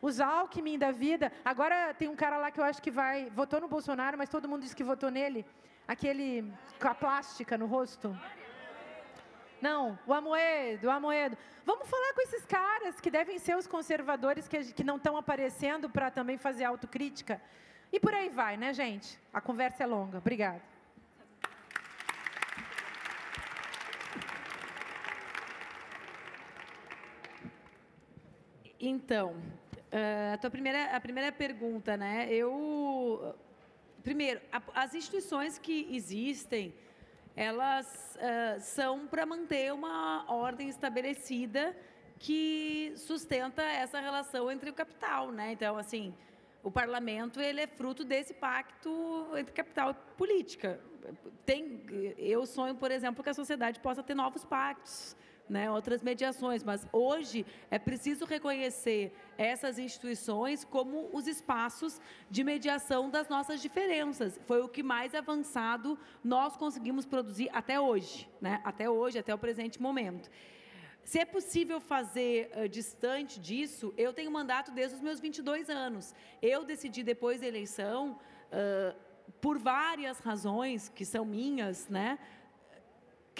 Os 0.00 0.18
Alckmin 0.18 0.78
da 0.78 0.90
vida. 0.90 1.30
Agora 1.44 1.92
tem 1.92 2.08
um 2.08 2.16
cara 2.16 2.38
lá 2.38 2.50
que 2.50 2.58
eu 2.58 2.64
acho 2.64 2.80
que 2.80 2.90
vai, 2.90 3.28
votou 3.30 3.60
no 3.60 3.68
Bolsonaro, 3.68 4.16
mas 4.16 4.30
todo 4.30 4.48
mundo 4.48 4.62
diz 4.62 4.72
que 4.72 4.82
votou 4.82 5.10
nele. 5.10 5.44
Aquele 5.86 6.50
com 6.80 6.88
a 6.88 6.94
plástica 6.94 7.58
no 7.58 7.66
rosto. 7.66 8.16
Não, 9.60 9.98
o 10.06 10.14
Amoedo, 10.14 10.86
o 10.86 10.90
Amoedo. 10.90 11.36
Vamos 11.64 11.88
falar 11.88 12.14
com 12.14 12.22
esses 12.22 12.44
caras 12.46 13.00
que 13.00 13.10
devem 13.10 13.38
ser 13.38 13.56
os 13.56 13.66
conservadores 13.66 14.48
que, 14.48 14.72
que 14.72 14.82
não 14.82 14.96
estão 14.96 15.16
aparecendo 15.16 15.88
para 15.88 16.10
também 16.10 16.38
fazer 16.38 16.64
autocrítica. 16.64 17.40
E 17.92 18.00
por 18.00 18.14
aí 18.14 18.28
vai, 18.30 18.56
né, 18.56 18.72
gente? 18.72 19.18
A 19.32 19.40
conversa 19.40 19.82
é 19.82 19.86
longa. 19.86 20.18
Obrigada. 20.18 20.62
Então, 28.82 29.32
uh, 29.92 30.34
a, 30.34 30.38
tua 30.38 30.50
primeira, 30.50 30.96
a 30.96 31.00
primeira 31.00 31.30
pergunta, 31.30 31.98
né? 31.98 32.32
Eu. 32.32 33.34
Primeiro, 34.02 34.40
as 34.74 34.94
instituições 34.94 35.58
que 35.58 35.86
existem, 35.94 36.72
elas 37.36 38.16
uh, 38.16 38.60
são 38.60 39.06
para 39.06 39.24
manter 39.24 39.72
uma 39.72 40.24
ordem 40.30 40.68
estabelecida 40.68 41.76
que 42.18 42.92
sustenta 42.96 43.62
essa 43.62 43.98
relação 43.98 44.50
entre 44.50 44.70
o 44.70 44.74
capital, 44.74 45.30
né? 45.30 45.52
Então, 45.52 45.78
assim, 45.78 46.14
o 46.62 46.70
parlamento 46.70 47.40
ele 47.40 47.62
é 47.62 47.66
fruto 47.66 48.04
desse 48.04 48.34
pacto 48.34 49.26
entre 49.36 49.52
capital 49.52 49.90
e 49.90 49.94
política. 50.16 50.78
Tem, 51.46 51.82
eu 52.18 52.44
sonho, 52.44 52.74
por 52.74 52.90
exemplo, 52.90 53.24
que 53.24 53.30
a 53.30 53.34
sociedade 53.34 53.80
possa 53.80 54.02
ter 54.02 54.14
novos 54.14 54.44
pactos 54.44 55.16
né, 55.50 55.70
outras 55.70 56.00
mediações, 56.00 56.62
mas 56.62 56.86
hoje 56.92 57.44
é 57.70 57.78
preciso 57.78 58.24
reconhecer 58.24 59.12
essas 59.36 59.78
instituições 59.78 60.64
como 60.64 61.10
os 61.12 61.26
espaços 61.26 62.00
de 62.30 62.44
mediação 62.44 63.10
das 63.10 63.28
nossas 63.28 63.60
diferenças. 63.60 64.40
Foi 64.46 64.62
o 64.62 64.68
que 64.68 64.82
mais 64.82 65.14
avançado 65.14 65.98
nós 66.22 66.56
conseguimos 66.56 67.04
produzir 67.04 67.50
até 67.52 67.80
hoje, 67.80 68.28
né, 68.40 68.60
até 68.64 68.88
hoje, 68.88 69.18
até 69.18 69.34
o 69.34 69.38
presente 69.38 69.82
momento. 69.82 70.30
Se 71.02 71.18
é 71.18 71.24
possível 71.24 71.80
fazer 71.80 72.50
uh, 72.54 72.68
distante 72.68 73.40
disso, 73.40 73.92
eu 73.96 74.12
tenho 74.12 74.30
mandato 74.30 74.70
desde 74.70 74.94
os 74.96 75.00
meus 75.00 75.18
22 75.18 75.68
anos. 75.68 76.14
Eu 76.40 76.64
decidi, 76.64 77.02
depois 77.02 77.40
da 77.40 77.48
eleição, 77.48 78.18
uh, 78.52 78.94
por 79.40 79.58
várias 79.58 80.20
razões 80.20 80.88
que 80.88 81.04
são 81.04 81.24
minhas, 81.24 81.88
né, 81.88 82.18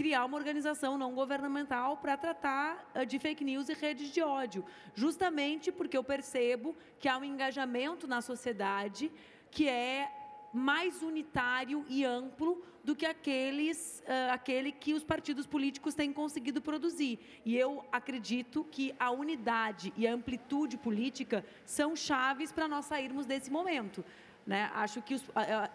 criar 0.00 0.24
uma 0.24 0.38
organização 0.38 0.96
não 0.96 1.14
governamental 1.14 1.98
para 1.98 2.16
tratar 2.16 2.90
uh, 2.94 3.04
de 3.04 3.18
fake 3.18 3.44
news 3.44 3.68
e 3.68 3.74
redes 3.74 4.08
de 4.10 4.22
ódio, 4.22 4.64
justamente 4.94 5.70
porque 5.70 5.94
eu 5.94 6.02
percebo 6.02 6.74
que 6.98 7.06
há 7.06 7.18
um 7.18 7.24
engajamento 7.24 8.08
na 8.08 8.22
sociedade 8.22 9.12
que 9.50 9.68
é 9.68 10.10
mais 10.54 11.02
unitário 11.02 11.84
e 11.86 12.02
amplo 12.02 12.62
do 12.82 12.96
que 12.96 13.04
aqueles, 13.04 14.02
uh, 14.06 14.32
aquele 14.32 14.72
que 14.72 14.94
os 14.94 15.04
partidos 15.04 15.46
políticos 15.46 15.92
têm 15.92 16.14
conseguido 16.14 16.62
produzir. 16.62 17.18
E 17.44 17.54
eu 17.54 17.84
acredito 17.92 18.66
que 18.70 18.94
a 18.98 19.10
unidade 19.10 19.92
e 19.98 20.08
a 20.08 20.14
amplitude 20.14 20.78
política 20.78 21.44
são 21.66 21.94
chaves 21.94 22.50
para 22.50 22.66
nós 22.66 22.86
sairmos 22.86 23.26
desse 23.26 23.50
momento. 23.50 24.02
Né? 24.50 24.68
Acho 24.74 25.00
que 25.00 25.14
os, 25.14 25.22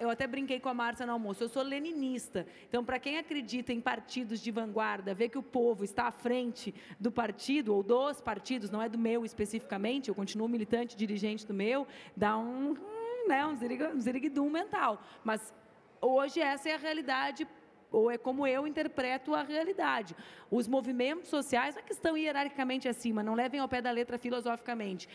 eu 0.01 0.09
até 0.09 0.27
brinquei 0.27 0.59
com 0.59 0.67
a 0.67 0.73
Márcia 0.73 1.05
no 1.05 1.13
almoço. 1.13 1.41
Eu 1.41 1.47
sou 1.47 1.63
leninista. 1.63 2.45
Então, 2.67 2.83
para 2.83 2.99
quem 2.99 3.17
acredita 3.17 3.71
em 3.71 3.79
partidos 3.79 4.41
de 4.41 4.51
vanguarda, 4.51 5.13
ver 5.13 5.29
que 5.29 5.37
o 5.37 5.41
povo 5.41 5.85
está 5.85 6.07
à 6.07 6.11
frente 6.11 6.75
do 6.99 7.09
partido 7.09 7.73
ou 7.73 7.81
dos 7.81 8.19
partidos, 8.19 8.69
não 8.69 8.81
é 8.81 8.89
do 8.89 8.97
meu 8.97 9.23
especificamente. 9.23 10.09
Eu 10.09 10.13
continuo 10.13 10.49
militante, 10.49 10.97
dirigente 10.97 11.47
do 11.47 11.53
meu, 11.53 11.87
dá 12.17 12.37
um, 12.37 12.71
um 12.71 13.27
né, 13.29 13.47
um, 13.47 13.55
ziriguidum 14.01 14.49
mental. 14.49 15.01
Mas 15.23 15.53
hoje 16.01 16.41
essa 16.41 16.67
é 16.67 16.75
a 16.75 16.77
realidade 16.77 17.47
ou 17.89 18.11
é 18.11 18.17
como 18.17 18.45
eu 18.45 18.67
interpreto 18.67 19.33
a 19.33 19.41
realidade. 19.41 20.13
Os 20.51 20.67
movimentos 20.67 21.29
sociais, 21.29 21.75
não 21.75 21.81
é 21.81 21.85
que 21.85 21.93
estão 21.93 22.17
hierarquicamente 22.17 22.89
acima, 22.89 23.23
não 23.23 23.35
levem 23.35 23.61
ao 23.61 23.69
pé 23.69 23.81
da 23.81 23.89
letra 23.89 24.17
filosoficamente, 24.17 25.07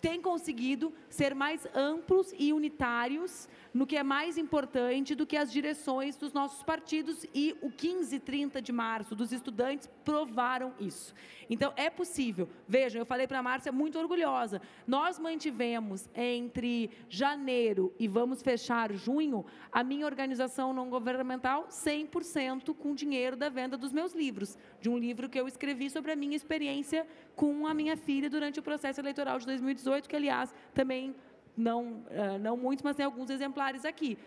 têm 0.00 0.20
conseguido 0.20 0.92
ser 1.08 1.34
mais 1.34 1.66
amplos 1.74 2.32
e 2.38 2.52
unitários 2.52 3.48
no 3.72 3.86
que 3.86 3.96
é 3.96 4.02
mais 4.02 4.36
importante 4.36 5.14
do 5.14 5.26
que 5.26 5.36
as 5.36 5.52
direções 5.52 6.16
dos 6.16 6.32
nossos 6.32 6.62
partidos 6.62 7.24
e 7.34 7.56
o 7.60 7.70
15 7.70 8.16
e 8.16 8.20
30 8.20 8.62
de 8.62 8.72
março 8.72 9.14
dos 9.14 9.32
estudantes 9.32 9.88
provaram 10.04 10.72
isso. 10.80 11.14
Então, 11.48 11.72
é 11.76 11.88
possível. 11.90 12.48
Vejam, 12.66 13.00
eu 13.00 13.06
falei 13.06 13.26
para 13.26 13.38
a 13.38 13.42
Márcia, 13.42 13.72
muito 13.72 13.98
orgulhosa. 13.98 14.60
Nós 14.86 15.18
mantivemos 15.18 16.08
entre 16.14 16.90
janeiro 17.08 17.92
e 17.98 18.08
vamos 18.08 18.42
fechar 18.42 18.92
junho 18.92 19.44
a 19.70 19.82
minha 19.82 20.06
organização 20.06 20.72
não 20.72 20.88
governamental 20.88 21.68
100% 21.68 22.74
com 22.74 22.94
dinheiro 22.94 23.36
da 23.36 23.48
venda 23.48 23.76
dos 23.76 23.92
meus 23.92 24.14
livros, 24.14 24.56
de 24.80 24.88
um 24.88 24.98
livro 24.98 25.28
que 25.28 25.38
eu 25.38 25.46
escrevi 25.46 25.90
sobre 25.90 26.12
a 26.12 26.16
minha 26.16 26.36
experiência 26.36 27.06
com 27.36 27.66
a 27.66 27.74
minha 27.74 27.96
filha 27.96 28.30
durante 28.30 28.58
o 28.58 28.62
processo 28.62 29.00
eleitoral 29.00 29.38
de 29.38 29.46
2018, 29.46 30.08
que, 30.08 30.16
aliás, 30.16 30.54
também 30.74 31.14
não, 31.56 32.04
uh, 32.10 32.38
não 32.40 32.56
muitos, 32.56 32.82
mas 32.82 32.96
tem 32.96 33.04
alguns 33.04 33.30
exemplares 33.30 33.84
aqui. 33.84 34.18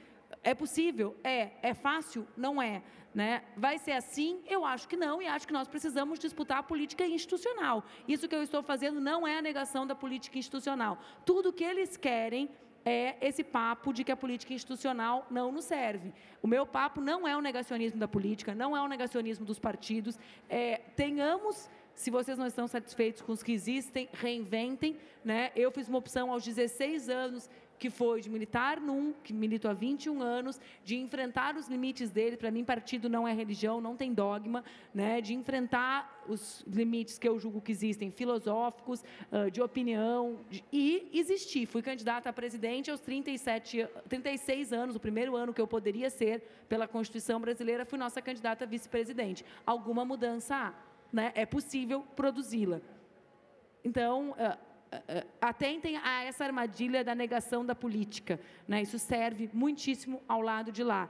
É 0.44 0.54
possível? 0.54 1.16
É. 1.24 1.52
É 1.62 1.74
fácil? 1.74 2.28
Não 2.36 2.62
é. 2.62 2.84
Né? 3.14 3.44
Vai 3.56 3.78
ser 3.78 3.92
assim? 3.92 4.42
Eu 4.48 4.66
acho 4.66 4.88
que 4.88 4.98
não, 4.98 5.22
e 5.22 5.28
acho 5.28 5.46
que 5.46 5.54
nós 5.54 5.68
precisamos 5.68 6.18
disputar 6.18 6.58
a 6.60 6.64
política 6.64 7.06
institucional. 7.06 7.84
Isso 8.08 8.28
que 8.28 8.36
eu 8.36 8.42
estou 8.42 8.64
fazendo 8.64 9.00
não 9.00 9.28
é 9.28 9.38
a 9.38 9.42
negação 9.42 9.86
da 9.86 9.94
política 9.94 10.40
institucional. 10.40 10.98
Tudo 11.24 11.54
que 11.54 11.64
eles 11.64 11.96
querem 11.96 12.50
é 12.86 13.16
esse 13.22 13.44
papo 13.44 13.94
de 13.94 14.04
que 14.04 14.12
a 14.12 14.18
política 14.18 14.54
institucional 14.54 15.26
não 15.30 15.52
nos 15.52 15.66
serve. 15.66 16.14
O 16.42 16.48
meu 16.48 16.66
papo 16.66 17.00
não 17.00 17.28
é 17.28 17.36
o 17.36 17.42
negacionismo 17.42 18.00
da 18.00 18.08
política, 18.08 18.54
não 18.54 18.76
é 18.76 18.82
o 18.82 18.88
negacionismo 18.88 19.46
dos 19.46 19.60
partidos. 19.60 20.18
É, 20.50 20.82
tenhamos 20.96 21.70
se 21.96 22.10
vocês 22.10 22.38
não 22.38 22.48
estão 22.48 22.68
satisfeitos 22.68 23.22
com 23.22 23.32
os 23.32 23.44
que 23.44 23.52
existem, 23.52 24.10
reinventem. 24.14 24.98
Né? 25.24 25.52
Eu 25.56 25.72
fiz 25.72 25.88
uma 25.88 26.00
opção 26.00 26.32
aos 26.32 26.44
16 26.44 27.10
anos, 27.10 27.50
que 27.84 27.90
foi 27.90 28.22
de 28.22 28.30
militar 28.30 28.80
num, 28.80 29.12
que 29.12 29.34
milito 29.34 29.68
há 29.68 29.74
21 29.74 30.22
anos, 30.22 30.58
de 30.86 30.96
enfrentar 30.96 31.58
os 31.58 31.68
limites 31.68 32.12
dele. 32.12 32.38
Para 32.38 32.50
mim, 32.50 32.64
partido 32.64 33.10
não 33.10 33.28
é 33.28 33.34
religião, 33.34 33.82
não 33.82 33.94
tem 33.94 34.14
dogma, 34.14 34.64
né? 34.94 35.20
de 35.20 35.34
enfrentar 35.34 36.24
os 36.26 36.64
limites 36.66 37.20
que 37.20 37.28
eu 37.28 37.38
julgo 37.38 37.60
que 37.60 37.74
existem, 37.74 38.10
filosóficos, 38.10 39.04
de 39.52 39.62
opinião, 39.62 40.40
e 40.72 41.10
existir. 41.14 41.66
Fui 41.66 41.82
candidata 41.82 42.30
a 42.30 42.32
presidente 42.32 42.90
aos 42.90 43.02
37, 43.02 43.86
36 44.08 44.72
anos, 44.72 44.96
o 44.96 45.00
primeiro 45.02 45.36
ano 45.36 45.54
que 45.54 45.60
eu 45.60 45.68
poderia 45.68 46.10
ser, 46.10 46.42
pela 46.70 46.88
Constituição 46.88 47.42
brasileira, 47.42 47.84
fui 47.84 48.00
nossa 48.00 48.22
candidata 48.22 48.64
a 48.64 48.68
vice-presidente. 48.68 49.44
Alguma 49.66 50.06
mudança 50.06 50.56
há 50.56 50.74
né, 51.12 51.34
é 51.36 51.46
possível 51.46 52.06
produzi-la. 52.16 52.80
Então, 53.84 54.34
atentem 55.42 55.98
a 55.98 56.24
essa 56.24 56.44
armadilha 56.44 57.04
da 57.04 57.16
negação 57.16 57.66
da 57.66 57.76
política. 57.76 58.40
Né? 58.68 58.82
Isso 58.82 59.00
serve 59.00 59.50
muitíssimo 59.54 60.22
ao 60.28 60.42
lado 60.42 60.72
de 60.72 60.84
lá. 60.84 61.10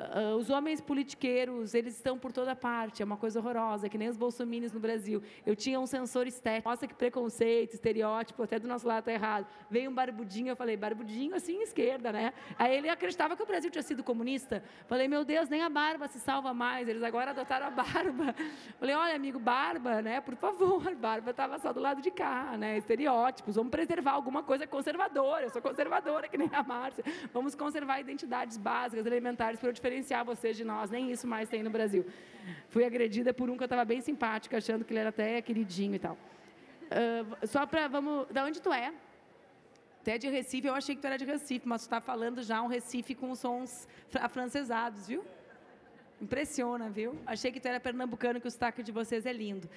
Uh, 0.00 0.34
os 0.36 0.48
homens 0.48 0.80
politiqueiros, 0.80 1.74
eles 1.74 1.94
estão 1.94 2.18
por 2.18 2.32
toda 2.32 2.56
parte, 2.56 3.02
é 3.02 3.04
uma 3.04 3.18
coisa 3.18 3.38
horrorosa, 3.38 3.86
que 3.86 3.98
nem 3.98 4.08
os 4.08 4.16
bolsominions 4.16 4.72
no 4.72 4.80
Brasil. 4.80 5.22
Eu 5.44 5.54
tinha 5.54 5.78
um 5.78 5.86
sensor 5.86 6.26
estético, 6.26 6.70
nossa, 6.70 6.86
que 6.86 6.94
preconceito, 6.94 7.74
estereótipo, 7.74 8.42
até 8.42 8.58
do 8.58 8.66
nosso 8.66 8.88
lado 8.88 9.00
está 9.00 9.12
errado. 9.12 9.46
Veio 9.68 9.90
um 9.90 9.94
barbudinho, 9.94 10.48
eu 10.48 10.56
falei, 10.56 10.74
barbudinho 10.74 11.34
assim, 11.34 11.60
esquerda, 11.60 12.10
né? 12.10 12.32
Aí 12.58 12.74
ele 12.74 12.88
acreditava 12.88 13.36
que 13.36 13.42
o 13.42 13.46
Brasil 13.46 13.70
tinha 13.70 13.82
sido 13.82 14.02
comunista. 14.02 14.64
Falei, 14.86 15.06
meu 15.06 15.22
Deus, 15.22 15.50
nem 15.50 15.60
a 15.60 15.68
barba 15.68 16.08
se 16.08 16.18
salva 16.18 16.54
mais, 16.54 16.88
eles 16.88 17.02
agora 17.02 17.32
adotaram 17.32 17.66
a 17.66 17.70
barba. 17.70 18.34
Falei, 18.80 18.94
olha, 18.94 19.14
amigo, 19.14 19.38
barba, 19.38 20.00
né? 20.00 20.22
Por 20.22 20.34
favor, 20.36 20.94
barba 20.96 21.30
estava 21.30 21.58
só 21.58 21.74
do 21.74 21.80
lado 21.80 22.00
de 22.00 22.10
cá, 22.10 22.56
né? 22.56 22.78
Estereótipos, 22.78 23.54
vamos 23.54 23.70
preservar 23.70 24.12
alguma 24.12 24.42
coisa 24.42 24.66
conservadora, 24.66 25.44
eu 25.44 25.50
sou 25.50 25.60
conservadora, 25.60 26.26
que 26.26 26.38
nem 26.38 26.48
a 26.54 26.62
Márcia. 26.62 27.04
Vamos 27.34 27.54
conservar 27.54 28.00
identidades 28.00 28.56
básicas, 28.56 29.04
elementares, 29.04 29.60
para 29.60 29.68
eu 29.68 29.72
diferenciar 29.90 30.24
vocês 30.24 30.56
de 30.56 30.64
nós, 30.64 30.88
nem 30.88 31.10
isso 31.10 31.26
mais 31.26 31.48
tem 31.48 31.62
no 31.62 31.70
Brasil. 31.70 32.06
Fui 32.68 32.84
agredida 32.84 33.34
por 33.34 33.50
um 33.50 33.56
que 33.56 33.62
eu 33.62 33.66
estava 33.66 33.84
bem 33.84 34.00
simpática, 34.00 34.56
achando 34.56 34.84
que 34.84 34.92
ele 34.92 35.00
era 35.00 35.08
até 35.08 35.42
queridinho 35.42 35.96
e 35.96 35.98
tal. 35.98 36.16
Uh, 36.16 37.46
só 37.46 37.66
para, 37.66 37.88
vamos, 37.88 38.28
da 38.28 38.44
onde 38.44 38.62
tu 38.62 38.72
é? 38.72 38.92
Até 40.00 40.16
de 40.16 40.28
Recife, 40.28 40.66
eu 40.66 40.74
achei 40.74 40.94
que 40.94 41.02
tu 41.02 41.06
era 41.06 41.18
de 41.18 41.24
Recife, 41.24 41.66
mas 41.66 41.82
tu 41.82 41.84
está 41.86 42.00
falando 42.00 42.42
já 42.42 42.62
um 42.62 42.68
Recife 42.68 43.14
com 43.14 43.34
sons 43.34 43.88
afrancesados, 44.14 45.08
viu? 45.08 45.24
Impressiona, 46.20 46.88
viu? 46.88 47.18
Achei 47.26 47.50
que 47.50 47.60
tu 47.60 47.66
era 47.66 47.80
pernambucano, 47.80 48.40
que 48.40 48.46
o 48.46 48.50
sotaque 48.50 48.82
de 48.82 48.92
vocês 48.92 49.26
é 49.26 49.32
lindo. 49.32 49.68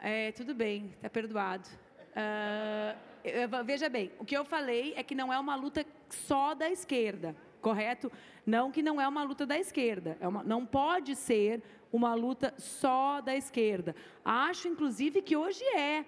É, 0.00 0.32
tudo 0.32 0.54
bem, 0.54 0.92
está 0.94 1.10
perdoado. 1.10 1.68
Uh, 2.12 3.64
veja 3.64 3.88
bem, 3.88 4.12
o 4.18 4.24
que 4.24 4.36
eu 4.36 4.44
falei 4.44 4.94
é 4.96 5.02
que 5.02 5.14
não 5.14 5.32
é 5.32 5.38
uma 5.38 5.56
luta 5.56 5.84
só 6.08 6.54
da 6.54 6.70
esquerda 6.70 7.34
correto? 7.66 8.12
Não 8.46 8.70
que 8.70 8.80
não 8.80 9.00
é 9.00 9.08
uma 9.08 9.24
luta 9.24 9.44
da 9.44 9.58
esquerda, 9.58 10.16
é 10.20 10.28
uma, 10.28 10.44
não 10.44 10.64
pode 10.64 11.16
ser 11.16 11.60
uma 11.92 12.14
luta 12.14 12.54
só 12.56 13.20
da 13.20 13.34
esquerda. 13.34 13.92
Acho, 14.24 14.68
inclusive, 14.68 15.20
que 15.20 15.36
hoje 15.36 15.64
é. 15.76 16.04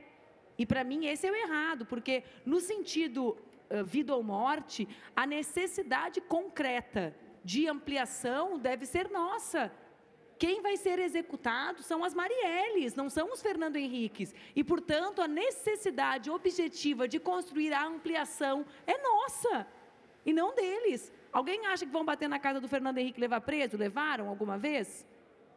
E 0.56 0.64
para 0.64 0.84
mim 0.84 1.06
esse 1.06 1.26
é 1.26 1.32
o 1.32 1.34
errado, 1.34 1.84
porque 1.84 2.22
no 2.46 2.60
sentido 2.60 3.36
uh, 3.70 3.84
vida 3.84 4.14
ou 4.14 4.22
morte, 4.22 4.88
a 5.16 5.26
necessidade 5.26 6.20
concreta 6.20 7.12
de 7.42 7.66
ampliação 7.66 8.56
deve 8.56 8.86
ser 8.86 9.10
nossa. 9.10 9.72
Quem 10.38 10.62
vai 10.62 10.76
ser 10.76 11.00
executado 11.00 11.82
são 11.82 12.04
as 12.04 12.14
Marielles, 12.14 12.94
não 12.94 13.10
são 13.10 13.32
os 13.32 13.42
Fernando 13.42 13.74
Henriques. 13.74 14.32
E, 14.54 14.62
portanto, 14.62 15.20
a 15.20 15.26
necessidade 15.26 16.30
objetiva 16.30 17.08
de 17.08 17.18
construir 17.18 17.72
a 17.72 17.84
ampliação 17.84 18.64
é 18.86 18.96
nossa. 19.02 19.66
e 20.24 20.32
não 20.32 20.54
deles. 20.54 21.12
Alguém 21.32 21.66
acha 21.66 21.84
que 21.84 21.92
vão 21.92 22.04
bater 22.04 22.28
na 22.28 22.38
casa 22.38 22.60
do 22.60 22.68
Fernando 22.68 22.98
Henrique 22.98 23.20
levar 23.20 23.40
preso? 23.40 23.76
Levaram 23.76 24.28
alguma 24.28 24.56
vez? 24.56 25.06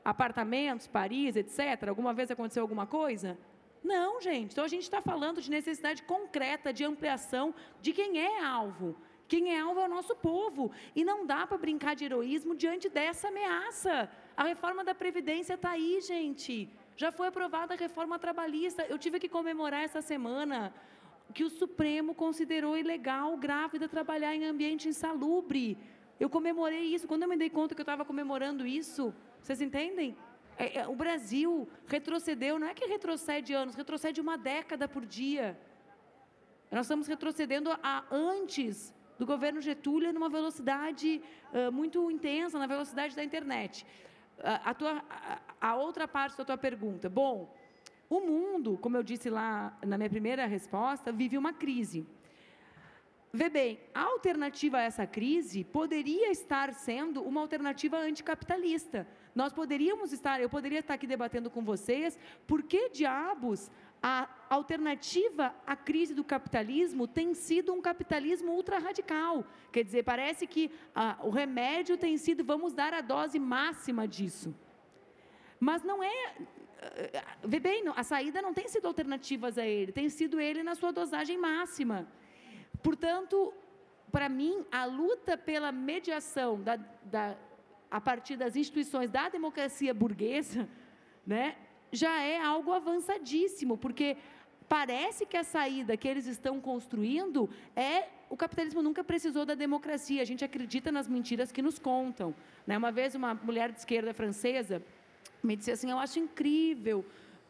Apartamentos, 0.03 0.88
Paris, 0.88 1.35
etc. 1.35 1.88
Alguma 1.88 2.14
vez 2.14 2.30
aconteceu 2.30 2.64
alguma 2.64 2.85
coisa? 2.85 3.38
Não, 3.84 4.22
gente. 4.22 4.52
Então 4.52 4.64
a 4.64 4.68
gente 4.68 4.84
está 4.84 5.02
falando 5.02 5.41
de 5.41 5.49
necessidade 5.49 6.03
concreta 6.03 6.72
de 6.73 6.84
ampliação 6.84 7.53
de 7.81 7.93
quem 7.93 8.19
é 8.19 8.43
alvo. 8.43 8.95
Quem 9.27 9.56
é 9.56 9.60
alvo 9.60 9.80
é 9.80 9.85
o 9.85 9.89
nosso 9.89 10.15
povo. 10.15 10.72
E 10.95 11.06
não 11.06 11.26
dá 11.26 11.48
para 11.48 11.57
brincar 11.57 11.95
de 11.95 12.03
heroísmo 12.06 12.53
diante 12.53 12.89
dessa 12.89 13.30
ameaça. 13.30 14.10
A 14.35 14.43
reforma 14.43 14.84
da 14.84 14.93
Previdência 14.93 15.53
está 15.53 15.72
aí, 15.72 16.02
gente. 16.02 16.69
Já 16.98 17.11
foi 17.11 17.27
aprovada 17.27 17.73
a 17.73 17.77
reforma 17.77 18.19
trabalhista. 18.19 18.85
Eu 18.89 18.99
tive 18.99 19.19
que 19.19 19.30
comemorar 19.30 19.84
essa 19.84 20.02
semana 20.02 20.73
que 21.32 21.44
o 21.44 21.49
Supremo 21.49 22.14
considerou 22.14 22.78
ilegal 22.78 23.38
grávida 23.38 23.88
trabalhar 23.88 24.36
em 24.36 24.45
ambiente 24.45 24.88
insalubre. 24.88 25.78
Eu 26.20 26.30
comemorei 26.30 26.84
isso. 26.94 27.08
Quando 27.08 27.24
eu 27.24 27.30
me 27.30 27.38
dei 27.38 27.49
conta 27.49 27.74
que 27.74 27.82
eu 27.82 27.84
estava 27.84 28.06
comemorando 28.06 28.66
isso, 28.66 29.14
vocês 29.41 29.62
entendem? 29.62 30.16
É, 30.58 30.80
é, 30.80 30.88
o 30.88 30.95
Brasil 30.95 31.68
retrocedeu, 31.88 32.60
não 32.60 32.68
é 32.68 32.74
que 32.74 32.86
retrocede 32.86 33.53
anos, 33.53 33.76
retrocede 33.76 34.22
uma 34.22 34.38
década 34.38 34.88
por 34.88 35.06
dia. 35.06 35.60
Nós 36.72 36.86
estamos 36.86 37.08
retrocedendo 37.08 37.72
a 37.82 38.03
antes 38.12 38.94
do 39.18 39.26
governo 39.26 39.62
Getúlio 39.62 40.14
numa 40.14 40.30
velocidade 40.30 41.22
uh, 41.53 41.72
muito 41.72 42.10
intensa, 42.10 42.58
na 42.58 42.68
velocidade 42.68 43.16
da 43.16 43.24
internet. 43.24 43.86
Uh, 44.38 44.41
a, 44.64 44.74
tua, 44.74 45.03
a, 45.10 45.40
a 45.70 45.76
outra 45.76 46.08
parte 46.08 46.38
da 46.38 46.45
tua 46.45 46.58
pergunta. 46.58 47.10
Bom, 47.10 47.53
o 48.11 48.19
mundo, 48.19 48.77
como 48.81 48.97
eu 48.97 49.03
disse 49.03 49.29
lá 49.29 49.77
na 49.85 49.97
minha 49.97 50.09
primeira 50.09 50.45
resposta, 50.45 51.13
vive 51.13 51.38
uma 51.38 51.53
crise. 51.53 52.05
Vê 53.31 53.47
bem, 53.47 53.79
a 53.93 54.01
alternativa 54.01 54.79
a 54.79 54.81
essa 54.81 55.07
crise 55.07 55.63
poderia 55.63 56.29
estar 56.29 56.73
sendo 56.73 57.21
uma 57.21 57.39
alternativa 57.39 57.97
anticapitalista. 57.97 59.07
Nós 59.33 59.53
poderíamos 59.53 60.11
estar, 60.11 60.41
eu 60.41 60.49
poderia 60.49 60.79
estar 60.79 60.95
aqui 60.95 61.07
debatendo 61.07 61.49
com 61.49 61.63
vocês, 61.63 62.19
por 62.45 62.63
que 62.63 62.89
diabos 62.89 63.71
a 64.03 64.27
alternativa 64.49 65.55
à 65.65 65.73
crise 65.73 66.13
do 66.13 66.23
capitalismo 66.23 67.07
tem 67.07 67.33
sido 67.33 67.71
um 67.71 67.81
capitalismo 67.81 68.51
ultra 68.51 68.77
radical. 68.77 69.45
Quer 69.71 69.85
dizer, 69.85 70.03
parece 70.03 70.45
que 70.45 70.69
ah, 70.93 71.17
o 71.23 71.29
remédio 71.29 71.97
tem 71.97 72.17
sido, 72.17 72.43
vamos 72.43 72.73
dar 72.73 72.93
a 72.93 72.99
dose 72.99 73.39
máxima 73.39 74.05
disso. 74.05 74.53
Mas 75.57 75.81
não 75.83 76.03
é, 76.03 76.35
vê 77.44 77.60
bem, 77.60 77.84
a 77.95 78.03
saída 78.03 78.41
não 78.41 78.53
tem 78.53 78.68
sido 78.68 78.88
alternativas 78.88 79.58
a 79.58 79.66
ele, 79.66 79.91
tem 79.91 80.10
sido 80.10 80.40
ele 80.40 80.64
na 80.64 80.76
sua 80.76 80.91
dosagem 80.91 81.38
máxima. 81.38 82.08
Portanto, 82.82 83.53
para 84.12 84.28
mim, 84.28 84.66
a 84.72 84.86
luta 84.86 85.38
pela 85.38 85.72
mediação 85.72 86.62
da, 86.62 86.76
da, 87.03 87.38
a 87.90 88.02
partir 88.02 88.36
das 88.36 88.56
instituições 88.56 89.10
da 89.10 89.30
democracia 89.30 89.94
burguesa, 89.94 90.68
né, 91.26 91.56
já 91.91 92.22
é 92.22 92.40
algo 92.40 92.72
avançadíssimo, 92.74 93.78
porque 93.78 94.18
parece 94.68 95.26
que 95.26 95.38
a 95.38 95.44
saída 95.44 95.95
que 95.95 96.08
eles 96.08 96.26
estão 96.26 96.60
construindo 96.60 97.49
é 97.76 98.08
o 98.30 98.38
capitalismo 98.38 98.82
nunca 98.82 99.03
precisou 99.03 99.45
da 99.45 99.53
democracia. 99.53 100.22
A 100.22 100.26
gente 100.26 100.45
acredita 100.45 100.90
nas 100.90 101.08
mentiras 101.08 101.52
que 101.52 101.62
nos 101.62 101.78
contam. 101.78 102.34
Né? 102.66 102.78
Uma 102.78 102.90
vez 102.90 103.14
uma 103.14 103.34
mulher 103.34 103.72
de 103.74 103.80
esquerda 103.80 104.14
francesa 104.14 104.82
me 105.43 105.56
disse 105.56 105.72
assim: 105.72 105.91
Eu 105.91 105.99
acho 105.99 106.19
incrível 106.19 107.06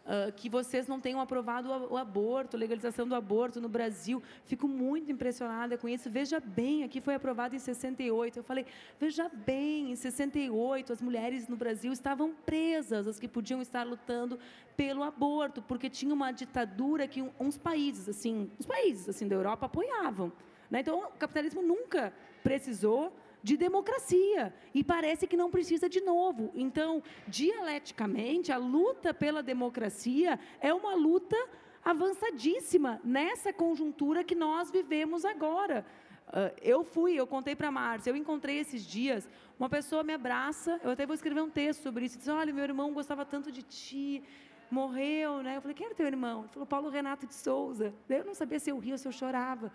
uh, 0.06 0.32
que 0.34 0.50
vocês 0.50 0.88
não 0.88 1.00
tenham 1.00 1.20
aprovado 1.20 1.70
o, 1.70 1.94
o 1.94 1.98
aborto, 1.98 2.58
legalização 2.58 3.08
do 3.08 3.16
aborto 3.16 3.60
no 3.60 3.70
Brasil. 3.70 4.22
Fico 4.46 4.68
muito 4.68 5.12
impressionada 5.12 5.78
com 5.78 5.88
isso. 5.88 6.10
Veja 6.10 6.40
bem, 6.40 6.84
aqui 6.84 7.02
foi 7.02 7.16
aprovado 7.16 7.56
em 7.56 7.60
68. 7.60 8.38
Eu 8.38 8.44
falei: 8.44 8.66
Veja 9.00 9.30
bem, 9.30 9.92
em 9.92 9.96
68 9.96 10.94
as 10.94 11.02
mulheres 11.02 11.48
no 11.48 11.56
Brasil 11.56 11.92
estavam 11.92 12.34
presas, 12.46 13.08
as 13.08 13.20
que 13.20 13.28
podiam 13.28 13.62
estar 13.62 13.84
lutando 13.86 14.40
pelo 14.76 15.04
aborto, 15.04 15.62
porque 15.62 15.90
tinha 15.90 16.14
uma 16.14 16.32
ditadura 16.32 17.08
que 17.08 17.22
uns 17.40 17.58
países, 17.58 18.10
assim, 18.10 18.50
os 18.58 18.66
países 18.66 19.08
assim 19.10 19.28
da 19.28 19.36
Europa 19.36 19.66
apoiavam. 19.66 20.32
Né? 20.70 20.80
Então, 20.80 21.00
o 21.00 21.12
capitalismo 21.18 21.62
nunca 21.62 22.14
precisou 22.42 23.14
de 23.44 23.58
democracia 23.58 24.54
e 24.74 24.84
parece 24.84 25.28
que 25.28 25.38
não 25.38 25.50
precisa 25.50 25.90
de 25.90 26.02
novo. 26.02 26.52
Então, 26.54 27.02
dialeticamente, 27.28 28.52
a 28.52 28.58
luta 28.58 29.14
pela 29.14 29.42
democracia 29.42 30.40
é 30.60 30.74
uma 30.74 30.94
luta 30.96 31.38
avançadíssima 31.84 33.02
nessa 33.04 33.52
conjuntura 33.52 34.24
que 34.24 34.36
nós 34.36 34.70
vivemos 34.70 35.26
agora. 35.26 35.86
Uh, 36.28 36.54
eu 36.62 36.84
fui, 36.84 37.14
eu 37.14 37.28
contei 37.28 37.56
para 37.56 37.68
a 37.68 37.72
Márcia, 37.72 38.10
eu 38.12 38.16
encontrei 38.16 38.60
esses 38.60 38.86
dias, 38.86 39.28
uma 39.60 39.68
pessoa 39.68 40.02
me 40.02 40.14
abraça, 40.14 40.80
eu 40.84 40.92
até 40.92 41.06
vou 41.06 41.14
escrever 41.14 41.42
um 41.42 41.50
texto 41.50 41.82
sobre 41.82 42.06
isso, 42.06 42.18
diz, 42.18 42.28
olha, 42.30 42.54
meu 42.54 42.64
irmão 42.64 42.94
gostava 42.94 43.26
tanto 43.26 43.52
de 43.52 43.62
ti, 43.62 44.24
morreu, 44.70 45.44
né? 45.44 45.58
Eu 45.58 45.62
falei, 45.62 45.76
quem 45.76 45.88
era 45.88 45.96
teu 45.96 46.08
irmão? 46.08 46.44
Ele 46.44 46.50
falou, 46.54 46.66
Paulo 46.66 46.90
Renato 46.90 47.28
de 47.28 47.34
Souza. 47.34 47.94
Eu 48.08 48.24
não 48.24 48.34
sabia 48.34 48.60
se 48.60 48.70
eu 48.70 48.80
ria 48.80 48.94
ou 48.94 48.98
se 48.98 49.08
eu 49.08 49.12
chorava. 49.12 49.72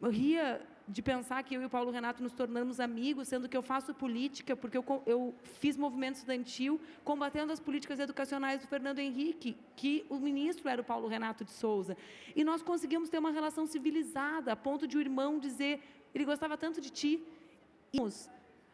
Eu 0.00 0.08
ria 0.08 0.66
de 0.88 1.02
pensar 1.02 1.42
que 1.42 1.54
eu 1.54 1.60
e 1.60 1.66
o 1.66 1.70
Paulo 1.70 1.90
Renato 1.90 2.22
nos 2.22 2.32
tornamos 2.32 2.80
amigos, 2.80 3.28
sendo 3.28 3.48
que 3.48 3.56
eu 3.56 3.62
faço 3.62 3.92
política, 3.92 4.56
porque 4.56 4.78
eu, 4.78 4.84
eu 5.04 5.34
fiz 5.60 5.76
movimento 5.76 6.14
estudantil 6.16 6.80
combatendo 7.04 7.52
as 7.52 7.60
políticas 7.60 8.00
educacionais 8.00 8.62
do 8.62 8.66
Fernando 8.66 8.98
Henrique, 8.98 9.54
que 9.76 10.06
o 10.08 10.18
ministro 10.18 10.66
era 10.66 10.80
o 10.80 10.84
Paulo 10.84 11.06
Renato 11.06 11.44
de 11.44 11.50
Souza. 11.50 11.94
E 12.34 12.42
nós 12.42 12.62
conseguimos 12.62 13.10
ter 13.10 13.18
uma 13.18 13.30
relação 13.30 13.66
civilizada, 13.66 14.52
a 14.52 14.56
ponto 14.56 14.86
de 14.86 14.96
o 14.96 15.00
irmão 15.00 15.38
dizer, 15.38 15.82
ele 16.14 16.24
gostava 16.24 16.56
tanto 16.56 16.80
de 16.80 16.90
ti. 16.90 17.22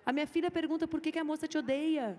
A 0.06 0.12
minha 0.12 0.26
filha 0.26 0.50
pergunta 0.50 0.86
por 0.86 1.00
que, 1.00 1.10
que 1.10 1.18
a 1.18 1.24
moça 1.24 1.48
te 1.48 1.58
odeia. 1.58 2.18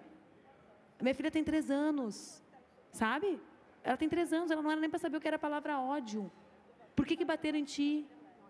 A 1.00 1.04
minha 1.04 1.16
filha 1.16 1.32
tem 1.32 1.44
três 1.44 1.72
anos, 1.72 2.44
sabe? 2.92 3.40
Ela 3.82 3.96
tem 3.96 4.10
três 4.10 4.34
anos, 4.34 4.52
ela 4.52 4.62
não 4.62 4.72
era 4.72 4.82
nem 4.82 4.90
para 4.90 5.00
saber 5.00 5.18
o 5.18 5.22
que 5.22 5.28
era 5.28 5.38
a 5.38 5.40
palavra 5.40 5.80
ódio. 5.80 6.30
Por 6.96 7.06
que, 7.06 7.16
que 7.16 7.24
bateram 7.24 7.60
em 7.60 7.64
ti? 7.64 8.06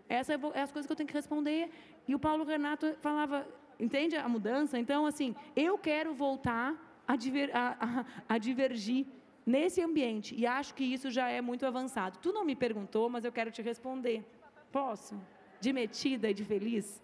Essas 0.08 0.40
é 0.54 0.62
as 0.62 0.72
coisas 0.72 0.86
que 0.86 0.92
eu 0.92 0.96
tenho 0.96 1.08
que 1.08 1.14
responder. 1.14 1.70
E 2.08 2.14
o 2.14 2.20
Paulo 2.20 2.44
Renato 2.44 2.94
falava, 3.02 3.48
entende 3.80 4.16
a 4.16 4.28
mudança? 4.30 4.78
Então, 4.78 5.06
assim, 5.06 5.36
eu 5.56 5.78
quero 5.78 6.14
voltar 6.14 6.76
a, 7.08 7.16
diver, 7.16 7.56
a, 7.56 7.78
a, 7.80 8.36
a 8.36 8.38
divergir 8.38 9.06
nesse 9.46 9.82
ambiente. 9.82 10.36
E 10.36 10.46
acho 10.46 10.74
que 10.74 10.84
isso 10.84 11.10
já 11.10 11.30
é 11.30 11.42
muito 11.42 11.66
avançado. 11.66 12.20
Tu 12.20 12.32
não 12.32 12.46
me 12.46 12.56
perguntou, 12.56 13.10
mas 13.10 13.26
eu 13.26 13.32
quero 13.32 13.52
te 13.52 13.62
responder. 13.62 14.24
Posso? 14.72 15.20
De 15.60 15.72
metida 15.72 16.30
e 16.30 16.34
de 16.34 16.44
feliz? 16.44 17.02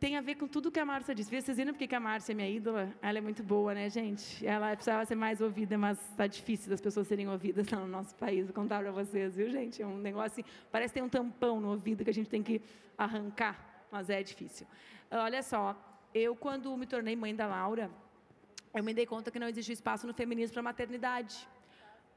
Tem 0.00 0.16
a 0.16 0.22
ver 0.22 0.36
com 0.36 0.48
tudo 0.48 0.70
que 0.72 0.80
a 0.80 0.84
Márcia 0.84 1.14
disse. 1.14 1.30
Vocês 1.30 1.58
viram 1.58 1.74
porque 1.74 1.86
que 1.86 1.94
a 1.94 2.00
Márcia 2.00 2.32
é 2.32 2.34
minha 2.34 2.48
ídola? 2.48 2.90
Ela 3.02 3.18
é 3.18 3.20
muito 3.20 3.42
boa, 3.42 3.74
né, 3.74 3.90
gente? 3.90 4.44
Ela 4.46 4.74
precisava 4.74 5.04
ser 5.04 5.14
mais 5.14 5.42
ouvida, 5.42 5.76
mas 5.76 6.00
está 6.10 6.26
difícil 6.26 6.70
das 6.70 6.80
pessoas 6.80 7.06
serem 7.06 7.28
ouvidas 7.28 7.70
no 7.70 7.86
nosso 7.86 8.14
país. 8.14 8.46
Vou 8.46 8.54
contar 8.54 8.80
para 8.80 8.90
vocês, 8.90 9.36
viu, 9.36 9.50
gente? 9.50 9.82
É 9.82 9.86
um 9.86 9.98
negócio 9.98 10.40
assim, 10.40 10.44
parece 10.72 10.94
ter 10.94 11.02
um 11.02 11.08
tampão 11.08 11.60
no 11.60 11.68
ouvido 11.68 12.02
que 12.02 12.08
a 12.08 12.14
gente 12.14 12.30
tem 12.30 12.42
que 12.42 12.62
arrancar, 12.96 13.86
mas 13.92 14.08
é 14.08 14.22
difícil. 14.22 14.66
Olha 15.10 15.42
só, 15.42 15.76
eu 16.14 16.34
quando 16.34 16.74
me 16.78 16.86
tornei 16.86 17.14
mãe 17.14 17.36
da 17.36 17.46
Laura, 17.46 17.90
eu 18.72 18.82
me 18.82 18.94
dei 18.94 19.04
conta 19.04 19.30
que 19.30 19.38
não 19.38 19.48
existia 19.48 19.74
espaço 19.74 20.06
no 20.06 20.14
feminismo 20.14 20.54
para 20.54 20.62
maternidade. 20.62 21.46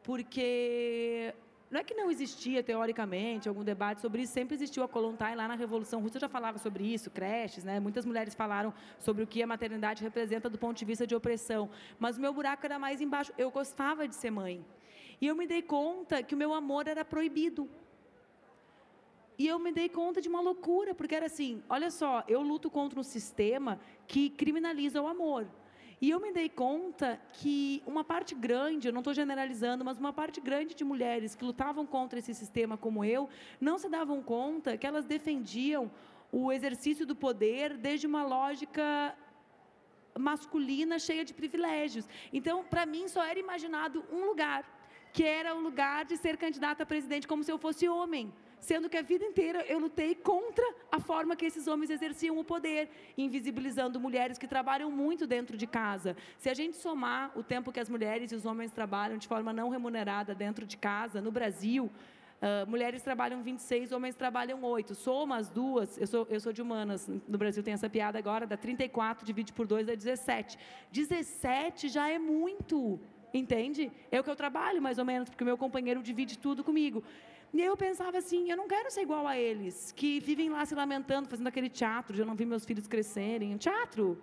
Porque 0.03 1.33
não 1.73 1.79
é 1.79 1.83
que 1.83 1.95
não 1.95 2.11
existia, 2.11 2.61
teoricamente, 2.61 3.49
algum 3.49 3.63
debate 3.63 3.99
sobre 3.99 4.21
isso, 4.21 4.31
sempre 4.31 4.53
existiu 4.53 4.83
a 4.83 4.87
Kolontai 4.87 5.35
lá 5.35 5.47
na 5.47 5.55
Revolução 5.55 6.01
Russa, 6.01 6.19
já 6.19 6.29
falava 6.29 6.59
sobre 6.59 6.83
isso, 6.85 7.09
creches, 7.09 7.63
né? 7.63 7.79
muitas 7.79 8.05
mulheres 8.05 8.35
falaram 8.35 8.71
sobre 8.99 9.23
o 9.23 9.27
que 9.27 9.41
a 9.41 9.47
maternidade 9.47 10.03
representa 10.03 10.47
do 10.51 10.57
ponto 10.59 10.77
de 10.77 10.85
vista 10.85 11.07
de 11.07 11.15
opressão, 11.15 11.71
mas 11.97 12.15
o 12.15 12.21
meu 12.21 12.31
buraco 12.31 12.63
era 12.63 12.77
mais 12.77 13.01
embaixo, 13.01 13.33
eu 13.39 13.49
gostava 13.49 14.07
de 14.07 14.13
ser 14.13 14.29
mãe. 14.29 14.63
E 15.19 15.25
eu 15.25 15.35
me 15.35 15.47
dei 15.47 15.63
conta 15.63 16.21
que 16.21 16.35
o 16.35 16.37
meu 16.37 16.53
amor 16.53 16.87
era 16.87 17.03
proibido. 17.03 17.67
E 19.35 19.47
eu 19.47 19.57
me 19.57 19.71
dei 19.71 19.89
conta 19.89 20.21
de 20.21 20.29
uma 20.29 20.41
loucura, 20.41 20.93
porque 20.93 21.15
era 21.15 21.25
assim: 21.25 21.63
olha 21.67 21.89
só, 21.89 22.23
eu 22.27 22.41
luto 22.41 22.69
contra 22.69 22.99
um 22.99 23.03
sistema 23.03 23.79
que 24.05 24.29
criminaliza 24.29 25.01
o 25.01 25.07
amor. 25.07 25.47
E 26.03 26.09
eu 26.09 26.19
me 26.19 26.33
dei 26.33 26.49
conta 26.49 27.17
que 27.31 27.81
uma 27.85 28.03
parte 28.03 28.35
grande, 28.35 28.89
eu 28.89 28.91
não 28.91 28.99
estou 28.99 29.13
generalizando, 29.13 29.85
mas 29.85 29.97
uma 29.97 30.11
parte 30.11 30.41
grande 30.41 30.75
de 30.75 30.83
mulheres 30.83 31.33
que 31.33 31.45
lutavam 31.45 31.85
contra 31.85 32.19
esse 32.19 32.33
sistema 32.33 32.75
como 32.75 33.05
eu, 33.05 33.29
não 33.67 33.77
se 33.77 33.87
davam 33.87 34.21
conta 34.21 34.75
que 34.75 34.85
elas 34.85 35.05
defendiam 35.05 35.89
o 36.29 36.51
exercício 36.51 37.05
do 37.05 37.15
poder 37.15 37.77
desde 37.77 38.05
uma 38.05 38.21
lógica 38.25 39.15
masculina 40.19 40.99
cheia 40.99 41.23
de 41.23 41.33
privilégios. 41.33 42.05
Então, 42.33 42.65
para 42.65 42.85
mim, 42.85 43.07
só 43.07 43.23
era 43.23 43.39
imaginado 43.39 44.03
um 44.11 44.25
lugar, 44.25 44.61
que 45.13 45.23
era 45.23 45.55
o 45.55 45.61
lugar 45.61 46.03
de 46.03 46.17
ser 46.17 46.35
candidata 46.35 46.83
a 46.83 46.85
presidente 46.85 47.29
como 47.29 47.45
se 47.45 47.51
eu 47.53 47.57
fosse 47.57 47.87
homem 47.87 48.33
sendo 48.63 48.89
que 48.89 48.97
a 48.97 49.01
vida 49.01 49.25
inteira 49.25 49.65
eu 49.67 49.77
lutei 49.77 50.15
contra 50.15 50.65
a 50.89 50.99
forma 50.99 51.35
que 51.35 51.45
esses 51.45 51.67
homens 51.67 51.89
exerciam 51.89 52.37
o 52.39 52.45
poder, 52.45 52.89
invisibilizando 53.17 53.99
mulheres 53.99 54.37
que 54.37 54.47
trabalham 54.47 54.89
muito 54.89 55.27
dentro 55.27 55.57
de 55.57 55.67
casa. 55.67 56.15
Se 56.37 56.49
a 56.49 56.53
gente 56.53 56.77
somar 56.77 57.37
o 57.37 57.43
tempo 57.43 57.73
que 57.73 57.79
as 57.79 57.89
mulheres 57.89 58.31
e 58.31 58.35
os 58.35 58.45
homens 58.45 58.71
trabalham 58.71 59.17
de 59.17 59.27
forma 59.27 59.51
não 59.51 59.69
remunerada 59.69 60.33
dentro 60.33 60.65
de 60.65 60.77
casa, 60.77 61.21
no 61.21 61.31
Brasil, 61.31 61.91
Uh, 62.43 62.69
mulheres 62.69 63.01
trabalham 63.01 63.41
26, 63.41 63.93
homens 63.93 64.15
trabalham 64.15 64.61
8. 64.61 64.93
Somas 64.95 65.49
duas, 65.49 65.97
eu 65.97 66.05
sou, 66.05 66.27
eu 66.29 66.41
sou 66.41 66.51
de 66.51 66.61
humanas, 66.61 67.07
no 67.25 67.37
Brasil 67.37 67.63
tem 67.63 67.73
essa 67.73 67.89
piada 67.89 68.19
agora, 68.19 68.45
dá 68.45 68.57
34, 68.57 69.25
divide 69.25 69.53
por 69.53 69.65
2 69.65 69.87
dá 69.87 69.95
17. 69.95 70.59
17 70.91 71.87
já 71.87 72.09
é 72.09 72.19
muito, 72.19 72.99
entende? 73.33 73.89
É 74.11 74.19
o 74.19 74.23
que 74.25 74.29
eu 74.29 74.35
trabalho 74.35 74.81
mais 74.81 74.97
ou 74.97 75.05
menos, 75.05 75.29
porque 75.29 75.41
o 75.41 75.45
meu 75.45 75.57
companheiro 75.57 76.03
divide 76.03 76.37
tudo 76.37 76.65
comigo. 76.65 77.01
E 77.53 77.61
eu 77.61 77.77
pensava 77.77 78.17
assim, 78.17 78.49
eu 78.49 78.57
não 78.57 78.67
quero 78.67 78.89
ser 78.89 79.01
igual 79.01 79.27
a 79.27 79.37
eles, 79.37 79.91
que 79.95 80.19
vivem 80.19 80.49
lá 80.49 80.65
se 80.65 80.73
lamentando, 80.73 81.29
fazendo 81.29 81.47
aquele 81.47 81.69
teatro, 81.69 82.11
de 82.15 82.21
eu 82.21 82.25
não 82.25 82.33
vi 82.33 82.45
meus 82.45 82.65
filhos 82.65 82.87
crescerem. 82.87 83.55
Teatro, 83.57 84.19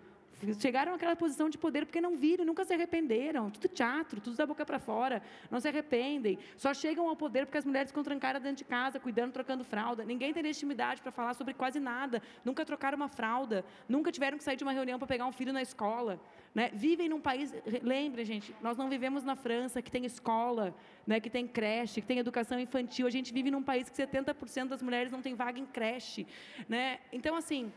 chegaram 0.59 0.95
àquela 0.95 1.15
posição 1.15 1.49
de 1.49 1.59
poder 1.59 1.87
porque 1.87 2.01
não 2.01 2.17
viram, 2.17 2.45
nunca 2.45 2.65
se 2.65 2.73
arrependeram. 2.73 3.51
Tudo 3.51 3.69
teatro, 3.69 4.21
tudo 4.21 4.37
da 4.37 4.47
boca 4.47 4.65
para 4.65 4.79
fora, 4.79 5.23
não 5.51 5.61
se 5.61 5.69
arrependem. 5.69 6.39
Só 6.57 6.73
chegam 6.73 7.09
ao 7.09 7.17
poder 7.17 7.47
porque 7.47 7.59
as 7.59 7.65
mulheres 7.65 7.91
ficam 7.91 8.03
trancadas 8.03 8.43
dentro 8.43 8.59
de 8.59 8.65
casa, 8.65 8.99
cuidando, 8.99 9.33
trocando 9.33 9.65
fralda. 9.65 10.05
Ninguém 10.05 10.33
tem 10.33 10.43
legitimidade 10.43 11.03
para 11.03 11.13
falar 11.13 11.35
sobre 11.35 11.55
quase 11.55 11.79
nada. 11.79 12.23
Nunca 12.45 12.65
trocaram 12.65 12.97
uma 12.97 13.09
fralda, 13.09 13.65
nunca 13.89 14.11
tiveram 14.11 14.39
que 14.39 14.45
sair 14.45 14.57
de 14.57 14.65
uma 14.65 14.73
reunião 14.73 14.99
para 14.99 15.09
pegar 15.09 15.27
um 15.27 15.33
filho 15.33 15.53
na 15.53 15.63
escola. 15.63 16.21
Né? 16.55 16.71
Vivem 16.73 17.09
num 17.09 17.21
país, 17.21 17.55
lembre, 17.83 18.25
gente, 18.25 18.55
nós 18.61 18.77
não 18.77 18.89
vivemos 18.89 19.23
na 19.23 19.37
França, 19.37 19.81
que 19.81 19.91
tem 19.91 20.05
escola, 20.05 20.75
né, 21.07 21.21
que 21.21 21.31
tem 21.31 21.47
creche, 21.47 22.01
que 22.01 22.07
tem 22.07 22.19
educação 22.19 22.59
infantil. 22.59 23.07
A 23.07 23.11
gente 23.11 23.33
vive 23.33 23.51
num 23.51 23.63
país 23.63 23.89
que 23.89 23.97
70% 23.97 24.69
das 24.69 24.83
mulheres 24.83 25.13
não 25.13 25.23
tem 25.23 25.35
vaga 25.35 25.59
em 25.59 25.67
creche. 25.67 26.27
Né? 26.69 26.99
Então, 27.13 27.37
assim, 27.37 27.73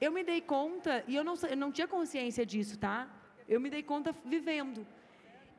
eu 0.00 0.10
me 0.10 0.22
dei 0.24 0.40
conta, 0.40 1.04
e 1.06 1.14
eu 1.14 1.22
não, 1.22 1.34
eu 1.48 1.56
não 1.56 1.70
tinha 1.70 1.86
consciência 1.86 2.44
disso, 2.46 2.78
tá? 2.78 3.08
Eu 3.46 3.60
me 3.60 3.68
dei 3.68 3.82
conta 3.82 4.12
vivendo. 4.24 4.86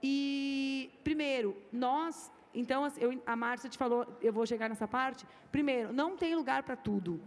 E, 0.01 0.89
primeiro, 1.03 1.55
nós. 1.71 2.31
Então, 2.53 2.91
eu, 2.97 3.21
a 3.25 3.35
Márcia 3.35 3.69
te 3.69 3.77
falou, 3.77 4.05
eu 4.21 4.33
vou 4.33 4.45
chegar 4.45 4.67
nessa 4.67 4.87
parte. 4.87 5.25
Primeiro, 5.51 5.93
não 5.93 6.17
tem 6.17 6.35
lugar 6.35 6.63
para 6.63 6.75
tudo, 6.75 7.21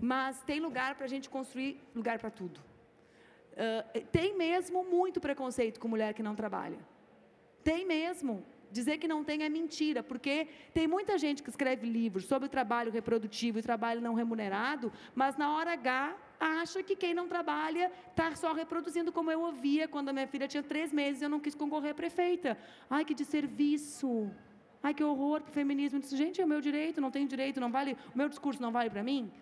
mas 0.00 0.42
tem 0.42 0.60
lugar 0.60 0.94
para 0.96 1.04
a 1.04 1.08
gente 1.08 1.30
construir 1.30 1.80
lugar 1.94 2.18
para 2.18 2.30
tudo. 2.30 2.60
Uh, 3.52 4.06
tem 4.12 4.36
mesmo 4.36 4.84
muito 4.84 5.20
preconceito 5.20 5.80
com 5.80 5.88
mulher 5.88 6.12
que 6.12 6.22
não 6.22 6.34
trabalha. 6.34 6.78
Tem 7.62 7.86
mesmo. 7.86 8.44
Dizer 8.70 8.98
que 8.98 9.08
não 9.08 9.24
tem 9.24 9.42
é 9.42 9.48
mentira, 9.48 10.02
porque 10.02 10.46
tem 10.74 10.86
muita 10.86 11.16
gente 11.16 11.42
que 11.42 11.48
escreve 11.48 11.86
livros 11.88 12.26
sobre 12.26 12.48
trabalho 12.48 12.92
reprodutivo 12.92 13.58
e 13.58 13.62
trabalho 13.62 14.00
não 14.00 14.14
remunerado, 14.14 14.92
mas 15.14 15.36
na 15.36 15.54
hora 15.54 15.72
H 15.72 16.16
acha 16.38 16.82
que 16.82 16.94
quem 16.94 17.14
não 17.14 17.26
trabalha 17.26 17.90
está 18.10 18.34
só 18.36 18.52
reproduzindo, 18.52 19.10
como 19.10 19.30
eu 19.30 19.40
ouvia 19.40 19.88
quando 19.88 20.10
a 20.10 20.12
minha 20.12 20.26
filha 20.26 20.46
tinha 20.46 20.62
três 20.62 20.92
meses 20.92 21.22
e 21.22 21.24
eu 21.24 21.28
não 21.28 21.40
quis 21.40 21.54
concorrer 21.54 21.92
à 21.92 21.94
prefeita. 21.94 22.58
Ai, 22.90 23.04
que 23.04 23.14
desserviço. 23.14 24.30
Ai, 24.82 24.94
que 24.94 25.02
horror 25.02 25.40
para 25.40 25.50
o 25.50 25.52
feminismo. 25.52 25.98
Disse, 25.98 26.16
gente, 26.16 26.40
é 26.40 26.44
o 26.44 26.48
meu 26.48 26.60
direito, 26.60 27.00
não 27.00 27.10
tenho 27.10 27.26
direito, 27.26 27.60
não 27.60 27.70
vale, 27.70 27.96
o 28.14 28.18
meu 28.18 28.28
discurso 28.28 28.60
não 28.60 28.70
vale 28.70 28.90
para 28.90 29.02
mim? 29.02 29.32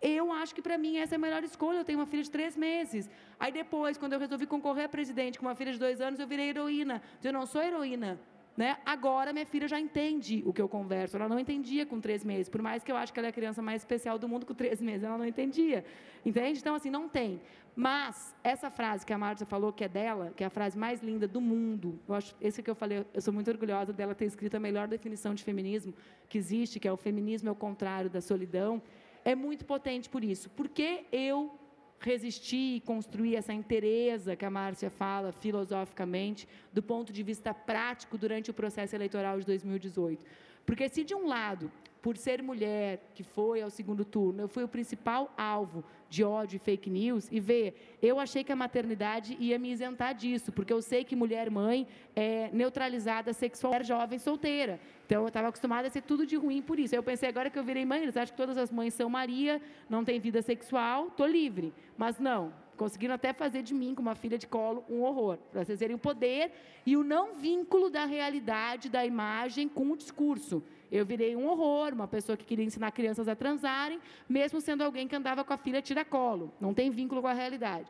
Eu 0.00 0.30
acho 0.30 0.54
que 0.54 0.62
para 0.62 0.78
mim 0.78 0.96
essa 0.98 1.14
é 1.14 1.16
a 1.16 1.18
melhor 1.18 1.42
escolha. 1.42 1.78
Eu 1.78 1.84
tenho 1.84 1.98
uma 1.98 2.06
filha 2.06 2.22
de 2.22 2.30
três 2.30 2.56
meses. 2.56 3.10
Aí 3.38 3.50
depois, 3.50 3.98
quando 3.98 4.12
eu 4.12 4.20
resolvi 4.20 4.46
concorrer 4.46 4.84
a 4.84 4.88
presidente 4.88 5.38
com 5.38 5.46
uma 5.46 5.56
filha 5.56 5.72
de 5.72 5.78
dois 5.78 6.00
anos, 6.00 6.20
eu 6.20 6.26
virei 6.26 6.50
heroína. 6.50 7.02
Eu 7.22 7.32
não 7.32 7.46
sou 7.46 7.62
heroína. 7.62 8.20
Né? 8.58 8.76
Agora 8.84 9.32
minha 9.32 9.46
filha 9.46 9.68
já 9.68 9.78
entende 9.78 10.42
o 10.44 10.52
que 10.52 10.60
eu 10.60 10.68
converso. 10.68 11.16
Ela 11.16 11.28
não 11.28 11.38
entendia 11.38 11.86
com 11.86 12.00
três 12.00 12.24
meses. 12.24 12.48
Por 12.48 12.60
mais 12.60 12.82
que 12.82 12.90
eu 12.90 12.96
acho 12.96 13.12
que 13.12 13.20
ela 13.20 13.28
é 13.28 13.30
a 13.30 13.32
criança 13.32 13.62
mais 13.62 13.82
especial 13.82 14.18
do 14.18 14.28
mundo 14.28 14.44
com 14.44 14.52
três 14.52 14.80
meses, 14.82 15.04
ela 15.04 15.16
não 15.16 15.24
entendia. 15.24 15.84
Entende? 16.26 16.58
Então, 16.58 16.74
assim, 16.74 16.90
não 16.90 17.08
tem. 17.08 17.40
Mas 17.76 18.34
essa 18.42 18.68
frase 18.68 19.06
que 19.06 19.12
a 19.12 19.18
Marta 19.18 19.46
falou, 19.46 19.72
que 19.72 19.84
é 19.84 19.88
dela, 19.88 20.32
que 20.34 20.42
é 20.42 20.48
a 20.48 20.50
frase 20.50 20.76
mais 20.76 21.00
linda 21.00 21.28
do 21.28 21.40
mundo, 21.40 22.00
eu 22.08 22.16
acho, 22.16 22.34
esse 22.40 22.60
que 22.60 22.68
eu 22.68 22.74
falei, 22.74 23.06
eu 23.14 23.20
sou 23.20 23.32
muito 23.32 23.48
orgulhosa 23.48 23.92
dela 23.92 24.12
ter 24.12 24.24
escrito 24.24 24.56
a 24.56 24.58
melhor 24.58 24.88
definição 24.88 25.36
de 25.36 25.44
feminismo 25.44 25.94
que 26.28 26.36
existe, 26.36 26.80
que 26.80 26.88
é 26.88 26.92
o 26.92 26.96
feminismo 26.96 27.48
é 27.48 27.52
o 27.52 27.54
contrário 27.54 28.10
da 28.10 28.20
solidão, 28.20 28.82
é 29.24 29.36
muito 29.36 29.64
potente 29.64 30.08
por 30.10 30.24
isso. 30.24 30.50
Porque 30.50 31.04
eu 31.12 31.56
resistir 32.00 32.76
e 32.76 32.80
construir 32.80 33.36
essa 33.36 33.52
inteireza 33.52 34.36
que 34.36 34.44
a 34.44 34.50
Márcia 34.50 34.90
fala 34.90 35.32
filosoficamente, 35.32 36.48
do 36.72 36.82
ponto 36.82 37.12
de 37.12 37.22
vista 37.22 37.52
prático, 37.52 38.16
durante 38.16 38.50
o 38.50 38.54
processo 38.54 38.94
eleitoral 38.94 39.38
de 39.40 39.46
2018. 39.46 40.22
Porque 40.64 40.88
se 40.88 41.02
de 41.02 41.14
um 41.14 41.26
lado 41.26 41.70
por 42.00 42.16
ser 42.16 42.42
mulher, 42.42 43.10
que 43.14 43.22
foi 43.22 43.60
ao 43.60 43.70
segundo 43.70 44.04
turno, 44.04 44.42
eu 44.42 44.48
fui 44.48 44.62
o 44.62 44.68
principal 44.68 45.32
alvo 45.36 45.84
de 46.08 46.24
ódio 46.24 46.56
e 46.56 46.58
fake 46.58 46.88
news, 46.88 47.28
e 47.30 47.38
ver, 47.38 47.98
eu 48.00 48.18
achei 48.18 48.42
que 48.42 48.52
a 48.52 48.56
maternidade 48.56 49.36
ia 49.38 49.58
me 49.58 49.70
isentar 49.70 50.14
disso, 50.14 50.50
porque 50.52 50.72
eu 50.72 50.80
sei 50.80 51.04
que 51.04 51.14
mulher 51.14 51.50
mãe 51.50 51.86
é 52.16 52.48
neutralizada 52.52 53.32
sexual, 53.32 53.82
jovem 53.82 54.18
solteira. 54.18 54.80
Então, 55.04 55.22
eu 55.22 55.28
estava 55.28 55.48
acostumada 55.48 55.88
a 55.88 55.90
ser 55.90 56.02
tudo 56.02 56.26
de 56.26 56.36
ruim 56.36 56.62
por 56.62 56.78
isso. 56.78 56.94
Eu 56.94 57.02
pensei, 57.02 57.28
agora 57.28 57.50
que 57.50 57.58
eu 57.58 57.64
virei 57.64 57.84
mãe, 57.84 58.02
eles 58.02 58.16
acham 58.16 58.34
que 58.34 58.40
todas 58.40 58.56
as 58.56 58.70
mães 58.70 58.94
são 58.94 59.08
Maria, 59.08 59.60
não 59.88 60.04
tem 60.04 60.20
vida 60.20 60.40
sexual, 60.42 61.08
estou 61.08 61.26
livre. 61.26 61.72
Mas 61.96 62.18
não, 62.18 62.52
conseguiram 62.76 63.14
até 63.14 63.32
fazer 63.32 63.62
de 63.62 63.74
mim, 63.74 63.94
com 63.94 64.00
uma 64.00 64.14
filha 64.14 64.38
de 64.38 64.46
colo, 64.46 64.84
um 64.88 65.02
horror. 65.02 65.36
Para 65.50 65.64
vocês 65.64 65.80
verem 65.80 65.96
o 65.96 65.98
poder 65.98 66.52
e 66.86 66.96
o 66.96 67.02
não 67.02 67.34
vínculo 67.34 67.90
da 67.90 68.04
realidade, 68.04 68.88
da 68.88 69.04
imagem 69.04 69.68
com 69.68 69.90
o 69.90 69.96
discurso. 69.96 70.62
Eu 70.90 71.04
virei 71.04 71.36
um 71.36 71.46
horror, 71.46 71.92
uma 71.92 72.08
pessoa 72.08 72.36
que 72.36 72.44
queria 72.44 72.64
ensinar 72.64 72.90
crianças 72.92 73.28
a 73.28 73.36
transarem, 73.36 74.00
mesmo 74.28 74.60
sendo 74.60 74.82
alguém 74.82 75.06
que 75.06 75.14
andava 75.14 75.44
com 75.44 75.52
a 75.52 75.56
filha 75.56 75.82
tira-colo. 75.82 76.52
Não 76.60 76.72
tem 76.72 76.90
vínculo 76.90 77.20
com 77.20 77.28
a 77.28 77.32
realidade. 77.32 77.88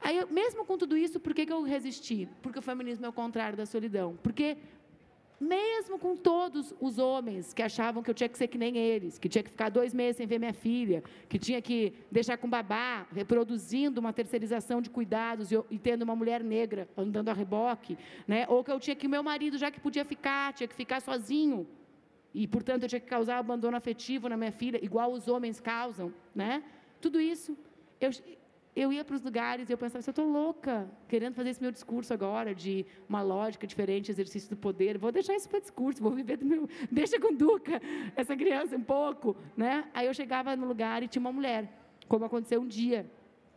Aí, 0.00 0.16
eu, 0.16 0.26
mesmo 0.28 0.64
com 0.64 0.78
tudo 0.78 0.96
isso, 0.96 1.20
por 1.20 1.34
que, 1.34 1.44
que 1.44 1.52
eu 1.52 1.62
resisti? 1.62 2.28
Porque 2.42 2.58
o 2.58 2.62
feminismo 2.62 3.04
é 3.04 3.08
o 3.08 3.12
contrário 3.12 3.56
da 3.56 3.66
solidão. 3.66 4.18
Porque 4.22 4.56
mesmo 5.40 5.98
com 5.98 6.14
todos 6.14 6.74
os 6.78 6.98
homens 6.98 7.54
que 7.54 7.62
achavam 7.62 8.02
que 8.02 8.10
eu 8.10 8.14
tinha 8.14 8.28
que 8.28 8.36
ser 8.36 8.46
que 8.46 8.58
nem 8.58 8.76
eles, 8.76 9.18
que 9.18 9.26
tinha 9.26 9.42
que 9.42 9.50
ficar 9.50 9.70
dois 9.70 9.94
meses 9.94 10.18
sem 10.18 10.26
ver 10.26 10.38
minha 10.38 10.52
filha, 10.52 11.02
que 11.30 11.38
tinha 11.38 11.62
que 11.62 11.94
deixar 12.12 12.36
com 12.36 12.48
babá, 12.48 13.06
reproduzindo 13.10 14.00
uma 14.00 14.12
terceirização 14.12 14.82
de 14.82 14.90
cuidados 14.90 15.50
e, 15.50 15.58
e 15.70 15.78
tendo 15.78 16.02
uma 16.02 16.14
mulher 16.14 16.44
negra 16.44 16.86
andando 16.94 17.30
a 17.30 17.32
reboque, 17.32 17.96
né? 18.28 18.44
ou 18.48 18.62
que 18.62 18.70
eu 18.70 18.78
tinha 18.78 18.94
que 18.94 19.08
meu 19.08 19.22
marido, 19.22 19.56
já 19.56 19.70
que 19.70 19.80
podia 19.80 20.04
ficar, 20.04 20.52
tinha 20.52 20.68
que 20.68 20.74
ficar 20.74 21.00
sozinho, 21.00 21.66
e, 22.34 22.46
portanto, 22.46 22.84
eu 22.84 22.88
tinha 22.88 23.00
que 23.00 23.06
causar 23.06 23.38
abandono 23.38 23.76
afetivo 23.76 24.28
na 24.28 24.36
minha 24.36 24.52
filha, 24.52 24.78
igual 24.82 25.12
os 25.12 25.26
homens 25.28 25.60
causam, 25.60 26.12
né? 26.34 26.62
Tudo 27.00 27.20
isso, 27.20 27.56
eu, 28.00 28.10
eu 28.74 28.92
ia 28.92 29.04
para 29.04 29.16
os 29.16 29.22
lugares 29.22 29.68
e 29.68 29.72
eu 29.72 29.78
pensava, 29.78 30.04
eu 30.06 30.10
estou 30.10 30.26
louca, 30.26 30.88
querendo 31.08 31.34
fazer 31.34 31.50
esse 31.50 31.60
meu 31.60 31.72
discurso 31.72 32.14
agora, 32.14 32.54
de 32.54 32.86
uma 33.08 33.20
lógica 33.20 33.66
diferente, 33.66 34.10
exercício 34.10 34.50
do 34.50 34.56
poder, 34.56 34.96
vou 34.96 35.10
deixar 35.10 35.34
isso 35.34 35.48
para 35.48 35.58
discurso, 35.58 36.02
vou 36.02 36.12
viver 36.12 36.36
do 36.36 36.46
meu... 36.46 36.68
Deixa 36.90 37.18
com 37.18 37.34
Duca, 37.34 37.80
essa 38.14 38.36
criança 38.36 38.76
um 38.76 38.82
pouco, 38.82 39.36
né? 39.56 39.88
Aí 39.92 40.06
eu 40.06 40.14
chegava 40.14 40.54
no 40.54 40.66
lugar 40.66 41.02
e 41.02 41.08
tinha 41.08 41.20
uma 41.20 41.32
mulher, 41.32 41.68
como 42.06 42.24
aconteceu 42.24 42.60
um 42.60 42.66
dia, 42.66 43.10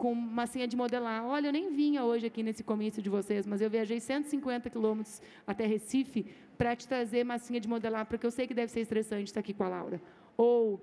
com 0.03 0.13
massinha 0.13 0.67
de 0.67 0.75
modelar. 0.75 1.25
Olha, 1.25 1.47
eu 1.47 1.53
nem 1.53 1.71
vinha 1.71 2.03
hoje 2.03 2.25
aqui 2.25 2.43
nesse 2.43 2.61
comício 2.61 3.01
de 3.01 3.09
vocês, 3.09 3.47
mas 3.47 3.61
eu 3.61 3.69
viajei 3.69 4.01
150 4.01 4.69
quilômetros 4.69 5.21
até 5.47 5.65
Recife 5.65 6.25
para 6.57 6.75
te 6.75 6.85
trazer 6.85 7.23
massinha 7.23 7.57
de 7.57 7.69
modelar, 7.69 8.05
porque 8.05 8.25
eu 8.27 8.31
sei 8.31 8.45
que 8.45 8.53
deve 8.53 8.69
ser 8.69 8.81
estressante 8.81 9.23
estar 9.23 9.39
aqui 9.39 9.53
com 9.53 9.63
a 9.63 9.69
Laura. 9.69 10.01
Ou, 10.35 10.77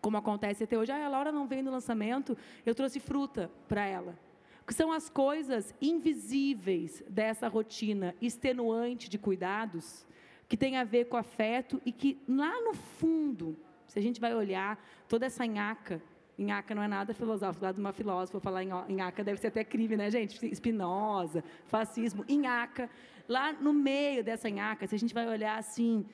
como 0.00 0.16
acontece 0.16 0.64
até 0.64 0.78
hoje, 0.78 0.90
ah, 0.90 1.04
a 1.04 1.06
Laura 1.06 1.30
não 1.30 1.46
veio 1.46 1.62
no 1.64 1.70
lançamento, 1.70 2.34
eu 2.64 2.74
trouxe 2.74 2.98
fruta 2.98 3.50
para 3.68 3.84
ela. 3.84 4.18
Que 4.66 4.72
são 4.72 4.90
as 4.90 5.10
coisas 5.10 5.74
invisíveis 5.78 7.04
dessa 7.10 7.48
rotina 7.48 8.14
extenuante 8.22 9.10
de 9.10 9.18
cuidados, 9.18 10.06
que 10.48 10.56
tem 10.56 10.78
a 10.78 10.84
ver 10.84 11.10
com 11.10 11.18
afeto 11.18 11.78
e 11.84 11.92
que 11.92 12.18
lá 12.26 12.58
no 12.62 12.72
fundo, 12.72 13.54
se 13.86 13.98
a 13.98 14.02
gente 14.02 14.18
vai 14.18 14.34
olhar 14.34 14.82
toda 15.06 15.26
essa 15.26 15.44
nhaca 15.44 16.00
Inhaca 16.38 16.74
não 16.74 16.82
é 16.82 16.88
nada 16.88 17.14
filosófico, 17.14 17.64
lá 17.64 17.72
de 17.72 17.80
uma 17.80 17.92
filósofa 17.92 18.38
falar 18.40 18.62
Inhaca 18.62 19.24
deve 19.24 19.40
ser 19.40 19.48
até 19.48 19.64
crime, 19.64 19.96
né, 19.96 20.10
gente? 20.10 20.44
Espinosa, 20.46 21.42
fascismo. 21.64 22.24
Inhaca, 22.28 22.90
lá 23.28 23.52
no 23.52 23.72
meio 23.72 24.22
dessa 24.22 24.48
Inhaca, 24.48 24.86
se 24.86 24.94
a 24.94 24.98
gente 24.98 25.14
vai 25.14 25.26
olhar 25.26 25.58
assim, 25.58 26.04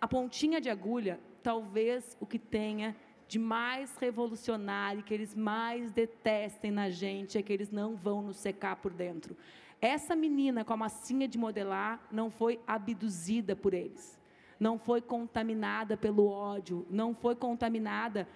a 0.00 0.06
pontinha 0.06 0.60
de 0.60 0.68
agulha, 0.68 1.18
talvez 1.42 2.16
o 2.20 2.26
que 2.26 2.38
tenha 2.38 2.94
de 3.26 3.38
mais 3.38 3.96
revolucionário, 3.96 5.02
que 5.02 5.14
eles 5.14 5.34
mais 5.34 5.90
detestem 5.90 6.70
na 6.70 6.90
gente, 6.90 7.38
é 7.38 7.42
que 7.42 7.52
eles 7.52 7.70
não 7.70 7.96
vão 7.96 8.20
nos 8.20 8.36
secar 8.36 8.76
por 8.76 8.92
dentro. 8.92 9.34
Essa 9.80 10.14
menina 10.14 10.64
com 10.64 10.74
a 10.74 10.76
massinha 10.76 11.26
de 11.26 11.38
modelar 11.38 12.06
não 12.12 12.30
foi 12.30 12.60
abduzida 12.66 13.56
por 13.56 13.72
eles, 13.72 14.20
não 14.60 14.78
foi 14.78 15.00
contaminada 15.00 15.96
pelo 15.96 16.28
ódio, 16.28 16.86
não 16.90 17.14
foi 17.14 17.34
contaminada 17.34 18.28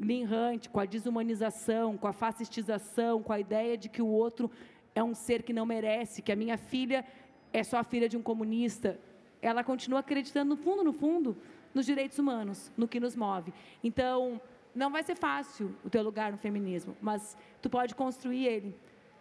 linrante, 0.00 0.68
com 0.68 0.80
a 0.80 0.86
desumanização, 0.86 1.96
com 1.96 2.08
a 2.08 2.12
fascistização, 2.12 3.22
com 3.22 3.32
a 3.32 3.38
ideia 3.38 3.76
de 3.76 3.88
que 3.88 4.00
o 4.00 4.06
outro 4.06 4.50
é 4.94 5.02
um 5.02 5.14
ser 5.14 5.42
que 5.42 5.52
não 5.52 5.66
merece, 5.66 6.22
que 6.22 6.32
a 6.32 6.36
minha 6.36 6.56
filha 6.56 7.04
é 7.52 7.62
só 7.62 7.78
a 7.78 7.84
filha 7.84 8.08
de 8.08 8.16
um 8.16 8.22
comunista. 8.22 8.98
Ela 9.42 9.62
continua 9.62 10.00
acreditando, 10.00 10.50
no 10.50 10.56
fundo, 10.56 10.82
no 10.82 10.92
fundo, 10.92 11.36
nos 11.74 11.86
direitos 11.86 12.18
humanos, 12.18 12.72
no 12.76 12.88
que 12.88 12.98
nos 12.98 13.14
move. 13.14 13.52
Então, 13.84 14.40
não 14.74 14.90
vai 14.90 15.02
ser 15.02 15.16
fácil 15.16 15.74
o 15.84 15.90
teu 15.90 16.02
lugar 16.02 16.32
no 16.32 16.38
feminismo, 16.38 16.96
mas 17.00 17.36
tu 17.60 17.68
pode 17.68 17.94
construir 17.94 18.46
ele, 18.46 18.74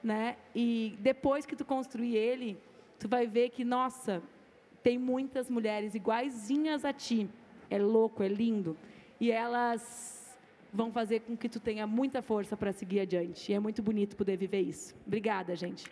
né? 0.04 0.38
E 0.56 0.98
depois 1.00 1.46
que 1.46 1.56
tu 1.56 1.66
construir 1.66 2.16
ele, 2.16 2.58
tu 2.98 3.08
vai 3.08 3.28
ver 3.28 3.50
que, 3.50 3.64
nossa, 3.64 4.22
tem 4.82 4.98
muitas 4.98 5.50
mulheres 5.50 5.94
iguaizinhas 5.94 6.86
a 6.86 6.94
ti. 6.94 7.30
É 7.70 7.78
louco, 7.78 8.24
é 8.24 8.28
lindo. 8.28 8.78
E 9.20 9.32
elas 9.32 10.19
vão 10.74 10.92
fazer 10.92 11.22
com 11.22 11.36
que 11.36 11.50
tu 11.50 11.60
tenha 11.60 11.86
muita 11.88 12.22
força 12.22 12.56
para 12.56 12.72
seguir 12.72 13.02
adiante. 13.02 13.52
E 13.52 13.56
é 13.56 13.60
muito 13.60 13.82
bonito 13.82 14.16
poder 14.16 14.38
viver 14.38 14.62
isso. 14.62 14.96
Obrigada, 15.06 15.56
gente. 15.56 15.86